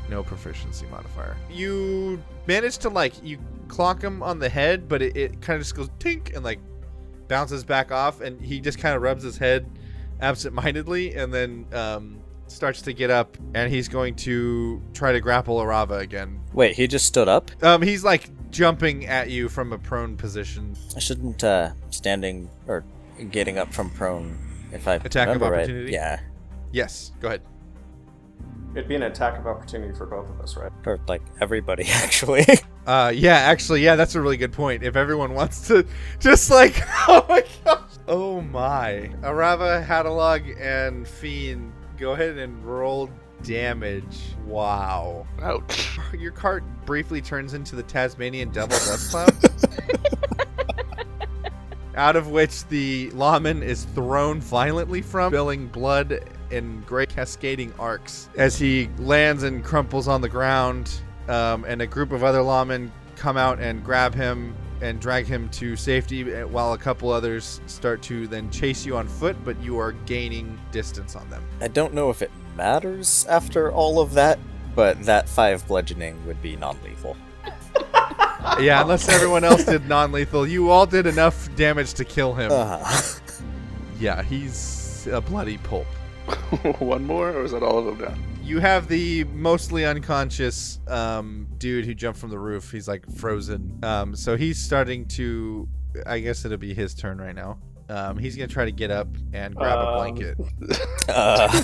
no 0.08 0.22
proficiency 0.22 0.86
modifier. 0.86 1.36
You 1.50 2.22
manage 2.46 2.78
to 2.78 2.88
like 2.88 3.14
you 3.24 3.36
clock 3.66 4.00
him 4.00 4.22
on 4.22 4.38
the 4.38 4.48
head, 4.48 4.88
but 4.88 5.02
it, 5.02 5.16
it 5.16 5.40
kind 5.42 5.56
of 5.56 5.62
just 5.62 5.74
goes 5.74 5.88
tink 5.98 6.36
and 6.36 6.44
like 6.44 6.60
bounces 7.26 7.64
back 7.64 7.90
off, 7.90 8.20
and 8.20 8.40
he 8.40 8.60
just 8.60 8.78
kind 8.78 8.94
of 8.94 9.02
rubs 9.02 9.24
his 9.24 9.36
head 9.36 9.68
absent-mindedly, 10.20 11.16
and 11.16 11.34
then 11.34 11.66
um, 11.72 12.20
starts 12.46 12.80
to 12.82 12.92
get 12.92 13.10
up, 13.10 13.36
and 13.54 13.72
he's 13.72 13.88
going 13.88 14.14
to 14.14 14.80
try 14.94 15.10
to 15.10 15.20
grapple 15.20 15.58
Arava 15.58 15.98
again. 15.98 16.40
Wait, 16.52 16.76
he 16.76 16.86
just 16.86 17.06
stood 17.06 17.28
up? 17.28 17.50
Um, 17.64 17.82
he's 17.82 18.04
like 18.04 18.30
jumping 18.50 19.06
at 19.06 19.30
you 19.30 19.48
from 19.48 19.72
a 19.72 19.78
prone 19.78 20.16
position. 20.16 20.76
I 20.96 20.98
shouldn't 20.98 21.44
uh 21.44 21.70
standing 21.90 22.50
or 22.66 22.84
getting 23.30 23.58
up 23.58 23.72
from 23.72 23.90
prone 23.90 24.38
if 24.72 24.86
I 24.86 24.94
Attack 24.94 25.28
of 25.28 25.40
remember 25.40 25.56
right. 25.56 25.90
Yeah. 25.90 26.20
Yes, 26.72 27.12
go 27.20 27.28
ahead. 27.28 27.42
It'd 28.74 28.88
be 28.88 28.94
an 28.94 29.02
attack 29.04 29.38
of 29.38 29.46
opportunity 29.46 29.94
for 29.94 30.06
both 30.06 30.28
of 30.28 30.40
us, 30.40 30.56
right? 30.56 30.70
For 30.82 31.00
like 31.08 31.22
everybody 31.40 31.84
actually. 31.88 32.44
Uh, 32.86 33.12
yeah, 33.14 33.36
actually, 33.36 33.82
yeah, 33.82 33.96
that's 33.96 34.14
a 34.14 34.20
really 34.20 34.36
good 34.36 34.52
point. 34.52 34.82
If 34.82 34.96
everyone 34.96 35.34
wants 35.34 35.66
to, 35.68 35.86
just 36.20 36.50
like, 36.50 36.82
oh 37.08 37.24
my 37.28 37.44
gosh, 37.64 37.80
oh 38.06 38.40
my, 38.40 39.10
Arava, 39.22 39.84
Hattie 39.84 40.08
Log, 40.08 40.42
and 40.58 41.06
Fiend, 41.06 41.72
go 41.98 42.12
ahead 42.12 42.38
and 42.38 42.64
roll 42.64 43.10
damage. 43.42 44.34
Wow, 44.44 45.26
Ouch. 45.42 45.98
your 46.18 46.32
cart 46.32 46.64
briefly 46.84 47.20
turns 47.20 47.54
into 47.54 47.76
the 47.76 47.82
Tasmanian 47.82 48.50
Devil 48.50 48.78
Dust 48.78 49.10
Cloud. 49.10 49.34
Out 51.96 52.14
of 52.14 52.28
which 52.28 52.64
the 52.68 53.10
lawman 53.10 53.62
is 53.62 53.84
thrown 53.84 54.40
violently 54.40 55.02
from, 55.02 55.32
spilling 55.32 55.66
blood 55.66 56.20
in 56.50 56.80
great 56.82 57.08
cascading 57.08 57.74
arcs 57.78 58.28
as 58.36 58.56
he 58.56 58.88
lands 58.98 59.42
and 59.42 59.64
crumples 59.64 60.06
on 60.06 60.20
the 60.20 60.28
ground. 60.28 61.00
Um, 61.28 61.64
and 61.64 61.82
a 61.82 61.86
group 61.86 62.12
of 62.12 62.24
other 62.24 62.38
lawmen 62.38 62.90
come 63.16 63.36
out 63.36 63.58
and 63.58 63.84
grab 63.84 64.14
him 64.14 64.54
and 64.80 65.00
drag 65.00 65.26
him 65.26 65.48
to 65.50 65.76
safety, 65.76 66.22
while 66.44 66.72
a 66.72 66.78
couple 66.78 67.10
others 67.10 67.60
start 67.66 68.00
to 68.02 68.28
then 68.28 68.50
chase 68.50 68.86
you 68.86 68.96
on 68.96 69.08
foot, 69.08 69.36
but 69.44 69.60
you 69.60 69.78
are 69.78 69.92
gaining 69.92 70.58
distance 70.70 71.16
on 71.16 71.28
them. 71.28 71.44
I 71.60 71.68
don't 71.68 71.92
know 71.92 72.10
if 72.10 72.22
it 72.22 72.30
matters 72.58 73.24
after 73.30 73.72
all 73.72 73.98
of 74.00 74.12
that, 74.14 74.38
but 74.74 75.02
that 75.04 75.26
five 75.28 75.66
bludgeoning 75.66 76.26
would 76.26 76.42
be 76.42 76.56
non-lethal. 76.56 77.16
Yeah, 78.60 78.80
unless 78.82 79.08
everyone 79.08 79.44
else 79.44 79.64
did 79.64 79.88
non 79.88 80.10
lethal. 80.10 80.46
You 80.46 80.70
all 80.70 80.86
did 80.86 81.06
enough 81.06 81.54
damage 81.56 81.94
to 81.94 82.04
kill 82.04 82.34
him. 82.34 82.50
Uh-huh. 82.52 83.18
Yeah, 84.00 84.22
he's 84.22 85.08
a 85.10 85.20
bloody 85.20 85.58
pulp. 85.58 85.86
One 86.78 87.04
more, 87.04 87.30
or 87.30 87.42
is 87.44 87.50
that 87.50 87.62
all 87.64 87.78
of 87.78 87.84
them 87.86 87.98
down? 88.08 88.22
You 88.44 88.60
have 88.60 88.86
the 88.86 89.24
mostly 89.24 89.84
unconscious 89.84 90.78
um, 90.86 91.48
dude 91.58 91.84
who 91.84 91.94
jumped 91.94 92.20
from 92.20 92.30
the 92.30 92.38
roof. 92.38 92.70
He's 92.70 92.86
like 92.86 93.04
frozen. 93.16 93.78
Um, 93.82 94.14
so 94.14 94.36
he's 94.36 94.58
starting 94.58 95.06
to. 95.08 95.68
I 96.06 96.20
guess 96.20 96.44
it'll 96.44 96.58
be 96.58 96.74
his 96.74 96.94
turn 96.94 97.18
right 97.18 97.34
now. 97.34 97.58
Um, 97.88 98.18
he's 98.18 98.36
gonna 98.36 98.46
try 98.46 98.64
to 98.66 98.72
get 98.72 98.90
up 98.92 99.08
and 99.32 99.54
grab 99.56 99.78
a 99.78 99.88
Um, 99.88 99.94
blanket. 99.96 100.38
Uh, 101.08 101.62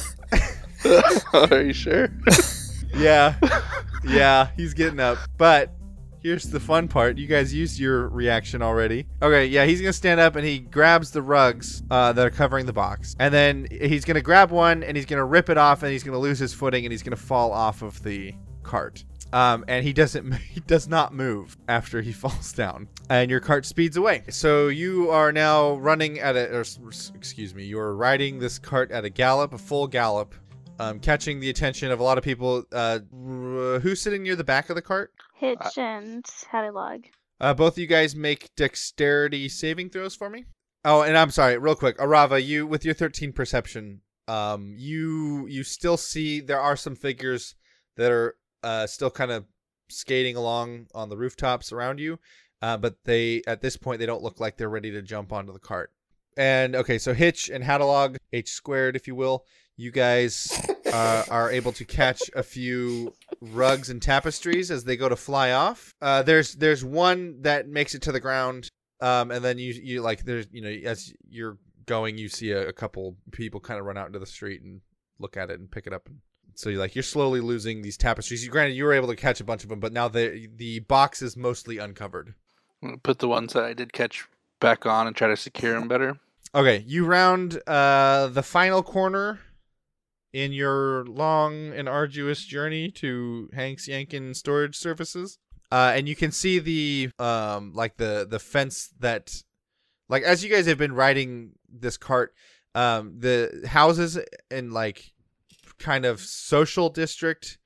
Are 1.32 1.62
you 1.62 1.72
sure? 1.72 2.08
Yeah, 2.96 3.34
yeah, 4.04 4.50
he's 4.56 4.72
getting 4.72 5.00
up. 5.00 5.18
But 5.36 5.72
here's 6.22 6.44
the 6.44 6.60
fun 6.60 6.86
part: 6.86 7.18
you 7.18 7.26
guys 7.26 7.52
used 7.52 7.78
your 7.78 8.08
reaction 8.08 8.62
already. 8.62 9.06
Okay, 9.20 9.46
yeah, 9.46 9.64
he's 9.64 9.80
gonna 9.80 9.92
stand 9.92 10.20
up 10.20 10.36
and 10.36 10.46
he 10.46 10.60
grabs 10.60 11.10
the 11.10 11.20
rugs 11.20 11.82
uh, 11.90 12.12
that 12.12 12.24
are 12.24 12.30
covering 12.30 12.66
the 12.66 12.72
box, 12.72 13.16
and 13.18 13.34
then 13.34 13.66
he's 13.68 14.04
gonna 14.04 14.20
grab 14.20 14.52
one 14.52 14.84
and 14.84 14.96
he's 14.96 15.06
gonna 15.06 15.24
rip 15.24 15.50
it 15.50 15.58
off, 15.58 15.82
and 15.82 15.90
he's 15.90 16.04
gonna 16.04 16.18
lose 16.20 16.38
his 16.38 16.54
footing 16.54 16.84
and 16.84 16.92
he's 16.92 17.02
gonna 17.02 17.16
fall 17.16 17.52
off 17.52 17.82
of 17.82 18.00
the 18.04 18.32
cart. 18.62 19.04
Um, 19.32 19.64
and 19.66 19.84
he 19.84 19.92
doesn't 19.92 20.32
he 20.52 20.60
does 20.60 20.86
not 20.86 21.12
move 21.12 21.56
after 21.66 22.00
he 22.00 22.12
falls 22.12 22.52
down 22.52 22.88
and 23.10 23.28
your 23.28 23.40
cart 23.40 23.66
speeds 23.66 23.96
away 23.96 24.22
so 24.28 24.68
you 24.68 25.10
are 25.10 25.32
now 25.32 25.74
running 25.78 26.20
at 26.20 26.36
a 26.36 26.56
or, 26.56 26.64
excuse 27.16 27.52
me 27.52 27.64
you're 27.64 27.96
riding 27.96 28.38
this 28.38 28.60
cart 28.60 28.92
at 28.92 29.04
a 29.04 29.10
gallop 29.10 29.52
a 29.52 29.58
full 29.58 29.88
gallop 29.88 30.36
um, 30.78 30.98
catching 31.00 31.40
the 31.40 31.50
attention 31.50 31.90
of 31.90 32.00
a 32.00 32.02
lot 32.02 32.18
of 32.18 32.24
people 32.24 32.64
uh, 32.72 32.98
who's 33.10 34.00
sitting 34.00 34.22
near 34.22 34.36
the 34.36 34.44
back 34.44 34.70
of 34.70 34.76
the 34.76 34.82
cart 34.82 35.12
Hitch 35.36 35.78
and 35.78 36.24
Hattie 36.50 36.70
Log. 36.70 37.02
uh, 37.40 37.54
both 37.54 37.74
of 37.74 37.78
you 37.78 37.86
guys 37.86 38.14
make 38.16 38.54
dexterity 38.56 39.48
saving 39.48 39.90
throws 39.90 40.14
for 40.14 40.30
me. 40.30 40.44
Oh, 40.84 41.02
and 41.02 41.16
I'm 41.16 41.30
sorry, 41.30 41.56
real 41.58 41.74
quick, 41.74 41.96
Arava, 41.98 42.44
you 42.44 42.66
with 42.66 42.84
your 42.84 42.94
13 42.94 43.32
perception, 43.32 44.00
um, 44.28 44.74
you 44.76 45.46
you 45.46 45.64
still 45.64 45.96
see 45.96 46.40
there 46.40 46.60
are 46.60 46.76
some 46.76 46.94
figures 46.94 47.54
that 47.96 48.10
are 48.10 48.36
uh, 48.62 48.86
still 48.86 49.10
kind 49.10 49.30
of 49.30 49.44
skating 49.88 50.36
along 50.36 50.86
on 50.94 51.08
the 51.08 51.16
rooftops 51.16 51.72
around 51.72 52.00
you, 52.00 52.18
uh, 52.62 52.76
but 52.76 52.96
they 53.04 53.42
at 53.46 53.60
this 53.60 53.76
point 53.76 53.98
they 53.98 54.06
don't 54.06 54.22
look 54.22 54.40
like 54.40 54.56
they're 54.56 54.68
ready 54.68 54.90
to 54.90 55.02
jump 55.02 55.32
onto 55.32 55.52
the 55.52 55.58
cart. 55.58 55.90
And 56.36 56.74
okay, 56.74 56.98
so 56.98 57.14
Hitch 57.14 57.48
and 57.48 57.62
Hattie 57.62 57.84
Log, 57.84 58.16
H 58.32 58.50
squared, 58.50 58.96
if 58.96 59.06
you 59.06 59.14
will, 59.14 59.44
you 59.76 59.90
guys 59.90 60.60
uh, 60.92 61.24
are 61.30 61.50
able 61.50 61.72
to 61.72 61.84
catch 61.84 62.22
a 62.36 62.42
few 62.42 63.12
rugs 63.40 63.90
and 63.90 64.00
tapestries 64.00 64.70
as 64.70 64.84
they 64.84 64.96
go 64.96 65.08
to 65.08 65.16
fly 65.16 65.52
off. 65.52 65.94
Uh, 66.00 66.22
there's 66.22 66.54
there's 66.54 66.84
one 66.84 67.42
that 67.42 67.68
makes 67.68 67.94
it 67.94 68.02
to 68.02 68.12
the 68.12 68.20
ground, 68.20 68.68
um, 69.00 69.30
and 69.30 69.44
then 69.44 69.58
you 69.58 69.72
you 69.72 70.02
like 70.02 70.24
there's 70.24 70.46
you 70.52 70.60
know 70.60 70.88
as 70.88 71.12
you're 71.28 71.58
going, 71.86 72.16
you 72.18 72.28
see 72.28 72.50
a, 72.50 72.68
a 72.68 72.72
couple 72.72 73.16
people 73.32 73.60
kind 73.60 73.78
of 73.78 73.86
run 73.86 73.98
out 73.98 74.06
into 74.06 74.18
the 74.18 74.26
street 74.26 74.62
and 74.62 74.80
look 75.18 75.36
at 75.36 75.50
it 75.50 75.58
and 75.58 75.70
pick 75.70 75.86
it 75.86 75.92
up. 75.92 76.06
And 76.08 76.20
so 76.54 76.70
you 76.70 76.78
like 76.78 76.94
you're 76.94 77.02
slowly 77.02 77.40
losing 77.40 77.82
these 77.82 77.96
tapestries. 77.96 78.44
You 78.44 78.50
granted 78.50 78.74
you 78.74 78.84
were 78.84 78.92
able 78.92 79.08
to 79.08 79.16
catch 79.16 79.40
a 79.40 79.44
bunch 79.44 79.62
of 79.64 79.68
them, 79.68 79.80
but 79.80 79.92
now 79.92 80.08
the 80.08 80.48
the 80.56 80.80
box 80.80 81.22
is 81.22 81.36
mostly 81.36 81.78
uncovered. 81.78 82.34
Put 83.02 83.18
the 83.18 83.28
ones 83.28 83.54
that 83.54 83.64
I 83.64 83.72
did 83.72 83.92
catch 83.92 84.26
back 84.60 84.86
on 84.86 85.06
and 85.06 85.16
try 85.16 85.28
to 85.28 85.36
secure 85.36 85.72
them 85.72 85.88
better. 85.88 86.18
Okay, 86.54 86.84
you 86.86 87.04
round 87.04 87.60
uh, 87.66 88.28
the 88.28 88.42
final 88.42 88.82
corner 88.82 89.40
in 90.34 90.52
your 90.52 91.04
long 91.04 91.72
and 91.72 91.88
arduous 91.88 92.44
journey 92.44 92.90
to 92.90 93.48
Hanks 93.54 93.86
Yankin 93.86 94.34
Storage 94.34 94.76
Services, 94.76 95.38
uh, 95.70 95.92
and 95.94 96.08
you 96.08 96.16
can 96.16 96.32
see 96.32 96.58
the 96.58 97.08
um, 97.20 97.72
like 97.72 97.96
the 97.96 98.26
the 98.28 98.40
fence 98.40 98.90
that, 98.98 99.44
like 100.08 100.24
as 100.24 100.42
you 100.42 100.50
guys 100.50 100.66
have 100.66 100.76
been 100.76 100.92
riding 100.92 101.52
this 101.72 101.96
cart, 101.96 102.34
um, 102.74 103.14
the 103.20 103.64
houses 103.66 104.18
and 104.50 104.72
like 104.72 105.12
kind 105.78 106.04
of 106.04 106.20
social 106.20 106.88
district 106.88 107.58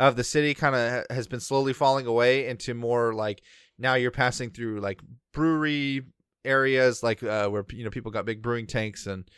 of 0.00 0.16
the 0.16 0.24
city 0.24 0.52
kind 0.52 0.74
of 0.74 1.06
has 1.08 1.28
been 1.28 1.40
slowly 1.40 1.72
falling 1.72 2.06
away 2.06 2.48
into 2.48 2.74
more 2.74 3.14
like 3.14 3.40
now 3.78 3.94
you're 3.94 4.10
passing 4.10 4.50
through 4.50 4.80
like 4.80 5.00
brewery 5.32 6.02
areas 6.44 7.02
like 7.02 7.22
uh, 7.22 7.48
where 7.48 7.64
you 7.70 7.84
know 7.84 7.90
people 7.90 8.10
got 8.10 8.26
big 8.26 8.42
brewing 8.42 8.66
tanks 8.66 9.06
and 9.06 9.28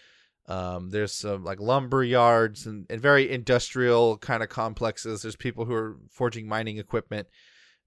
um, 0.49 0.89
there's 0.89 1.13
some 1.13 1.45
like 1.45 1.61
lumber 1.61 2.03
yards 2.03 2.67
and, 2.67 2.87
and 2.89 3.01
very 3.01 3.31
industrial 3.31 4.17
kind 4.17 4.43
of 4.43 4.49
complexes. 4.49 5.23
There's 5.23 5.37
people 5.37 5.67
who 5.67 5.75
are 5.75 5.97
forging 6.11 6.49
mining 6.49 6.79
equipment. 6.79 7.29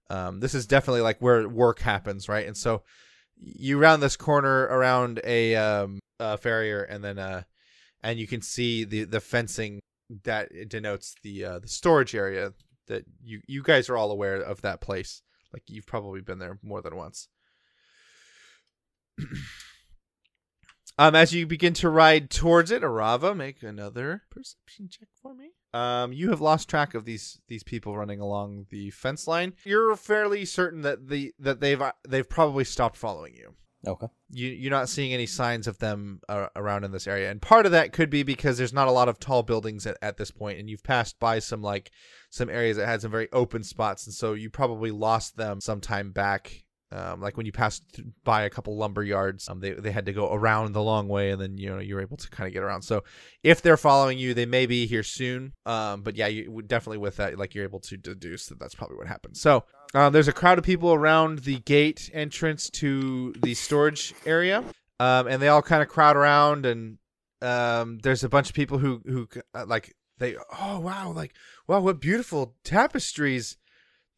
Um, 0.08 0.38
this 0.38 0.54
is 0.54 0.66
definitely 0.66 1.00
like 1.00 1.18
where 1.20 1.48
work 1.48 1.80
happens, 1.80 2.28
right? 2.28 2.46
And 2.46 2.56
so 2.56 2.82
you 3.36 3.78
round 3.78 4.00
this 4.00 4.16
corner 4.16 4.62
around 4.62 5.20
a, 5.24 5.56
um, 5.56 5.98
a 6.20 6.38
farrier, 6.38 6.82
and 6.82 7.02
then 7.02 7.18
uh, 7.18 7.42
and 8.02 8.20
you 8.20 8.28
can 8.28 8.42
see 8.42 8.84
the 8.84 9.04
the 9.04 9.20
fencing 9.20 9.80
that 10.22 10.50
denotes 10.68 11.16
the 11.22 11.44
uh, 11.44 11.58
the 11.58 11.68
storage 11.68 12.14
area 12.14 12.52
that 12.86 13.04
you 13.24 13.40
you 13.48 13.62
guys 13.62 13.88
are 13.88 13.96
all 13.96 14.12
aware 14.12 14.36
of 14.36 14.62
that 14.62 14.80
place. 14.80 15.22
Like 15.52 15.64
you've 15.66 15.86
probably 15.86 16.20
been 16.20 16.38
there 16.38 16.58
more 16.62 16.80
than 16.80 16.94
once. 16.94 17.28
um, 20.98 21.14
as 21.14 21.32
you 21.32 21.46
begin 21.46 21.72
to 21.74 21.88
ride 21.88 22.30
towards 22.30 22.70
it, 22.70 22.82
Arava, 22.82 23.36
make 23.36 23.62
another 23.62 24.22
perception 24.30 24.88
check 24.90 25.08
for 25.20 25.34
me. 25.34 25.50
Um, 25.74 26.12
you 26.12 26.30
have 26.30 26.40
lost 26.40 26.68
track 26.68 26.94
of 26.94 27.04
these 27.04 27.40
these 27.48 27.62
people 27.62 27.96
running 27.96 28.20
along 28.20 28.66
the 28.70 28.90
fence 28.90 29.26
line. 29.26 29.54
You're 29.64 29.96
fairly 29.96 30.44
certain 30.44 30.82
that 30.82 31.08
the 31.08 31.32
that 31.38 31.60
they've 31.60 31.80
uh, 31.80 31.92
they've 32.06 32.28
probably 32.28 32.64
stopped 32.64 32.96
following 32.96 33.34
you 33.34 33.54
okay. 33.86 34.06
you 34.30 34.48
you're 34.48 34.70
not 34.70 34.88
seeing 34.88 35.12
any 35.12 35.26
signs 35.26 35.66
of 35.66 35.78
them 35.78 36.20
uh, 36.28 36.46
around 36.56 36.84
in 36.84 36.92
this 36.92 37.06
area 37.06 37.30
and 37.30 37.42
part 37.42 37.66
of 37.66 37.72
that 37.72 37.92
could 37.92 38.10
be 38.10 38.22
because 38.22 38.58
there's 38.58 38.72
not 38.72 38.88
a 38.88 38.92
lot 38.92 39.08
of 39.08 39.18
tall 39.18 39.42
buildings 39.42 39.86
at, 39.86 39.96
at 40.02 40.16
this 40.16 40.30
point 40.30 40.58
and 40.58 40.68
you've 40.68 40.84
passed 40.84 41.18
by 41.18 41.38
some 41.38 41.62
like 41.62 41.90
some 42.30 42.48
areas 42.48 42.76
that 42.76 42.86
had 42.86 43.02
some 43.02 43.10
very 43.10 43.28
open 43.32 43.62
spots 43.62 44.06
and 44.06 44.14
so 44.14 44.34
you 44.34 44.50
probably 44.50 44.90
lost 44.90 45.36
them 45.36 45.60
sometime 45.60 46.12
back 46.12 46.61
um, 46.92 47.20
like 47.20 47.36
when 47.36 47.46
you 47.46 47.52
passed 47.52 48.00
by 48.24 48.42
a 48.42 48.50
couple 48.50 48.76
lumber 48.76 49.02
yards 49.02 49.48
um, 49.48 49.60
they, 49.60 49.72
they 49.72 49.90
had 49.90 50.06
to 50.06 50.12
go 50.12 50.32
around 50.32 50.72
the 50.72 50.82
long 50.82 51.08
way 51.08 51.30
and 51.30 51.40
then 51.40 51.56
you 51.58 51.68
know 51.68 51.78
you 51.78 51.94
were 51.94 52.02
able 52.02 52.16
to 52.16 52.28
kind 52.30 52.46
of 52.46 52.52
get 52.52 52.62
around. 52.62 52.82
So 52.82 53.04
if 53.42 53.62
they're 53.62 53.76
following 53.76 54.18
you 54.18 54.34
they 54.34 54.46
may 54.46 54.66
be 54.66 54.86
here 54.86 55.02
soon. 55.02 55.52
Um, 55.66 56.02
but 56.02 56.16
yeah 56.16 56.26
you 56.26 56.62
definitely 56.62 56.98
with 56.98 57.16
that 57.16 57.38
like 57.38 57.54
you're 57.54 57.64
able 57.64 57.80
to 57.80 57.96
deduce 57.96 58.46
that 58.46 58.58
that's 58.58 58.74
probably 58.74 58.96
what 58.96 59.06
happened. 59.06 59.36
So 59.36 59.64
uh, 59.94 60.10
there's 60.10 60.28
a 60.28 60.32
crowd 60.32 60.58
of 60.58 60.64
people 60.64 60.92
around 60.92 61.40
the 61.40 61.58
gate 61.60 62.10
entrance 62.14 62.70
to 62.70 63.34
the 63.42 63.54
storage 63.54 64.14
area, 64.24 64.64
um, 65.00 65.26
and 65.26 65.42
they 65.42 65.48
all 65.48 65.62
kind 65.62 65.82
of 65.82 65.88
crowd 65.88 66.16
around. 66.16 66.64
And 66.64 66.98
um, 67.42 67.98
there's 67.98 68.24
a 68.24 68.28
bunch 68.28 68.48
of 68.48 68.54
people 68.54 68.78
who 68.78 69.02
who 69.04 69.28
uh, 69.54 69.66
like 69.66 69.94
they 70.18 70.36
oh 70.60 70.80
wow 70.80 71.12
like 71.12 71.34
wow 71.66 71.80
what 71.80 72.00
beautiful 72.00 72.54
tapestries 72.64 73.58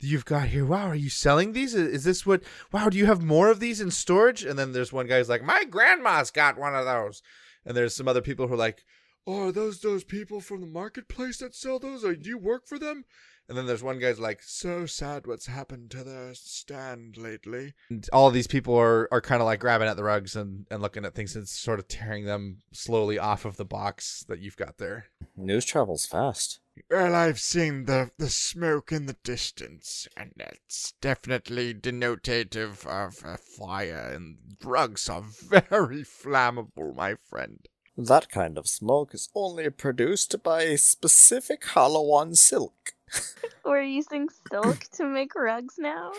you've 0.01 0.25
got 0.25 0.49
here 0.49 0.65
wow 0.65 0.89
are 0.89 0.95
you 0.95 1.09
selling 1.09 1.53
these 1.53 1.75
is, 1.75 1.89
is 1.89 2.05
this 2.05 2.27
what 2.27 2.43
wow 2.73 2.89
do 2.89 2.99
you 2.99 3.07
have 3.07 3.23
more 3.23 3.49
of 3.49 3.61
these 3.61 3.81
in 3.81 3.91
storage 3.91 4.45
and 4.45 4.59
then 4.59 4.73
there's 4.73 4.93
one 4.93 5.07
guy 5.07 5.19
who's 5.19 5.29
like 5.29 5.43
my 5.43 5.65
grandma's 5.65 6.31
got 6.31 6.59
one 6.59 6.75
of 6.75 6.85
those 6.85 7.23
and 7.65 7.77
there's 7.77 7.95
some 7.95 8.09
other 8.09 8.21
people 8.21 8.47
who 8.47 8.55
are 8.55 8.59
like 8.59 8.85
oh 9.27 9.49
are 9.49 9.53
those 9.53 9.81
those 9.81 10.05
people 10.05 10.41
from 10.41 10.61
the 10.61 10.66
marketplace 10.66 11.39
that 11.39 11.55
sell 11.55 11.79
those 11.79 12.05
or 12.05 12.15
do 12.15 12.29
you 12.29 12.39
work 12.39 12.66
for 12.66 12.79
them 12.79 13.05
and 13.49 13.59
then 13.59 13.66
there's 13.66 13.83
one 13.83 13.99
guy's 13.99 14.19
like, 14.19 14.43
so 14.43 14.87
sad 14.87 15.27
what's 15.27 15.47
happened 15.47 15.91
to 15.91 16.03
their 16.03 16.35
stand 16.35 17.19
lately. 17.19 17.75
And 17.91 18.09
all 18.12 18.31
these 18.31 18.47
people 18.47 18.75
are, 18.79 19.07
are 19.12 19.21
kind 19.21 19.43
of 19.43 19.47
like 19.47 19.61
grabbing 19.61 19.89
at 19.89 19.97
the 19.97 20.05
rugs 20.05 20.35
and, 20.35 20.66
and 20.71 20.81
looking 20.81 21.05
at 21.05 21.15
things 21.15 21.37
and 21.37 21.47
sort 21.47 21.79
of 21.79 21.87
tearing 21.87 22.25
them 22.25 22.59
slowly 22.73 23.19
off 23.19 23.45
of 23.45 23.57
the 23.57 23.65
box 23.65 24.25
that 24.29 24.41
you've 24.41 24.57
got 24.57 24.79
there. 24.79 25.07
News 25.37 25.66
travels 25.66 26.07
fast. 26.07 26.61
Well, 26.91 27.15
I've 27.15 27.39
seen 27.39 27.85
the, 27.85 28.11
the 28.19 28.29
smoke 28.29 28.91
in 28.91 29.07
the 29.07 29.17
distance, 29.23 30.09
and 30.17 30.33
that's 30.37 30.93
definitely 31.01 31.73
denotative 31.73 32.85
of 32.85 33.23
a 33.25 33.37
fire, 33.37 34.11
and 34.13 34.59
drugs 34.61 35.09
are 35.09 35.23
very 35.71 36.03
flammable, 36.03 36.95
my 36.95 37.15
friend. 37.29 37.61
That 37.97 38.29
kind 38.29 38.59
of 38.59 38.67
smoke 38.67 39.15
is 39.15 39.29
only 39.37 39.71
produced 39.71 40.43
by 40.43 40.63
a 40.63 40.77
specific 40.77 41.63
Halawan 41.63 42.37
silk. 42.37 42.95
We're 43.65 43.83
using 43.83 44.29
silk 44.51 44.81
to 44.95 45.05
make 45.05 45.37
rugs 45.37 45.77
now. 45.79 46.11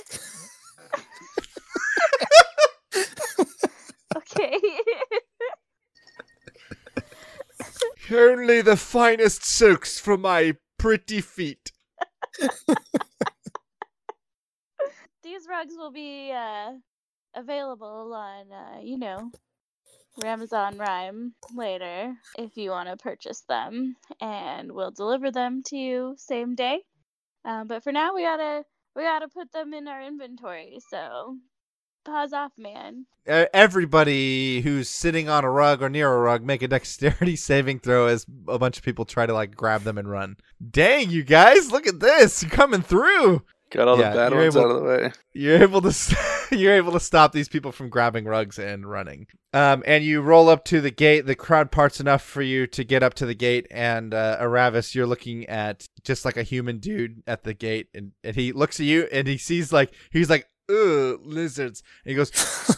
okay. 4.15 4.57
Only 8.11 8.61
the 8.61 8.77
finest 8.77 9.43
silks 9.43 9.99
for 9.99 10.17
my 10.17 10.55
pretty 10.77 11.21
feet. 11.21 11.71
These 15.23 15.47
rugs 15.49 15.73
will 15.75 15.91
be 15.91 16.31
uh, 16.31 16.73
available 17.35 18.13
on, 18.13 18.51
uh, 18.51 18.79
you 18.83 18.99
know, 18.99 19.31
Ramazan 20.23 20.77
Rhyme 20.77 21.33
later 21.55 22.13
if 22.37 22.55
you 22.57 22.69
want 22.69 22.89
to 22.89 22.97
purchase 22.97 23.41
them, 23.49 23.95
and 24.21 24.71
we'll 24.71 24.91
deliver 24.91 25.31
them 25.31 25.63
to 25.67 25.75
you 25.75 26.15
same 26.17 26.53
day. 26.55 26.81
Um, 27.43 27.67
but 27.67 27.83
for 27.83 27.91
now, 27.91 28.13
we 28.13 28.21
gotta 28.21 28.63
we 28.95 29.01
gotta 29.03 29.27
put 29.27 29.51
them 29.51 29.73
in 29.73 29.87
our 29.87 30.01
inventory. 30.01 30.77
So 30.89 31.37
pause 32.05 32.31
off, 32.33 32.51
man. 32.57 33.05
Uh, 33.27 33.45
everybody 33.53 34.61
who's 34.61 34.87
sitting 34.87 35.27
on 35.27 35.43
a 35.43 35.49
rug 35.51 35.81
or 35.81 35.89
near 35.89 36.13
a 36.13 36.19
rug 36.19 36.43
make 36.43 36.61
a 36.61 36.67
dexterity 36.67 37.35
saving 37.35 37.79
throw 37.79 38.07
as 38.07 38.25
a 38.47 38.57
bunch 38.59 38.77
of 38.77 38.83
people 38.83 39.03
try 39.05 39.25
to 39.25 39.33
like 39.33 39.55
grab 39.55 39.81
them 39.83 39.97
and 39.97 40.09
run. 40.09 40.37
Dang, 40.71 41.09
you 41.09 41.23
guys, 41.23 41.71
look 41.71 41.87
at 41.87 41.99
this! 41.99 42.41
You're 42.43 42.51
coming 42.51 42.81
through. 42.81 43.43
Got 43.71 43.87
all 43.87 43.97
Yeah, 43.99 44.11
the 44.11 44.15
bad 44.15 44.31
you're 44.31 44.41
ones 44.41 44.55
able- 44.55 44.65
out 44.65 44.75
of 44.75 44.81
the 44.83 44.87
way. 44.87 45.11
You're 45.33 45.61
able 45.63 45.81
to 45.81 46.17
you're 46.51 46.75
able 46.75 46.91
to 46.93 46.99
stop 46.99 47.31
these 47.31 47.49
people 47.49 47.71
from 47.71 47.89
grabbing 47.89 48.25
rugs 48.25 48.59
and 48.59 48.87
running. 48.89 49.25
Um, 49.53 49.83
and 49.87 50.03
you 50.03 50.21
roll 50.21 50.49
up 50.49 50.65
to 50.65 50.81
the 50.81 50.91
gate. 50.91 51.25
The 51.25 51.35
crowd 51.35 51.71
parts 51.71 51.99
enough 51.99 52.21
for 52.21 52.41
you 52.43 52.67
to 52.67 52.83
get 52.83 53.01
up 53.03 53.15
to 53.15 53.25
the 53.25 53.33
gate. 53.33 53.65
And 53.71 54.13
uh, 54.13 54.37
Aravis, 54.39 54.93
you're 54.93 55.07
looking 55.07 55.45
at 55.47 55.85
just 56.03 56.25
like 56.25 56.37
a 56.37 56.43
human 56.43 56.77
dude 56.77 57.23
at 57.25 57.43
the 57.43 57.53
gate, 57.55 57.87
and, 57.95 58.11
and 58.23 58.35
he 58.35 58.51
looks 58.51 58.79
at 58.79 58.85
you 58.85 59.07
and 59.11 59.27
he 59.27 59.37
sees 59.37 59.73
like 59.73 59.91
he's 60.11 60.29
like, 60.29 60.45
"Ugh, 60.69 61.19
lizards." 61.23 61.83
And 62.03 62.11
he 62.11 62.15
goes, 62.15 62.31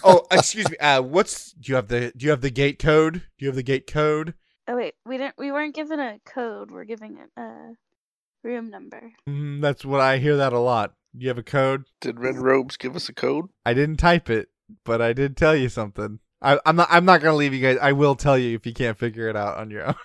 "Oh, 0.04 0.26
excuse 0.32 0.70
me. 0.70 0.78
Uh, 0.78 1.02
what's 1.02 1.52
do 1.54 1.72
you 1.72 1.76
have 1.76 1.88
the 1.88 2.12
do 2.16 2.26
you 2.26 2.30
have 2.32 2.42
the 2.42 2.50
gate 2.50 2.80
code? 2.80 3.14
Do 3.38 3.46
you 3.46 3.48
have 3.48 3.56
the 3.56 3.64
gate 3.64 3.88
code?" 3.88 4.34
Oh 4.68 4.76
wait, 4.76 4.96
we 5.06 5.18
didn't. 5.18 5.36
We 5.38 5.52
weren't 5.52 5.76
given 5.76 6.00
a 6.00 6.20
code. 6.26 6.72
We're 6.72 6.84
giving 6.84 7.18
it 7.18 7.30
a 7.40 7.76
room 8.44 8.70
number. 8.70 9.14
Mm, 9.28 9.62
that's 9.62 9.86
what 9.86 10.02
I 10.02 10.18
hear 10.18 10.38
that 10.38 10.54
a 10.54 10.60
lot. 10.60 10.94
Do 11.18 11.24
you 11.24 11.30
have 11.30 11.38
a 11.38 11.44
code? 11.44 11.86
Did 12.02 12.20
Red 12.20 12.38
Robes 12.38 12.78
give 12.78 12.96
us 12.96 13.10
a 13.10 13.14
code? 13.14 13.46
I 13.66 13.74
didn't 13.74 13.98
type 13.98 14.30
it, 14.30 14.50
but 14.84 15.02
I 15.02 15.14
did 15.14 15.38
tell 15.38 15.56
you 15.56 15.70
something. 15.70 16.20
I, 16.42 16.60
I'm 16.66 16.76
not. 16.76 16.88
I'm 16.92 17.06
not 17.06 17.22
gonna 17.22 17.38
leave 17.38 17.54
you 17.54 17.62
guys. 17.62 17.78
I 17.82 17.94
will 17.94 18.16
tell 18.16 18.38
you 18.38 18.56
if 18.56 18.66
you 18.66 18.74
can't 18.74 18.98
figure 18.98 19.30
it 19.30 19.36
out 19.36 19.58
on 19.58 19.72
your 19.72 19.84
own. 19.88 19.96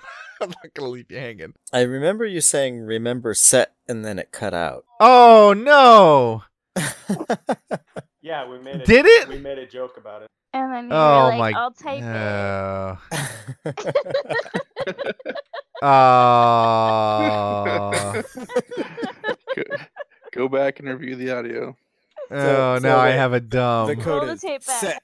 I'm 0.40 0.50
not 0.50 0.74
gonna 0.74 0.90
leave 0.90 1.10
you 1.10 1.18
hanging. 1.18 1.54
I 1.72 1.82
remember 1.82 2.24
you 2.24 2.40
saying 2.40 2.80
remember 2.80 3.34
set 3.34 3.74
and 3.88 4.04
then 4.04 4.18
it 4.18 4.32
cut 4.32 4.54
out. 4.54 4.84
Oh 4.98 5.54
no! 5.56 6.44
Yeah, 8.22 8.48
we 8.48 8.58
made 8.60 8.76
it. 8.76 8.84
Did 8.86 9.04
it? 9.06 9.28
We 9.28 9.38
made 9.38 9.58
a 9.58 9.66
joke 9.66 9.96
about 9.98 10.22
it. 10.22 10.28
And 10.54 10.72
then 10.72 10.84
you 10.84 10.90
Oh 10.92 11.24
were 11.24 11.30
like, 11.38 11.54
my- 11.54 11.60
"I'll 11.60 11.72
type 11.72 12.02
it." 12.02 12.06
Oh. 15.84 15.84
Oh. 15.84 18.22
Go, 19.56 19.62
go 20.32 20.48
back 20.48 20.78
and 20.78 20.88
review 20.88 21.16
the 21.16 21.30
audio. 21.36 21.76
oh, 22.30 22.78
so 22.78 22.80
now 22.80 22.98
I 22.98 23.08
have 23.10 23.32
a 23.32 23.40
dumb. 23.40 23.88
the 23.88 23.96
code 23.96 24.22
Roll 24.22 24.26
the 24.26 24.36
tape 24.36 24.64
back. 24.64 24.80
set. 24.80 25.02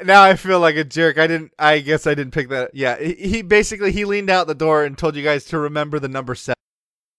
now 0.05 0.23
I 0.23 0.36
feel 0.36 0.60
like 0.60 0.77
a 0.77 0.85
jerk. 0.85 1.18
I 1.18 1.27
didn't. 1.27 1.52
I 1.59 1.78
guess 1.81 2.06
I 2.06 2.14
didn't 2.14 2.32
pick 2.32 2.48
that. 2.51 2.70
Yeah, 2.74 2.98
he, 2.98 3.14
he 3.14 3.43
basically 3.43 3.93
he 3.93 4.05
leaned 4.05 4.31
out 4.31 4.47
the 4.47 4.55
door 4.55 4.85
and 4.85 4.97
told 4.97 5.16
you 5.16 5.23
guys 5.23 5.44
to 5.47 5.59
remember 5.59 5.98
the 5.98 6.09
number 6.09 6.35
seven. 6.35 6.56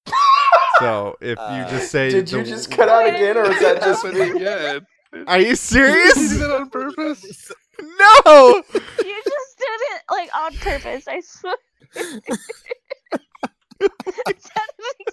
so 0.80 1.16
if 1.22 1.38
you 1.38 1.44
Uh, 1.44 1.70
just 1.70 1.92
say, 1.92 2.10
Did 2.10 2.32
you 2.32 2.44
just 2.44 2.70
cut 2.72 2.90
out 2.90 3.08
again, 3.08 3.38
or 3.38 3.46
is 3.52 3.60
that 3.60 3.82
just 3.84 4.04
me? 4.06 4.42
yeah. 4.44 4.80
Are 5.28 5.40
you 5.40 5.56
serious? 5.56 6.18
you 6.18 6.30
do 6.30 6.38
that 6.40 6.52
on 6.52 6.70
purpose? 6.70 7.52
no. 7.80 8.22
You 8.26 9.22
just 9.24 9.58
did 9.58 9.80
it 9.96 10.02
like 10.12 10.30
on 10.36 10.54
purpose. 10.58 11.08
I 11.08 11.22
swear. 11.22 11.56
exactly. 14.28 15.06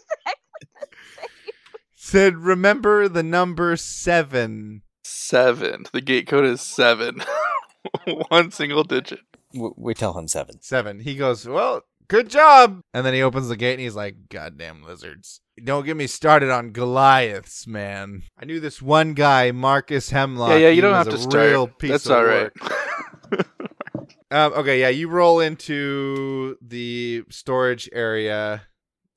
Said 1.95 2.37
remember 2.37 3.09
the 3.09 3.23
number 3.23 3.77
seven. 3.77 4.83
Seven. 5.05 5.85
The 5.93 6.01
gate 6.01 6.27
code 6.27 6.45
is 6.45 6.61
seven. 6.61 7.23
One 8.29 8.51
single 8.51 8.85
digit. 8.85 9.21
We 9.53 9.95
tell 9.95 10.19
him 10.19 10.27
seven. 10.27 10.61
Seven. 10.63 11.01
He 11.01 11.15
goes, 11.15 11.47
Well, 11.47 11.83
good 12.09 12.29
job. 12.29 12.81
And 12.93 13.05
then 13.07 13.15
he 13.15 13.23
opens 13.23 13.49
the 13.49 13.57
gate 13.57 13.75
and 13.75 13.81
he's 13.83 13.95
like, 13.95 14.29
Goddamn 14.31 14.83
lizards. 14.83 15.41
Don't 15.63 15.85
get 15.87 15.97
me 15.97 16.07
started 16.09 16.51
on 16.51 16.73
Goliaths, 16.73 17.67
man. 17.67 18.23
I 18.37 18.45
knew 18.45 18.59
this 18.59 18.83
one 18.83 19.15
guy, 19.15 19.53
Marcus 19.53 20.11
Hemlock. 20.11 20.51
yeah, 20.51 20.57
yeah. 20.57 20.69
You 20.71 20.75
He 20.77 20.81
don't 20.81 20.95
have 20.95 21.09
to 21.11 21.15
a 21.15 21.19
start. 21.19 21.51
Real 21.51 21.69
piece 21.69 21.91
That's 21.91 22.07
of 22.07 22.13
all 22.13 22.25
right. 22.25 22.51
Um, 24.31 24.53
okay, 24.55 24.81
yeah, 24.81 24.89
you 24.89 25.09
roll 25.09 25.39
into 25.39 26.57
the 26.61 27.23
storage 27.31 27.89
area 27.93 28.63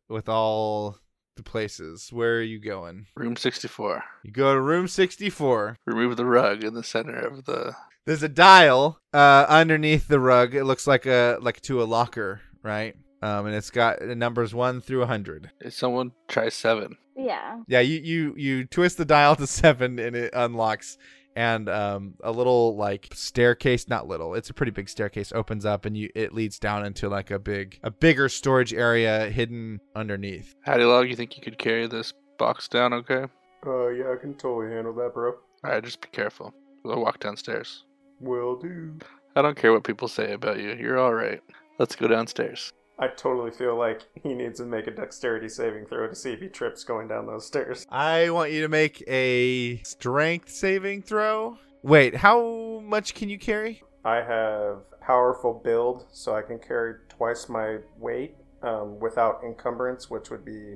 with 0.09 0.29
all 0.29 0.99
the 1.37 1.43
places. 1.43 2.09
Where 2.11 2.37
are 2.37 2.41
you 2.41 2.59
going? 2.59 3.07
Room 3.15 3.35
sixty-four. 3.35 4.03
You 4.23 4.31
go 4.31 4.53
to 4.53 4.59
room 4.61 4.87
64. 4.87 5.77
Remove 5.85 6.17
the 6.17 6.25
rug 6.25 6.63
in 6.63 6.73
the 6.73 6.83
center 6.83 7.15
of 7.17 7.45
the. 7.45 7.75
There's 8.05 8.23
a 8.23 8.29
dial 8.29 8.99
uh, 9.13 9.45
underneath 9.47 10.07
the 10.07 10.19
rug. 10.19 10.55
It 10.55 10.65
looks 10.65 10.87
like 10.87 11.05
a 11.05 11.37
like 11.41 11.61
to 11.61 11.81
a 11.81 11.85
locker, 11.85 12.41
right? 12.63 12.95
Um, 13.21 13.47
and 13.47 13.55
it's 13.55 13.71
got 13.71 13.99
the 13.99 14.15
numbers 14.15 14.53
one 14.53 14.81
through 14.81 15.01
a 15.01 15.07
hundred. 15.07 15.49
If 15.61 15.73
someone 15.73 16.11
try 16.27 16.49
seven. 16.49 16.97
Yeah. 17.15 17.61
Yeah, 17.67 17.79
you 17.79 17.99
you 17.99 18.33
you 18.37 18.65
twist 18.65 18.97
the 18.97 19.05
dial 19.05 19.35
to 19.37 19.47
seven 19.47 19.97
and 19.99 20.15
it 20.15 20.31
unlocks, 20.33 20.97
and 21.37 21.69
um, 21.69 22.15
a 22.23 22.31
little 22.31 22.75
like 22.75 23.09
staircase, 23.13 23.87
not 23.87 24.07
little, 24.07 24.33
it's 24.33 24.49
a 24.49 24.53
pretty 24.55 24.71
big 24.71 24.89
staircase, 24.89 25.31
opens 25.31 25.65
up 25.65 25.85
and 25.85 25.95
you 25.95 26.09
it 26.15 26.33
leads 26.33 26.57
down 26.57 26.83
into 26.83 27.07
like 27.07 27.29
a 27.29 27.37
big 27.37 27.79
a 27.83 27.91
bigger 27.91 28.27
storage 28.27 28.73
area 28.73 29.29
hidden 29.29 29.79
underneath. 29.95 30.55
Hattie 30.63 30.83
Log, 30.83 31.07
you 31.07 31.15
think 31.15 31.37
you 31.37 31.43
could 31.43 31.59
carry 31.59 31.85
this 31.85 32.11
box 32.39 32.67
down? 32.67 32.91
Okay. 32.91 33.25
Uh, 33.65 33.87
yeah, 33.89 34.11
I 34.11 34.15
can 34.19 34.33
totally 34.33 34.73
handle 34.73 34.93
that, 34.95 35.13
bro. 35.13 35.31
All 35.31 35.71
right, 35.71 35.83
just 35.83 36.01
be 36.01 36.07
careful. 36.11 36.53
We'll 36.83 37.01
walk 37.01 37.19
downstairs. 37.19 37.83
Will 38.19 38.55
do. 38.55 38.97
I 39.35 39.43
don't 39.43 39.57
care 39.57 39.71
what 39.71 39.83
people 39.83 40.07
say 40.07 40.33
about 40.33 40.59
you. 40.59 40.73
You're 40.73 40.97
all 40.97 41.13
right. 41.13 41.41
Let's 41.77 41.95
go 41.95 42.07
downstairs. 42.07 42.73
I 42.99 43.07
totally 43.09 43.51
feel 43.51 43.75
like 43.75 44.01
he 44.15 44.33
needs 44.33 44.59
to 44.59 44.65
make 44.65 44.87
a 44.87 44.91
dexterity 44.91 45.49
saving 45.49 45.85
throw 45.85 46.07
to 46.07 46.15
see 46.15 46.33
if 46.33 46.39
he 46.39 46.47
trips 46.47 46.83
going 46.83 47.07
down 47.07 47.27
those 47.27 47.45
stairs. 47.45 47.85
I 47.89 48.31
want 48.31 48.51
you 48.51 48.61
to 48.61 48.69
make 48.69 49.03
a 49.07 49.77
strength 49.83 50.49
saving 50.49 51.03
throw. 51.03 51.57
Wait, 51.83 52.15
how 52.15 52.81
much 52.83 53.13
can 53.13 53.29
you 53.29 53.37
carry? 53.37 53.83
I 54.03 54.15
have 54.17 54.79
powerful 54.99 55.61
build, 55.63 56.05
so 56.11 56.35
I 56.35 56.41
can 56.41 56.57
carry 56.57 56.95
twice 57.07 57.47
my 57.47 57.77
weight 57.97 58.35
um, 58.63 58.99
without 58.99 59.41
encumbrance, 59.43 60.09
which 60.09 60.29
would 60.31 60.43
be 60.43 60.75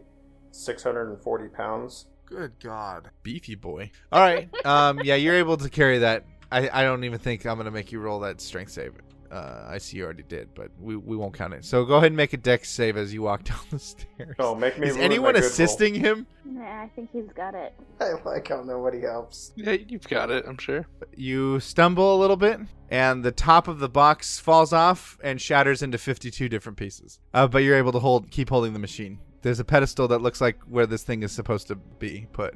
640 0.51 1.47
pounds. 1.49 2.05
Good 2.25 2.53
God, 2.61 3.09
beefy 3.23 3.55
boy. 3.55 3.91
All 4.11 4.21
right, 4.21 4.47
um, 4.65 5.01
yeah, 5.03 5.15
you're 5.15 5.35
able 5.35 5.57
to 5.57 5.69
carry 5.69 5.97
that. 5.99 6.25
I, 6.51 6.69
I 6.71 6.83
don't 6.83 7.03
even 7.03 7.19
think 7.19 7.45
I'm 7.45 7.57
gonna 7.57 7.71
make 7.71 7.91
you 7.91 7.99
roll 7.99 8.19
that 8.21 8.39
strength 8.41 8.71
save. 8.71 8.93
Uh, 9.31 9.65
I 9.65 9.77
see 9.77 9.97
you 9.97 10.03
already 10.03 10.23
did, 10.23 10.49
but 10.53 10.71
we, 10.77 10.97
we 10.97 11.15
won't 11.15 11.33
count 11.33 11.53
it. 11.53 11.63
So 11.63 11.85
go 11.85 11.95
ahead 11.95 12.07
and 12.07 12.17
make 12.17 12.33
a 12.33 12.37
dex 12.37 12.69
save 12.69 12.97
as 12.97 13.13
you 13.13 13.21
walk 13.21 13.43
down 13.45 13.59
the 13.69 13.79
stairs. 13.79 14.35
Oh, 14.39 14.53
make 14.53 14.77
me 14.77 14.87
Is 14.89 14.97
anyone 14.97 15.33
good 15.35 15.41
roll. 15.41 15.49
assisting 15.49 15.95
him? 15.95 16.27
Nah, 16.43 16.83
I 16.83 16.89
think 16.95 17.11
he's 17.13 17.31
got 17.33 17.55
it. 17.55 17.73
I 18.01 18.11
like 18.25 18.49
how 18.49 18.61
nobody 18.61 18.99
helps. 18.99 19.53
Yeah, 19.55 19.77
you've 19.87 20.07
got 20.09 20.31
it, 20.31 20.43
I'm 20.45 20.57
sure. 20.57 20.85
You 21.15 21.61
stumble 21.61 22.13
a 22.15 22.19
little 22.19 22.35
bit, 22.35 22.59
and 22.89 23.23
the 23.23 23.31
top 23.31 23.69
of 23.69 23.79
the 23.79 23.87
box 23.87 24.37
falls 24.37 24.73
off 24.73 25.17
and 25.23 25.39
shatters 25.39 25.81
into 25.81 25.97
52 25.97 26.49
different 26.49 26.77
pieces. 26.77 27.19
Uh, 27.33 27.47
but 27.47 27.59
you're 27.59 27.77
able 27.77 27.93
to 27.93 27.99
hold, 27.99 28.29
keep 28.31 28.49
holding 28.49 28.73
the 28.73 28.79
machine. 28.79 29.17
There's 29.43 29.59
a 29.61 29.65
pedestal 29.65 30.09
that 30.09 30.21
looks 30.21 30.41
like 30.41 30.59
where 30.63 30.85
this 30.85 31.03
thing 31.03 31.23
is 31.23 31.31
supposed 31.31 31.67
to 31.69 31.75
be 31.75 32.27
put. 32.33 32.55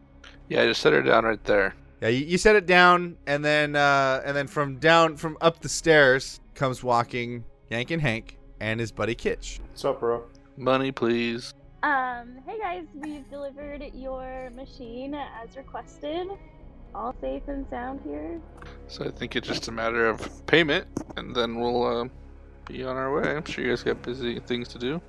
Yeah, 0.49 0.65
just 0.65 0.81
set 0.81 0.91
her 0.91 1.02
down 1.02 1.23
right 1.23 1.43
there. 1.45 1.73
Yeah, 2.02 2.10
you, 2.10 2.26
you 2.26 2.38
set 2.38 2.57
it 2.57 2.65
down, 2.65 3.15
and 3.26 3.43
then 3.43 3.77
uh, 3.77 4.22
and 4.26 4.35
then 4.35 4.47
from 4.47 4.77
down 4.77 5.15
from 5.15 5.38
up 5.39 5.61
the 5.61 5.69
stairs 5.69 6.41
comes 6.56 6.84
walking 6.84 7.44
Yank 7.69 7.91
and 7.91 8.02
Hank 8.02 8.38
and 8.60 8.80
his 8.80 8.91
buddy 8.91 9.14
Kitch. 9.14 9.60
What's 9.69 9.86
up, 9.86 9.99
bro? 9.99 10.23
Money, 10.57 10.91
please. 10.91 11.53
Um, 11.84 12.38
hey 12.48 12.57
guys, 12.57 12.86
we've 12.95 13.30
delivered 13.30 13.84
your 13.94 14.49
machine 14.56 15.14
as 15.14 15.56
requested. 15.56 16.27
All 16.95 17.14
safe 17.19 17.44
and 17.48 17.65
sound 17.69 17.99
here. 18.06 18.40
So 18.88 19.03
I 19.03 19.11
think 19.11 19.36
it's 19.36 19.48
just 19.48 19.68
a 19.68 19.72
matter 19.72 20.07
of 20.07 20.45
payment, 20.48 20.88
and 21.18 21.36
then 21.36 21.60
we'll 21.60 21.84
uh, 21.84 22.07
be 22.65 22.84
on 22.86 22.95
our 22.95 23.14
way. 23.14 23.36
I'm 23.36 23.44
sure 23.44 23.65
you 23.65 23.69
guys 23.69 23.84
got 23.84 24.02
busy 24.02 24.40
things 24.40 24.69
to 24.69 24.80
do. 24.80 25.02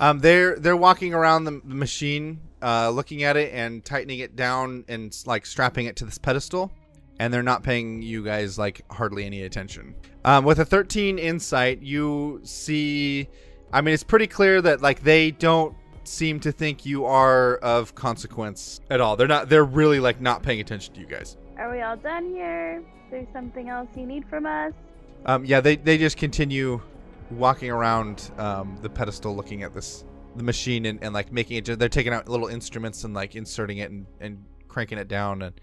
Um, 0.00 0.20
they're 0.20 0.56
they're 0.56 0.76
walking 0.76 1.12
around 1.12 1.44
the 1.44 1.60
the 1.64 1.74
machine, 1.74 2.40
uh, 2.62 2.90
looking 2.90 3.24
at 3.24 3.36
it 3.36 3.52
and 3.52 3.84
tightening 3.84 4.20
it 4.20 4.36
down 4.36 4.84
and 4.88 5.16
like 5.26 5.44
strapping 5.44 5.86
it 5.86 5.96
to 5.96 6.04
this 6.04 6.18
pedestal, 6.18 6.72
and 7.18 7.32
they're 7.32 7.42
not 7.42 7.62
paying 7.62 8.02
you 8.02 8.24
guys 8.24 8.58
like 8.58 8.82
hardly 8.90 9.24
any 9.24 9.42
attention. 9.42 9.94
Um, 10.24 10.44
with 10.44 10.58
a 10.60 10.64
13 10.64 11.18
insight, 11.18 11.82
you 11.82 12.40
see, 12.44 13.28
I 13.72 13.80
mean, 13.80 13.94
it's 13.94 14.04
pretty 14.04 14.26
clear 14.26 14.62
that 14.62 14.80
like 14.80 15.02
they 15.02 15.30
don't 15.30 15.74
seem 16.04 16.40
to 16.40 16.52
think 16.52 16.86
you 16.86 17.04
are 17.04 17.56
of 17.56 17.94
consequence 17.94 18.80
at 18.90 19.00
all. 19.00 19.16
They're 19.16 19.28
not. 19.28 19.48
They're 19.48 19.64
really 19.64 20.00
like 20.00 20.20
not 20.20 20.42
paying 20.42 20.60
attention 20.60 20.94
to 20.94 21.00
you 21.00 21.06
guys. 21.06 21.36
Are 21.58 21.70
we 21.70 21.82
all 21.82 21.96
done 21.96 22.30
here? 22.30 22.82
Is 23.06 23.10
there 23.10 23.26
something 23.32 23.68
else 23.68 23.88
you 23.96 24.06
need 24.06 24.26
from 24.28 24.46
us? 24.46 24.72
Um, 25.26 25.44
yeah, 25.44 25.60
they, 25.60 25.76
they 25.76 25.98
just 25.98 26.16
continue 26.16 26.80
walking 27.30 27.70
around 27.70 28.30
um, 28.38 28.78
the 28.80 28.88
pedestal, 28.88 29.34
looking 29.34 29.62
at 29.62 29.74
this 29.74 30.04
the 30.36 30.44
machine 30.44 30.86
and, 30.86 31.02
and 31.02 31.12
like 31.12 31.32
making 31.32 31.56
it. 31.56 31.78
They're 31.78 31.88
taking 31.88 32.12
out 32.12 32.28
little 32.28 32.46
instruments 32.46 33.04
and 33.04 33.12
like 33.12 33.34
inserting 33.34 33.78
it 33.78 33.90
and, 33.90 34.06
and 34.20 34.44
cranking 34.68 34.98
it 34.98 35.08
down 35.08 35.42
and 35.42 35.60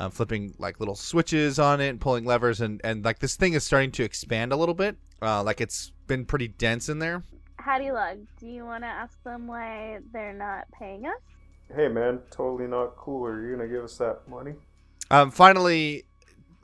uh, 0.00 0.08
flipping 0.08 0.54
like 0.58 0.80
little 0.80 0.94
switches 0.94 1.58
on 1.58 1.80
it 1.80 1.88
and 1.88 2.00
pulling 2.00 2.24
levers 2.24 2.60
and 2.60 2.80
and 2.82 3.04
like 3.04 3.18
this 3.18 3.36
thing 3.36 3.52
is 3.52 3.62
starting 3.62 3.92
to 3.92 4.02
expand 4.02 4.52
a 4.52 4.56
little 4.56 4.74
bit. 4.74 4.96
Uh, 5.20 5.42
like 5.42 5.60
it's 5.60 5.92
been 6.06 6.24
pretty 6.24 6.48
dense 6.48 6.88
in 6.88 6.98
there. 6.98 7.22
Hattie 7.58 7.92
Log, 7.92 8.18
do 8.38 8.46
you 8.46 8.64
want 8.64 8.82
to 8.82 8.88
ask 8.88 9.22
them 9.22 9.46
why 9.46 9.98
they're 10.12 10.32
not 10.32 10.64
paying 10.72 11.04
us? 11.04 11.20
Hey, 11.76 11.88
man, 11.88 12.20
totally 12.30 12.66
not 12.66 12.96
cool. 12.96 13.26
Are 13.26 13.46
you 13.46 13.54
gonna 13.54 13.68
give 13.68 13.84
us 13.84 13.98
that 13.98 14.26
money? 14.26 14.54
Um, 15.10 15.30
finally, 15.30 16.04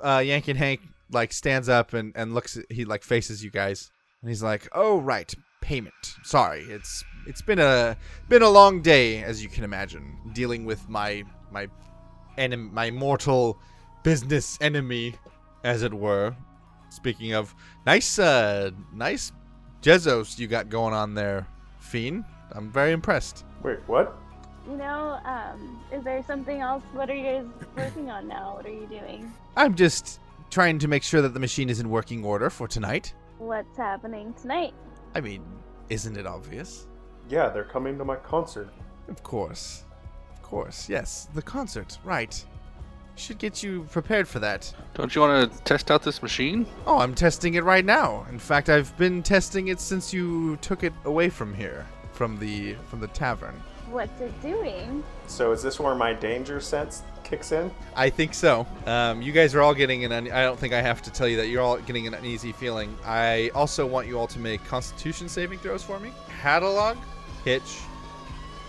uh, 0.00 0.22
Yank 0.24 0.48
and 0.48 0.58
Hank 0.58 0.80
like 1.12 1.32
stands 1.32 1.68
up 1.68 1.92
and 1.92 2.12
and 2.16 2.34
looks. 2.34 2.56
At, 2.56 2.64
he 2.70 2.86
like 2.86 3.04
faces 3.04 3.44
you 3.44 3.50
guys 3.50 3.90
and 4.22 4.30
he's 4.30 4.42
like, 4.42 4.66
"Oh 4.72 4.98
right, 4.98 5.32
payment. 5.60 5.94
Sorry, 6.24 6.62
it's 6.62 7.04
it's 7.26 7.42
been 7.42 7.58
a 7.58 7.98
been 8.28 8.42
a 8.42 8.48
long 8.48 8.80
day, 8.80 9.22
as 9.22 9.42
you 9.42 9.50
can 9.50 9.62
imagine, 9.62 10.16
dealing 10.32 10.64
with 10.64 10.88
my 10.88 11.22
my 11.50 11.68
enemy, 12.38 12.70
my 12.72 12.90
mortal 12.90 13.58
business 14.02 14.58
enemy, 14.60 15.14
as 15.64 15.82
it 15.82 15.92
were. 15.92 16.34
Speaking 16.88 17.34
of 17.34 17.54
nice, 17.84 18.18
uh, 18.18 18.70
nice 18.92 19.32
Jezos 19.82 20.38
you 20.38 20.46
got 20.46 20.68
going 20.68 20.94
on 20.94 21.14
there, 21.14 21.46
Fiend. 21.78 22.24
I'm 22.52 22.70
very 22.70 22.92
impressed. 22.92 23.44
Wait, 23.62 23.78
what? 23.86 24.16
You 24.68 24.76
know, 24.76 25.20
um, 25.24 25.80
is 25.92 26.02
there 26.02 26.22
something 26.24 26.60
else? 26.60 26.82
What 26.92 27.08
are 27.10 27.14
you 27.14 27.22
guys 27.22 27.46
working 27.76 28.10
on 28.10 28.26
now? 28.26 28.56
What 28.56 28.66
are 28.66 28.70
you 28.70 28.86
doing? 28.86 29.32
I'm 29.56 29.74
just 29.74 30.20
trying 30.50 30.78
to 30.80 30.88
make 30.88 31.02
sure 31.02 31.22
that 31.22 31.34
the 31.34 31.40
machine 31.40 31.68
is 31.68 31.80
in 31.80 31.88
working 31.88 32.24
order 32.24 32.50
for 32.50 32.66
tonight. 32.66 33.14
What's 33.38 33.76
happening 33.76 34.34
tonight? 34.40 34.74
I 35.14 35.20
mean, 35.20 35.44
isn't 35.88 36.16
it 36.16 36.26
obvious? 36.26 36.86
Yeah, 37.28 37.48
they're 37.48 37.64
coming 37.64 37.98
to 37.98 38.04
my 38.04 38.16
concert. 38.16 38.68
Of 39.08 39.22
course. 39.22 39.84
Of 40.46 40.50
course, 40.50 40.88
yes. 40.88 41.26
The 41.34 41.42
concert, 41.42 41.98
right. 42.04 42.44
Should 43.16 43.38
get 43.38 43.64
you 43.64 43.84
prepared 43.90 44.28
for 44.28 44.38
that. 44.38 44.72
Don't 44.94 45.12
you 45.12 45.20
want 45.20 45.52
to 45.52 45.62
test 45.64 45.90
out 45.90 46.04
this 46.04 46.22
machine? 46.22 46.66
Oh, 46.86 46.98
I'm 47.00 47.16
testing 47.16 47.54
it 47.54 47.64
right 47.64 47.84
now. 47.84 48.24
In 48.30 48.38
fact, 48.38 48.68
I've 48.68 48.96
been 48.96 49.24
testing 49.24 49.68
it 49.68 49.80
since 49.80 50.14
you 50.14 50.54
took 50.58 50.84
it 50.84 50.92
away 51.04 51.30
from 51.30 51.52
here, 51.52 51.84
from 52.12 52.38
the 52.38 52.76
from 52.88 53.00
the 53.00 53.08
tavern. 53.08 53.60
What's 53.90 54.20
it 54.20 54.40
doing? 54.40 55.02
So 55.26 55.50
is 55.50 55.64
this 55.64 55.80
where 55.80 55.96
my 55.96 56.12
danger 56.12 56.60
sense 56.60 57.02
kicks 57.24 57.50
in? 57.50 57.68
I 57.96 58.08
think 58.08 58.32
so. 58.32 58.68
Um, 58.86 59.22
you 59.22 59.32
guys 59.32 59.52
are 59.56 59.62
all 59.62 59.74
getting 59.74 60.04
an. 60.04 60.12
Un- 60.12 60.30
I 60.30 60.42
don't 60.42 60.60
think 60.60 60.72
I 60.72 60.80
have 60.80 61.02
to 61.02 61.10
tell 61.10 61.26
you 61.26 61.38
that 61.38 61.48
you're 61.48 61.62
all 61.62 61.78
getting 61.78 62.06
an 62.06 62.14
uneasy 62.14 62.52
feeling. 62.52 62.96
I 63.04 63.50
also 63.52 63.84
want 63.84 64.06
you 64.06 64.16
all 64.16 64.28
to 64.28 64.38
make 64.38 64.64
Constitution 64.66 65.28
saving 65.28 65.58
throws 65.58 65.82
for 65.82 65.98
me. 65.98 66.12
Hattie 66.40 66.66
Log, 66.66 66.98
Hitch, 67.44 67.80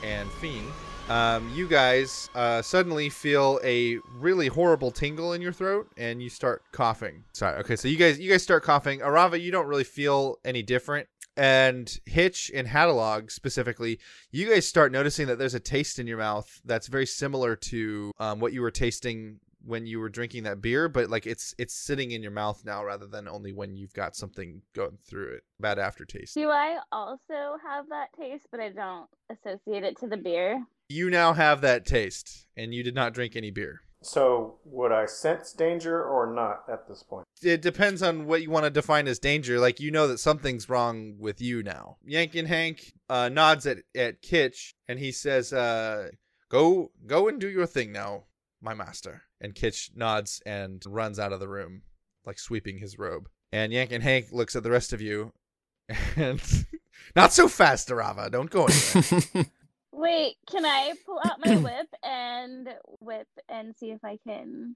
and 0.03 0.27
Fiend. 0.41 0.65
Um, 1.09 1.49
you 1.55 1.69
guys 1.69 2.29
uh, 2.35 2.61
suddenly 2.61 3.09
feel 3.09 3.61
a 3.63 3.97
really 4.15 4.47
horrible 4.47 4.91
tingle 4.91 5.31
in 5.33 5.41
your 5.41 5.53
throat, 5.53 5.87
and 5.95 6.21
you 6.21 6.29
start 6.29 6.63
coughing. 6.73 7.23
Sorry. 7.31 7.57
Okay, 7.59 7.77
so 7.77 7.87
you 7.87 7.95
guys 7.95 8.19
you 8.19 8.29
guys 8.29 8.43
start 8.43 8.63
coughing. 8.63 8.99
Arava, 8.99 9.39
you 9.41 9.51
don't 9.51 9.67
really 9.67 9.85
feel 9.85 10.37
any 10.43 10.61
different. 10.61 11.07
And 11.37 11.97
Hitch 12.05 12.51
and 12.53 12.67
Hattie 12.67 12.91
Log 12.91 13.31
specifically, 13.31 13.99
you 14.31 14.49
guys 14.49 14.67
start 14.67 14.91
noticing 14.91 15.27
that 15.27 15.37
there's 15.37 15.53
a 15.53 15.59
taste 15.59 15.99
in 15.99 16.07
your 16.07 16.17
mouth 16.17 16.59
that's 16.65 16.87
very 16.87 17.05
similar 17.05 17.55
to 17.55 18.11
um, 18.19 18.39
what 18.39 18.51
you 18.53 18.61
were 18.61 18.71
tasting 18.71 19.39
when 19.63 19.85
you 19.85 19.99
were 19.99 20.09
drinking 20.09 20.43
that 20.43 20.61
beer, 20.61 20.89
but 20.89 21.09
like 21.09 21.25
it's 21.25 21.53
it's 21.57 21.73
sitting 21.73 22.11
in 22.11 22.21
your 22.21 22.31
mouth 22.31 22.63
now 22.65 22.83
rather 22.83 23.05
than 23.05 23.27
only 23.27 23.53
when 23.53 23.75
you've 23.75 23.93
got 23.93 24.15
something 24.15 24.61
going 24.73 24.97
through 25.05 25.35
it. 25.35 25.43
Bad 25.59 25.77
aftertaste. 25.79 26.33
Do 26.33 26.49
I 26.49 26.79
also 26.91 27.57
have 27.63 27.87
that 27.89 28.07
taste, 28.19 28.47
but 28.51 28.59
I 28.59 28.69
don't 28.69 29.07
associate 29.29 29.83
it 29.83 29.97
to 29.99 30.07
the 30.07 30.17
beer? 30.17 30.65
You 30.89 31.09
now 31.09 31.33
have 31.33 31.61
that 31.61 31.85
taste, 31.85 32.47
and 32.55 32.73
you 32.73 32.83
did 32.83 32.95
not 32.95 33.13
drink 33.13 33.35
any 33.35 33.51
beer. 33.51 33.81
So 34.01 34.59
would 34.63 34.91
I 34.91 35.05
sense 35.05 35.51
danger 35.51 36.01
or 36.03 36.31
not 36.33 36.63
at 36.71 36.87
this 36.87 37.03
point? 37.03 37.25
It 37.41 37.61
depends 37.61 38.01
on 38.01 38.25
what 38.25 38.41
you 38.41 38.49
want 38.49 38.65
to 38.65 38.69
define 38.69 39.07
as 39.07 39.19
danger. 39.19 39.59
Like 39.59 39.79
you 39.79 39.91
know 39.91 40.07
that 40.07 40.19
something's 40.19 40.69
wrong 40.69 41.15
with 41.19 41.41
you 41.41 41.63
now. 41.63 41.97
Yank 42.05 42.35
and 42.35 42.47
Hank 42.47 42.93
uh, 43.09 43.29
nods 43.29 43.65
at 43.65 43.79
at 43.95 44.21
Kitch, 44.21 44.75
and 44.87 44.99
he 44.99 45.11
says, 45.11 45.51
uh, 45.51 46.09
"Go, 46.49 46.91
go 47.05 47.27
and 47.27 47.39
do 47.39 47.49
your 47.49 47.65
thing 47.65 47.91
now, 47.91 48.25
my 48.61 48.73
master." 48.73 49.23
And 49.41 49.53
Kitch 49.55 49.91
nods 49.95 50.41
and 50.45 50.81
runs 50.87 51.19
out 51.19 51.33
of 51.33 51.39
the 51.39 51.49
room, 51.49 51.81
like 52.25 52.39
sweeping 52.39 52.77
his 52.77 52.97
robe. 52.97 53.27
And 53.51 53.73
Yank 53.73 53.91
and 53.91 54.03
Hank 54.03 54.27
looks 54.31 54.55
at 54.55 54.63
the 54.63 54.71
rest 54.71 54.93
of 54.93 55.01
you, 55.01 55.33
and 56.15 56.41
not 57.15 57.33
so 57.33 57.47
fast, 57.47 57.89
Arava. 57.89 58.31
Don't 58.31 58.49
go 58.49 58.67
anywhere. 58.67 59.45
Wait, 59.97 60.35
can 60.49 60.63
I 60.63 60.93
pull 61.05 61.19
out 61.25 61.43
my 61.43 61.55
whip 61.57 61.87
and 62.03 62.69
whip 62.99 63.27
and 63.49 63.75
see 63.75 63.89
if 63.91 64.03
I 64.05 64.17
can 64.25 64.75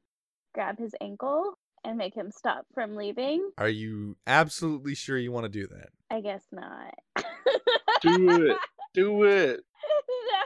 grab 0.54 0.80
his 0.80 0.96
ankle 1.00 1.58
and 1.84 1.98
make 1.98 2.16
him 2.16 2.32
stop 2.32 2.66
from 2.74 2.96
leaving? 2.96 3.52
Are 3.58 3.70
you 3.70 4.18
absolutely 4.26 4.96
sure 4.96 5.18
you 5.18 5.32
want 5.32 5.46
to 5.46 5.50
do 5.50 5.68
that? 5.68 5.90
I 6.10 6.22
guess 6.22 6.42
not. 6.52 6.94
Do 8.02 8.48
it. 8.48 8.58
Do 8.94 9.24
it. 9.24 9.62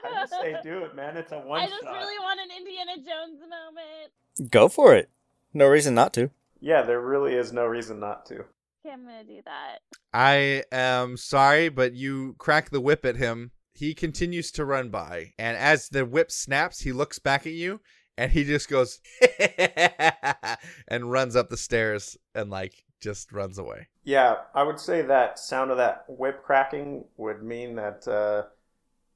no. 0.04 0.10
I 0.10 0.22
just 0.22 0.34
say 0.34 0.56
do 0.62 0.84
it, 0.84 0.96
man. 0.96 1.18
It's 1.18 1.32
a 1.32 1.40
one 1.40 1.62
I 1.62 1.66
just 1.68 1.82
shot. 1.84 1.96
really 1.96 2.20
want 2.20 2.40
an 2.40 2.56
Indiana 2.56 2.92
Jones 2.98 3.40
moment. 3.42 4.52
Go 4.52 4.70
for 4.70 4.94
it. 4.94 5.10
No 5.52 5.66
reason 5.68 5.96
not 5.96 6.14
to. 6.14 6.30
Yeah, 6.60 6.84
there 6.84 7.02
really 7.02 7.34
is 7.34 7.52
no 7.52 7.66
reason 7.66 8.00
not 8.00 8.28
to. 8.28 8.36
Okay, 8.36 8.94
I'm 8.94 9.04
gonna 9.04 9.24
do 9.24 9.42
that. 9.46 9.80
I 10.14 10.64
am 10.72 11.18
sorry, 11.18 11.70
but 11.70 11.96
you 11.96 12.36
crack 12.38 12.70
the 12.70 12.80
whip 12.82 13.04
at 13.04 13.16
him. 13.16 13.50
He 13.76 13.94
continues 13.94 14.52
to 14.52 14.66
run 14.66 14.90
by, 14.90 15.34
and 15.38 15.58
as 15.58 15.90
the 15.90 16.06
whip 16.06 16.32
snaps, 16.32 16.82
he 16.82 16.92
looks 16.94 17.20
back 17.20 17.46
at 17.46 17.54
you, 17.54 17.82
and 18.18 18.32
he 18.32 18.46
just 18.46 18.70
goes 18.70 19.02
and 20.88 21.12
runs 21.12 21.36
up 21.36 21.50
the 21.50 21.58
stairs 21.58 22.18
and 22.34 22.50
like 22.50 22.86
just 23.02 23.32
runs 23.34 23.58
away. 23.58 23.88
Yeah, 24.04 24.36
I 24.54 24.64
would 24.64 24.80
say 24.80 25.02
that 25.02 25.40
sound 25.40 25.72
of 25.72 25.78
that 25.78 26.06
whip 26.08 26.42
cracking 26.44 27.06
would 27.18 27.44
mean 27.44 27.76
that 27.76 28.08
uh, 28.08 28.44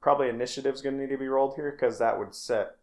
probably 0.01 0.29
initiative's 0.29 0.81
going 0.81 0.95
to 0.95 1.01
need 1.01 1.11
to 1.11 1.17
be 1.17 1.27
rolled 1.27 1.55
here 1.55 1.71
because 1.71 1.97
that 1.99 2.19
would 2.19 2.35
set 2.35 2.75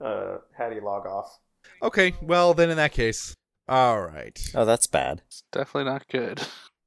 uh, 0.00 0.38
Hattie 0.56 0.80
Log 0.80 1.06
off. 1.06 1.38
Okay, 1.82 2.14
well 2.20 2.52
then 2.52 2.70
in 2.70 2.76
that 2.76 2.92
case, 2.92 3.34
all 3.68 4.02
right. 4.02 4.38
Oh, 4.54 4.64
that's 4.64 4.86
bad. 4.86 5.22
It's 5.26 5.44
definitely 5.50 5.90
not 5.90 6.08
good. 6.08 6.42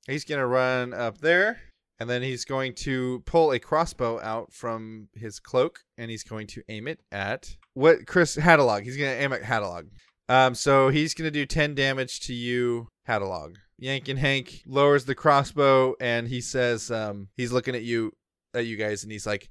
He's 0.08 0.26
gonna 0.26 0.46
run 0.46 0.94
up 0.94 1.20
there, 1.20 1.62
and 2.00 2.10
then 2.10 2.22
he's 2.22 2.46
going 2.46 2.74
to 2.74 3.22
pull 3.26 3.52
a 3.52 3.60
crossbow 3.60 4.20
out 4.22 4.52
from 4.54 5.10
his 5.14 5.40
cloak, 5.40 5.80
and 5.98 6.10
he's 6.10 6.24
going 6.24 6.48
to 6.48 6.64
aim 6.70 6.88
it 6.88 7.00
at 7.12 7.56
what 7.74 8.06
Chris 8.08 8.36
Hattie 8.36 8.64
Log. 8.64 8.84
He's 8.84 8.98
gonna 8.98 9.12
aim 9.12 9.34
at 9.34 9.44
Hattie 9.44 9.66
Log. 9.66 9.88
Um, 10.30 10.56
so 10.56 10.90
he's 10.90 11.14
gonna 11.14 11.32
do 11.32 11.46
ten 11.46 11.76
damage 11.76 12.20
to 12.22 12.34
you, 12.34 12.90
Hattie 13.06 13.26
Log. 13.26 13.58
Yankin 13.78 14.18
Hank 14.18 14.62
lowers 14.66 15.06
the 15.06 15.16
crossbow 15.16 15.96
and 16.00 16.28
he 16.28 16.40
says, 16.40 16.90
um, 16.90 17.28
he's 17.36 17.52
looking 17.52 17.76
at 17.76 17.84
you, 17.84 18.14
at 18.54 18.66
you 18.66 18.78
guys, 18.78 19.04
and 19.04 19.12
he's 19.12 19.26
like, 19.26 19.50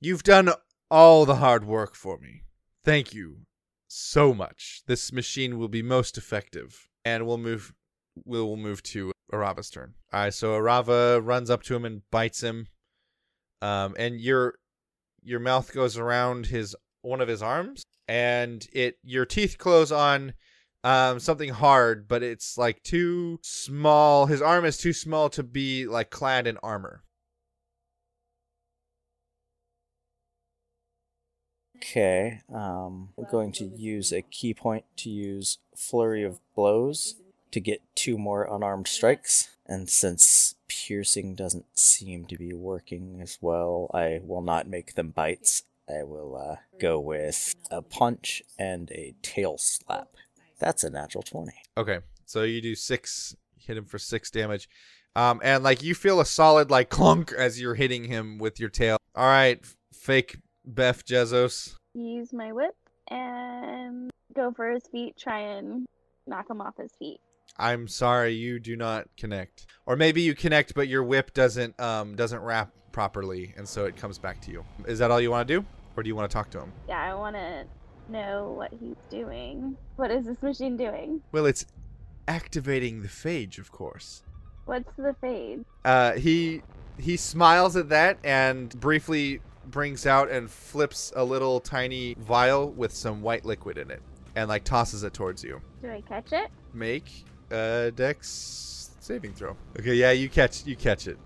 "You've 0.00 0.22
done 0.22 0.50
all 0.90 1.24
the 1.24 1.36
hard 1.36 1.64
work 1.64 1.94
for 1.94 2.18
me. 2.18 2.42
Thank 2.84 3.14
you 3.14 3.46
so 3.88 4.32
much. 4.32 4.82
This 4.86 5.12
machine 5.12 5.58
will 5.58 5.68
be 5.68 5.82
most 5.82 6.16
effective." 6.16 6.88
And 7.04 7.26
we'll 7.26 7.38
move, 7.38 7.72
we'll 8.24 8.56
move 8.56 8.82
to 8.84 9.12
Arava's 9.32 9.70
turn. 9.70 9.94
All 10.12 10.20
right, 10.20 10.34
so 10.34 10.52
Arava 10.52 11.20
runs 11.24 11.50
up 11.50 11.62
to 11.64 11.76
him 11.76 11.84
and 11.84 12.02
bites 12.10 12.42
him, 12.42 12.68
um, 13.62 13.94
and 13.98 14.20
your 14.20 14.54
your 15.22 15.40
mouth 15.40 15.72
goes 15.72 15.96
around 15.96 16.46
his 16.46 16.74
one 17.02 17.20
of 17.20 17.28
his 17.28 17.42
arms, 17.42 17.82
and 18.06 18.66
it 18.72 18.98
your 19.02 19.26
teeth 19.26 19.58
close 19.58 19.92
on 19.92 20.32
um 20.84 21.18
something 21.18 21.50
hard 21.50 22.06
but 22.06 22.22
it's 22.22 22.56
like 22.56 22.80
too 22.84 23.36
small 23.42 24.26
his 24.26 24.40
arm 24.40 24.64
is 24.64 24.78
too 24.78 24.92
small 24.92 25.28
to 25.28 25.42
be 25.42 25.86
like 25.86 26.10
clad 26.10 26.46
in 26.46 26.56
armor. 26.58 27.02
Okay, 31.76 32.40
um, 32.52 33.10
I'm 33.16 33.26
going 33.30 33.52
to 33.52 33.64
use 33.76 34.12
a 34.12 34.22
key 34.22 34.52
point 34.52 34.84
to 34.96 35.10
use 35.10 35.58
Flurry 35.76 36.24
of 36.24 36.40
Blows 36.56 37.14
to 37.52 37.60
get 37.60 37.82
two 37.94 38.18
more 38.18 38.44
unarmed 38.50 38.88
strikes. 38.88 39.50
And 39.66 39.88
since 39.88 40.54
piercing 40.68 41.34
doesn't 41.34 41.66
seem 41.78 42.24
to 42.26 42.36
be 42.36 42.52
working 42.54 43.20
as 43.22 43.38
well, 43.40 43.90
I 43.92 44.20
will 44.22 44.42
not 44.42 44.66
make 44.68 44.94
them 44.94 45.10
bites. 45.10 45.64
I 45.88 46.02
will 46.04 46.36
uh, 46.36 46.56
go 46.78 46.98
with 47.00 47.54
a 47.70 47.80
punch 47.82 48.42
and 48.58 48.90
a 48.92 49.14
tail 49.22 49.56
slap. 49.58 50.08
That's 50.58 50.84
a 50.84 50.90
natural 50.90 51.22
20. 51.22 51.52
okay 51.76 52.00
so 52.26 52.42
you 52.42 52.60
do 52.60 52.74
six 52.74 53.34
hit 53.56 53.76
him 53.76 53.84
for 53.84 53.98
six 53.98 54.30
damage 54.30 54.68
um 55.16 55.40
and 55.42 55.62
like 55.62 55.82
you 55.82 55.94
feel 55.94 56.20
a 56.20 56.24
solid 56.26 56.68
like 56.70 56.90
clunk 56.90 57.32
as 57.32 57.60
you're 57.60 57.74
hitting 57.76 58.04
him 58.04 58.38
with 58.38 58.58
your 58.60 58.68
tail 58.68 58.98
all 59.14 59.24
right 59.26 59.64
fake 59.94 60.36
beth 60.64 61.04
jezos 61.06 61.74
Use 61.94 62.32
my 62.32 62.52
whip 62.52 62.74
and 63.08 64.10
go 64.34 64.52
for 64.52 64.70
his 64.70 64.86
feet. 64.92 65.16
Try 65.16 65.40
and 65.40 65.86
knock 66.26 66.48
him 66.50 66.60
off 66.60 66.76
his 66.76 66.92
feet. 66.98 67.20
I'm 67.58 67.88
sorry 67.88 68.32
you 68.32 68.58
do 68.58 68.76
not 68.76 69.08
connect 69.16 69.66
or 69.86 69.96
maybe 69.96 70.20
you 70.22 70.34
connect 70.34 70.74
but 70.74 70.88
your 70.88 71.02
whip 71.02 71.32
doesn't 71.34 71.78
um 71.80 72.14
doesn't 72.16 72.40
wrap 72.40 72.70
properly 72.92 73.54
and 73.56 73.68
so 73.68 73.84
it 73.84 73.96
comes 73.96 74.18
back 74.18 74.40
to 74.40 74.50
you 74.50 74.64
is 74.86 74.98
that 74.98 75.10
all 75.10 75.20
you 75.20 75.30
want 75.30 75.46
to 75.46 75.60
do 75.60 75.66
or 75.96 76.02
do 76.02 76.08
you 76.08 76.16
want 76.16 76.30
to 76.30 76.34
talk 76.34 76.48
to 76.50 76.58
him 76.60 76.72
Yeah, 76.88 77.00
I 77.02 77.14
want 77.14 77.34
to 77.36 77.64
know 78.08 78.54
what 78.56 78.72
he's 78.80 78.96
doing. 79.10 79.76
What 79.96 80.10
is 80.10 80.24
this 80.26 80.40
machine 80.42 80.76
doing? 80.76 81.20
well 81.32 81.46
it's 81.46 81.66
activating 82.26 83.02
the 83.02 83.08
phage 83.08 83.58
of 83.58 83.70
course 83.72 84.22
What's 84.66 84.90
the 84.96 85.14
phage? 85.22 85.64
Uh, 85.84 86.12
he 86.12 86.60
he 86.98 87.16
smiles 87.16 87.74
at 87.74 87.88
that 87.88 88.18
and 88.22 88.68
briefly 88.80 89.40
brings 89.66 90.04
out 90.04 90.30
and 90.30 90.50
flips 90.50 91.10
a 91.16 91.24
little 91.24 91.58
tiny 91.58 92.14
vial 92.18 92.70
with 92.72 92.92
some 92.92 93.22
white 93.22 93.46
liquid 93.46 93.78
in 93.78 93.90
it 93.90 94.02
and 94.36 94.46
like 94.48 94.64
tosses 94.64 95.04
it 95.04 95.14
towards 95.14 95.42
you. 95.42 95.60
Do 95.82 95.90
I 95.90 96.02
catch 96.02 96.32
it? 96.32 96.50
Make 96.74 97.24
a 97.50 97.92
dex 97.94 98.90
saving 99.00 99.32
throw. 99.32 99.56
Okay, 99.78 99.94
yeah, 99.94 100.10
you 100.12 100.28
catch 100.28 100.66
you 100.66 100.76
catch 100.76 101.06
it. 101.06 101.18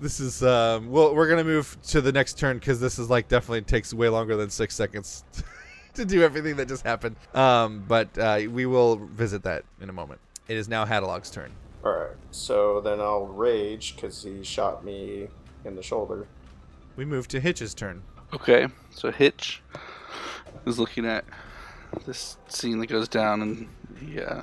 This 0.00 0.20
is 0.20 0.42
um 0.42 0.90
well 0.90 1.14
we're 1.14 1.26
going 1.26 1.38
to 1.38 1.44
move 1.44 1.76
to 1.88 2.00
the 2.00 2.12
next 2.12 2.38
turn 2.38 2.60
cuz 2.60 2.80
this 2.80 2.98
is 2.98 3.10
like 3.10 3.28
definitely 3.28 3.62
takes 3.62 3.92
way 3.92 4.08
longer 4.08 4.36
than 4.36 4.48
6 4.50 4.74
seconds 4.74 5.24
to 5.94 6.04
do 6.04 6.22
everything 6.22 6.56
that 6.56 6.68
just 6.68 6.84
happened. 6.84 7.16
Um 7.34 7.84
but 7.86 8.16
uh, 8.18 8.40
we 8.50 8.66
will 8.66 8.96
visit 8.96 9.42
that 9.42 9.64
in 9.80 9.88
a 9.88 9.92
moment. 9.92 10.20
It 10.46 10.56
is 10.56 10.68
now 10.68 10.84
Hattie 10.86 11.06
Log's 11.06 11.30
turn. 11.30 11.52
Alright, 11.84 12.16
so 12.30 12.80
then 12.80 13.00
I'll 13.00 13.26
rage 13.26 13.94
because 13.94 14.22
he 14.22 14.42
shot 14.42 14.84
me 14.84 15.28
in 15.64 15.76
the 15.76 15.82
shoulder. 15.82 16.26
We 16.96 17.04
move 17.04 17.28
to 17.28 17.40
Hitch's 17.40 17.74
turn. 17.74 18.02
Okay, 18.32 18.66
so 18.90 19.10
Hitch 19.10 19.62
is 20.66 20.78
looking 20.78 21.06
at 21.06 21.24
this 22.04 22.36
scene 22.48 22.78
that 22.80 22.88
goes 22.88 23.08
down, 23.08 23.40
and 23.40 23.68
he 24.00 24.20
uh, 24.20 24.42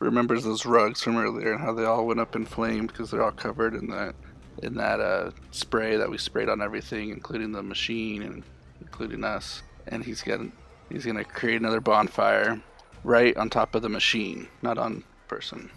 remembers 0.00 0.44
those 0.44 0.66
rugs 0.66 1.02
from 1.02 1.16
earlier 1.16 1.52
and 1.52 1.60
how 1.60 1.72
they 1.72 1.84
all 1.84 2.06
went 2.06 2.20
up 2.20 2.36
in 2.36 2.44
flames 2.44 2.88
because 2.88 3.10
they're 3.10 3.22
all 3.22 3.30
covered 3.30 3.74
in 3.74 3.88
that 3.88 4.14
in 4.62 4.74
that 4.74 5.00
uh, 5.00 5.30
spray 5.50 5.96
that 5.96 6.08
we 6.08 6.16
sprayed 6.16 6.48
on 6.48 6.62
everything, 6.62 7.10
including 7.10 7.52
the 7.52 7.62
machine 7.62 8.22
and 8.22 8.42
including 8.80 9.24
us. 9.24 9.62
And 9.88 10.04
he's 10.04 10.22
gonna 10.22 10.50
he's 10.90 11.04
gonna 11.04 11.24
create 11.24 11.60
another 11.60 11.80
bonfire 11.80 12.60
right 13.02 13.36
on 13.36 13.50
top 13.50 13.74
of 13.74 13.82
the 13.82 13.88
machine, 13.88 14.48
not 14.62 14.78
on 14.78 15.02
person. 15.28 15.70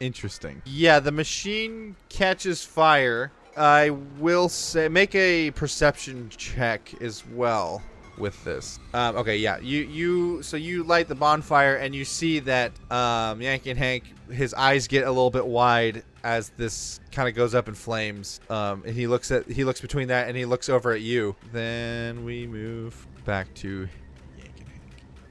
Interesting. 0.00 0.62
Yeah, 0.64 1.00
the 1.00 1.12
machine 1.12 1.96
catches 2.08 2.64
fire. 2.64 3.32
I 3.56 3.90
will 3.90 4.48
say 4.48 4.88
make 4.88 5.14
a 5.16 5.50
perception 5.50 6.30
check 6.36 6.94
as 7.00 7.26
well 7.26 7.82
with 8.18 8.42
this. 8.44 8.78
Um, 8.94 9.16
okay, 9.16 9.36
yeah, 9.36 9.58
you 9.58 9.82
you 9.84 10.42
so 10.42 10.56
you 10.56 10.82
light 10.84 11.08
the 11.08 11.14
bonfire 11.14 11.76
and 11.76 11.94
you 11.94 12.04
see 12.04 12.40
that 12.40 12.72
um, 12.90 13.40
Yankee 13.40 13.70
and 13.70 13.78
Hank 13.78 14.04
his 14.30 14.54
eyes 14.54 14.86
get 14.86 15.04
a 15.04 15.10
little 15.10 15.30
bit 15.30 15.46
wide 15.46 16.02
as 16.24 16.50
this 16.50 17.00
kind 17.12 17.28
of 17.28 17.34
goes 17.34 17.54
up 17.54 17.68
in 17.68 17.74
flames. 17.74 18.40
Um, 18.50 18.82
and 18.86 18.94
he 18.94 19.06
looks 19.06 19.30
at 19.30 19.46
he 19.46 19.64
looks 19.64 19.80
between 19.80 20.08
that 20.08 20.28
and 20.28 20.36
he 20.36 20.44
looks 20.44 20.68
over 20.68 20.92
at 20.92 21.00
you. 21.00 21.36
Then 21.52 22.24
we 22.24 22.46
move 22.46 23.06
back 23.24 23.52
to 23.54 23.88
Yankee 24.36 24.60
and 24.60 24.68
Hank. 24.68 24.82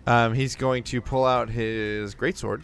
Um, 0.08 0.34
he's 0.34 0.56
going 0.56 0.84
to 0.84 1.02
pull 1.02 1.26
out 1.26 1.50
his 1.50 2.16
greatsword 2.16 2.64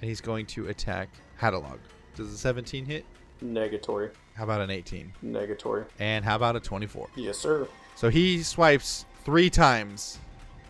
and 0.00 0.08
he's 0.08 0.20
going 0.20 0.46
to 0.46 0.68
attack 0.68 1.08
Hattie 1.36 1.56
Log. 1.56 1.78
Does 2.14 2.32
a 2.32 2.38
17 2.38 2.86
hit? 2.86 3.04
Negatory. 3.42 4.10
How 4.34 4.44
about 4.44 4.60
an 4.60 4.70
18? 4.70 5.12
Negatory. 5.24 5.84
And 5.98 6.24
how 6.24 6.36
about 6.36 6.56
a 6.56 6.60
24? 6.60 7.08
Yes, 7.16 7.38
sir. 7.38 7.68
So 7.94 8.08
he 8.08 8.42
swipes 8.42 9.04
three 9.26 9.50
times 9.50 10.18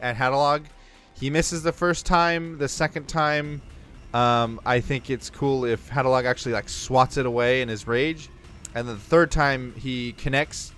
at 0.00 0.16
Hattie 0.16 0.34
Log. 0.34 0.64
He 1.12 1.28
misses 1.28 1.62
the 1.62 1.72
first 1.72 2.06
time. 2.06 2.56
The 2.56 2.68
second 2.68 3.06
time, 3.06 3.60
um, 4.14 4.58
I 4.64 4.80
think 4.80 5.10
it's 5.10 5.28
cool 5.28 5.66
if 5.66 5.90
Hattie 5.90 6.08
Log 6.08 6.24
actually 6.24 6.52
like 6.52 6.70
swats 6.70 7.18
it 7.18 7.26
away 7.26 7.60
in 7.60 7.68
his 7.68 7.86
rage. 7.86 8.30
And 8.74 8.88
then 8.88 8.94
the 8.94 9.02
third 9.02 9.30
time 9.30 9.74
he 9.76 10.12
connects 10.12 10.72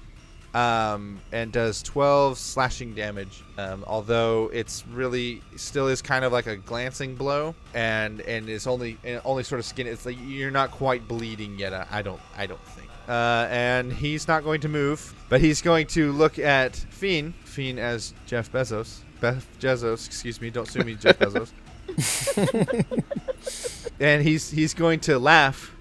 um, 0.55 1.21
and 1.31 1.53
does 1.53 1.81
12 1.85 2.37
slashing 2.37 2.95
damage. 2.95 3.45
Um, 3.59 3.85
although 3.87 4.51
it's 4.53 4.85
really 4.89 5.41
still 5.55 5.87
is 5.87 6.03
kind 6.03 6.25
of 6.25 6.33
like 6.33 6.49
a 6.49 6.57
glancing 6.57 7.15
blow, 7.15 7.55
and 7.75 8.21
and 8.23 8.49
it's 8.49 8.67
only 8.67 8.99
and 9.05 9.21
only 9.25 9.45
sort 9.45 9.61
of 9.61 9.67
skin. 9.67 9.87
It's 9.87 10.05
like 10.05 10.17
you're 10.27 10.51
not 10.51 10.73
quite 10.73 11.07
bleeding 11.07 11.57
yet. 11.61 11.73
I 11.93 12.03
don't 12.03 12.21
I 12.37 12.47
don't 12.47 12.65
think. 12.71 12.88
Uh, 13.09 13.49
and 13.51 13.91
he's 13.91 14.29
not 14.29 14.45
going 14.45 14.61
to 14.61 14.69
move, 14.69 15.15
but 15.31 15.41
he's 15.41 15.63
going 15.63 15.87
to 15.87 16.13
look 16.13 16.39
at 16.39 16.77
Fiend. 16.77 17.35
Fiend 17.45 17.79
as 17.79 18.13
Jeff 18.27 18.53
Bezos. 18.53 19.01
Beth 19.21 19.49
Bezos, 19.59 20.07
excuse 20.07 20.43
me. 20.43 20.51
Don't 20.51 20.69
sue 20.69 20.85
me, 20.85 20.95
Jeff 20.95 21.19
Bezos. 21.19 21.51
and 24.01 24.23
he's 24.23 24.51
he's 24.51 24.75
going 24.75 25.01
to 25.01 25.19
laugh 25.19 25.75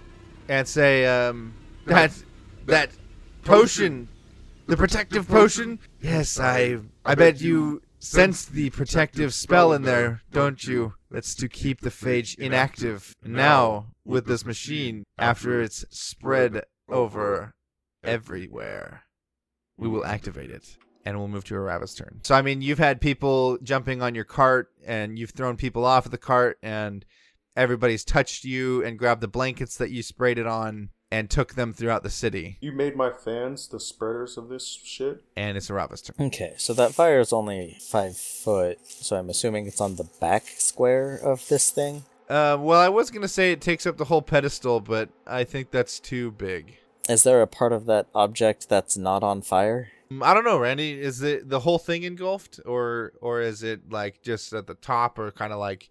and 0.48 0.68
say 0.68 1.06
um, 1.06 1.54
that 1.86 2.12
that 2.66 2.90
potion 3.44 4.08
the 4.68 4.78
protective 4.78 5.28
potion 5.28 5.80
yes 6.02 6.40
i 6.40 6.78
i 7.06 7.16
bet 7.16 7.40
you 7.40 7.82
sense 8.00 8.46
the 8.46 8.70
protective 8.72 9.34
spell 9.34 9.74
in 9.74 9.84
there 9.84 10.22
don't 10.32 10.66
you 10.66 10.94
that's 11.10 11.34
to 11.36 11.48
keep 11.48 11.82
the 11.82 11.90
phage 11.90 12.38
inactive 12.38 13.16
now 13.24 13.86
with 14.06 14.26
this 14.26 14.46
machine 14.46 15.04
after 15.18 15.62
it's 15.62 15.86
spread 15.90 16.64
over 16.90 17.54
everywhere 18.04 19.04
we 19.78 19.88
will 19.88 20.02
mm. 20.02 20.08
activate 20.08 20.52
it 20.52 20.78
and 21.06 21.18
we'll 21.18 21.28
move 21.28 21.46
to 21.46 21.54
Arava's 21.54 21.96
turn. 21.96 22.20
So 22.24 22.36
I 22.36 22.42
mean, 22.42 22.62
you've 22.62 22.80
had 22.80 23.00
people 23.00 23.58
jumping 23.64 24.02
on 24.02 24.16
your 24.16 24.26
cart 24.26 24.70
and 24.86 25.18
you've 25.18 25.32
thrown 25.32 25.56
people 25.56 25.86
off 25.86 26.06
of 26.06 26.12
the 26.12 26.18
cart 26.18 26.58
and 26.62 27.06
everybody's 27.56 28.04
touched 28.04 28.44
you 28.44 28.84
and 28.84 29.00
grabbed 29.00 29.22
the 29.22 29.28
blankets 29.28 29.78
that 29.78 29.92
you 29.92 30.04
sprayed 30.04 30.38
it 30.38 30.48
on 30.48 30.90
and 31.10 31.30
took 31.30 31.54
them 31.54 31.74
throughout 31.74 32.04
the 32.04 32.10
city. 32.10 32.58
You 32.60 32.74
made 32.74 32.98
my 32.98 33.12
fans 33.12 33.70
the 33.70 33.80
spreaders 33.80 34.38
of 34.38 34.50
this 34.50 34.68
shit? 34.84 35.24
And 35.38 35.56
it's 35.56 35.70
Arava's 35.70 36.02
turn. 36.02 36.28
Okay, 36.28 36.56
so 36.58 36.74
that 36.74 36.94
fire 36.94 37.22
is 37.22 37.32
only 37.32 37.78
five 37.80 38.18
foot, 38.18 38.80
so 38.86 39.16
I'm 39.16 39.30
assuming 39.30 39.68
it's 39.68 39.80
on 39.80 39.96
the 39.96 40.10
back 40.20 40.44
square 40.58 41.16
of 41.16 41.48
this 41.48 41.72
thing. 41.72 42.04
Uh, 42.30 42.58
well, 42.60 42.80
I 42.80 42.90
was 42.90 43.10
gonna 43.10 43.28
say 43.28 43.52
it 43.52 43.62
takes 43.62 43.86
up 43.86 43.98
the 43.98 44.06
whole 44.06 44.22
pedestal, 44.22 44.82
but 44.82 45.10
I 45.26 45.44
think 45.44 45.72
that's 45.72 46.00
too 46.00 46.32
big. 46.32 46.78
Is 47.08 47.24
there 47.24 47.42
a 47.42 47.48
part 47.48 47.72
of 47.72 47.86
that 47.86 48.08
object 48.14 48.68
that's 48.68 48.98
not 48.98 49.24
on 49.24 49.42
fire? 49.42 49.90
Mm, 50.12 50.24
I 50.24 50.34
don't 50.34 50.44
know, 50.44 50.60
Randy. 50.60 51.00
Is 51.00 51.22
it 51.22 51.50
the 51.50 51.62
whole 51.62 51.78
thing 51.78 52.04
engulfed, 52.04 52.60
or 52.66 53.14
or 53.22 53.42
is 53.42 53.64
it 53.64 53.92
like 53.92 54.22
just 54.22 54.52
at 54.54 54.68
the 54.68 54.74
top, 54.76 55.18
or 55.18 55.32
kind 55.32 55.54
of 55.54 55.60
like 55.60 55.90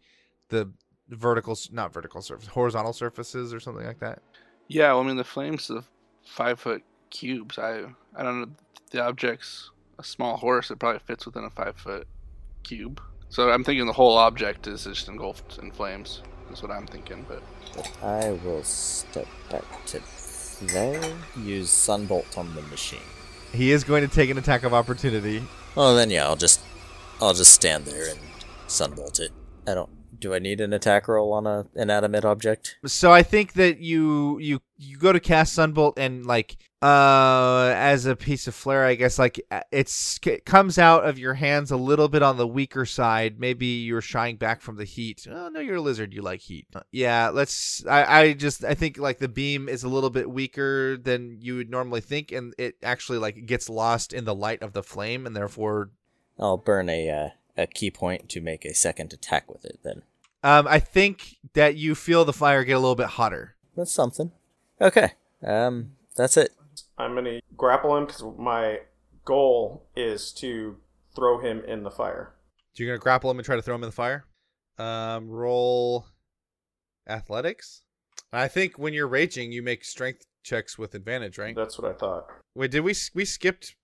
the 0.49 0.71
vertical, 1.09 1.57
not 1.73 1.93
vertical 1.93 2.21
surface, 2.21 2.49
horizontal 2.49 2.93
surfaces, 2.93 3.55
or 3.55 3.61
something 3.61 3.87
like 3.87 4.01
that? 4.01 4.21
Yeah, 4.69 4.93
well, 4.93 5.01
I 5.01 5.07
mean 5.07 5.17
the 5.17 5.25
flames 5.25 5.71
of 5.71 5.89
five 6.27 6.61
foot 6.61 6.83
cubes. 7.11 7.59
I 7.59 7.85
I 8.15 8.23
don't 8.23 8.41
know. 8.41 8.49
The 8.91 9.03
object's 9.03 9.71
a 9.99 10.05
small 10.05 10.37
horse. 10.37 10.71
It 10.71 10.79
probably 10.79 11.01
fits 11.01 11.25
within 11.25 11.45
a 11.45 11.51
five 11.51 11.77
foot 11.77 12.07
cube. 12.63 13.01
So 13.37 13.51
I'm 13.51 13.65
thinking 13.65 13.85
the 13.85 13.93
whole 13.93 14.17
object 14.17 14.67
is 14.67 14.85
just 14.85 15.09
engulfed 15.09 15.59
in 15.59 15.71
flames. 15.71 16.23
is 16.51 16.63
what 16.63 16.71
I'm 16.71 16.87
thinking. 16.87 17.27
But 17.29 17.43
But 17.75 17.93
I 18.03 18.31
will 18.33 18.63
step 18.63 19.27
back 19.51 19.85
to 19.89 20.01
there. 20.63 21.15
Use 21.37 21.69
Sunbolt 21.69 22.39
on 22.39 22.55
the 22.55 22.63
machine. 22.63 22.99
He 23.53 23.73
is 23.73 23.85
going 23.85 24.09
to 24.09 24.15
take 24.15 24.31
an 24.31 24.39
attack 24.39 24.63
of 24.63 24.73
opportunity. 24.73 25.43
Well, 25.75 25.95
then 25.95 26.09
yeah, 26.09 26.25
I'll 26.25 26.37
just 26.37 26.63
I'll 27.21 27.35
just 27.35 27.53
stand 27.53 27.85
there 27.85 28.09
and 28.09 28.19
Sunbolt 28.69 29.21
it. 29.21 29.33
I 29.67 29.75
don't. 29.75 29.91
Do 30.19 30.35
I 30.35 30.39
need 30.39 30.61
an 30.61 30.73
attack 30.73 31.09
roll 31.09 31.33
on 31.33 31.47
a 31.47 31.67
inanimate 31.75 32.25
object? 32.25 32.77
So 32.87 33.13
I 33.13 33.23
think 33.23 33.55
that 33.55 33.79
you 33.79 34.39
you 34.39 34.61
you 34.77 34.99
go 34.99 35.13
to 35.13 35.21
cast 35.21 35.57
Sunbolt 35.57 35.95
and 35.97 36.25
like 36.27 36.57
uh 36.83 37.73
as 37.77 38.07
a 38.07 38.15
piece 38.15 38.47
of 38.47 38.55
flare, 38.55 38.85
I 38.85 38.95
guess 38.95 39.19
like 39.19 39.41
uh, 39.51 39.63
it's 39.73 40.19
it 40.27 40.45
comes 40.45 40.79
out 40.79 41.05
of 41.07 41.19
your 41.19 41.35
hands 41.35 41.71
a 41.71 41.77
little 41.77 42.09
bit 42.09 42.23
on 42.23 42.37
the 42.37 42.47
weaker 42.47 42.85
side. 42.85 43.41
Maybe 43.41 43.67
you're 43.67 44.01
shying 44.01 44.37
back 44.37 44.61
from 44.61 44.77
the 44.77 44.85
heat. 44.85 45.27
Oh 45.31 45.49
no, 45.49 45.61
you're 45.61 45.77
a 45.77 45.81
lizard. 45.81 46.13
You 46.13 46.23
like 46.23 46.41
heat. 46.41 46.67
Uh, 46.75 46.81
Yeah, 46.93 47.31
let's. 47.31 47.85
I 47.87 48.21
I 48.21 48.33
just 48.35 48.65
I 48.65 48.75
think 48.75 48.99
like 48.99 49.19
the 49.19 49.29
beam 49.29 49.69
is 49.69 49.85
a 49.85 49.89
little 49.89 50.11
bit 50.11 50.31
weaker 50.31 50.97
than 50.97 51.39
you 51.41 51.57
would 51.57 51.71
normally 51.71 52.01
think, 52.01 52.33
and 52.33 52.55
it 52.59 52.77
actually 52.83 53.19
like 53.19 53.47
gets 53.47 53.69
lost 53.69 54.13
in 54.13 54.25
the 54.25 54.35
light 54.35 54.63
of 54.63 54.73
the 54.73 54.83
flame, 54.83 55.27
and 55.27 55.35
therefore 55.35 55.91
I'll 56.39 56.59
burn 56.59 56.89
a 56.89 57.11
uh, 57.11 57.29
a 57.57 57.67
key 57.67 57.91
point 57.91 58.29
to 58.31 58.41
make 58.41 58.65
a 58.65 58.75
second 58.75 59.13
attack 59.13 59.51
with 59.51 59.65
it. 59.65 59.79
Then 59.83 60.03
um 60.43 60.67
I 60.69 60.79
think 60.79 61.37
that 61.55 61.77
you 61.77 61.95
feel 61.95 62.25
the 62.25 62.33
fire 62.33 62.65
get 62.65 62.73
a 62.75 62.79
little 62.79 62.95
bit 62.95 63.07
hotter. 63.09 63.57
that's 63.77 63.93
something. 63.93 64.33
Okay. 64.81 65.13
Um, 65.43 65.93
that's 66.17 66.37
it. 66.37 66.51
I'm 66.99 67.15
gonna 67.15 67.41
grapple 67.57 67.97
him 67.97 68.07
because 68.07 68.23
my 68.39 68.81
goal 69.25 69.87
is 69.97 70.33
to 70.35 70.77
throw 71.15 71.41
him 71.41 71.63
in 71.67 71.83
the 71.83 71.91
fire. 71.91 72.35
So 72.73 72.83
you're 72.83 72.93
gonna 72.95 73.03
grapple 73.03 73.31
him 73.31 73.39
and 73.39 73.45
try 73.47 73.57
to 73.57 73.63
throw 73.63 73.75
him 73.75 73.83
in 73.83 73.89
the 73.89 73.93
fire. 73.93 74.27
Um, 74.79 75.29
roll 75.29 76.07
athletics. 77.09 77.83
I 78.33 78.49
think 78.49 78.79
when 78.79 78.93
you're 78.93 79.09
raging, 79.09 79.53
you 79.53 79.63
make 79.63 79.85
strength 79.85 80.27
checks 80.43 80.79
with 80.79 80.95
advantage, 80.95 81.39
right? 81.39 81.55
That's 81.57 81.79
what 81.79 81.91
I 81.91 81.95
thought. 81.95 82.27
Wait, 82.55 82.71
did 82.71 82.81
we 82.81 82.95
we 83.15 83.25
skipped 83.25 83.75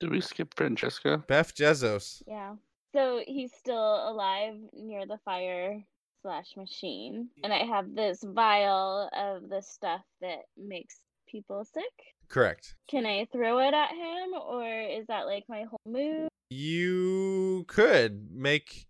did 0.00 0.10
we 0.10 0.20
skip 0.20 0.54
Francesca? 0.54 1.22
Beth 1.28 1.54
Jezos? 1.54 2.22
Yeah. 2.26 2.54
So 2.92 3.22
he's 3.26 3.52
still 3.54 4.10
alive 4.10 4.54
near 4.72 5.06
the 5.06 5.18
fire 5.24 5.80
slash 6.22 6.56
machine. 6.56 7.28
And 7.44 7.52
I 7.52 7.64
have 7.64 7.94
this 7.94 8.22
vial 8.22 9.08
of 9.16 9.48
the 9.48 9.62
stuff 9.62 10.02
that 10.20 10.40
makes 10.56 10.96
people 11.28 11.64
sick. 11.64 11.84
Correct. 12.28 12.74
Can 12.88 13.06
I 13.06 13.26
throw 13.32 13.58
it 13.60 13.74
at 13.74 13.90
him 13.90 14.34
or 14.34 14.64
is 14.66 15.06
that 15.06 15.26
like 15.26 15.44
my 15.48 15.64
whole 15.64 15.80
move? 15.86 16.28
You 16.50 17.64
could 17.68 18.28
make 18.32 18.86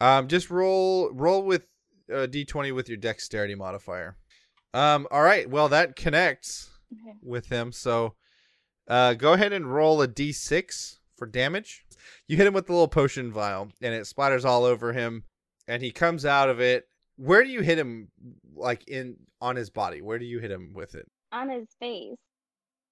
um 0.00 0.28
just 0.28 0.50
roll 0.50 1.10
roll 1.12 1.42
with 1.44 1.66
uh, 2.12 2.26
d20 2.26 2.74
with 2.74 2.88
your 2.88 2.96
dexterity 2.98 3.54
modifier. 3.54 4.16
Um 4.74 5.06
all 5.10 5.22
right, 5.22 5.48
well 5.48 5.68
that 5.68 5.94
connects 5.96 6.70
Okay. 6.92 7.16
with 7.22 7.46
him. 7.46 7.72
So 7.72 8.14
uh 8.88 9.14
go 9.14 9.34
ahead 9.34 9.52
and 9.52 9.72
roll 9.72 10.00
a 10.02 10.08
d6 10.08 10.98
for 11.16 11.26
damage. 11.26 11.84
You 12.26 12.36
hit 12.36 12.46
him 12.46 12.54
with 12.54 12.66
the 12.66 12.72
little 12.72 12.88
potion 12.88 13.32
vial 13.32 13.70
and 13.80 13.94
it 13.94 14.02
splatters 14.02 14.44
all 14.44 14.64
over 14.64 14.92
him 14.92 15.24
and 15.68 15.82
he 15.82 15.90
comes 15.90 16.24
out 16.24 16.48
of 16.48 16.60
it. 16.60 16.88
Where 17.16 17.44
do 17.44 17.50
you 17.50 17.60
hit 17.60 17.78
him 17.78 18.08
like 18.54 18.88
in 18.88 19.16
on 19.40 19.56
his 19.56 19.70
body? 19.70 20.00
Where 20.02 20.18
do 20.18 20.24
you 20.24 20.38
hit 20.38 20.50
him 20.50 20.72
with 20.74 20.94
it? 20.94 21.08
On 21.32 21.48
his 21.48 21.68
face, 21.80 22.16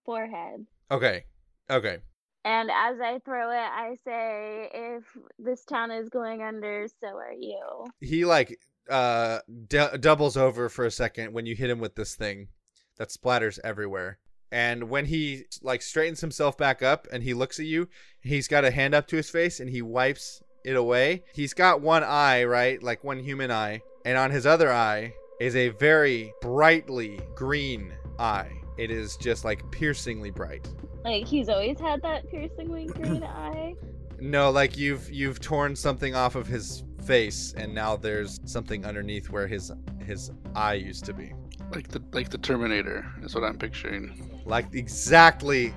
forehead. 0.05 0.67
Okay. 0.91 1.25
Okay. 1.71 1.99
And 2.45 2.71
as 2.71 2.99
I 3.01 3.19
throw 3.25 3.51
it, 3.51 3.57
I 3.57 3.97
say, 4.03 4.71
if 4.73 5.05
this 5.39 5.63
town 5.65 5.91
is 5.91 6.09
going 6.09 6.43
under, 6.43 6.87
so 7.01 7.09
are 7.09 7.33
you. 7.33 7.87
he 8.01 8.25
like 8.25 8.59
uh 8.89 9.41
d- 9.69 9.97
doubles 10.01 10.37
over 10.37 10.69
for 10.69 10.85
a 10.85 10.91
second 10.91 11.33
when 11.33 11.47
you 11.47 11.55
hit 11.55 11.71
him 11.71 11.79
with 11.79 11.95
this 11.95 12.15
thing 12.15 12.49
that 12.97 13.11
splatters 13.11 13.59
everywhere 13.63 14.19
and 14.53 14.91
when 14.91 15.07
he 15.07 15.45
like 15.63 15.83
straightens 15.83 16.21
himself 16.21 16.57
back 16.59 16.83
up 16.83 17.07
and 17.13 17.23
he 17.23 17.35
looks 17.35 17.59
at 17.61 17.67
you 17.67 17.89
he's 18.21 18.49
got 18.49 18.65
a 18.65 18.71
hand 18.71 18.95
up 18.95 19.07
to 19.09 19.17
his 19.17 19.31
face 19.31 19.61
and 19.61 19.71
he 19.71 19.83
wipes 19.83 20.43
it 20.65 20.77
away. 20.77 21.25
He's 21.33 21.55
got 21.55 21.81
one 21.81 22.05
eye 22.05 22.45
right? 22.45 22.83
Like 22.83 23.03
one 23.03 23.19
human 23.19 23.51
eye. 23.51 23.83
And 24.05 24.17
on 24.19 24.31
his 24.31 24.47
other 24.47 24.73
eye 24.73 25.15
is 25.41 25.57
a 25.57 25.71
very 25.71 26.33
brightly 26.41 27.21
green 27.35 27.93
eye. 28.19 28.51
It 28.79 28.91
is 28.91 29.17
just 29.17 29.45
like 29.45 29.69
piercingly 29.71 30.31
bright. 30.31 30.69
Like 31.05 31.27
he's 31.27 31.49
always 31.49 31.79
had 31.79 32.03
that 32.03 32.31
piercingly 32.31 32.87
green 32.95 33.25
eye. 33.25 33.75
no 34.21 34.51
like 34.51 34.77
you've 34.77 35.11
you've 35.11 35.41
torn 35.41 35.75
something 35.75 36.15
off 36.15 36.35
of 36.35 36.47
his 36.47 36.85
face 37.07 37.55
and 37.57 37.75
now 37.75 37.97
there's 37.97 38.39
something 38.45 38.85
underneath 38.85 39.31
where 39.31 39.47
his 39.47 39.73
his 40.05 40.31
eye 40.55 40.75
used 40.75 41.05
to 41.07 41.15
be. 41.15 41.33
Like 41.75 41.89
the 41.89 42.03
like 42.13 42.29
the 42.31 42.39
Terminator 42.39 43.07
is 43.23 43.35
what 43.35 43.45
I'm 43.45 43.57
picturing. 43.59 44.30
Like 44.45 44.67
exactly 44.75 45.75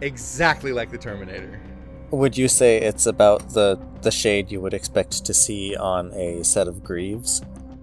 exactly 0.00 0.72
like 0.72 0.90
the 0.90 0.98
terminator. 0.98 1.60
Would 2.10 2.36
you 2.36 2.48
say 2.48 2.80
it's 2.80 3.06
about 3.06 3.50
the 3.50 3.80
the 4.02 4.10
shade 4.10 4.50
you 4.50 4.60
would 4.60 4.74
expect 4.74 5.24
to 5.24 5.34
see 5.34 5.76
on 5.76 6.12
a 6.12 6.42
set 6.44 6.68
of 6.68 6.82
greaves? 6.82 7.42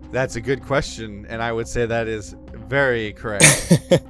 that's 0.10 0.38
a 0.38 0.42
good 0.42 0.64
question 0.64 1.26
and 1.28 1.44
i 1.44 1.52
would 1.52 1.68
say 1.68 1.86
that 1.86 2.08
is 2.08 2.34
very 2.70 3.12
correct. 3.14 3.74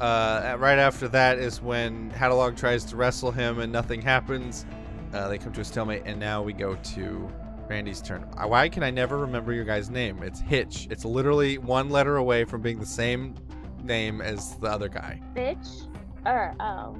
Uh, 0.00 0.56
right 0.60 0.78
after 0.78 1.08
that 1.08 1.38
is 1.38 1.60
when 1.60 2.08
Hattie 2.10 2.34
Log 2.34 2.56
tries 2.56 2.84
to 2.84 2.94
wrestle 2.96 3.32
him 3.32 3.58
and 3.58 3.72
nothing 3.72 4.00
happens. 4.00 4.64
Uh, 5.12 5.26
they 5.26 5.38
come 5.38 5.52
to 5.52 5.60
a 5.60 5.64
stalemate 5.64 6.02
and 6.06 6.20
now 6.20 6.40
we 6.40 6.52
go 6.52 6.76
to 6.76 7.28
randy's 7.68 8.00
turn. 8.00 8.24
Uh, 8.36 8.46
why 8.46 8.68
can 8.68 8.84
i 8.84 8.90
never 8.90 9.18
remember 9.18 9.52
your 9.52 9.64
guy's 9.64 9.90
name? 9.90 10.22
It's 10.22 10.40
hitch. 10.40 10.86
It's 10.88 11.04
literally 11.04 11.58
one 11.58 11.90
letter 11.90 12.18
away 12.18 12.44
from 12.44 12.62
being 12.62 12.78
the 12.78 12.86
same 12.86 13.34
name 13.82 14.20
as 14.20 14.56
the 14.56 14.68
other 14.68 14.88
guy 14.88 15.20
Bitch. 15.34 15.86
Or, 16.26 16.54
oh. 16.60 16.96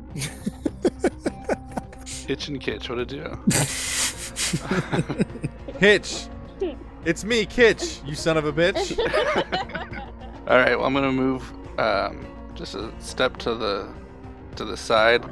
Hitch 2.27 2.49
and 2.49 2.61
Kitch, 2.61 2.89
what 2.89 2.97
to 2.97 3.05
do? 3.05 3.25
hitch 5.79 6.29
it's 7.05 7.25
me 7.25 7.45
kitch 7.45 8.01
you 8.05 8.15
son 8.15 8.37
of 8.37 8.45
a 8.45 8.53
bitch 8.53 8.99
All 10.49 10.57
right, 10.57 10.77
well 10.77 10.87
I'm 10.87 10.95
gonna 10.95 11.13
move 11.13 11.53
um, 11.79 12.27
just 12.55 12.75
a 12.75 12.91
step 13.01 13.37
to 13.39 13.55
the 13.55 13.89
to 14.57 14.65
the 14.65 14.77
side 14.77 15.25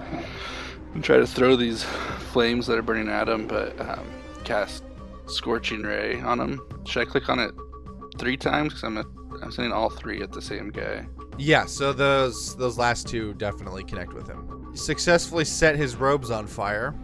and 0.97 1.05
try 1.05 1.18
to 1.18 1.27
throw 1.27 1.56
these 1.56 1.85
flames 2.32 2.66
that 2.66 2.78
are 2.78 2.82
burning 2.82 3.09
at 3.09 3.28
him, 3.28 3.47
but 3.47 3.78
um, 3.81 4.06
cast 4.44 4.82
scorching 5.27 5.82
ray 5.82 6.20
on 6.20 6.40
him. 6.40 6.60
Should 6.86 7.02
I 7.02 7.10
click 7.10 7.28
on 7.28 7.39
it 7.39 7.52
three 8.18 8.36
times? 8.36 8.73
Because 8.73 8.85
I'm 8.85 8.97
a, 8.97 9.05
I'm 9.43 9.52
sending 9.52 9.73
all 9.73 9.90
three 9.90 10.23
at 10.23 10.32
the 10.32 10.40
same 10.40 10.70
guy. 10.70 11.06
Yeah, 11.39 11.67
so 11.67 11.93
those 11.93 12.57
those 12.57 12.79
last 12.79 13.07
two 13.07 13.35
definitely 13.35 13.85
connect 13.85 14.15
with 14.15 14.27
him. 14.27 14.69
He 14.73 14.79
successfully 14.79 15.45
set 15.45 15.77
his 15.77 15.97
robes 15.97 16.31
on 16.31 16.47
fire, 16.47 16.95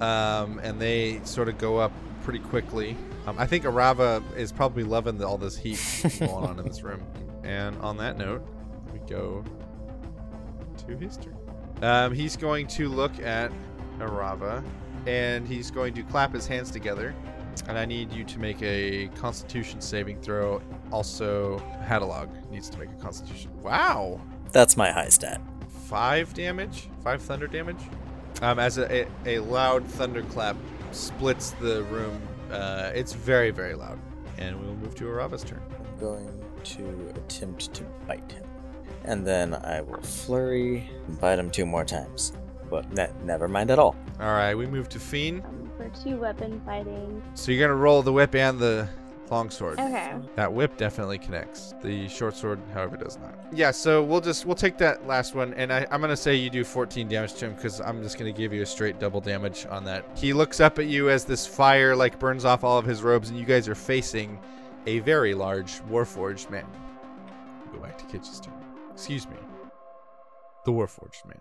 um, 0.00 0.58
and 0.62 0.80
they 0.80 1.20
sort 1.24 1.48
of 1.48 1.58
go 1.58 1.78
up 1.78 1.92
pretty 2.22 2.38
quickly. 2.38 2.96
Um, 3.26 3.38
I 3.38 3.46
think 3.46 3.64
Arava 3.64 4.22
is 4.36 4.50
probably 4.50 4.82
loving 4.82 5.18
the, 5.18 5.26
all 5.26 5.38
this 5.38 5.56
heat 5.56 5.80
going 6.18 6.30
on 6.30 6.58
in 6.58 6.66
this 6.66 6.82
room. 6.82 7.02
And 7.44 7.76
on 7.78 7.96
that 7.98 8.16
note, 8.16 8.44
we 8.92 8.98
go 9.00 9.44
to 10.86 10.96
his 10.96 11.16
turn. 11.16 11.36
Um, 11.82 12.14
he's 12.14 12.36
going 12.36 12.66
to 12.68 12.88
look 12.88 13.18
at 13.20 13.52
Arava, 13.98 14.64
and 15.06 15.46
he's 15.46 15.70
going 15.70 15.94
to 15.94 16.02
clap 16.04 16.32
his 16.32 16.46
hands 16.46 16.70
together. 16.70 17.14
And 17.68 17.78
I 17.78 17.84
need 17.84 18.12
you 18.12 18.24
to 18.24 18.38
make 18.38 18.60
a 18.62 19.08
Constitution 19.16 19.80
saving 19.80 20.20
throw. 20.20 20.60
Also, 20.90 21.58
Hattie 21.84 22.04
Log 22.06 22.28
needs 22.50 22.68
to 22.70 22.78
make 22.78 22.90
a 22.90 22.94
Constitution. 23.02 23.50
Wow, 23.62 24.20
That's 24.52 24.76
my 24.76 24.90
high 24.90 25.08
stat. 25.10 25.40
five 25.86 26.32
damage, 26.34 26.88
five 27.04 27.22
thunder 27.22 27.46
damage. 27.46 27.80
Um, 28.40 28.58
as 28.58 28.78
a, 28.78 29.02
a, 29.02 29.06
a 29.26 29.38
loud 29.42 29.84
thunderclap 29.86 30.56
splits 30.90 31.50
the 31.60 31.82
room. 31.84 32.20
Uh, 32.50 32.90
it's 32.94 33.12
very 33.12 33.50
very 33.50 33.74
loud, 33.74 33.98
and 34.38 34.58
we 34.60 34.66
will 34.66 34.76
move 34.76 34.94
to 34.96 35.04
Arava's 35.04 35.44
turn. 35.44 35.60
I'm 35.78 36.00
going 36.00 36.44
to 36.64 37.12
attempt 37.16 37.72
to 37.74 37.84
bite 38.06 38.30
him. 38.32 38.44
And 39.04 39.26
then 39.26 39.54
I 39.54 39.80
will 39.80 40.00
flurry 40.02 40.88
and 41.06 41.20
bite 41.20 41.38
him 41.38 41.50
two 41.50 41.66
more 41.66 41.84
times. 41.84 42.32
But 42.70 42.90
ne- 42.92 43.10
never 43.24 43.48
mind 43.48 43.70
at 43.70 43.78
all. 43.78 43.94
All 44.20 44.32
right, 44.32 44.54
we 44.54 44.66
move 44.66 44.88
to 44.90 44.98
Fiend. 44.98 45.42
For 45.82 46.04
two 46.04 46.16
weapon 46.16 46.60
fighting. 46.64 47.20
So 47.34 47.50
you're 47.50 47.66
gonna 47.66 47.78
roll 47.78 48.02
the 48.02 48.12
whip 48.12 48.36
and 48.36 48.56
the 48.56 48.88
longsword. 49.32 49.80
Okay. 49.80 50.14
That 50.36 50.52
whip 50.52 50.76
definitely 50.76 51.18
connects. 51.18 51.74
The 51.82 52.06
short 52.06 52.36
sword, 52.36 52.60
however, 52.72 52.96
does 52.96 53.18
not. 53.18 53.34
Yeah, 53.52 53.72
so 53.72 54.04
we'll 54.04 54.20
just 54.20 54.46
we'll 54.46 54.54
take 54.54 54.78
that 54.78 55.08
last 55.08 55.34
one, 55.34 55.54
and 55.54 55.72
I, 55.72 55.84
I'm 55.90 56.00
gonna 56.00 56.16
say 56.16 56.36
you 56.36 56.50
do 56.50 56.62
14 56.62 57.08
damage 57.08 57.34
to 57.34 57.46
him 57.46 57.54
because 57.54 57.80
I'm 57.80 58.00
just 58.00 58.16
gonna 58.16 58.30
give 58.30 58.52
you 58.52 58.62
a 58.62 58.66
straight 58.66 59.00
double 59.00 59.20
damage 59.20 59.66
on 59.70 59.84
that. 59.86 60.04
He 60.14 60.32
looks 60.32 60.60
up 60.60 60.78
at 60.78 60.86
you 60.86 61.10
as 61.10 61.24
this 61.24 61.46
fire 61.46 61.96
like 61.96 62.20
burns 62.20 62.44
off 62.44 62.62
all 62.62 62.78
of 62.78 62.84
his 62.84 63.02
robes, 63.02 63.30
and 63.30 63.38
you 63.38 63.44
guys 63.44 63.66
are 63.66 63.74
facing 63.74 64.38
a 64.86 65.00
very 65.00 65.34
large 65.34 65.80
warforged 65.86 66.48
man. 66.48 66.66
Go 67.72 67.80
back 67.80 67.98
to 67.98 68.04
Kitch's 68.04 68.38
turn. 68.38 68.54
Excuse 68.92 69.28
me. 69.28 69.36
The 70.64 70.70
warforged 70.70 71.24
man. 71.26 71.40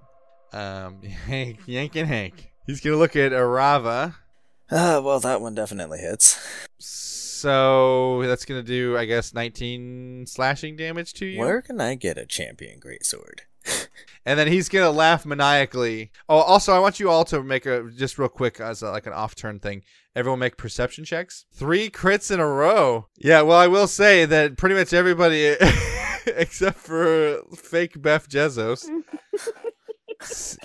Um, 0.53 1.01
Hank, 1.27 1.59
Yank 1.67 1.95
and 1.95 2.07
Hank. 2.07 2.51
He's 2.65 2.79
gonna 2.79 2.97
look 2.97 3.15
at 3.15 3.33
Arava. 3.33 4.15
Ah, 4.71 4.99
well, 5.01 5.19
that 5.19 5.41
one 5.41 5.53
definitely 5.53 5.99
hits. 5.99 6.39
So 6.79 8.21
that's 8.23 8.45
gonna 8.45 8.63
do, 8.63 8.97
I 8.97 9.05
guess, 9.05 9.33
19 9.33 10.25
slashing 10.27 10.75
damage 10.75 11.13
to 11.13 11.25
you. 11.25 11.39
Where 11.39 11.61
can 11.61 11.81
I 11.81 11.95
get 11.95 12.17
a 12.17 12.25
champion 12.25 12.79
greatsword? 12.79 13.41
And 14.23 14.37
then 14.37 14.47
he's 14.47 14.69
gonna 14.69 14.91
laugh 14.91 15.25
maniacally. 15.25 16.11
Oh, 16.29 16.35
also, 16.37 16.73
I 16.73 16.79
want 16.79 16.99
you 16.99 17.09
all 17.09 17.25
to 17.25 17.41
make 17.41 17.65
a 17.65 17.89
just 17.89 18.19
real 18.19 18.29
quick 18.29 18.59
as 18.59 18.83
a, 18.83 18.91
like 18.91 19.07
an 19.07 19.13
off-turn 19.13 19.57
thing. 19.59 19.81
Everyone 20.15 20.37
make 20.37 20.57
perception 20.57 21.05
checks. 21.05 21.45
Three 21.51 21.89
crits 21.89 22.29
in 22.29 22.39
a 22.39 22.45
row. 22.47 23.07
Yeah. 23.17 23.41
Well, 23.41 23.57
I 23.57 23.65
will 23.65 23.87
say 23.87 24.25
that 24.25 24.57
pretty 24.57 24.75
much 24.75 24.93
everybody, 24.93 25.55
except 26.27 26.77
for 26.77 27.39
fake 27.55 27.99
Beth 27.99 28.29
Jezos, 28.29 28.87
s- 29.33 29.49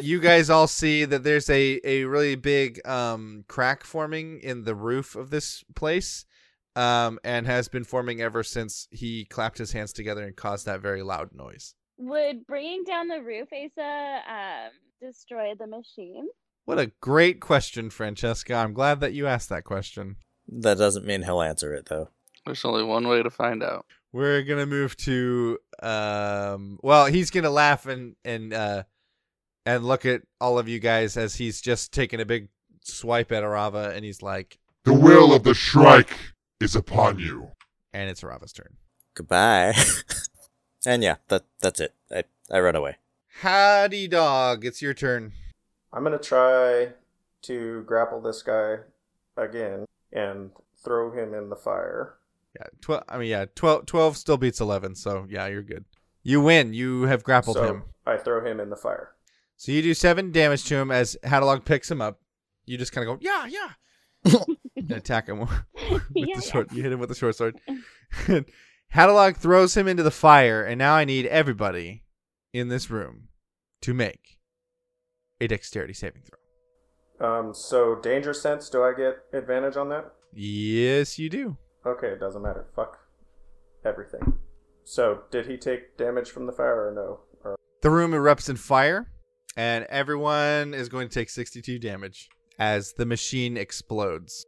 you 0.00 0.20
guys 0.20 0.50
all 0.50 0.66
see 0.66 1.04
that 1.04 1.22
there's 1.24 1.48
a 1.50 1.80
a 1.84 2.04
really 2.04 2.34
big 2.34 2.86
um 2.86 3.44
crack 3.48 3.84
forming 3.84 4.40
in 4.40 4.64
the 4.64 4.74
roof 4.74 5.16
of 5.16 5.30
this 5.30 5.64
place. 5.74 6.24
Um, 6.74 7.18
and 7.24 7.46
has 7.46 7.68
been 7.68 7.84
forming 7.84 8.20
ever 8.20 8.42
since 8.42 8.86
he 8.90 9.24
clapped 9.24 9.56
his 9.56 9.72
hands 9.72 9.94
together 9.94 10.22
and 10.22 10.36
caused 10.36 10.66
that 10.66 10.82
very 10.82 11.02
loud 11.02 11.30
noise. 11.32 11.74
Would 11.96 12.46
bringing 12.46 12.84
down 12.84 13.08
the 13.08 13.22
roof, 13.22 13.48
Asa, 13.50 14.20
um, 14.28 14.72
destroy 15.00 15.54
the 15.58 15.66
machine? 15.66 16.28
What 16.66 16.78
a 16.78 16.92
great 17.00 17.40
question, 17.40 17.88
Francesca. 17.88 18.52
I'm 18.52 18.74
glad 18.74 19.00
that 19.00 19.14
you 19.14 19.26
asked 19.26 19.48
that 19.48 19.64
question. 19.64 20.16
That 20.48 20.78
doesn't 20.78 21.06
mean 21.06 21.22
he'll 21.22 21.40
answer 21.40 21.72
it 21.72 21.86
though. 21.86 22.08
There's 22.44 22.64
only 22.64 22.84
one 22.84 23.08
way 23.08 23.22
to 23.22 23.30
find 23.30 23.62
out. 23.62 23.86
We're 24.12 24.42
gonna 24.42 24.66
move 24.66 24.96
to 24.98 25.58
um 25.82 26.78
well, 26.82 27.06
he's 27.06 27.30
gonna 27.30 27.50
laugh 27.50 27.86
and 27.86 28.16
and 28.24 28.52
uh 28.52 28.82
and 29.66 29.84
look 29.84 30.06
at 30.06 30.22
all 30.40 30.58
of 30.58 30.68
you 30.68 30.78
guys 30.78 31.16
as 31.16 31.34
he's 31.34 31.60
just 31.60 31.92
taking 31.92 32.20
a 32.20 32.24
big 32.24 32.48
swipe 32.82 33.32
at 33.32 33.42
Arava 33.42 33.94
and 33.94 34.04
he's 34.04 34.22
like 34.22 34.58
The 34.84 34.94
will 34.94 35.34
of 35.34 35.42
the 35.42 35.52
Shrike 35.54 36.16
is 36.60 36.74
upon 36.76 37.18
you. 37.18 37.48
and 37.92 38.08
it's 38.08 38.22
Arava's 38.22 38.52
turn. 38.52 38.76
Goodbye. 39.14 39.74
and 40.86 41.02
yeah, 41.02 41.16
that 41.28 41.44
that's 41.60 41.80
it. 41.80 41.94
I 42.10 42.24
I 42.50 42.60
run 42.60 42.76
away. 42.76 42.96
Howdy 43.40 44.08
dog, 44.08 44.64
it's 44.64 44.80
your 44.80 44.94
turn. 44.94 45.32
I'm 45.92 46.04
gonna 46.04 46.18
try 46.18 46.92
to 47.42 47.82
grapple 47.82 48.20
this 48.20 48.42
guy 48.42 48.76
again 49.36 49.84
and 50.12 50.50
throw 50.82 51.10
him 51.10 51.34
in 51.34 51.50
the 51.50 51.56
fire. 51.56 52.14
Yeah, 52.54 52.66
12 52.80 53.04
I 53.08 53.18
mean 53.18 53.28
yeah, 53.28 53.46
12 53.54 53.86
12 53.86 54.16
still 54.16 54.36
beats 54.36 54.60
11, 54.60 54.94
so 54.94 55.26
yeah, 55.28 55.46
you're 55.48 55.62
good. 55.62 55.84
You 56.22 56.40
win. 56.40 56.72
You 56.72 57.02
have 57.02 57.22
grappled 57.24 57.56
so 57.56 57.64
him. 57.64 57.82
I 58.06 58.16
throw 58.16 58.44
him 58.44 58.60
in 58.60 58.70
the 58.70 58.76
fire. 58.76 59.12
So 59.56 59.72
you 59.72 59.82
do 59.82 59.94
7 59.94 60.32
damage 60.32 60.64
to 60.64 60.76
him 60.76 60.90
as 60.90 61.16
Hattie 61.24 61.46
Log 61.46 61.64
picks 61.64 61.90
him 61.90 62.00
up. 62.00 62.20
You 62.66 62.76
just 62.76 62.92
kind 62.92 63.08
of 63.08 63.14
go, 63.16 63.20
"Yeah, 63.22 63.46
yeah." 63.46 64.42
and 64.76 64.90
attack 64.92 65.28
him 65.28 65.38
with 65.90 66.02
Yeah, 66.14 66.36
the 66.36 66.42
short. 66.42 66.72
You 66.72 66.82
hit 66.82 66.92
him 66.92 66.98
with 66.98 67.08
the 67.08 67.14
short 67.14 67.36
sword. 67.36 67.58
Hattie 68.88 69.12
Log 69.12 69.36
throws 69.36 69.76
him 69.76 69.86
into 69.88 70.02
the 70.02 70.10
fire, 70.10 70.64
and 70.64 70.78
now 70.78 70.94
I 70.94 71.04
need 71.04 71.26
everybody 71.26 72.02
in 72.52 72.68
this 72.68 72.90
room 72.90 73.28
to 73.82 73.94
make 73.94 74.38
a 75.40 75.46
dexterity 75.46 75.92
saving 75.92 76.22
throw. 76.22 76.38
Um, 77.28 77.54
so 77.54 77.94
danger 77.96 78.34
sense. 78.34 78.68
Do 78.68 78.82
I 78.82 78.92
get 78.96 79.18
advantage 79.32 79.76
on 79.76 79.88
that? 79.90 80.12
Yes, 80.34 81.18
you 81.18 81.30
do. 81.30 81.56
Okay, 81.86 82.08
it 82.08 82.20
doesn't 82.20 82.42
matter. 82.42 82.66
Fuck 82.74 82.98
everything. 83.84 84.34
So 84.84 85.22
did 85.30 85.46
he 85.46 85.56
take 85.56 85.96
damage 85.96 86.30
from 86.30 86.46
the 86.46 86.52
fire 86.52 86.88
or 86.88 86.92
no? 86.92 87.20
Or 87.44 87.56
The 87.82 87.90
room 87.90 88.10
erupts 88.12 88.48
in 88.50 88.56
fire, 88.56 89.08
and 89.56 89.84
everyone 89.88 90.74
is 90.74 90.88
going 90.88 91.08
to 91.08 91.14
take 91.14 91.30
62 91.30 91.78
damage 91.78 92.28
as 92.58 92.92
the 92.92 93.06
machine 93.06 93.56
explodes. 93.56 94.46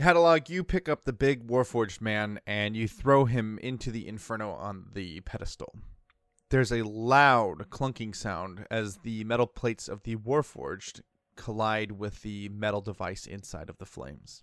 Hattie 0.00 0.18
Log, 0.18 0.50
you 0.50 0.64
pick 0.64 0.88
up 0.88 1.04
the 1.04 1.12
big 1.12 1.46
Warforged 1.46 2.00
man 2.00 2.40
and 2.46 2.76
you 2.76 2.88
throw 2.88 3.24
him 3.24 3.58
into 3.62 3.92
the 3.92 4.08
inferno 4.08 4.50
on 4.50 4.86
the 4.92 5.20
pedestal. 5.20 5.74
There's 6.50 6.72
a 6.72 6.82
loud 6.82 7.70
clunking 7.70 8.14
sound 8.14 8.66
as 8.70 8.98
the 8.98 9.24
metal 9.24 9.46
plates 9.46 9.88
of 9.88 10.02
the 10.02 10.16
Warforged 10.16 11.00
collide 11.36 11.92
with 11.92 12.22
the 12.22 12.48
metal 12.48 12.80
device 12.80 13.26
inside 13.26 13.70
of 13.70 13.78
the 13.78 13.86
flames. 13.86 14.42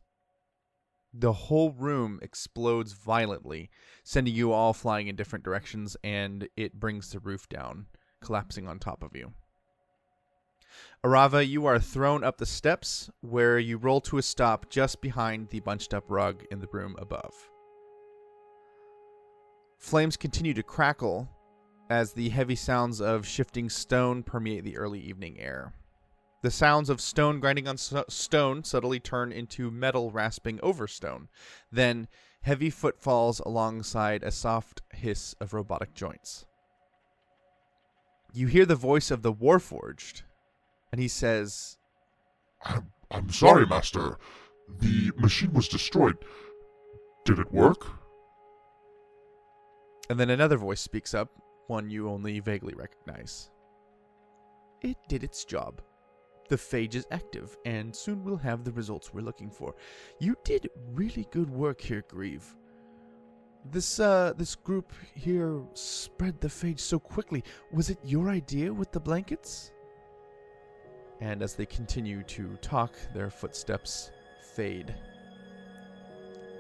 The 1.14 1.34
whole 1.34 1.72
room 1.72 2.20
explodes 2.22 2.94
violently, 2.94 3.70
sending 4.04 4.34
you 4.34 4.54
all 4.54 4.74
flying 4.74 5.08
in 5.08 5.16
different 5.16 5.44
directions, 5.44 5.98
and 6.04 6.48
it 6.56 6.80
brings 6.80 7.12
the 7.12 7.20
roof 7.20 7.50
down, 7.50 7.88
collapsing 8.22 8.68
on 8.68 8.80
top 8.80 9.04
of 9.04 9.16
you. 9.16 9.34
Arava, 11.04 11.46
you 11.46 11.66
are 11.66 11.80
thrown 11.80 12.24
up 12.24 12.38
the 12.38 12.46
steps, 12.46 13.10
where 13.20 13.60
you 13.60 13.78
roll 13.78 14.00
to 14.02 14.20
a 14.20 14.22
stop 14.22 14.70
just 14.70 15.02
behind 15.02 15.50
the 15.50 15.60
bunched 15.60 15.94
up 15.94 16.06
rug 16.08 16.44
in 16.50 16.60
the 16.60 16.70
room 16.72 16.96
above. 16.98 17.34
Flames 19.80 20.16
continue 20.16 20.54
to 20.54 20.64
crackle 20.64 21.28
as 21.90 22.14
the 22.14 22.30
heavy 22.30 22.56
sounds 22.56 23.02
of 23.02 23.28
shifting 23.28 23.70
stone 23.70 24.24
permeate 24.24 24.64
the 24.64 24.78
early 24.78 25.00
evening 25.00 25.40
air. 25.40 25.74
The 26.42 26.52
sounds 26.52 26.90
of 26.90 27.00
stone 27.00 27.40
grinding 27.40 27.68
on 27.68 27.78
stone 27.78 28.64
subtly 28.64 29.00
turn 29.00 29.32
into 29.32 29.70
metal 29.70 30.12
rasping 30.12 30.60
over 30.64 30.88
stone. 30.88 31.28
Then, 31.72 32.08
heavy 32.42 32.70
footfalls 32.70 33.40
alongside 33.42 34.24
a 34.24 34.32
soft 34.32 34.82
hiss 34.94 35.36
of 35.40 35.54
robotic 35.54 35.94
joints. 35.94 36.46
You 38.34 38.48
hear 38.48 38.66
the 38.66 38.76
voice 38.76 39.12
of 39.12 39.22
the 39.22 39.34
Warforged, 39.34 40.24
and 40.92 41.00
he 41.00 41.08
says, 41.08 41.78
I'm, 42.64 42.92
I'm 43.12 43.30
sorry, 43.30 43.66
Master. 43.66 44.18
The 44.80 45.12
machine 45.18 45.54
was 45.54 45.68
destroyed. 45.68 46.18
Did 47.26 47.40
it 47.40 47.52
work? 47.52 48.02
and 50.12 50.20
then 50.20 50.30
another 50.30 50.58
voice 50.58 50.82
speaks 50.82 51.14
up, 51.14 51.30
one 51.68 51.90
you 51.90 52.10
only 52.10 52.42
vaguely 52.42 52.74
recognize. 52.74 53.50
It 54.82 54.98
did 55.08 55.24
its 55.24 55.46
job. 55.46 55.82
The 56.52 56.58
phage 56.58 56.96
is 56.96 57.08
active, 57.12 57.56
and 57.64 57.96
soon 57.96 58.26
we'll 58.26 58.36
have 58.36 58.66
the 58.66 58.74
results 58.74 59.14
we're 59.14 59.22
looking 59.22 59.50
for. 59.50 59.74
You 60.20 60.36
did 60.44 60.70
really 60.92 61.26
good 61.32 61.50
work 61.50 61.80
here, 61.80 62.04
Grieve. 62.10 62.44
This 63.72 64.02
uh 64.02 64.34
this 64.36 64.56
group 64.56 64.92
here 65.16 65.62
spread 65.76 66.42
the 66.42 66.50
phage 66.50 66.82
so 66.82 67.00
quickly. 67.00 67.42
Was 67.72 67.90
it 67.90 68.00
your 68.04 68.30
idea 68.30 68.74
with 68.74 68.92
the 68.92 69.00
blankets? 69.00 69.72
And 71.22 71.42
as 71.42 71.56
they 71.56 71.66
continue 71.66 72.22
to 72.24 72.58
talk, 72.58 72.98
their 73.14 73.30
footsteps 73.30 74.12
fade. 74.54 74.94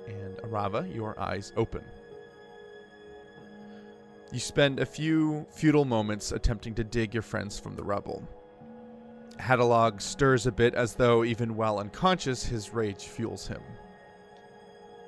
And 0.07 0.37
Arava, 0.37 0.87
your 0.95 1.19
eyes 1.19 1.51
open. 1.57 1.83
You 4.31 4.39
spend 4.39 4.79
a 4.79 4.85
few 4.85 5.45
futile 5.49 5.83
moments 5.83 6.31
attempting 6.31 6.75
to 6.75 6.85
dig 6.85 7.13
your 7.13 7.23
friends 7.23 7.59
from 7.59 7.75
the 7.75 7.83
rubble. 7.83 8.25
Hattie 9.39 9.63
Log 9.63 10.01
stirs 10.01 10.47
a 10.47 10.51
bit 10.51 10.73
as 10.75 10.95
though, 10.95 11.23
even 11.23 11.55
while 11.55 11.79
unconscious, 11.79 12.45
his 12.45 12.73
rage 12.73 13.05
fuels 13.05 13.47
him. 13.47 13.61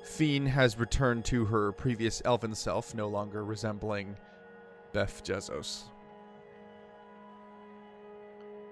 Fiend 0.04 0.48
has 0.48 0.78
returned 0.78 1.24
to 1.26 1.44
her 1.46 1.72
previous 1.72 2.20
elven 2.24 2.54
self, 2.54 2.94
no 2.94 3.08
longer 3.08 3.44
resembling 3.44 4.16
Beth 4.92 5.22
Jezos. 5.24 5.84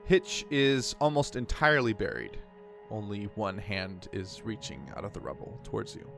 Hitch 0.05 0.45
is 0.51 0.95
almost 1.01 1.37
entirely 1.37 1.93
buried. 1.93 2.39
Only 2.91 3.25
one 3.35 3.57
hand 3.57 4.09
is 4.13 4.43
reaching 4.45 4.91
out 4.97 5.05
of 5.05 5.13
the 5.13 5.21
rubble 5.21 5.59
towards 5.65 5.95
you. 5.95 6.11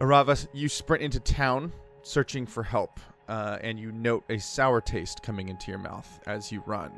Arava, 0.00 0.48
you 0.52 0.68
sprint 0.68 1.02
into 1.02 1.20
town, 1.20 1.72
searching 2.02 2.46
for 2.46 2.62
help, 2.62 2.98
uh, 3.28 3.58
and 3.62 3.78
you 3.78 3.92
note 3.92 4.24
a 4.28 4.38
sour 4.38 4.80
taste 4.80 5.22
coming 5.22 5.48
into 5.48 5.70
your 5.70 5.78
mouth 5.78 6.20
as 6.26 6.50
you 6.50 6.62
run, 6.66 6.90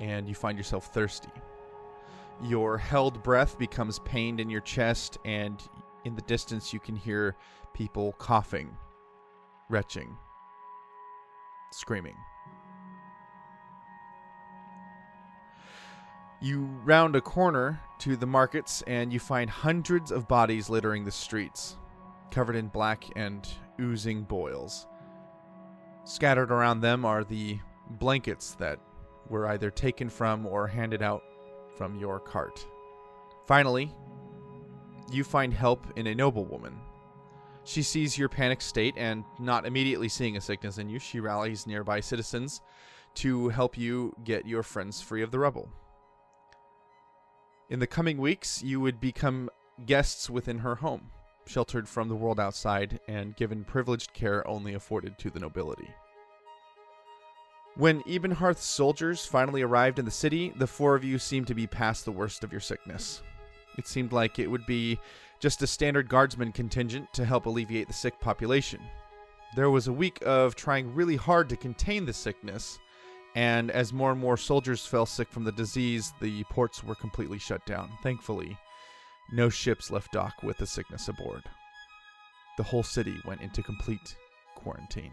and 0.00 0.28
you 0.28 0.34
find 0.34 0.58
yourself 0.58 0.86
thirsty. 0.86 1.30
Your 2.42 2.78
held 2.78 3.22
breath 3.22 3.58
becomes 3.58 3.98
pained 4.00 4.40
in 4.40 4.50
your 4.50 4.60
chest, 4.60 5.18
and 5.24 5.62
in 6.04 6.14
the 6.14 6.22
distance, 6.22 6.72
you 6.72 6.80
can 6.80 6.96
hear 6.96 7.36
people 7.72 8.12
coughing, 8.18 8.76
retching, 9.68 10.16
screaming. 11.72 12.16
You 16.40 16.64
round 16.84 17.16
a 17.16 17.20
corner 17.20 17.80
to 18.00 18.16
the 18.16 18.26
markets, 18.26 18.82
and 18.86 19.12
you 19.12 19.20
find 19.20 19.48
hundreds 19.48 20.10
of 20.10 20.28
bodies 20.28 20.68
littering 20.68 21.04
the 21.04 21.12
streets 21.12 21.76
covered 22.30 22.56
in 22.56 22.66
black 22.66 23.04
and 23.16 23.48
oozing 23.80 24.24
boils. 24.24 24.86
Scattered 26.04 26.50
around 26.50 26.80
them 26.80 27.04
are 27.04 27.24
the 27.24 27.58
blankets 27.88 28.54
that 28.56 28.80
were 29.28 29.48
either 29.48 29.70
taken 29.70 30.08
from 30.08 30.46
or 30.46 30.66
handed 30.66 31.02
out 31.02 31.22
from 31.76 31.98
your 31.98 32.20
cart. 32.20 32.64
Finally, 33.46 33.92
you 35.10 35.24
find 35.24 35.52
help 35.52 35.86
in 35.96 36.06
a 36.06 36.14
noblewoman. 36.14 36.78
She 37.64 37.82
sees 37.82 38.18
your 38.18 38.28
panicked 38.28 38.62
state 38.62 38.94
and, 38.96 39.24
not 39.38 39.66
immediately 39.66 40.08
seeing 40.08 40.36
a 40.36 40.40
sickness 40.40 40.78
in 40.78 40.88
you, 40.88 40.98
she 40.98 41.20
rallies 41.20 41.66
nearby 41.66 42.00
citizens 42.00 42.60
to 43.14 43.48
help 43.48 43.78
you 43.78 44.14
get 44.24 44.46
your 44.46 44.62
friends 44.62 45.00
free 45.00 45.22
of 45.22 45.30
the 45.30 45.38
rubble. 45.38 45.68
In 47.70 47.80
the 47.80 47.86
coming 47.86 48.18
weeks, 48.18 48.62
you 48.62 48.80
would 48.80 49.00
become 49.00 49.48
guests 49.86 50.28
within 50.28 50.58
her 50.58 50.76
home, 50.76 51.10
sheltered 51.46 51.88
from 51.88 52.08
the 52.08 52.16
world 52.16 52.38
outside 52.38 53.00
and 53.08 53.36
given 53.36 53.64
privileged 53.64 54.12
care 54.12 54.46
only 54.46 54.74
afforded 54.74 55.18
to 55.18 55.30
the 55.30 55.40
nobility. 55.40 55.88
When 57.76 58.02
Ebenharth's 58.06 58.64
soldiers 58.64 59.26
finally 59.26 59.62
arrived 59.62 59.98
in 59.98 60.04
the 60.04 60.10
city, 60.10 60.52
the 60.54 60.66
four 60.66 60.94
of 60.94 61.02
you 61.02 61.18
seemed 61.18 61.48
to 61.48 61.56
be 61.56 61.66
past 61.66 62.04
the 62.04 62.12
worst 62.12 62.44
of 62.44 62.52
your 62.52 62.60
sickness. 62.60 63.20
It 63.76 63.88
seemed 63.88 64.12
like 64.12 64.38
it 64.38 64.46
would 64.46 64.64
be 64.64 65.00
just 65.40 65.60
a 65.60 65.66
standard 65.66 66.08
guardsman 66.08 66.52
contingent 66.52 67.12
to 67.14 67.24
help 67.24 67.46
alleviate 67.46 67.88
the 67.88 67.92
sick 67.92 68.20
population. 68.20 68.80
There 69.56 69.70
was 69.70 69.88
a 69.88 69.92
week 69.92 70.20
of 70.24 70.54
trying 70.54 70.94
really 70.94 71.16
hard 71.16 71.48
to 71.48 71.56
contain 71.56 72.06
the 72.06 72.12
sickness, 72.12 72.78
and 73.34 73.72
as 73.72 73.92
more 73.92 74.12
and 74.12 74.20
more 74.20 74.36
soldiers 74.36 74.86
fell 74.86 75.04
sick 75.04 75.28
from 75.32 75.42
the 75.42 75.50
disease, 75.50 76.12
the 76.20 76.44
ports 76.44 76.84
were 76.84 76.94
completely 76.94 77.40
shut 77.40 77.66
down. 77.66 77.90
Thankfully, 78.04 78.56
no 79.32 79.48
ships 79.48 79.90
left 79.90 80.12
dock 80.12 80.34
with 80.44 80.58
the 80.58 80.66
sickness 80.66 81.08
aboard. 81.08 81.42
The 82.56 82.62
whole 82.62 82.84
city 82.84 83.16
went 83.24 83.40
into 83.40 83.64
complete 83.64 84.16
quarantine. 84.54 85.12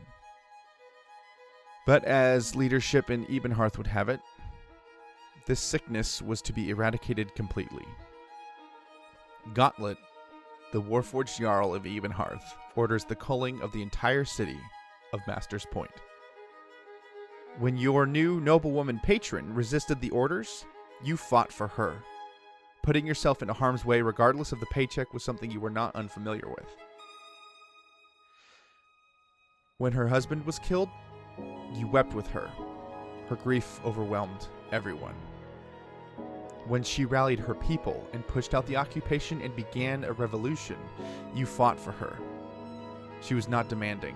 But 1.85 2.03
as 2.03 2.55
leadership 2.55 3.09
in 3.09 3.25
Ebenharth 3.25 3.77
would 3.77 3.87
have 3.87 4.09
it, 4.09 4.19
this 5.47 5.59
sickness 5.59 6.21
was 6.21 6.41
to 6.43 6.53
be 6.53 6.69
eradicated 6.69 7.33
completely. 7.33 7.85
Gauntlet, 9.53 9.97
the 10.71 10.81
Warforged 10.81 11.39
Jarl 11.39 11.73
of 11.73 11.83
Ebenharth, 11.83 12.43
orders 12.75 13.03
the 13.03 13.15
culling 13.15 13.61
of 13.61 13.71
the 13.71 13.81
entire 13.81 14.23
city 14.23 14.59
of 15.13 15.19
Master's 15.27 15.65
Point. 15.65 15.91
When 17.59 17.75
your 17.75 18.05
new 18.05 18.39
noblewoman 18.39 18.99
patron 19.03 19.53
resisted 19.53 19.99
the 19.99 20.11
orders, 20.11 20.65
you 21.03 21.17
fought 21.17 21.51
for 21.51 21.67
her. 21.67 21.97
Putting 22.83 23.05
yourself 23.05 23.41
into 23.41 23.53
harm's 23.53 23.83
way, 23.83 24.01
regardless 24.01 24.51
of 24.51 24.59
the 24.59 24.65
paycheck, 24.67 25.13
was 25.13 25.23
something 25.23 25.51
you 25.51 25.59
were 25.59 25.69
not 25.69 25.95
unfamiliar 25.95 26.47
with. 26.47 26.75
When 29.79 29.93
her 29.93 30.07
husband 30.07 30.45
was 30.45 30.59
killed, 30.59 30.89
you 31.73 31.87
wept 31.87 32.13
with 32.13 32.27
her. 32.27 32.49
Her 33.27 33.35
grief 33.35 33.79
overwhelmed 33.85 34.47
everyone. 34.71 35.15
When 36.67 36.83
she 36.83 37.05
rallied 37.05 37.39
her 37.39 37.55
people 37.55 38.07
and 38.13 38.27
pushed 38.27 38.53
out 38.53 38.65
the 38.67 38.75
occupation 38.75 39.41
and 39.41 39.55
began 39.55 40.03
a 40.03 40.13
revolution, 40.13 40.77
you 41.33 41.45
fought 41.45 41.79
for 41.79 41.91
her. 41.91 42.17
She 43.21 43.33
was 43.33 43.47
not 43.47 43.69
demanding, 43.69 44.15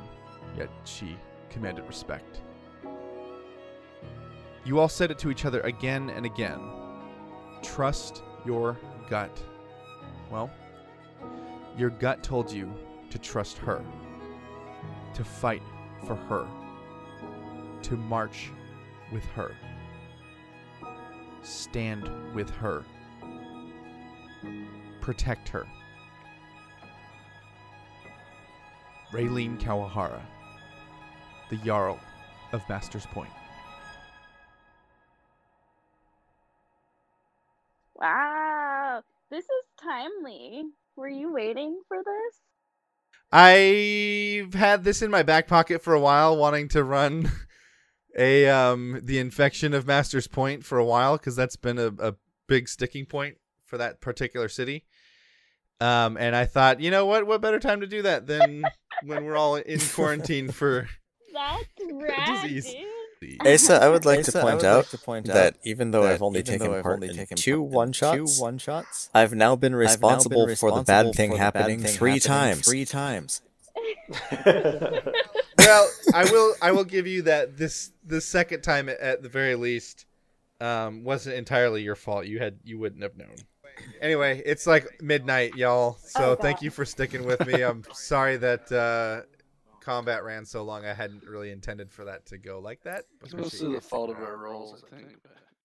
yet 0.58 0.70
she 0.84 1.18
commanded 1.50 1.88
respect. 1.88 2.42
You 4.64 4.80
all 4.80 4.90
said 4.90 5.12
it 5.12 5.20
to 5.20 5.32
each 5.32 5.46
other 5.46 5.62
again 5.62 6.10
and 6.10 6.26
again. 6.26 6.60
Trust 7.62 8.24
your 8.46 8.78
gut. 9.10 9.42
Well, 10.32 10.52
your 11.78 11.90
gut 11.90 12.24
told 12.24 12.52
you 12.52 12.74
to 13.10 13.20
trust 13.20 13.58
her, 13.60 13.84
to 15.14 15.24
fight 15.24 15.62
for 16.06 16.16
her, 16.16 16.48
to 17.86 17.96
march 17.96 18.50
with 19.12 19.26
her, 19.26 19.52
stand 21.44 22.10
with 22.34 22.50
her, 22.50 22.84
protect 25.02 25.48
her. 25.50 25.68
Raylene 29.12 29.62
Kawahara, 29.62 30.20
the 31.52 31.58
Jarl 31.58 32.00
of 32.54 32.68
Master's 32.68 33.06
Point. 33.06 33.30
Wow, 37.94 39.04
this 39.30 39.46
is 39.46 39.64
timely. 39.80 40.64
Were 40.96 41.08
you 41.08 41.32
waiting 41.32 41.82
for 41.88 41.98
this? 41.98 42.40
I've 43.32 44.56
had 44.56 44.84
this 44.84 45.04
in 45.04 45.12
my 45.12 45.22
back 45.22 45.48
pocket 45.48 45.84
for 45.84 45.94
a 45.94 46.00
while, 46.00 46.36
wanting 46.36 46.68
to 46.70 46.84
run 46.84 47.32
a 48.18 48.48
um 48.48 49.00
the 49.04 49.20
infection 49.20 49.74
of 49.74 49.86
Master's 49.86 50.28
Point 50.28 50.64
for 50.64 50.78
a 50.78 50.86
while 50.86 51.18
because 51.18 51.36
that's 51.36 51.56
been 51.56 51.78
a, 51.78 51.88
a 52.00 52.16
big 52.48 52.68
sticking 52.70 53.06
point 53.06 53.38
for 53.66 53.78
that 53.78 54.02
particular 54.02 54.50
city. 54.50 54.86
Um, 55.82 56.16
and 56.18 56.36
I 56.36 56.46
thought, 56.46 56.80
you 56.80 56.90
know 56.90 57.06
what? 57.06 57.28
What 57.28 57.42
better 57.42 57.60
time 57.60 57.82
to 57.82 57.88
do 57.88 58.02
that 58.04 58.28
than 58.28 58.64
when 59.04 59.26
we're 59.26 59.36
all 59.36 59.58
in 59.58 59.80
quarantine 59.94 60.50
for 60.52 60.88
That's 61.34 61.66
rad, 61.92 62.44
Disease. 62.44 62.74
dude. 63.20 63.46
Asa, 63.46 63.82
I 63.84 63.90
would 63.90 64.06
like 64.06 64.20
Asa, 64.20 64.32
to 64.34 64.42
point 64.42 64.56
would 64.58 64.66
out 64.66 64.78
like 64.78 64.90
to 64.90 64.98
point 64.98 65.26
that 65.26 65.56
out 65.56 65.60
even 65.64 65.92
though 65.92 66.04
that 66.04 66.14
I've 66.14 66.22
only 66.22 66.40
even 66.40 66.54
taken 66.54 66.68
though 66.68 66.78
I've 66.78 66.84
part 66.84 66.96
only 66.96 67.10
in 67.10 67.16
taken 67.16 67.36
two 67.38 67.58
part 67.58 67.68
in 67.70 67.76
one 67.76 67.92
shots, 67.92 68.38
two 68.38 68.42
one 68.42 68.58
shots, 68.58 69.10
I've 69.14 69.34
now 69.34 69.56
been 69.56 69.74
I've 69.74 69.76
now 69.76 69.76
been 69.76 69.76
responsible 69.76 70.56
for 70.56 70.72
the 70.72 70.84
bad 70.84 71.14
thing 71.14 71.32
for 71.32 71.36
the 71.36 71.40
bad 71.40 71.56
happening 71.56 71.80
thing 71.82 71.92
three 71.94 72.12
happening 72.12 72.22
times. 72.22 72.68
Three 72.68 72.86
times. 72.86 73.42
well, 75.66 75.90
I 76.14 76.24
will 76.32 76.56
I 76.62 76.72
will 76.72 76.84
give 76.84 77.08
you 77.08 77.24
that 77.24 77.58
this 77.58 77.92
the 78.06 78.22
second 78.22 78.62
time 78.62 78.90
at, 78.90 79.00
at 79.00 79.24
the 79.24 79.30
very 79.30 79.56
least 79.56 80.06
um 80.62 81.04
wasn't 81.04 81.36
entirely 81.36 81.82
your 81.84 81.96
fault. 81.96 82.26
You 82.26 82.40
had 82.40 82.60
you 82.64 82.78
wouldn't 82.80 83.04
have 83.04 83.18
known. 83.18 83.36
Anyway, 84.02 84.42
it's 84.46 84.66
like 84.66 85.02
midnight, 85.02 85.56
y'all. 85.56 85.98
So 86.00 86.32
Oh, 86.32 86.36
thank 86.36 86.62
you 86.62 86.72
for 86.72 86.86
sticking 86.86 87.26
with 87.26 87.46
me. 87.46 87.62
I'm 87.62 87.84
sorry 87.94 88.38
that 88.38 88.72
uh 88.72 89.22
combat 89.82 90.24
ran 90.24 90.46
so 90.46 90.64
long. 90.64 90.86
I 90.86 90.94
hadn't 90.94 91.24
really 91.28 91.52
intended 91.52 91.92
for 91.92 92.06
that 92.06 92.26
to 92.28 92.38
go 92.38 92.60
like 92.60 92.82
that. 92.84 93.06
It's 93.22 93.34
but 93.34 93.42
mostly 93.42 93.74
the 93.74 93.82
fault 93.82 94.10
of 94.10 94.18
our 94.18 94.38
rolls, 94.38 94.84
I 94.92 94.96
think. 94.96 95.10
but- 95.24 95.32